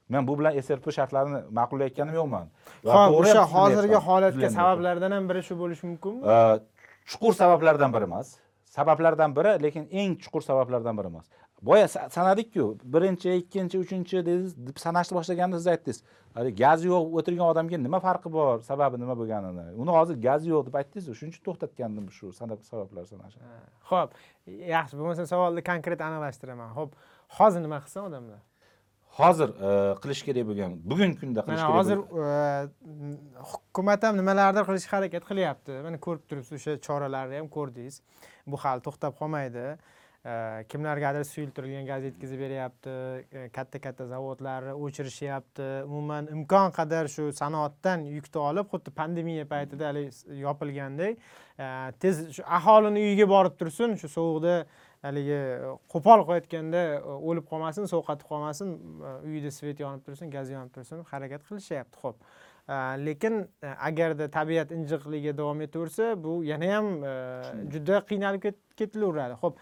Men 0.09 0.27
bu 0.27 0.39
bilan 0.39 0.57
srb 0.67 0.91
shartlarini 0.97 1.43
ma'qullayotganim 1.59 2.15
yo'qman. 2.19 2.49
O'sha 2.85 3.45
hozirgi 3.55 3.99
holatga 4.07 4.51
sabablardan 4.51 5.15
ham 5.17 5.29
biri 5.31 5.43
shu 5.49 5.59
bo'lishi 5.63 5.87
mumkinmi? 5.87 6.23
Э, 6.27 6.59
chuqur 7.11 7.37
sabablardan 7.43 7.95
biri 7.95 8.11
emas. 8.11 8.35
Sabablardan 8.77 9.37
biri 9.37 9.53
lekin 9.63 9.87
eng 10.03 10.19
chuqur 10.25 10.43
sabablardan 10.49 10.99
biri 10.99 11.13
emas 11.13 11.31
boya 11.63 11.87
sa- 11.95 12.09
sanadikku 12.17 12.79
birinchi 12.95 13.31
ikkinchi 13.43 13.79
uchinchi 13.85 14.17
dedingiz 14.27 14.53
deb 14.67 14.77
sanashni 14.85 15.15
boshlaganda 15.19 15.57
siz 15.61 15.67
aytdingiz. 15.75 16.03
Haligi 16.35 16.63
gazi 16.63 16.89
yo'q 16.89 17.05
o'tirgan 17.19 17.47
odamga 17.53 17.79
nima 17.87 17.99
farqi 18.07 18.33
bor 18.33 18.61
sababi 18.71 18.97
nima 19.03 19.15
bo'lganini. 19.21 19.65
Uni 19.83 19.93
hozir 19.99 20.17
gazi 20.29 20.47
yo'q 20.53 20.63
deb 20.69 20.77
aytdingizu 20.81 21.17
shuning 21.19 21.33
uchun 21.35 21.45
to'xtatgandim 21.49 22.07
shu 22.19 22.33
sabablar 22.41 23.05
sanashni 23.13 23.43
ho'p 23.91 24.11
yaxshi 24.77 24.95
bo'lmasa 25.01 25.27
savolni 25.33 25.63
konkret 25.71 26.01
aniqlashtiraman 26.09 26.71
ho'p 26.79 26.91
hozir 27.39 27.61
nima 27.67 27.79
qilsin 27.85 28.09
odamlar? 28.09 28.41
Hozir 29.21 29.49
e, 29.69 29.71
qilish 30.03 30.23
kerak 30.27 30.45
bo'lgan 30.51 30.77
bugungi 30.91 31.17
kunda 31.23 31.41
qilish 31.47 31.65
kerak 31.67 31.79
hozir 31.79 31.99
e, 32.25 32.29
hukumat 33.53 34.05
ham 34.07 34.15
nimalardir 34.21 34.65
qilishga 34.69 34.93
harakat 34.99 35.25
qilyapti. 35.31 35.81
Mana 35.87 35.99
ko'rib 36.07 36.23
turibsiz 36.31 36.55
o'sha 36.59 36.77
choralarni 36.87 37.41
ham 37.41 37.49
ko'rdingiz. 37.57 37.97
Bu 38.51 38.57
hali 38.65 38.81
to'xtab 38.87 39.19
qolmaydi 39.21 39.65
Э, 40.25 40.65
kimlargadir 40.69 41.25
suyultirilgan 41.25 41.87
gaz 41.89 42.03
yetkazib 42.05 42.41
beryapti 42.41 42.91
e, 43.33 43.45
katta 43.57 43.79
katta 43.81 44.05
zavodlarni 44.07 44.75
o'chirishyapti. 44.77 45.69
Umuman 45.87 46.29
imkon 46.35 46.75
qadar 46.77 47.09
shu 47.09 47.31
sanoatdan 47.39 48.05
yukni 48.05 48.43
olib 48.43 48.69
xuddi 48.69 48.93
pandemiya 48.99 49.47
paytida 49.49 49.89
haligi 49.89 50.37
yopilgandek 50.43 51.17
e, 51.57 51.71
tez 52.05 52.21
shu 52.37 52.45
aholini 52.59 53.07
uyiga 53.07 53.29
borib 53.33 53.57
tursin 53.63 53.97
shu 54.03 54.13
sovuqda 54.19 54.59
haligi 55.09 55.41
qo'pol 55.97 56.27
qo'yayotganda 56.29 56.85
e, 56.99 57.01
o'lib 57.17 57.49
qolmasin 57.55 57.89
sovqotib 57.95 58.29
qolmasin 58.29 58.77
uyida 59.25 59.57
svet 59.57 59.81
yonib 59.81 60.05
tursin 60.05 60.37
gaz 60.37 60.53
yonib 60.53 60.77
tursin 60.77 61.01
harakat 61.15 61.49
qilishyapti 61.49 62.05
ho'p 62.05 62.21
lekin 63.09 63.47
agarda 63.89 64.29
tabiat 64.31 64.71
injiqligi 64.71 65.33
davom 65.39 65.61
etaversa 65.65 66.13
bu 66.25 66.43
yana 66.45 66.69
ham 66.75 66.91
juda 67.73 68.05
qiynalib 68.11 68.45
ketilaveradi 68.77 69.39
ho'p 69.43 69.57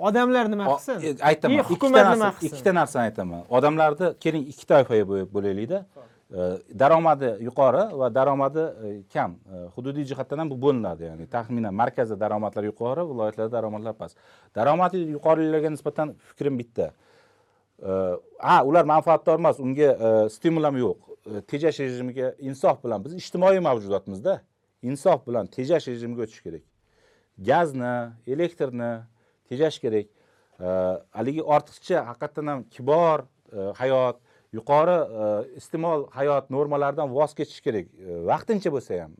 odamlar 0.00 0.50
nima 0.50 0.66
qilsin 0.76 1.02
e, 1.02 1.16
aytaman. 1.22 1.64
Hukumat 1.64 2.04
nima 2.04 2.24
narsa 2.24 2.38
qilsin? 2.38 2.54
ikkita 2.54 2.74
narsani 2.74 3.02
aytaman. 3.10 3.42
Odamlarni 3.50 4.12
keling 4.22 4.46
ikki 4.52 4.66
toifaga 4.66 5.26
bo'laylikda. 5.34 5.82
E, 6.30 6.46
daromadi 6.82 7.32
yuqori 7.48 7.84
va 8.00 8.14
daromadi 8.14 8.64
e, 8.86 8.92
kam. 9.12 9.36
Hududiy 9.74 10.06
jihatdan 10.12 10.44
ham 10.44 10.50
bu 10.50 10.60
bo'linadi 10.66 11.08
ya'ni 11.10 11.26
taxminan 11.36 11.74
markazda 11.82 12.20
daromadlar 12.20 12.70
yuqori 12.70 13.06
viloyatlarda 13.10 13.52
daromadlar 13.58 13.94
past. 14.02 14.18
Daromadi 14.56 15.04
yuqorilarga 15.16 15.70
nisbatan 15.76 16.14
fikrim 16.30 16.58
bitta. 16.58 16.92
Ha 18.38 18.56
ular 18.64 18.84
manfaatdor 18.84 19.38
emas 19.42 19.60
unga 19.60 20.28
stimul 20.30 20.64
ham 20.68 20.76
yo'q. 20.86 20.98
Tejash 21.50 21.80
rejimiga 21.80 22.34
insof 22.38 22.84
bilan 22.84 23.04
biz 23.04 23.14
ijtimoiy 23.22 23.60
mavjudotmizda 23.68 24.40
insof 24.82 25.26
bilan 25.26 25.46
tejash 25.46 25.88
rejimiga 25.88 26.22
o'tish 26.26 26.42
kerak. 26.46 26.62
Gazni 27.48 27.94
elektrni 28.26 28.90
tejash 29.50 29.78
kerak. 29.84 30.06
Э, 30.60 31.00
haligi 31.16 31.42
ortiqcha 31.42 32.02
haqiqatdan 32.10 32.50
ham 32.52 32.64
kibor 32.74 33.24
э, 33.52 33.72
hayot 33.80 34.18
yuqori 34.52 34.96
э, 35.20 35.28
iste'mol 35.60 36.04
hayot 36.12 36.50
normalaridan 36.52 37.08
voz 37.16 37.32
kechish 37.38 37.62
kerak. 37.64 37.86
Vaqtincha 38.30 38.72
bo'lsa 38.74 38.98
ham 39.02 39.14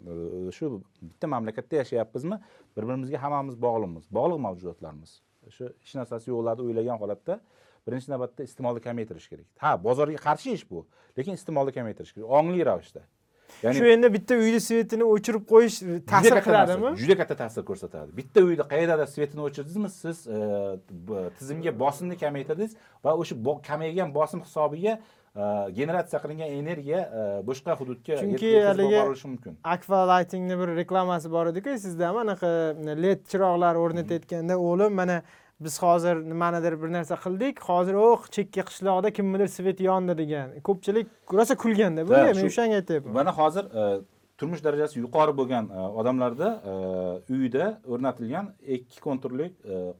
shu 0.57 0.82
bitta 1.01 1.31
mamlakatda 1.35 1.81
yashayapmizmi 1.82 2.36
bir 2.77 2.82
birimizga 2.82 3.23
hammamiz 3.24 3.57
bog'liqmiz 3.66 4.05
bog'liq 4.19 4.43
mavjudotlarmiz 4.47 5.16
shu 5.57 5.70
hech 5.70 5.94
narsasi 6.01 6.28
yo'qlarni 6.32 6.66
o'ylagan 6.66 7.01
holatda 7.02 7.40
birinchi 7.86 8.12
navbatda 8.12 8.44
iste'molni 8.48 8.85
kamaytirish 8.89 9.28
kerak. 9.32 9.48
Ha 9.65 9.73
bozorga 9.86 10.20
qarshi 10.28 10.59
ish 10.59 10.66
bu 10.70 10.85
lekin 11.19 11.40
iste'molni 11.40 11.73
kamaytirish 11.78 12.12
kerak. 12.15 12.28
Ongli 12.39 12.66
ravishda. 12.70 13.07
Shu 13.77 13.85
endi 13.94 14.12
bitta 14.16 14.35
uyni 14.43 14.60
svetini 14.60 15.05
o'chirib 15.14 15.44
qo'yish 15.52 15.77
ta'sir 16.10 16.35
katta 16.36 16.52
narsa, 16.52 16.74
qiladimi? 16.74 16.90
juda 17.02 17.16
katta 17.20 17.36
ta'sir 17.43 17.62
ko'rsatadi. 17.70 18.10
Bitta 18.20 18.40
uyda 18.48 18.64
qayerdadir 18.72 19.09
svetini 19.14 19.43
o'chirdingizmi 19.47 19.90
siz 19.94 20.27
e, 20.27 20.39
tizimga 21.39 21.72
bosimni 21.82 22.16
kamaytirdingiz 22.22 22.77
va 23.05 23.16
o'sha 23.22 23.35
kamaygan 23.68 24.14
bosim 24.14 24.40
hisobiga 24.47 24.93
e, 25.36 25.43
generatsiya 25.78 26.18
qilingan 26.24 26.51
energiya 26.60 27.01
e, 27.02 27.20
boshqa 27.48 27.77
hududga 27.81 28.16
Chunki 28.22 28.55
haligi- 28.68 29.28
mumkin. 29.32 29.59
Aqua 29.74 30.01
lightingni 30.12 30.59
bir 30.60 30.68
reklamasi 30.81 31.31
bor 31.36 31.47
ediku 31.52 31.78
sizdami 31.86 32.18
anaqa 32.27 32.51
led 33.05 33.20
chiroqlar 33.31 33.74
o'rnatayotganda 33.85 34.55
o'g'lim 34.66 34.93
mana 35.02 35.22
biz 35.61 35.82
hozir 35.82 36.16
nimanidir 36.31 36.82
bir 36.82 36.93
narsa 36.93 37.16
qildik 37.24 37.61
hozir 37.70 37.95
oh 37.95 38.20
chekka 38.37 38.62
qishloqda 38.70 39.11
kimnidir 39.19 39.49
sveti 39.57 39.85
yondi 39.85 40.19
degan. 40.19 40.49
Ko'pchilik 40.69 41.07
rosa 41.32 41.55
kulganda 41.65 42.07
bu 42.07 42.11
Da, 42.11 42.23
men 42.24 42.47
o'shanga 42.47 42.77
aytyapman. 42.81 43.12
mana 43.15 43.32
hozir 43.41 43.65
e, 43.81 44.01
turmush 44.39 44.65
darajasi 44.65 45.01
yuqori 45.05 45.32
bo'lgan 45.41 45.65
e, 45.78 45.81
odamlarda 46.01 46.49
e, 46.70 46.73
uyida 47.35 47.66
o'rnatilgan 47.93 48.47
ikki 48.77 49.01
konturli 49.07 49.47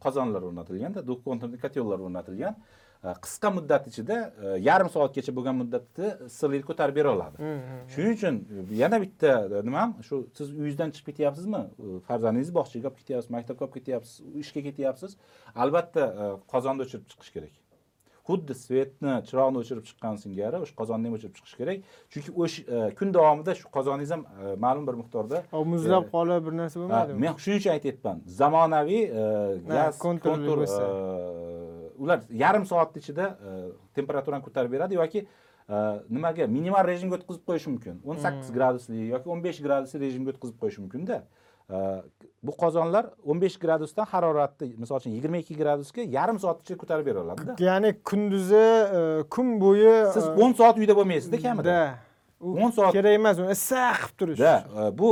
qozonlar 0.05 0.43
o'rnatilganda 0.49 1.07
duh 1.07 1.19
konturli 1.25 1.61
kotellar 1.65 1.99
o'rnatilgan 2.07 2.55
qisqa 3.03 3.51
muddat 3.51 3.87
ichida 3.87 4.17
e, 4.45 4.47
yarim 4.69 4.89
soatgacha 4.89 5.33
bo'lgan 5.37 5.57
muddatda 5.63 6.07
issiqlikni 6.27 6.67
ko'tarib 6.71 6.97
bera 7.01 7.15
oladi. 7.17 7.37
Shuning 7.95 8.13
uchun 8.19 8.35
yana 8.83 9.01
bitta 9.05 9.31
e, 9.47 9.63
nima 9.69 9.87
shu 10.09 10.27
siz 10.39 10.53
uyingizdan 10.59 10.93
chiqib 10.97 11.07
ketyapsizmi? 11.13 11.63
E, 11.85 12.01
farzandingizni 12.09 12.55
bog'chaga 12.59 12.91
olib 12.91 12.99
ketyapsiz 13.01 13.31
maktabga 13.37 13.65
olib 13.65 13.75
ketyapsiz 13.79 14.21
ishga 14.43 14.61
ketyapsiz. 14.69 15.17
Albatta 15.65 16.03
e, 16.23 16.31
qozonni 16.53 16.87
o'chirib 16.87 17.09
chiqish 17.15 17.33
kerak. 17.37 17.57
Xuddi 18.29 18.55
svetni 18.65 19.15
chiroqni 19.29 19.59
o'chirib 19.63 19.85
chiqqan 19.89 20.21
singari 20.25 20.61
o'sha 20.65 20.75
qozonni 20.81 21.09
ham 21.09 21.17
o'chirib 21.19 21.35
chiqish 21.39 21.57
kerak. 21.61 21.79
Chunki 22.13 22.31
o'sha 22.43 22.61
e, 22.75 22.95
kun 22.99 23.17
davomida 23.17 23.57
shu 23.61 23.73
qozoningiz 23.77 24.13
ham 24.15 24.23
e, 24.29 24.55
ma'lum 24.65 24.85
bir 24.89 25.01
miqdorda 25.03 25.43
muzlab 25.75 26.05
e, 26.05 26.13
qolib 26.17 26.47
bir 26.47 26.55
narsa 26.63 26.77
bo'lmaydimi 26.83 27.21
men 27.25 27.43
shuning 27.45 27.61
uchun 27.63 27.73
aytyapman 27.79 28.25
zamonaviy 28.41 29.05
e, 29.09 29.25
gaz 29.75 29.99
kontur 30.05 30.67
e, 30.69 31.80
ular 32.03 32.19
yarim 32.45 32.65
soat 32.67 32.97
ichida 33.01 33.27
e, 33.49 33.51
temperaturani 33.99 34.43
ko'tarib 34.47 34.73
beradi 34.77 34.95
yoki 35.01 35.21
e, 35.25 35.77
nimaga 36.17 36.47
minimal 36.57 36.85
rejimga 36.93 37.15
o'tkazib 37.21 37.45
qo'yishi 37.49 37.69
mumkin. 37.75 37.95
o'n 38.09 38.17
sakkiz 38.25 38.49
Hmm. 38.49 38.57
gradusli 38.57 39.07
yoki 39.15 39.29
o'n 39.35 39.41
besh 39.47 39.61
gradusli 39.67 40.01
rejimga 40.07 40.31
o'tkazib 40.35 40.57
qo'yishi 40.63 40.81
mumkinda 40.87 41.23
E, 41.71 41.79
bu 42.43 42.51
qozonlar 42.63 43.05
o'n 43.31 43.39
besh 43.43 43.55
gradusdan 43.63 44.07
haroratni 44.13 44.73
misol 44.83 44.97
uchun 44.99 45.13
yigirma 45.15 45.39
ikki 45.39 45.55
gradusga 45.55 46.03
yarim 46.17 46.39
soat 46.43 46.65
ichida 46.65 46.79
ko'tarib 46.83 47.07
bera 47.07 47.21
oladida 47.23 47.55
ya'ni 47.67 47.93
kunduzi 48.11 48.65
kun 49.35 49.53
bo'yi 49.63 49.93
siz 50.17 50.25
e, 50.27 50.33
o'n 50.43 50.53
soat 50.59 50.77
uyda 50.83 50.97
bo'lmaysizda 50.99 51.39
kamida. 51.45 51.65
da. 51.71 51.99
U 52.41 52.57
10 52.59 52.73
soat- 52.79 52.93
kerak 52.97 53.15
emas 53.21 53.39
uni 53.39 53.53
issiq 53.55 54.01
qilib 54.03 54.17
turish. 54.19 54.41
Bu 54.99 55.09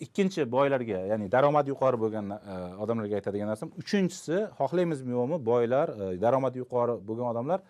ikkinchi 0.00 0.44
boylarga 0.52 1.00
ya'ni 1.12 1.28
daromadi 1.32 1.72
yuqori 1.72 1.98
bo'lgan 2.04 2.30
e, 2.32 2.56
odamlarga 2.84 3.18
aytadigan 3.20 3.50
narsam 3.52 3.72
uchinchisi 3.82 4.38
xohlaymizmi 4.58 5.12
yo'qmi 5.16 5.38
boylar 5.50 5.92
e, 5.92 6.08
daromadi 6.24 6.62
yuqori 6.62 6.94
bo'lgan 7.08 7.28
odamlar 7.32 7.60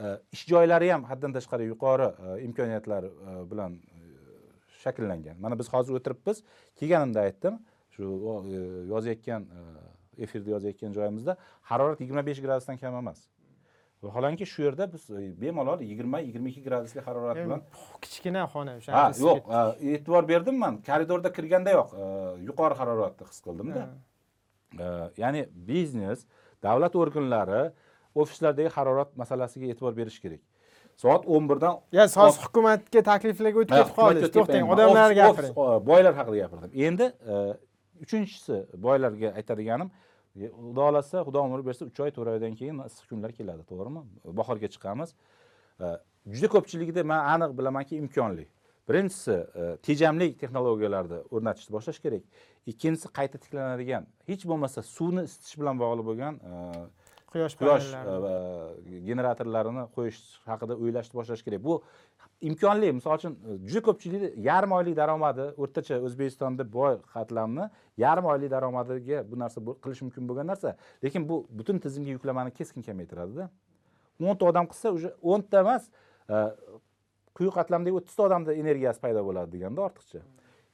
e, 0.00 0.16
ish 0.36 0.46
joylari 0.52 0.90
ham 0.94 1.04
haddan 1.10 1.36
tashqari 1.36 1.68
yuqori 1.72 2.08
imkoniyatlar 2.48 3.08
bilan 3.50 3.78
shakllangan. 4.82 5.36
Mana 5.44 5.58
biz 5.58 5.72
hozir 5.74 5.98
o'tiribmiz. 5.98 6.42
Kelganimda 6.80 7.20
aytdim 7.28 7.54
shu 7.94 8.04
yozayotgan 8.92 9.48
efirda 10.24 10.50
yozayotgan 10.56 10.92
joyimizda 10.98 11.36
harorat 11.70 12.00
yigirma 12.00 12.26
besh 12.26 12.40
gradusdan 12.44 12.76
kam 12.82 12.94
emas. 13.02 13.18
Vaholanki 14.02 14.46
shu 14.46 14.62
yerda 14.62 14.92
biz 14.92 15.10
e, 15.10 15.40
bemalol 15.40 15.80
yigirma 15.80 16.18
yigirma 16.20 16.48
ikki 16.48 16.62
gradusli 16.62 17.00
harorat 17.00 17.36
bilan 17.36 17.62
kichkina 18.02 18.44
xona 18.54 18.76
o'sha 18.80 18.92
ha 18.92 19.04
yo'q 19.18 19.52
e'tibor 19.92 20.28
berdim 20.28 20.58
man 20.64 20.80
koridorda 20.88 21.32
kirgandayoq 21.38 21.94
e, 22.02 22.08
yuqori 22.48 22.74
haroratni 22.80 23.28
his 23.30 23.40
qildimda. 23.46 23.86
E, 24.84 24.86
ya'ni 25.22 25.46
biznes 25.70 26.26
davlat 26.62 26.96
organlari 27.04 27.62
ofislardagi 28.14 28.70
harorat 28.76 29.16
masalasiga 29.22 29.72
e'tibor 29.72 29.96
berish 30.00 30.20
kerak. 30.24 30.42
Soat 31.02 31.26
o'n 31.34 31.48
birdan 31.48 31.80
hozir 31.92 32.42
hukumatga 32.46 33.00
takliflarga 33.10 33.62
o'tib 33.62 33.76
ketib 33.78 33.96
qoldingiz 34.00 34.32
to'xtang 34.36 34.74
odamlarga 34.74 35.22
gapiring 35.22 35.54
boylar 35.90 36.14
haqida 36.20 36.36
gapirdim. 36.42 36.70
Endi 36.88 37.06
uchinchisi 38.04 38.62
boylarga 38.86 39.32
aytadiganim 39.40 39.90
xudo 40.36 40.80
xohlasa 40.80 41.24
xudo 41.26 41.42
umr 41.48 41.64
bersa 41.66 41.86
uch 41.88 42.00
oy 42.04 42.10
to'rt 42.16 42.30
oydan 42.34 42.54
keyin 42.60 42.82
issiq 42.88 43.08
kunlar 43.10 43.32
keladi 43.38 43.64
to'g'rimi? 43.70 44.02
Bahorga 44.40 44.68
chiqamiz. 44.74 45.14
E, 45.80 45.86
juda 46.34 46.48
ko'pchiligida 46.54 47.04
man 47.12 47.20
aniq 47.34 47.56
bilamanki 47.58 47.96
imkonli. 48.02 48.46
Birinchisi 48.88 49.36
e, 49.60 49.62
tejamli 49.86 50.28
texnologiyalarni 50.42 51.18
o'rnatishni 51.34 51.72
boshlash 51.76 52.00
kerak. 52.04 52.24
Ikkinchisi 52.72 53.08
qayta 53.18 53.40
tiklanadigan 53.44 54.06
hech 54.30 54.44
bo'lmasa 54.50 54.84
suvni 54.96 55.24
isitish 55.28 55.56
bilan 55.60 55.80
bog'liq 55.82 56.06
bo'lgan 56.10 56.34
e, 56.50 56.54
quyosh 57.36 57.56
quyosh 57.60 57.88
e, 57.94 59.00
generatorlarini 59.08 59.84
qo'yish 59.96 60.20
haqida 60.50 60.76
o'ylashni 60.82 61.14
boshlash 61.18 61.42
kerak. 61.46 61.62
Bu 61.64 61.82
imkonli. 62.48 62.92
Misol 62.98 63.16
uchun 63.18 63.36
e, 63.36 63.56
juda 63.70 63.82
ko'pchilikni 63.88 64.30
yarim 64.48 64.72
oylik 64.78 64.96
daromadi 64.96 65.48
o'rtacha 65.62 66.00
o'zbekistonda 66.06 66.66
boy 66.78 66.98
qatlamni 67.14 67.68
yarim 68.04 68.30
oylik 68.32 68.50
daromadiga 68.56 69.24
bu 69.30 69.40
narsa 69.42 69.62
qilish 69.84 70.02
mumkin 70.06 70.28
bo'lgan 70.28 70.50
narsa. 70.52 70.76
Lekin 71.04 71.28
bu 71.28 71.42
butun 71.58 71.78
tizimga 71.84 72.16
yuklamani 72.16 72.54
keskin 72.58 72.82
kamaytiradida. 72.88 73.50
O'nta 74.20 74.48
odam 74.50 74.66
qilsa 74.72 74.88
уже 74.96 75.12
o'nta 75.22 75.60
emas 75.64 75.90
e, 76.30 76.36
quyi 77.36 77.52
qatlamdagi 77.58 78.00
o'ttizta 78.00 78.28
odamda 78.28 78.56
energiyasi 78.62 79.00
paydo 79.04 79.24
bo'ladi 79.28 79.52
deganda 79.58 79.86
ortiqcha. 79.88 80.24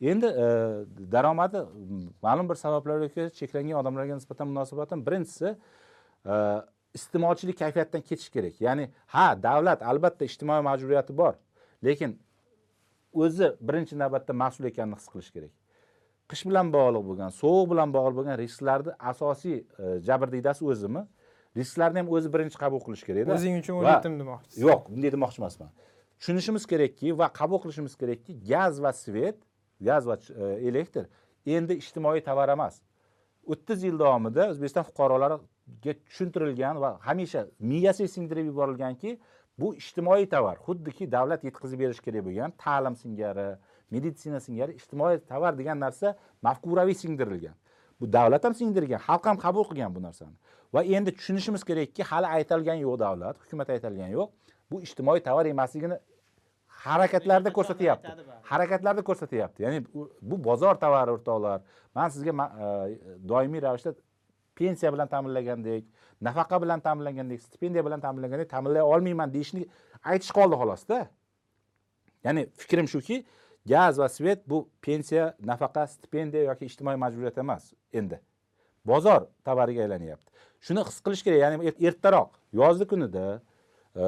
Endi 0.02 0.28
daromadi 1.14 1.60
ma'lum 2.26 2.48
bir 2.50 2.58
sabablarga 2.58 3.08
ko'ra 3.14 3.30
cheklangan 3.38 3.78
odamlarga 3.82 4.16
nisbatan 4.18 4.48
munosabatim 4.50 5.04
birinchisi 5.06 5.52
iste'molchilik 6.94 7.58
kayfiyatidan 7.58 8.02
ketish 8.02 8.30
kerak. 8.34 8.60
Ya'ni 8.60 8.90
ha 9.14 9.26
davlat 9.42 9.82
albatta 9.82 10.24
ijtimoiy 10.24 10.62
majburiyati 10.68 11.16
bor. 11.16 11.34
Lekin 11.84 12.18
o'zi 13.12 13.52
birinchi 13.60 13.98
navbatda 13.98 14.32
mas'ul 14.32 14.70
ekanini 14.70 14.98
his 15.00 15.08
qilish 15.12 15.30
kerak. 15.36 15.52
Qish 16.30 16.44
bilan 16.48 16.72
bog'liq 16.72 17.04
bo'lgan 17.08 17.34
sovuq 17.40 17.70
bilan 17.72 17.94
bog'liq 17.96 18.18
bo'lgan 18.18 18.38
risklarni 18.44 18.92
asosiy 19.12 19.58
e, 19.62 19.98
jabrdiydasi 20.08 20.64
o'zimi? 20.64 21.06
Risklarni 21.56 21.98
ham 22.00 22.12
o'zi 22.16 22.32
birinchi 22.34 22.58
qabul 22.64 22.80
qilish 22.86 23.04
kerakda. 23.08 23.34
O'zing 23.34 23.58
uchun 23.60 23.80
o'ylayaptim 23.80 24.20
demoqchisiz? 24.20 24.62
Yo'q 24.66 24.86
bunday 24.92 25.12
demoqchi 25.16 25.42
emasman 25.42 25.72
tushunishimiz 26.22 26.66
kerakki 26.70 27.18
va 27.18 27.26
qabul 27.34 27.58
qilishimiz 27.62 27.96
kerakki 27.98 28.36
gaz 28.46 28.78
va 28.82 28.92
svet 28.94 29.40
gaz 29.80 30.06
va 30.06 30.14
e, 30.14 30.50
elektr 30.68 31.08
endi 31.56 31.74
ijtimoiy 31.82 32.22
tovar 32.22 32.52
emas. 32.54 32.78
O'ttiz 33.42 33.82
yil 33.82 33.98
davomida 33.98 34.46
o'zbekiston 34.52 34.86
fuqarolariga 35.68 36.04
tushuntirilgan 36.06 36.80
va 36.80 36.98
hamisha 37.00 37.46
miyasiga 37.60 38.08
singdirib 38.08 38.46
yuborilganki 38.46 39.18
bu 39.58 39.74
ijtimoiy 39.74 40.28
tovar 40.28 40.56
xuddiki 40.56 41.10
davlat 41.12 41.44
yetkazib 41.44 41.80
berishi 41.80 42.02
kerak 42.02 42.24
bo'lgan 42.24 42.52
ta'lim 42.58 42.96
singari 42.96 43.56
meditsina 43.90 44.40
singari 44.40 44.72
ijtimoiy 44.72 45.18
tovar 45.28 45.58
degan 45.58 45.80
narsa 45.80 46.16
mafkuraviy 46.42 46.94
singdirilgan. 46.94 47.54
Bu 48.00 48.12
davlat 48.12 48.44
ham 48.44 48.54
singdirgan 48.54 48.98
xalq 48.98 49.26
ham 49.26 49.36
qabul 49.36 49.64
qilgan 49.64 49.94
bu 49.94 50.02
narsani. 50.02 50.34
Va 50.74 50.82
endi 50.82 51.14
tushunishimiz 51.14 51.64
kerakki 51.64 52.02
hali 52.02 52.26
aytilgani 52.26 52.80
yo'q 52.80 52.98
davlat 52.98 53.36
hukumat 53.42 53.70
aytilgani 53.70 54.12
yo'q. 54.12 54.28
Bu 54.70 54.80
ijtimoiy 54.86 55.20
tovar 55.28 55.46
emasligini 55.46 55.98
harakatlarda 56.66 57.52
ko'rsatyapti. 57.52 58.08
harakatlarda 58.42 59.02
ko'rsatyapti. 59.02 59.62
Ya'ni 59.62 59.84
bu- 59.94 60.44
bozor 60.48 60.74
tovari 60.84 61.10
o'rtoqlar 61.16 61.60
man 61.94 62.08
sizga 62.08 62.32
e, 62.64 62.66
doimiy 63.28 63.62
ravishda 63.62 63.92
pensiya 64.56 64.92
bilan 64.92 65.08
ta'minlagandek 65.08 65.84
nafaqa 66.20 66.62
bilan 66.62 66.80
ta'minlagandek 66.80 67.40
stipendiya 67.42 67.84
bilan 67.84 68.00
ta'minlagandek 68.00 68.50
ta'minlay 68.50 68.82
olmayman 68.82 69.32
deyishni 69.34 69.66
aytish 70.04 70.32
qoldi 70.38 70.56
xolosda 70.62 70.98
ya'ni 72.24 72.46
fikrim 72.56 72.88
shuki 72.88 73.24
gaz 73.66 73.98
va 73.98 74.08
svet 74.08 74.48
bu 74.48 74.68
pensiya 74.82 75.34
nafaqa 75.44 75.86
stipendiya 75.86 76.42
yoki 76.50 76.64
ijtimoiy 76.70 76.96
majburiyat 76.96 77.38
emas 77.38 77.72
endi. 77.92 78.20
Bozor 78.84 79.26
tovariga 79.44 79.82
aylanyapti. 79.82 80.30
Shuni 80.60 80.84
his 80.86 81.00
qilish 81.00 81.22
kerak 81.26 81.38
ya'ni 81.38 81.68
er-, 81.68 81.78
ertaroq 81.88 82.30
yozgi 82.52 82.86
kunida 82.86 83.40
e, 83.96 84.04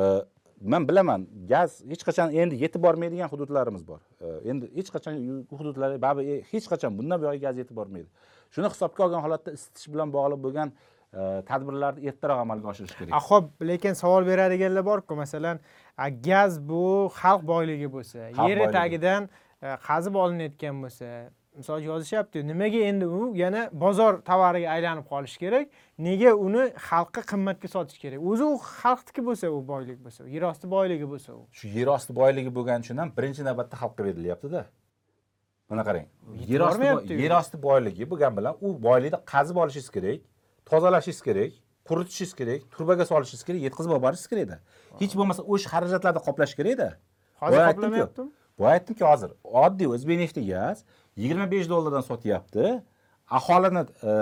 man 0.60 0.88
bilaman 0.88 1.26
gaz 1.48 1.82
hech 1.90 2.02
qachon 2.08 2.34
endi 2.42 2.58
yetib 2.62 2.82
bormaydigan 2.82 3.30
hududlarimiz 3.30 3.86
bor. 3.86 4.00
E, 4.20 4.50
endi 4.50 4.70
hech 4.76 4.90
qachon 4.94 5.18
hududlar 5.50 5.96
baribir 6.02 6.38
e, 6.38 6.42
hech 6.52 6.66
qachon 6.72 6.98
bundan 6.98 7.22
buyog'i 7.22 7.42
gaz 7.46 7.58
yetib 7.62 7.76
bormaydi. 7.76 8.08
Shuni 8.54 8.70
hisobga 8.74 9.06
olgan 9.06 9.22
holatda 9.26 9.54
isitish 9.58 9.88
bilan 9.92 10.12
bog'liq 10.16 10.40
bo'lgan 10.46 10.72
e, 10.72 11.22
tadbirlarni 11.50 12.08
ertaroq 12.10 12.42
amalga 12.46 12.72
oshirish 12.72 12.96
kerak. 12.98 13.14
Ho'p 13.30 13.46
lekin 13.70 13.94
savol 14.02 14.26
beradiganlar 14.30 14.84
borku 14.90 15.16
masalan 15.22 15.62
gaz 16.28 16.60
bu 16.68 16.84
xalq 17.20 17.46
boyligi 17.52 17.88
bo'lsa 17.96 18.28
yer 18.48 18.66
tagidan 18.78 19.30
e, 19.62 19.76
qazib 19.88 20.14
olinayotgan 20.24 20.84
bo'lsa 20.84 21.08
misol 21.58 21.78
uchun 21.78 21.88
yozishyapti 21.92 22.46
nimaga 22.46 22.80
endi 22.90 23.06
u 23.06 23.20
yana 23.36 23.68
bozor 23.72 24.20
tovariga 24.30 24.70
aylanib 24.76 25.06
qolishi 25.12 25.38
kerak? 25.44 25.68
Nega 25.98 26.34
uni 26.46 26.64
xalqqa 26.88 27.22
qimmatga 27.32 27.68
sotish 27.74 28.00
kerak? 28.04 28.22
O'zi 28.30 28.44
u 28.52 28.56
xalqniki 28.80 29.26
bo'lsa 29.28 29.50
u 29.56 29.60
boylik 29.72 29.98
bo'lsa 30.06 30.26
yer 30.36 30.48
osti 30.50 30.70
boyligi 30.76 31.10
bo'lsa 31.12 31.30
u. 31.38 31.42
Shu 31.58 31.70
yer 31.78 31.92
osti 31.96 32.16
boyligi 32.20 32.54
bo'lgani 32.56 32.86
uchun 32.86 33.02
ham 33.02 33.12
birinchi 33.18 33.46
navbatda 33.48 33.82
xalqqa 33.82 34.08
berilyaptida 34.08 34.64
mana 35.70 35.82
qarang 35.88 36.06
yer 37.24 37.32
osti 37.40 37.62
boyligi 37.66 38.10
bo'lgani 38.10 38.36
bilan 38.38 38.54
u 38.60 38.68
boylikni 38.86 39.18
qazib 39.32 39.56
olishingiz 39.62 39.90
kerak 39.96 40.20
tozalashingiz 40.70 41.20
kerak 41.28 41.52
quritishingiz 41.88 42.34
kerak 42.40 42.60
turbaga 42.74 43.04
solishingiz 43.12 43.44
kerak 43.48 43.60
yetkazib 43.66 43.90
olib 43.94 44.04
borishingiz 44.06 44.30
kerakda 44.32 44.56
hech 45.00 45.14
bo'lmasa 45.20 45.42
o'sha 45.52 45.68
xarajatlarni 45.74 46.20
qoplash 46.28 46.54
kerakda 46.60 46.88
hozir 47.42 47.58
aytdim-ku. 47.58 47.80
qoplamayaptimi? 47.80 48.30
Boya 48.58 48.72
aytdimki 48.78 49.04
hozir 49.04 49.30
oddiy 49.62 49.88
o'zbeknefti 49.94 50.42
gaz 50.46 50.84
yigirma 51.16 51.50
besh 51.50 51.68
dollardan 51.68 52.04
sotyapti. 52.10 52.82
Aholini 53.38 53.82
e, 54.10 54.12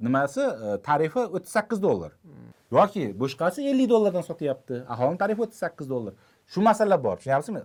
nimasi 0.00 0.40
e, 0.40 0.82
tarifi 0.88 1.20
o'ttiz 1.20 1.52
sakkiz 1.56 1.82
dollar. 1.82 2.12
Yoki 2.72 3.04
boshqasi 3.20 3.68
ellik 3.70 3.90
dollardan 3.90 4.24
sotyapti. 4.30 4.84
Aholini 4.94 5.18
tarifi 5.18 5.42
o'ttiz 5.46 5.58
sakkiz 5.64 5.90
dollar. 5.90 6.14
Shu 6.52 6.60
masala 6.68 7.04
bor. 7.04 7.16
Tushunyapsizmi 7.16 7.62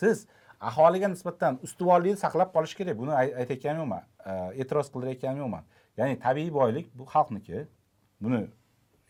siz 0.00 0.26
aholiga 0.60 1.08
nisbatan 1.08 1.58
ustuvorlikni 1.62 2.16
saqlab 2.16 2.50
qolish 2.56 2.74
kerak. 2.78 2.98
Buni 2.98 3.12
ay- 3.12 3.34
aytayotganim 3.40 3.80
yo'qman 3.82 4.02
e, 4.30 4.32
e'tiroz 4.62 4.90
qildirayotganim 4.92 5.40
yo'qman 5.44 5.64
ya'ni 5.96 6.18
tabiiy 6.26 6.52
boylik 6.52 6.86
bu 6.98 7.04
xalqniki. 7.14 7.66
Buni 8.20 8.40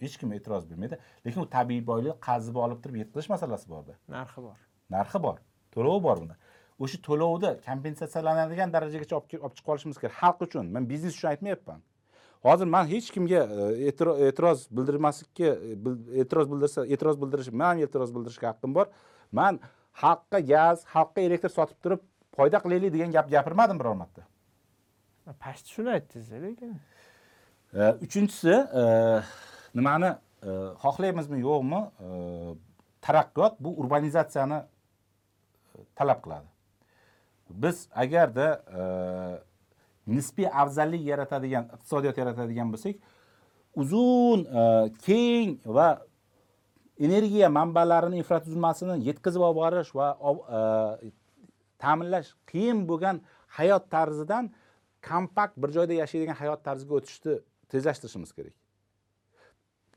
hech 0.02 0.16
kim 0.20 0.32
e'tiroz 0.32 0.70
bermaydi 0.70 0.98
lekin 1.26 1.40
u 1.40 1.48
tabiiy 1.56 1.86
boylik 1.86 2.20
qazib 2.28 2.56
olib 2.64 2.82
turib 2.82 2.96
yetkazish 3.02 3.30
masalasi 3.34 3.68
borda. 3.68 3.94
Narxi 4.08 4.42
bor. 4.42 4.58
Narxi 4.90 5.22
bor. 5.22 5.38
To'lovi 5.74 6.02
bor 6.02 6.16
bunda. 6.22 6.36
O'sha 6.78 6.98
to'lovni 7.06 7.50
kompensatsiyalanadigan 7.68 8.72
darajagacha 8.74 9.16
olib 9.16 9.28
chiqib 9.30 9.72
olishimiz 9.74 9.98
kerak 10.02 10.16
xalq 10.22 10.46
uchun. 10.46 10.72
Man 10.74 10.88
biznes 10.90 11.14
uchun 11.16 11.28
aytmayapman. 11.34 11.82
Hozir 12.44 12.66
man 12.66 12.86
hech 12.86 13.06
kimga 13.14 13.40
e, 13.44 13.88
e'tiro- 13.88 14.18
e'tiroz 14.26 14.66
bildirmaslikka 14.76 15.48
e, 15.54 15.76
e'tiroz 16.20 16.50
bildirsa 16.52 16.86
e'tiroz 16.86 17.16
bildirish 17.22 17.50
man 17.62 17.78
e'tiroz 17.86 18.10
bildirishga 18.14 18.50
haqqim 18.52 18.74
bor. 18.74 18.86
Man 19.32 19.60
xalqqa 20.02 20.40
gaz 20.52 20.84
xalqqa 20.94 21.20
elektr 21.28 21.50
sotib 21.58 21.78
turib 21.82 22.02
foyda 22.36 22.58
qilaylik 22.64 22.92
degan 22.94 23.10
gap 23.16 23.30
gapirmadim 23.30 23.78
biror 23.80 23.96
marta. 24.02 24.22
Pastda 25.42 25.68
shuni 25.74 25.90
aytdingiz 25.96 26.32
lekin. 26.46 26.74
E, 27.74 27.82
uchinchisi 28.06 28.54
e, 28.80 28.84
nimani 29.74 30.10
e, 30.42 30.50
xohlaymizmi 30.82 31.38
yo'qmi 31.40 31.80
taraqqiyot 33.06 33.54
bu 33.64 33.70
urbanizatsiyani 33.80 34.60
talab 35.98 36.20
qiladi. 36.24 36.48
Biz 37.50 37.88
agarda 38.02 38.48
nisbiy 40.06 40.48
afzallik 40.62 41.02
yaratadigan 41.12 41.64
iqtisodiyot 41.74 42.16
yaratadigan 42.22 42.72
bo'lsak 42.72 42.96
uzun 43.82 44.44
keng 45.06 45.58
va 45.76 45.88
energiya 47.00 47.48
manbalarini 47.48 48.20
infratuzilmasini 48.22 48.98
yetkazib 49.08 49.40
olib 49.40 49.56
borish 49.56 49.94
va 49.94 50.08
e, 50.58 51.10
ta'minlash 51.78 52.34
qiyin 52.50 52.84
bo'lgan 52.88 53.20
hayot 53.58 53.90
tarzidan 53.90 54.50
kompakt 55.08 55.56
bir 55.56 55.70
joyda 55.76 55.98
yashaydigan 56.02 56.38
hayot 56.42 56.64
tarziga 56.64 56.94
o'tishni 56.98 57.38
tezlashtirishimiz 57.68 58.32
kerak. 58.32 58.54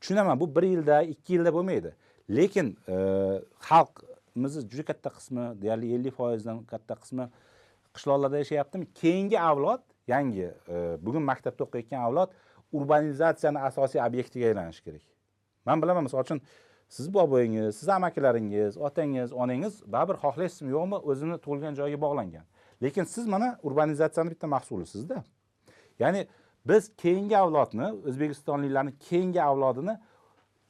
Tushunaman 0.01 0.39
bu 0.39 0.55
bir 0.55 0.63
yilda 0.63 1.01
ikki 1.01 1.33
yilda 1.33 1.53
bo'lmaydi. 1.53 1.93
Lekin 2.29 2.77
e, 2.87 2.95
xalqimizni 3.69 4.65
juda 4.71 4.85
katta 4.91 5.09
qismi 5.17 5.45
deyarli 5.61 5.93
ellik 5.95 6.15
foizdan 6.19 6.63
katta 6.71 6.95
qismi 7.03 7.29
qishloqlarda 7.95 8.43
yashayaptimi? 8.43 8.87
Keyingi 9.01 9.39
avlod 9.39 9.81
yangi 10.07 10.49
e, 10.49 10.97
bugun 11.05 11.23
maktabda 11.29 11.63
o'qiyotgan 11.67 12.01
avlod 12.09 12.35
urbanizatsiyani 12.73 13.59
asosiy 13.69 14.01
obyektiga 14.07 14.47
aylanishi 14.47 14.83
kerak. 14.83 15.03
Man 15.65 15.81
bilaman 15.81 16.03
misol 16.07 16.25
uchun 16.25 16.41
siz 16.89 17.14
boboyingiz 17.14 17.76
siz 17.76 17.89
amakilaringiz 17.89 18.77
otangiz 18.77 19.34
onangiz 19.34 19.81
baribir 19.93 20.18
xohlaysizmi 20.23 20.69
yo'qmi 20.72 20.97
o'zini 21.09 21.38
tug'ilgan 21.38 21.73
joyiga 21.80 22.01
bog'langan. 22.01 22.45
Lekin 22.84 23.03
siz 23.03 23.27
mana 23.27 23.59
urbanizatsiyani 23.64 24.31
bitta 24.31 24.47
mahsulisizda. 24.47 25.23
Ya'ni 25.99 26.27
biz 26.65 26.95
keyingi 26.97 27.38
avlodni 27.38 27.88
o'zbekistonliklarni 28.07 28.93
keyingi 29.09 29.41
avlodini 29.43 29.97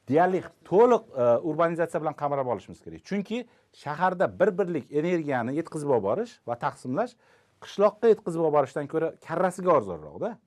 deyarli 0.07 0.43
to'liq 0.65 1.03
e, 1.17 1.23
urbanizatsiya 1.49 2.01
bilan 2.01 2.13
qamrab 2.13 2.47
olishimiz 2.47 2.81
kerak. 2.81 3.05
Chunki 3.05 3.47
shaharda 3.73 4.39
bir 4.39 4.57
birlik 4.57 4.91
energiyani 4.91 5.55
yetkazib 5.55 5.89
olib 5.89 6.03
borish 6.03 6.39
va 6.47 6.55
taqsimlash 6.65 7.15
qishloqqa 7.63 8.13
yetkazib 8.13 8.41
olib 8.41 8.53
borishdan 8.57 8.87
ko'ra 8.93 9.13
karrasiga 9.27 9.75
arzonroqda 9.77 10.37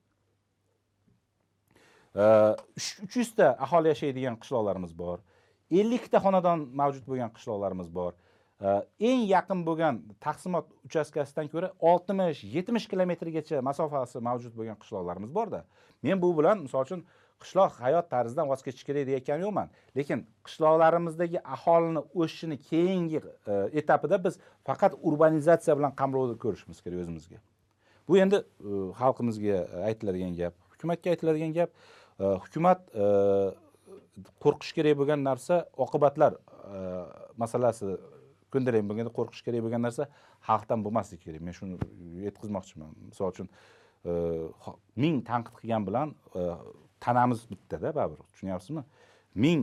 e, 2.15 2.23
uch 2.77 3.17
yuzta 3.19 3.55
aholi 3.67 3.93
yashaydigan 3.93 4.39
qishloqlarimiz 4.41 4.97
bor. 5.03 5.19
Ellikta 5.79 6.19
xonadon 6.25 6.67
mavjud 6.81 7.05
bo'lgan 7.07 7.31
qishloqlarimiz 7.35 7.89
bor. 7.99 8.13
Eng 9.09 9.23
yaqin 9.25 9.63
bo'lgan 9.65 10.01
taqsimot 10.25 10.67
uchastkasidan 10.87 11.47
ko'ra 11.53 11.71
oltmish 11.91 12.43
yetmish 12.55 12.85
kilometrgacha 12.91 13.61
masofasi 13.69 14.21
mavjud 14.27 14.53
bo'lgan 14.57 14.77
qishloqlarimiz 14.83 15.31
borda. 15.37 15.63
Men 16.03 16.21
bu 16.21 16.29
bilan 16.37 16.61
misol 16.65 16.85
uchun 16.85 17.01
qishloq 17.41 17.79
hayot 17.81 18.09
tarzidan 18.13 18.49
voz 18.51 18.61
kechish 18.65 18.85
kerak 18.87 19.07
deyayotganim 19.09 19.43
yo'qman. 19.47 19.71
Lekin 19.97 20.19
qishloqlarimizdagi 20.47 21.39
aholini 21.55 22.03
o'sishini 22.21 22.57
keyingi 22.69 23.21
e, 23.21 23.53
etapida 23.81 24.21
biz 24.25 24.37
faqat 24.69 24.97
urbanizatsiya 25.09 25.77
bilan 25.79 25.95
qamrovda 26.01 26.37
ko'rishimiz 26.43 26.83
kerak 26.85 27.03
o'zimizga. 27.03 27.41
Bu 28.07 28.19
endi 28.23 28.43
e, 28.43 28.71
xalqimizga 29.01 29.57
aytiladigan 29.89 30.37
gap 30.41 30.53
hukumatga 30.75 31.15
aytiladigan 31.15 31.53
gap. 31.59 31.69
E, 32.19 32.25
hukumat 32.45 32.79
qo'rqish 34.43 34.73
kerak 34.77 34.97
bo'lgan 34.99 35.23
narsa 35.23 35.65
oqibatlar 35.85 36.35
e, 36.37 36.79
masalasi 37.41 37.95
ko'ndalang 38.53 38.87
bo'lganda 38.89 39.13
qo'rqish 39.17 39.43
kerak 39.47 39.65
bo'lgan 39.65 39.83
narsa 39.87 40.07
xalqdan 40.47 40.83
bo'lmasligi 40.85 41.23
kerak. 41.25 41.41
Men 41.47 41.55
shuni 41.57 41.77
yetkazmoqchiman. 42.27 42.91
Misol 43.11 43.33
uchun 43.33 43.47
e, 44.05 44.13
ming 45.03 45.21
tanqid 45.29 45.55
qilgan 45.59 45.87
bilan 45.89 46.15
e, 46.35 46.41
tanamiz 47.05 47.45
bittada 47.51 47.93
baribir 47.97 48.23
tushunyapsizmi? 48.31 48.83
Ming 49.43 49.61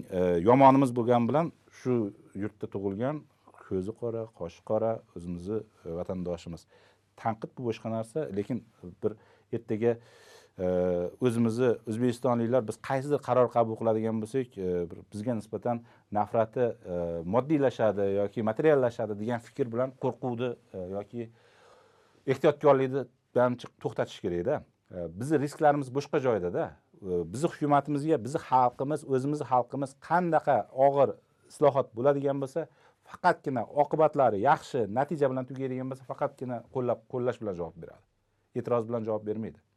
yomonimiz 0.49 0.95
bo'lgan 0.99 1.27
bilan 1.29 1.53
shu 1.81 1.95
yurtda 2.43 2.67
tug'ilgan 2.75 3.21
ko'zi 3.67 3.93
qora 4.01 4.23
qoshi 4.39 4.63
qora 4.71 4.93
o'zimizni 5.17 5.59
vatandoshimiz. 5.99 6.65
Tanqid 7.21 7.51
bu 7.57 7.69
boshqa 7.69 7.93
narsa 7.93 8.29
lekin 8.39 8.65
bir 9.03 9.13
ertaga 9.53 9.93
e, 9.93 10.28
o'zimizni 10.59 11.69
o'zbekistonliklar 11.87 12.65
biz 12.69 12.79
qaysidir 12.89 13.21
qaror 13.23 13.51
qabul 13.53 13.77
qiladigan 13.79 14.19
bo'lsak 14.23 14.57
e, 14.59 14.87
bizga 15.13 15.37
nisbatan 15.39 15.85
nafrati 16.19 16.65
e, 16.95 16.97
moddiylashadi 17.35 18.07
yoki 18.17 18.43
materiallashadi 18.51 19.15
degan 19.21 19.45
fikr 19.45 19.71
bilan 19.75 19.93
qo'rquvni 20.03 20.51
e, 20.75 20.83
yoki 20.97 21.29
ehtiyotkorlikni 22.27 23.05
to'xtatish 23.85 24.19
kerakda. 24.25 24.59
Bizni 25.21 25.39
risklarimiz 25.45 25.93
boshqa 25.95 26.19
joydada. 26.27 26.65
Bizni 27.33 27.53
hukumatimizga 27.53 28.19
bizni 28.25 28.41
xalqimiz 28.49 29.07
o'zimizni 29.15 29.47
xalqimiz 29.53 29.95
qanaqa 30.09 30.59
og'ir 30.87 31.15
islohot 31.53 31.95
bo'ladigan 31.97 32.43
bo'lsa 32.43 32.67
faqatgina 33.11 33.63
oqibatlari 33.85 34.43
yaxshi 34.51 34.85
natija 34.99 35.31
bilan 35.31 35.47
tugaydigan 35.51 35.95
bo'lsa 35.95 36.11
faqatgina 36.11 36.61
qo'llab 36.75 37.07
qo'llash 37.13 37.39
bilan 37.43 37.55
javob 37.61 37.81
beradi. 37.83 38.05
E'tiroz 38.59 38.89
bilan 38.89 39.07
javob 39.09 39.27
bermaydi. 39.31 39.68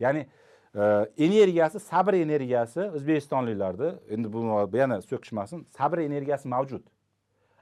Ya'ni 0.00 0.26
e, 0.74 0.82
energiyasi 1.18 1.80
sabr 1.80 2.14
energiyasi 2.14 2.80
o'zbekistonliklarni 2.80 3.90
endi 4.10 4.32
bu 4.32 4.76
yana 4.76 5.00
so'kishmasin 5.02 5.66
sabr 5.78 5.98
energiyasi 5.98 6.48
mavjud. 6.48 6.84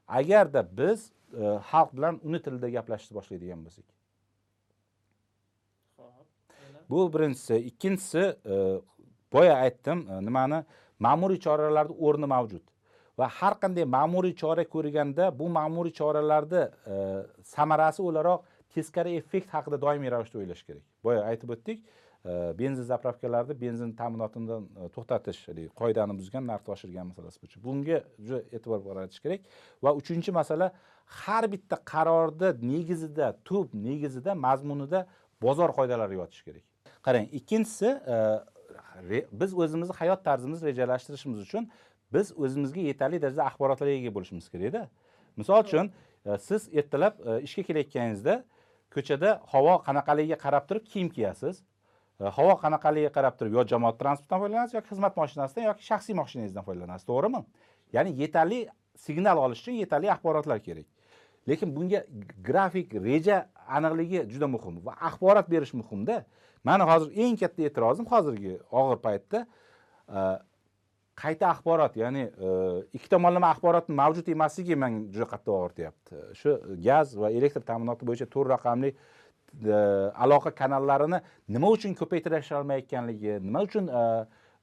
Agarda 0.09 0.67
biz 0.77 1.13
e, 1.33 1.45
xalq 1.71 1.97
bilan 1.97 2.21
uni 2.23 2.43
tilida 2.43 2.69
gaplashishni 2.69 3.15
boshlaydigan 3.15 3.65
bo'lsak. 3.65 3.85
Bu 6.91 7.13
birinchisi. 7.13 7.57
Ikkinchisi 7.57 8.37
e, 8.47 8.81
boya 9.33 9.57
aytdim 9.57 10.07
nimani? 10.25 10.65
Ma'muriy 10.99 11.41
choralarni 11.41 11.95
o'rni 11.99 12.27
mavjud. 12.27 12.63
Va 13.19 13.29
har 13.29 13.55
qanday 13.63 13.85
ma'muriy 13.85 14.35
chora 14.43 14.65
ko'rganda 14.75 15.39
bu 15.39 15.49
ma'muriy 15.49 15.93
choralarni 16.01 16.63
samarasi 17.55 18.03
o'laroq 18.03 18.45
teskari 18.75 19.17
effekt 19.21 19.49
haqida 19.55 19.81
doimiy 19.81 20.11
ravishda 20.15 20.39
o'ylash 20.39 20.63
kerak. 20.69 20.85
Boya 21.05 21.25
aytib 21.31 21.51
o'tdik 21.55 21.83
benzin 22.59 22.83
zapravkalarida 22.83 23.61
benzin 23.61 23.93
ta'minotidan 23.93 24.63
э, 24.63 24.89
to'xtatish 24.95 25.41
qoidani 25.81 26.15
buzgan 26.19 26.45
narxni 26.47 26.71
oshirgan 26.77 27.07
masalasi 27.11 27.39
bo'yicha. 27.43 27.59
Bunga 27.67 27.99
juda 28.27 28.39
e'tibor 28.57 28.81
qaratish 28.87 29.21
kerak. 29.25 29.41
Va 29.85 29.91
uchinchi 30.01 30.31
masala 30.33 30.73
har 31.23 31.45
bitta 31.55 31.77
qarorni 31.93 32.49
negizida 32.73 33.27
tub 33.49 33.75
negizida 33.75 34.35
mazmunida 34.35 35.07
bozor 35.43 35.71
qoidalari 35.79 36.15
yotishi 36.21 36.45
kerak. 36.49 36.65
Qarang 37.07 37.27
ikkinchisi 37.39 37.89
e, 38.15 38.17
biz 39.41 39.51
o'zimizni 39.63 39.95
hayot 40.01 40.25
tarzimizni 40.29 40.65
rejalashtirishimiz 40.71 41.41
uchun 41.47 41.71
biz 42.15 42.27
o'zimizga 42.39 42.81
yetarli 42.91 43.23
darajada 43.23 43.45
axborotlarga 43.51 43.95
ega 44.01 44.15
bo'lishimiz 44.17 44.47
kerakda 44.53 44.83
misol 45.37 45.59
uchun 45.67 45.91
e, 46.27 46.39
siz 46.39 46.71
ertalab 46.79 47.15
e, 47.27 47.43
ishga 47.47 47.63
kelayotganingizda 47.69 48.35
ko'chada 48.95 49.31
havo 49.53 49.75
qanaqaligiga 49.87 50.39
qarab 50.45 50.65
turib 50.69 50.85
kiyim 50.93 51.11
kiyasiz. 51.19 51.65
Havo 52.31 52.55
qanaqaligiga 52.63 53.13
qarab 53.17 53.37
turib 53.39 53.59
yo 53.59 53.65
jamoat 53.73 53.99
transportidan 53.99 54.41
foydalanasiz 54.43 54.75
yoki 54.79 54.89
xizmat 54.95 55.17
mashinasidan 55.17 55.69
yoki 55.71 55.87
shaxsiy 55.91 56.15
mashinangizdan 56.15 56.65
foydalanasiz 56.69 57.07
to'g'rimi? 57.09 57.43
Ya'ni 57.93 58.15
yetarli 58.23 58.61
signal 59.07 59.39
olish 59.45 59.63
uchun 59.63 59.81
yetarli 59.83 60.11
axborotlar 60.15 60.61
kerak. 60.67 60.87
Lekin 61.49 61.75
bunga 61.77 62.05
grafik 62.45 62.95
reja 62.95 63.47
aniqligi 63.67 64.25
juda 64.31 64.47
muhim 64.47 64.79
va 64.87 64.95
axborot 65.09 65.51
berish 65.51 65.75
muhimda. 65.75 66.25
Mani 66.65 66.87
hozir 66.87 67.11
eng 67.25 67.37
katta 67.37 67.63
e'tirozim 67.69 68.07
hozirgi 68.07 68.59
og'ir 68.71 68.99
paytda 69.07 69.47
e, 70.09 70.21
qayta 71.23 71.49
axborot 71.51 71.97
ya'ni 71.99 72.23
e, 72.29 72.53
ikki 72.97 73.09
tomonlama 73.11 73.51
axborotni 73.55 73.97
mavjud 73.99 74.29
emasligi 74.35 74.79
menga 74.85 75.11
juda 75.17 75.27
qattiq 75.33 75.57
og'rityapti 75.57 76.23
shu 76.39 76.55
gaz 76.87 77.17
va 77.23 77.33
elektr 77.39 77.67
ta'minoti 77.71 78.07
bo'yicha 78.09 78.31
to'rt 78.35 78.55
raqamli 78.55 78.93
aloqa 80.27 80.51
kanallarini 80.61 81.21
nima 81.49 81.69
uchun 81.77 81.95
ko'paytirisholmayotganligi 82.01 83.41
nima 83.41 83.63
uchun 83.69 83.89
e, 83.89 84.05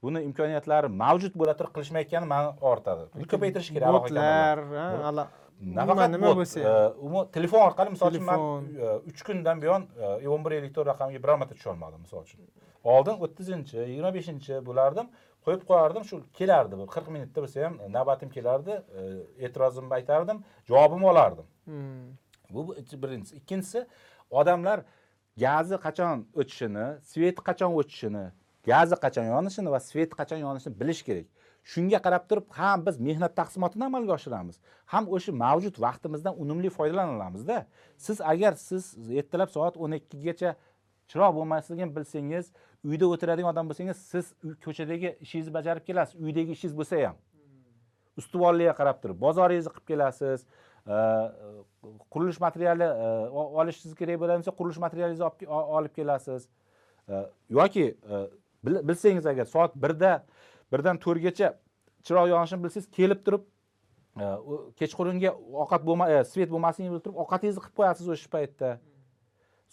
buni 0.04 0.24
imkoniyatlari 0.30 0.90
mavjud 1.04 1.36
bo'la 1.42 1.54
turib 1.60 1.76
qilishmayotgani 1.76 2.32
mani 2.34 2.50
og'ritadi 2.72 3.06
buni 3.14 3.30
ko'paytirish 3.34 3.72
kerak 3.76 3.94
botlar 3.98 4.64
nafaqat 5.80 6.12
nima 6.16 6.34
bo'lsa. 6.40 6.60
e, 6.60 6.74
umuman 7.06 7.32
telefon 7.38 7.66
orqali 7.70 7.96
misol 7.96 8.14
uchun 8.14 8.26
man 8.32 8.40
e, 8.86 8.92
uch 9.12 9.24
kundan 9.28 9.62
buyon 9.62 9.88
e, 10.22 10.28
o'n 10.28 10.46
bir 10.46 10.70
to'rt 10.76 10.88
raqamiga 10.92 11.24
biror 11.24 11.38
marta 11.42 11.56
tusholmadim 11.60 12.06
misol 12.06 12.24
uchun. 12.28 12.48
Oldin 12.84 13.20
o'ttizinchi 13.26 13.78
yigirma 13.82 14.14
beshinchi 14.18 14.62
bo'lardim 14.70 15.12
qo'yib 15.46 15.66
qo'yardim 15.70 16.08
shu 16.10 16.22
kelardi 16.40 16.80
bir 16.82 16.88
qirq 16.96 17.12
minutda 17.16 17.44
bo'lsa 17.44 17.66
ham 17.66 17.76
navbatim 17.98 18.30
kelardi 18.38 18.74
e, 19.02 19.06
e'tirozimni 19.46 19.94
aytardim 20.00 20.44
javobimni 20.72 21.08
olardim. 21.14 21.48
Hmm. 21.70 22.10
bu 22.50 22.76
birinchisi. 23.04 23.36
Ikkinchisi 23.36 23.86
odamlar 24.30 24.84
gazi 25.38 25.78
qachon 25.86 26.26
o'chishini 26.42 26.86
sveti 27.12 27.42
qachon 27.50 27.72
o'chishini 27.80 28.26
gazi 28.72 28.96
qachon 29.04 29.26
yonishini 29.34 29.70
va 29.76 29.80
sveti 29.90 30.16
qachon 30.20 30.40
yonishini 30.46 30.80
bilish 30.82 31.04
kerak. 31.08 31.28
Shunga 31.72 32.00
qarab 32.06 32.24
turib 32.30 32.48
ham 32.60 32.86
biz 32.86 32.96
mehnat 33.08 33.36
taqsimotini 33.40 33.86
amalga 33.90 34.14
oshiramiz. 34.18 34.56
Ham 34.94 35.06
o'sha 35.16 35.32
mavjud 35.44 35.76
vaqtimizdan 35.86 36.34
unumli 36.44 36.70
foydalana 36.78 37.12
olamizda 37.18 37.58
siz 38.06 38.22
agar 38.22 38.54
siz 38.68 38.84
ertalab 39.20 39.50
soat 39.56 39.78
o'n 39.84 39.92
ikkigacha 40.00 40.56
chiroq 41.12 41.32
bo'lmasligini 41.38 41.96
bilsangiz 41.98 42.46
uyda 42.90 43.06
o'tiradigan 43.14 43.52
odam 43.54 43.70
bo'lsangiz 43.70 43.98
siz 44.12 44.26
ko'chadagi 44.66 45.10
ishingizni 45.26 45.54
bajarib 45.58 45.84
kelasiz. 45.90 46.16
Uydagi 46.26 46.52
ishingiz 46.58 46.76
bo'lsa 46.80 46.96
ham. 47.06 47.16
Ustuvorligiga 48.22 48.74
qarab 48.80 48.98
turib 49.04 49.18
bozoringizni 49.26 49.72
qilib 49.76 49.88
kelasiz. 49.92 50.40
Э, 50.90 51.32
qurilish 52.12 52.40
materiali 52.42 52.84
э, 52.84 53.30
olishingiz 53.30 53.96
kerak 54.00 54.18
bo'ladigan 54.22 54.42
bo'lsa 54.42 54.54
qurilish 54.60 54.80
materialingizni 54.86 55.50
olib 55.78 55.94
kelasiz. 55.94 56.48
Э, 57.10 57.26
yoki 57.50 57.86
bilsangiz 58.64 59.26
agar 59.26 59.46
soat 59.46 59.76
birda 59.76 60.26
birdan 60.72 60.98
to'rtgacha 60.98 61.54
chiroq 62.06 62.30
yonishini 62.30 62.64
bilsangiz 62.64 62.88
kelib 62.98 63.22
turib 63.26 63.44
e, 64.24 64.26
kechqurunga 64.80 65.32
ovqat 65.64 65.86
bo'lma 65.90 66.10
e, 66.14 66.24
svet 66.32 66.50
bo'lmasligini 66.54 66.92
bilib 66.94 67.06
turib 67.06 67.20
ovqatingizni 67.24 67.62
qilib 67.64 67.76
qo'yasiz 67.80 68.10
o'sha 68.16 68.32
paytda. 68.36 68.70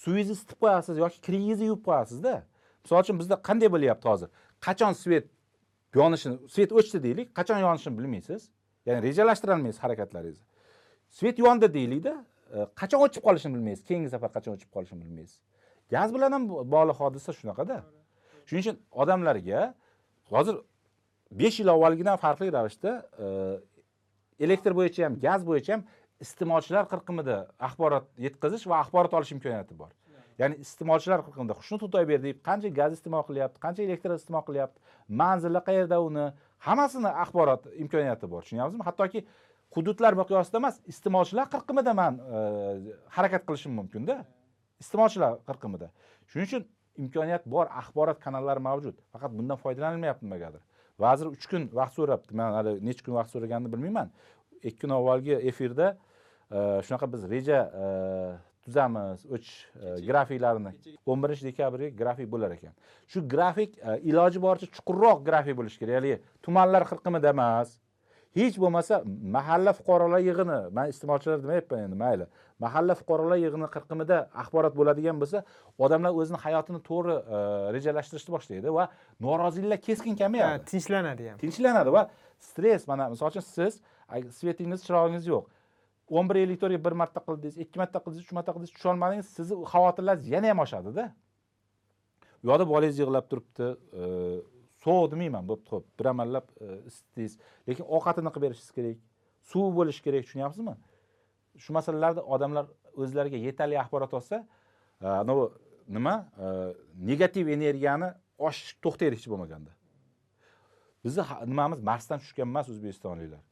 Suvingizni 0.02 0.36
isitib 0.38 0.58
qo'yasiz 0.64 1.00
yoki 1.04 1.20
kiringizni 1.26 1.70
yuvib 1.70 1.82
qo'yasizda 1.88 2.34
misol 2.84 3.00
uchun 3.04 3.22
bizda 3.22 3.40
qanday 3.48 3.72
bo'lyapti 3.76 4.12
hozir? 4.12 4.28
Qachon 4.66 4.92
svet 5.02 5.32
yonishini 6.00 6.36
svet 6.54 6.76
o'chdi 6.78 7.02
deylik 7.06 7.32
qachon 7.38 7.64
yonishini 7.66 7.98
bilmaysiz? 7.98 8.50
Ya'ni 8.86 9.00
rejalashtirolmaysiz 9.08 9.82
harakatlaringizni. 9.84 10.44
Svet 11.10 11.38
yondi 11.38 11.68
deylikda 11.74 12.14
e, 12.54 12.66
qachon 12.80 13.00
o'chib 13.06 13.22
qolishini 13.26 13.54
bilmaysiz. 13.56 13.84
Keyingi 13.88 14.10
safar 14.14 14.30
qachon 14.36 14.56
o'chib 14.56 14.70
qolishini 14.74 15.02
bilmaysiz. 15.04 15.40
Gaz 15.90 16.14
bilan 16.14 16.32
ham 16.36 16.48
bog'liq 16.48 16.98
hodisa 17.02 17.32
shunaqada. 17.40 17.82
Shuning 18.46 18.62
uchun 18.64 18.76
odamlarga 19.02 19.74
hozir 20.32 20.56
besh 21.30 21.60
yil 21.60 21.70
avvalgidan 21.74 22.16
farqli 22.24 22.52
ravishda 22.52 22.92
e, 23.24 23.26
elektr 24.44 24.72
bo'yicha 24.78 25.04
ham 25.06 25.14
gaz 25.26 25.46
bo'yicha 25.50 25.72
ham 25.74 25.82
iste'molchilar 26.24 26.84
qirqimida 26.92 27.36
axborot 27.68 28.06
yetkazish 28.26 28.66
va 28.70 28.80
axborot 28.82 29.14
olish 29.18 29.32
imkoniyati 29.36 29.78
bor. 29.78 29.90
Ya'ni 30.40 30.60
iste'molchilar 30.64 31.22
qirqimida 31.26 31.56
xushnud 31.60 31.80
xudoyberdiyev 31.86 32.38
qancha 32.48 32.70
gaz 32.80 32.96
iste'mol 32.98 33.24
qilyapti 33.28 33.62
qancha 33.64 33.82
elektr 33.88 34.14
iste'mol 34.20 34.44
qilyapti 34.48 34.78
manzili 35.22 35.62
qayerda 35.68 36.00
uni 36.08 36.26
hammasini 36.66 37.10
axborot 37.24 37.68
imkoniyati 37.84 38.30
bor. 38.32 38.42
Tushunyapsizmi 38.44 38.84
hattoki 38.88 39.24
hududlar 39.76 40.16
miqyosida 40.20 40.60
emas 40.62 40.80
iste'molchilar 40.92 41.50
qirqimida 41.54 41.92
man 42.00 42.18
e, 42.18 42.38
harakat 43.16 43.44
qilishim 43.48 43.76
mumkinda 43.80 44.22
iste'molchilar 44.82 45.38
qirqimida. 45.48 45.90
Shuning 46.30 46.48
uchun 46.48 46.64
imkoniyat 47.04 47.44
bor 47.54 47.68
axborot 47.80 48.18
kanallari 48.24 48.62
mavjud. 48.68 48.96
Faqat 49.12 49.36
bundan 49.38 49.60
foydalanilmayapti 49.60 50.24
nimagadir. 50.26 50.62
Vazir 50.98 51.30
uch 51.34 51.46
kun 51.50 51.68
vaqt 51.80 51.94
so'rabdi. 51.98 52.34
Man 52.40 52.56
hali 52.58 52.76
necha 52.88 53.04
kun 53.04 53.16
vaqt 53.18 53.32
so'raganini 53.34 53.72
bilmayman. 53.72 54.12
Ikki 54.62 54.78
kun 54.84 54.96
avvalgi 54.98 55.36
efirda 55.52 55.92
e, 56.50 56.58
shunaqa 56.86 57.12
biz 57.12 57.28
reja 57.32 57.60
e, 57.84 57.86
tuzamiz 58.64 59.26
o'chish 59.34 59.56
e, 59.76 59.96
grafiklarini 60.08 60.72
o'n 61.06 61.24
birinchi 61.24 61.48
dekabrga 61.50 61.90
grafik 62.02 62.30
bo'lar 62.34 62.56
ekan. 62.56 62.74
Shu 63.12 63.24
grafik 63.34 63.76
iloji 64.10 64.42
boricha 64.46 64.72
chuqurroq 64.78 65.24
grafik 65.28 65.58
bo'lishi 65.58 65.82
kerak. 65.82 66.00
Haligi 66.00 66.22
tumanlar 66.42 66.88
qirqimida 66.90 67.34
emas 67.36 67.76
hech 68.36 68.56
bo'lmasa 68.62 69.00
mahalla 69.36 69.72
fuqarolar 69.78 70.20
yig'ini 70.28 70.58
man 70.76 70.90
iste'molchilar 70.92 71.42
demayapman 71.44 71.80
endi 71.86 71.96
mayli. 72.04 72.26
Mahalla 72.64 72.94
fuqarolar 73.00 73.38
yig'ini 73.44 73.68
qirqimida 73.74 74.18
axborot 74.42 74.74
bo'ladigan 74.80 75.16
bo'lsa 75.22 75.42
odamlar 75.84 76.12
o'zini 76.20 76.38
hayotini 76.44 76.80
to'g'ri 76.88 77.16
e, 77.16 77.38
rejalashtirishni 77.76 78.30
boshlaydi 78.36 78.74
va 78.78 78.88
noroziliklar 79.26 79.80
keskin 79.88 80.14
kamayadi. 80.22 80.64
Tinchlanadi 80.72 81.28
ham. 81.30 81.38
Tinchlanadi 81.44 81.92
va 81.96 82.02
stress 82.48 82.88
mana 82.90 83.08
misol 83.12 83.32
uchun 83.32 83.44
siz 83.56 83.80
svetingiz 84.38 84.80
chirog'ingiz 84.86 85.28
yo'q. 85.32 85.44
O'n 86.16 86.28
bir 86.30 86.36
yillik 86.42 86.60
to'rga 86.62 86.78
bir 86.86 86.94
marta 87.02 87.20
qildingiz 87.26 87.56
ikki 87.64 87.80
marta 87.82 87.98
qildingiz 88.04 88.26
uch 88.26 88.34
marta 88.38 88.52
qildingiz 88.54 88.74
tusholmadingiz 88.76 89.30
sizni 89.38 89.56
xavotirlaringiz 89.72 90.28
yana 90.34 90.52
ham 90.52 90.60
oshadida 90.66 91.04
yoqda 92.48 92.64
bolangiz 92.72 93.00
yig'lab 93.02 93.26
turibdi 93.30 93.66
e, 94.02 94.04
sovuq 94.86 95.10
demayman 95.12 95.46
bo'pti 95.50 95.76
ho'p 95.76 95.86
bir 95.98 96.06
amallab 96.12 96.46
e, 96.60 96.66
isitdingiz. 96.90 97.38
Lekin 97.68 97.84
ovqatini 97.96 98.30
qilib 98.34 98.46
berishingiz 98.46 98.72
kerak 98.78 98.98
suv 99.50 99.72
bo'lishi 99.78 100.02
kerak 100.06 100.26
tushunyapsizmi? 100.26 100.74
Shu 101.62 101.72
masalalarda 101.78 102.22
odamlar 102.34 102.66
o'zlariga 103.02 103.38
yetarli 103.46 103.80
axborot 103.82 104.14
olsa 104.18 104.36
e, 105.02 105.06
anavi 105.22 105.48
nima? 105.96 106.14
E, 106.44 106.46
negativ 107.10 107.48
energiyani 107.56 108.12
oshish 108.48 108.72
to'xtaydi 108.84 109.18
hech 109.18 109.28
bo'lmaganda. 109.32 109.72
Bizni 111.04 111.22
nimamiz? 111.52 111.80
Marsdan 111.90 112.18
tushgan 112.22 112.48
emas 112.50 112.68
o'zbekistonliklar. 112.72 113.42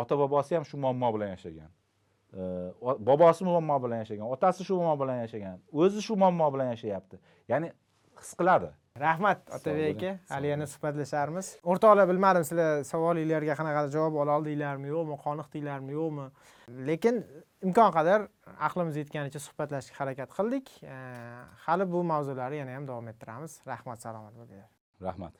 Ota 0.00 0.18
bobosi 0.18 0.54
ham 0.54 0.64
shu 0.64 0.78
muammo 0.78 1.08
bilan 1.14 1.32
yashagan. 1.34 1.70
Bobosi 3.08 3.44
muammo 3.44 3.76
bilan 3.84 4.04
yashagan 4.04 4.26
otasi 4.36 4.64
shu 4.68 4.76
muammo 4.78 5.04
bilan 5.04 5.18
yashagan 5.24 5.58
o'zi 5.72 6.02
shu 6.06 6.16
muammo 6.22 6.46
bilan 6.54 6.70
yashayapti. 6.74 7.18
Ya'ni 7.48 7.72
his 8.20 8.32
qiladi. 8.40 8.70
Rahmat 8.98 9.50
otabek 9.56 9.96
aka. 9.96 10.18
hali 10.28 10.46
yana 10.52 10.66
suhbatlasharmiz. 10.66 11.46
O'rtoqlar 11.64 12.08
bilmadim 12.10 12.44
sizlar 12.48 12.84
savolinglarga 12.92 13.54
qanaqadir 13.60 13.92
javob 13.96 14.18
ola 14.22 14.38
oldinglarmi 14.38 14.90
yo'qmi 14.94 15.18
qoniqdinglarmi 15.26 15.92
yo'qmi? 15.98 16.26
Lekin 16.88 17.22
imkon 17.66 17.92
qadar 17.98 18.26
aqlimiz 18.68 18.96
yetganicha 19.02 19.42
suhbatlashishga 19.46 20.00
harakat 20.02 20.34
qildik. 20.38 20.72
Hali 21.66 21.90
bu 21.92 22.02
mavzularni 22.12 22.62
yana 22.62 22.74
ham 22.78 22.88
davom 22.90 23.12
ettiramiz. 23.12 23.60
Rahmat 23.72 24.02
salomat 24.06 24.34
bo'linglar. 24.40 24.68
Rahmat 25.08 25.39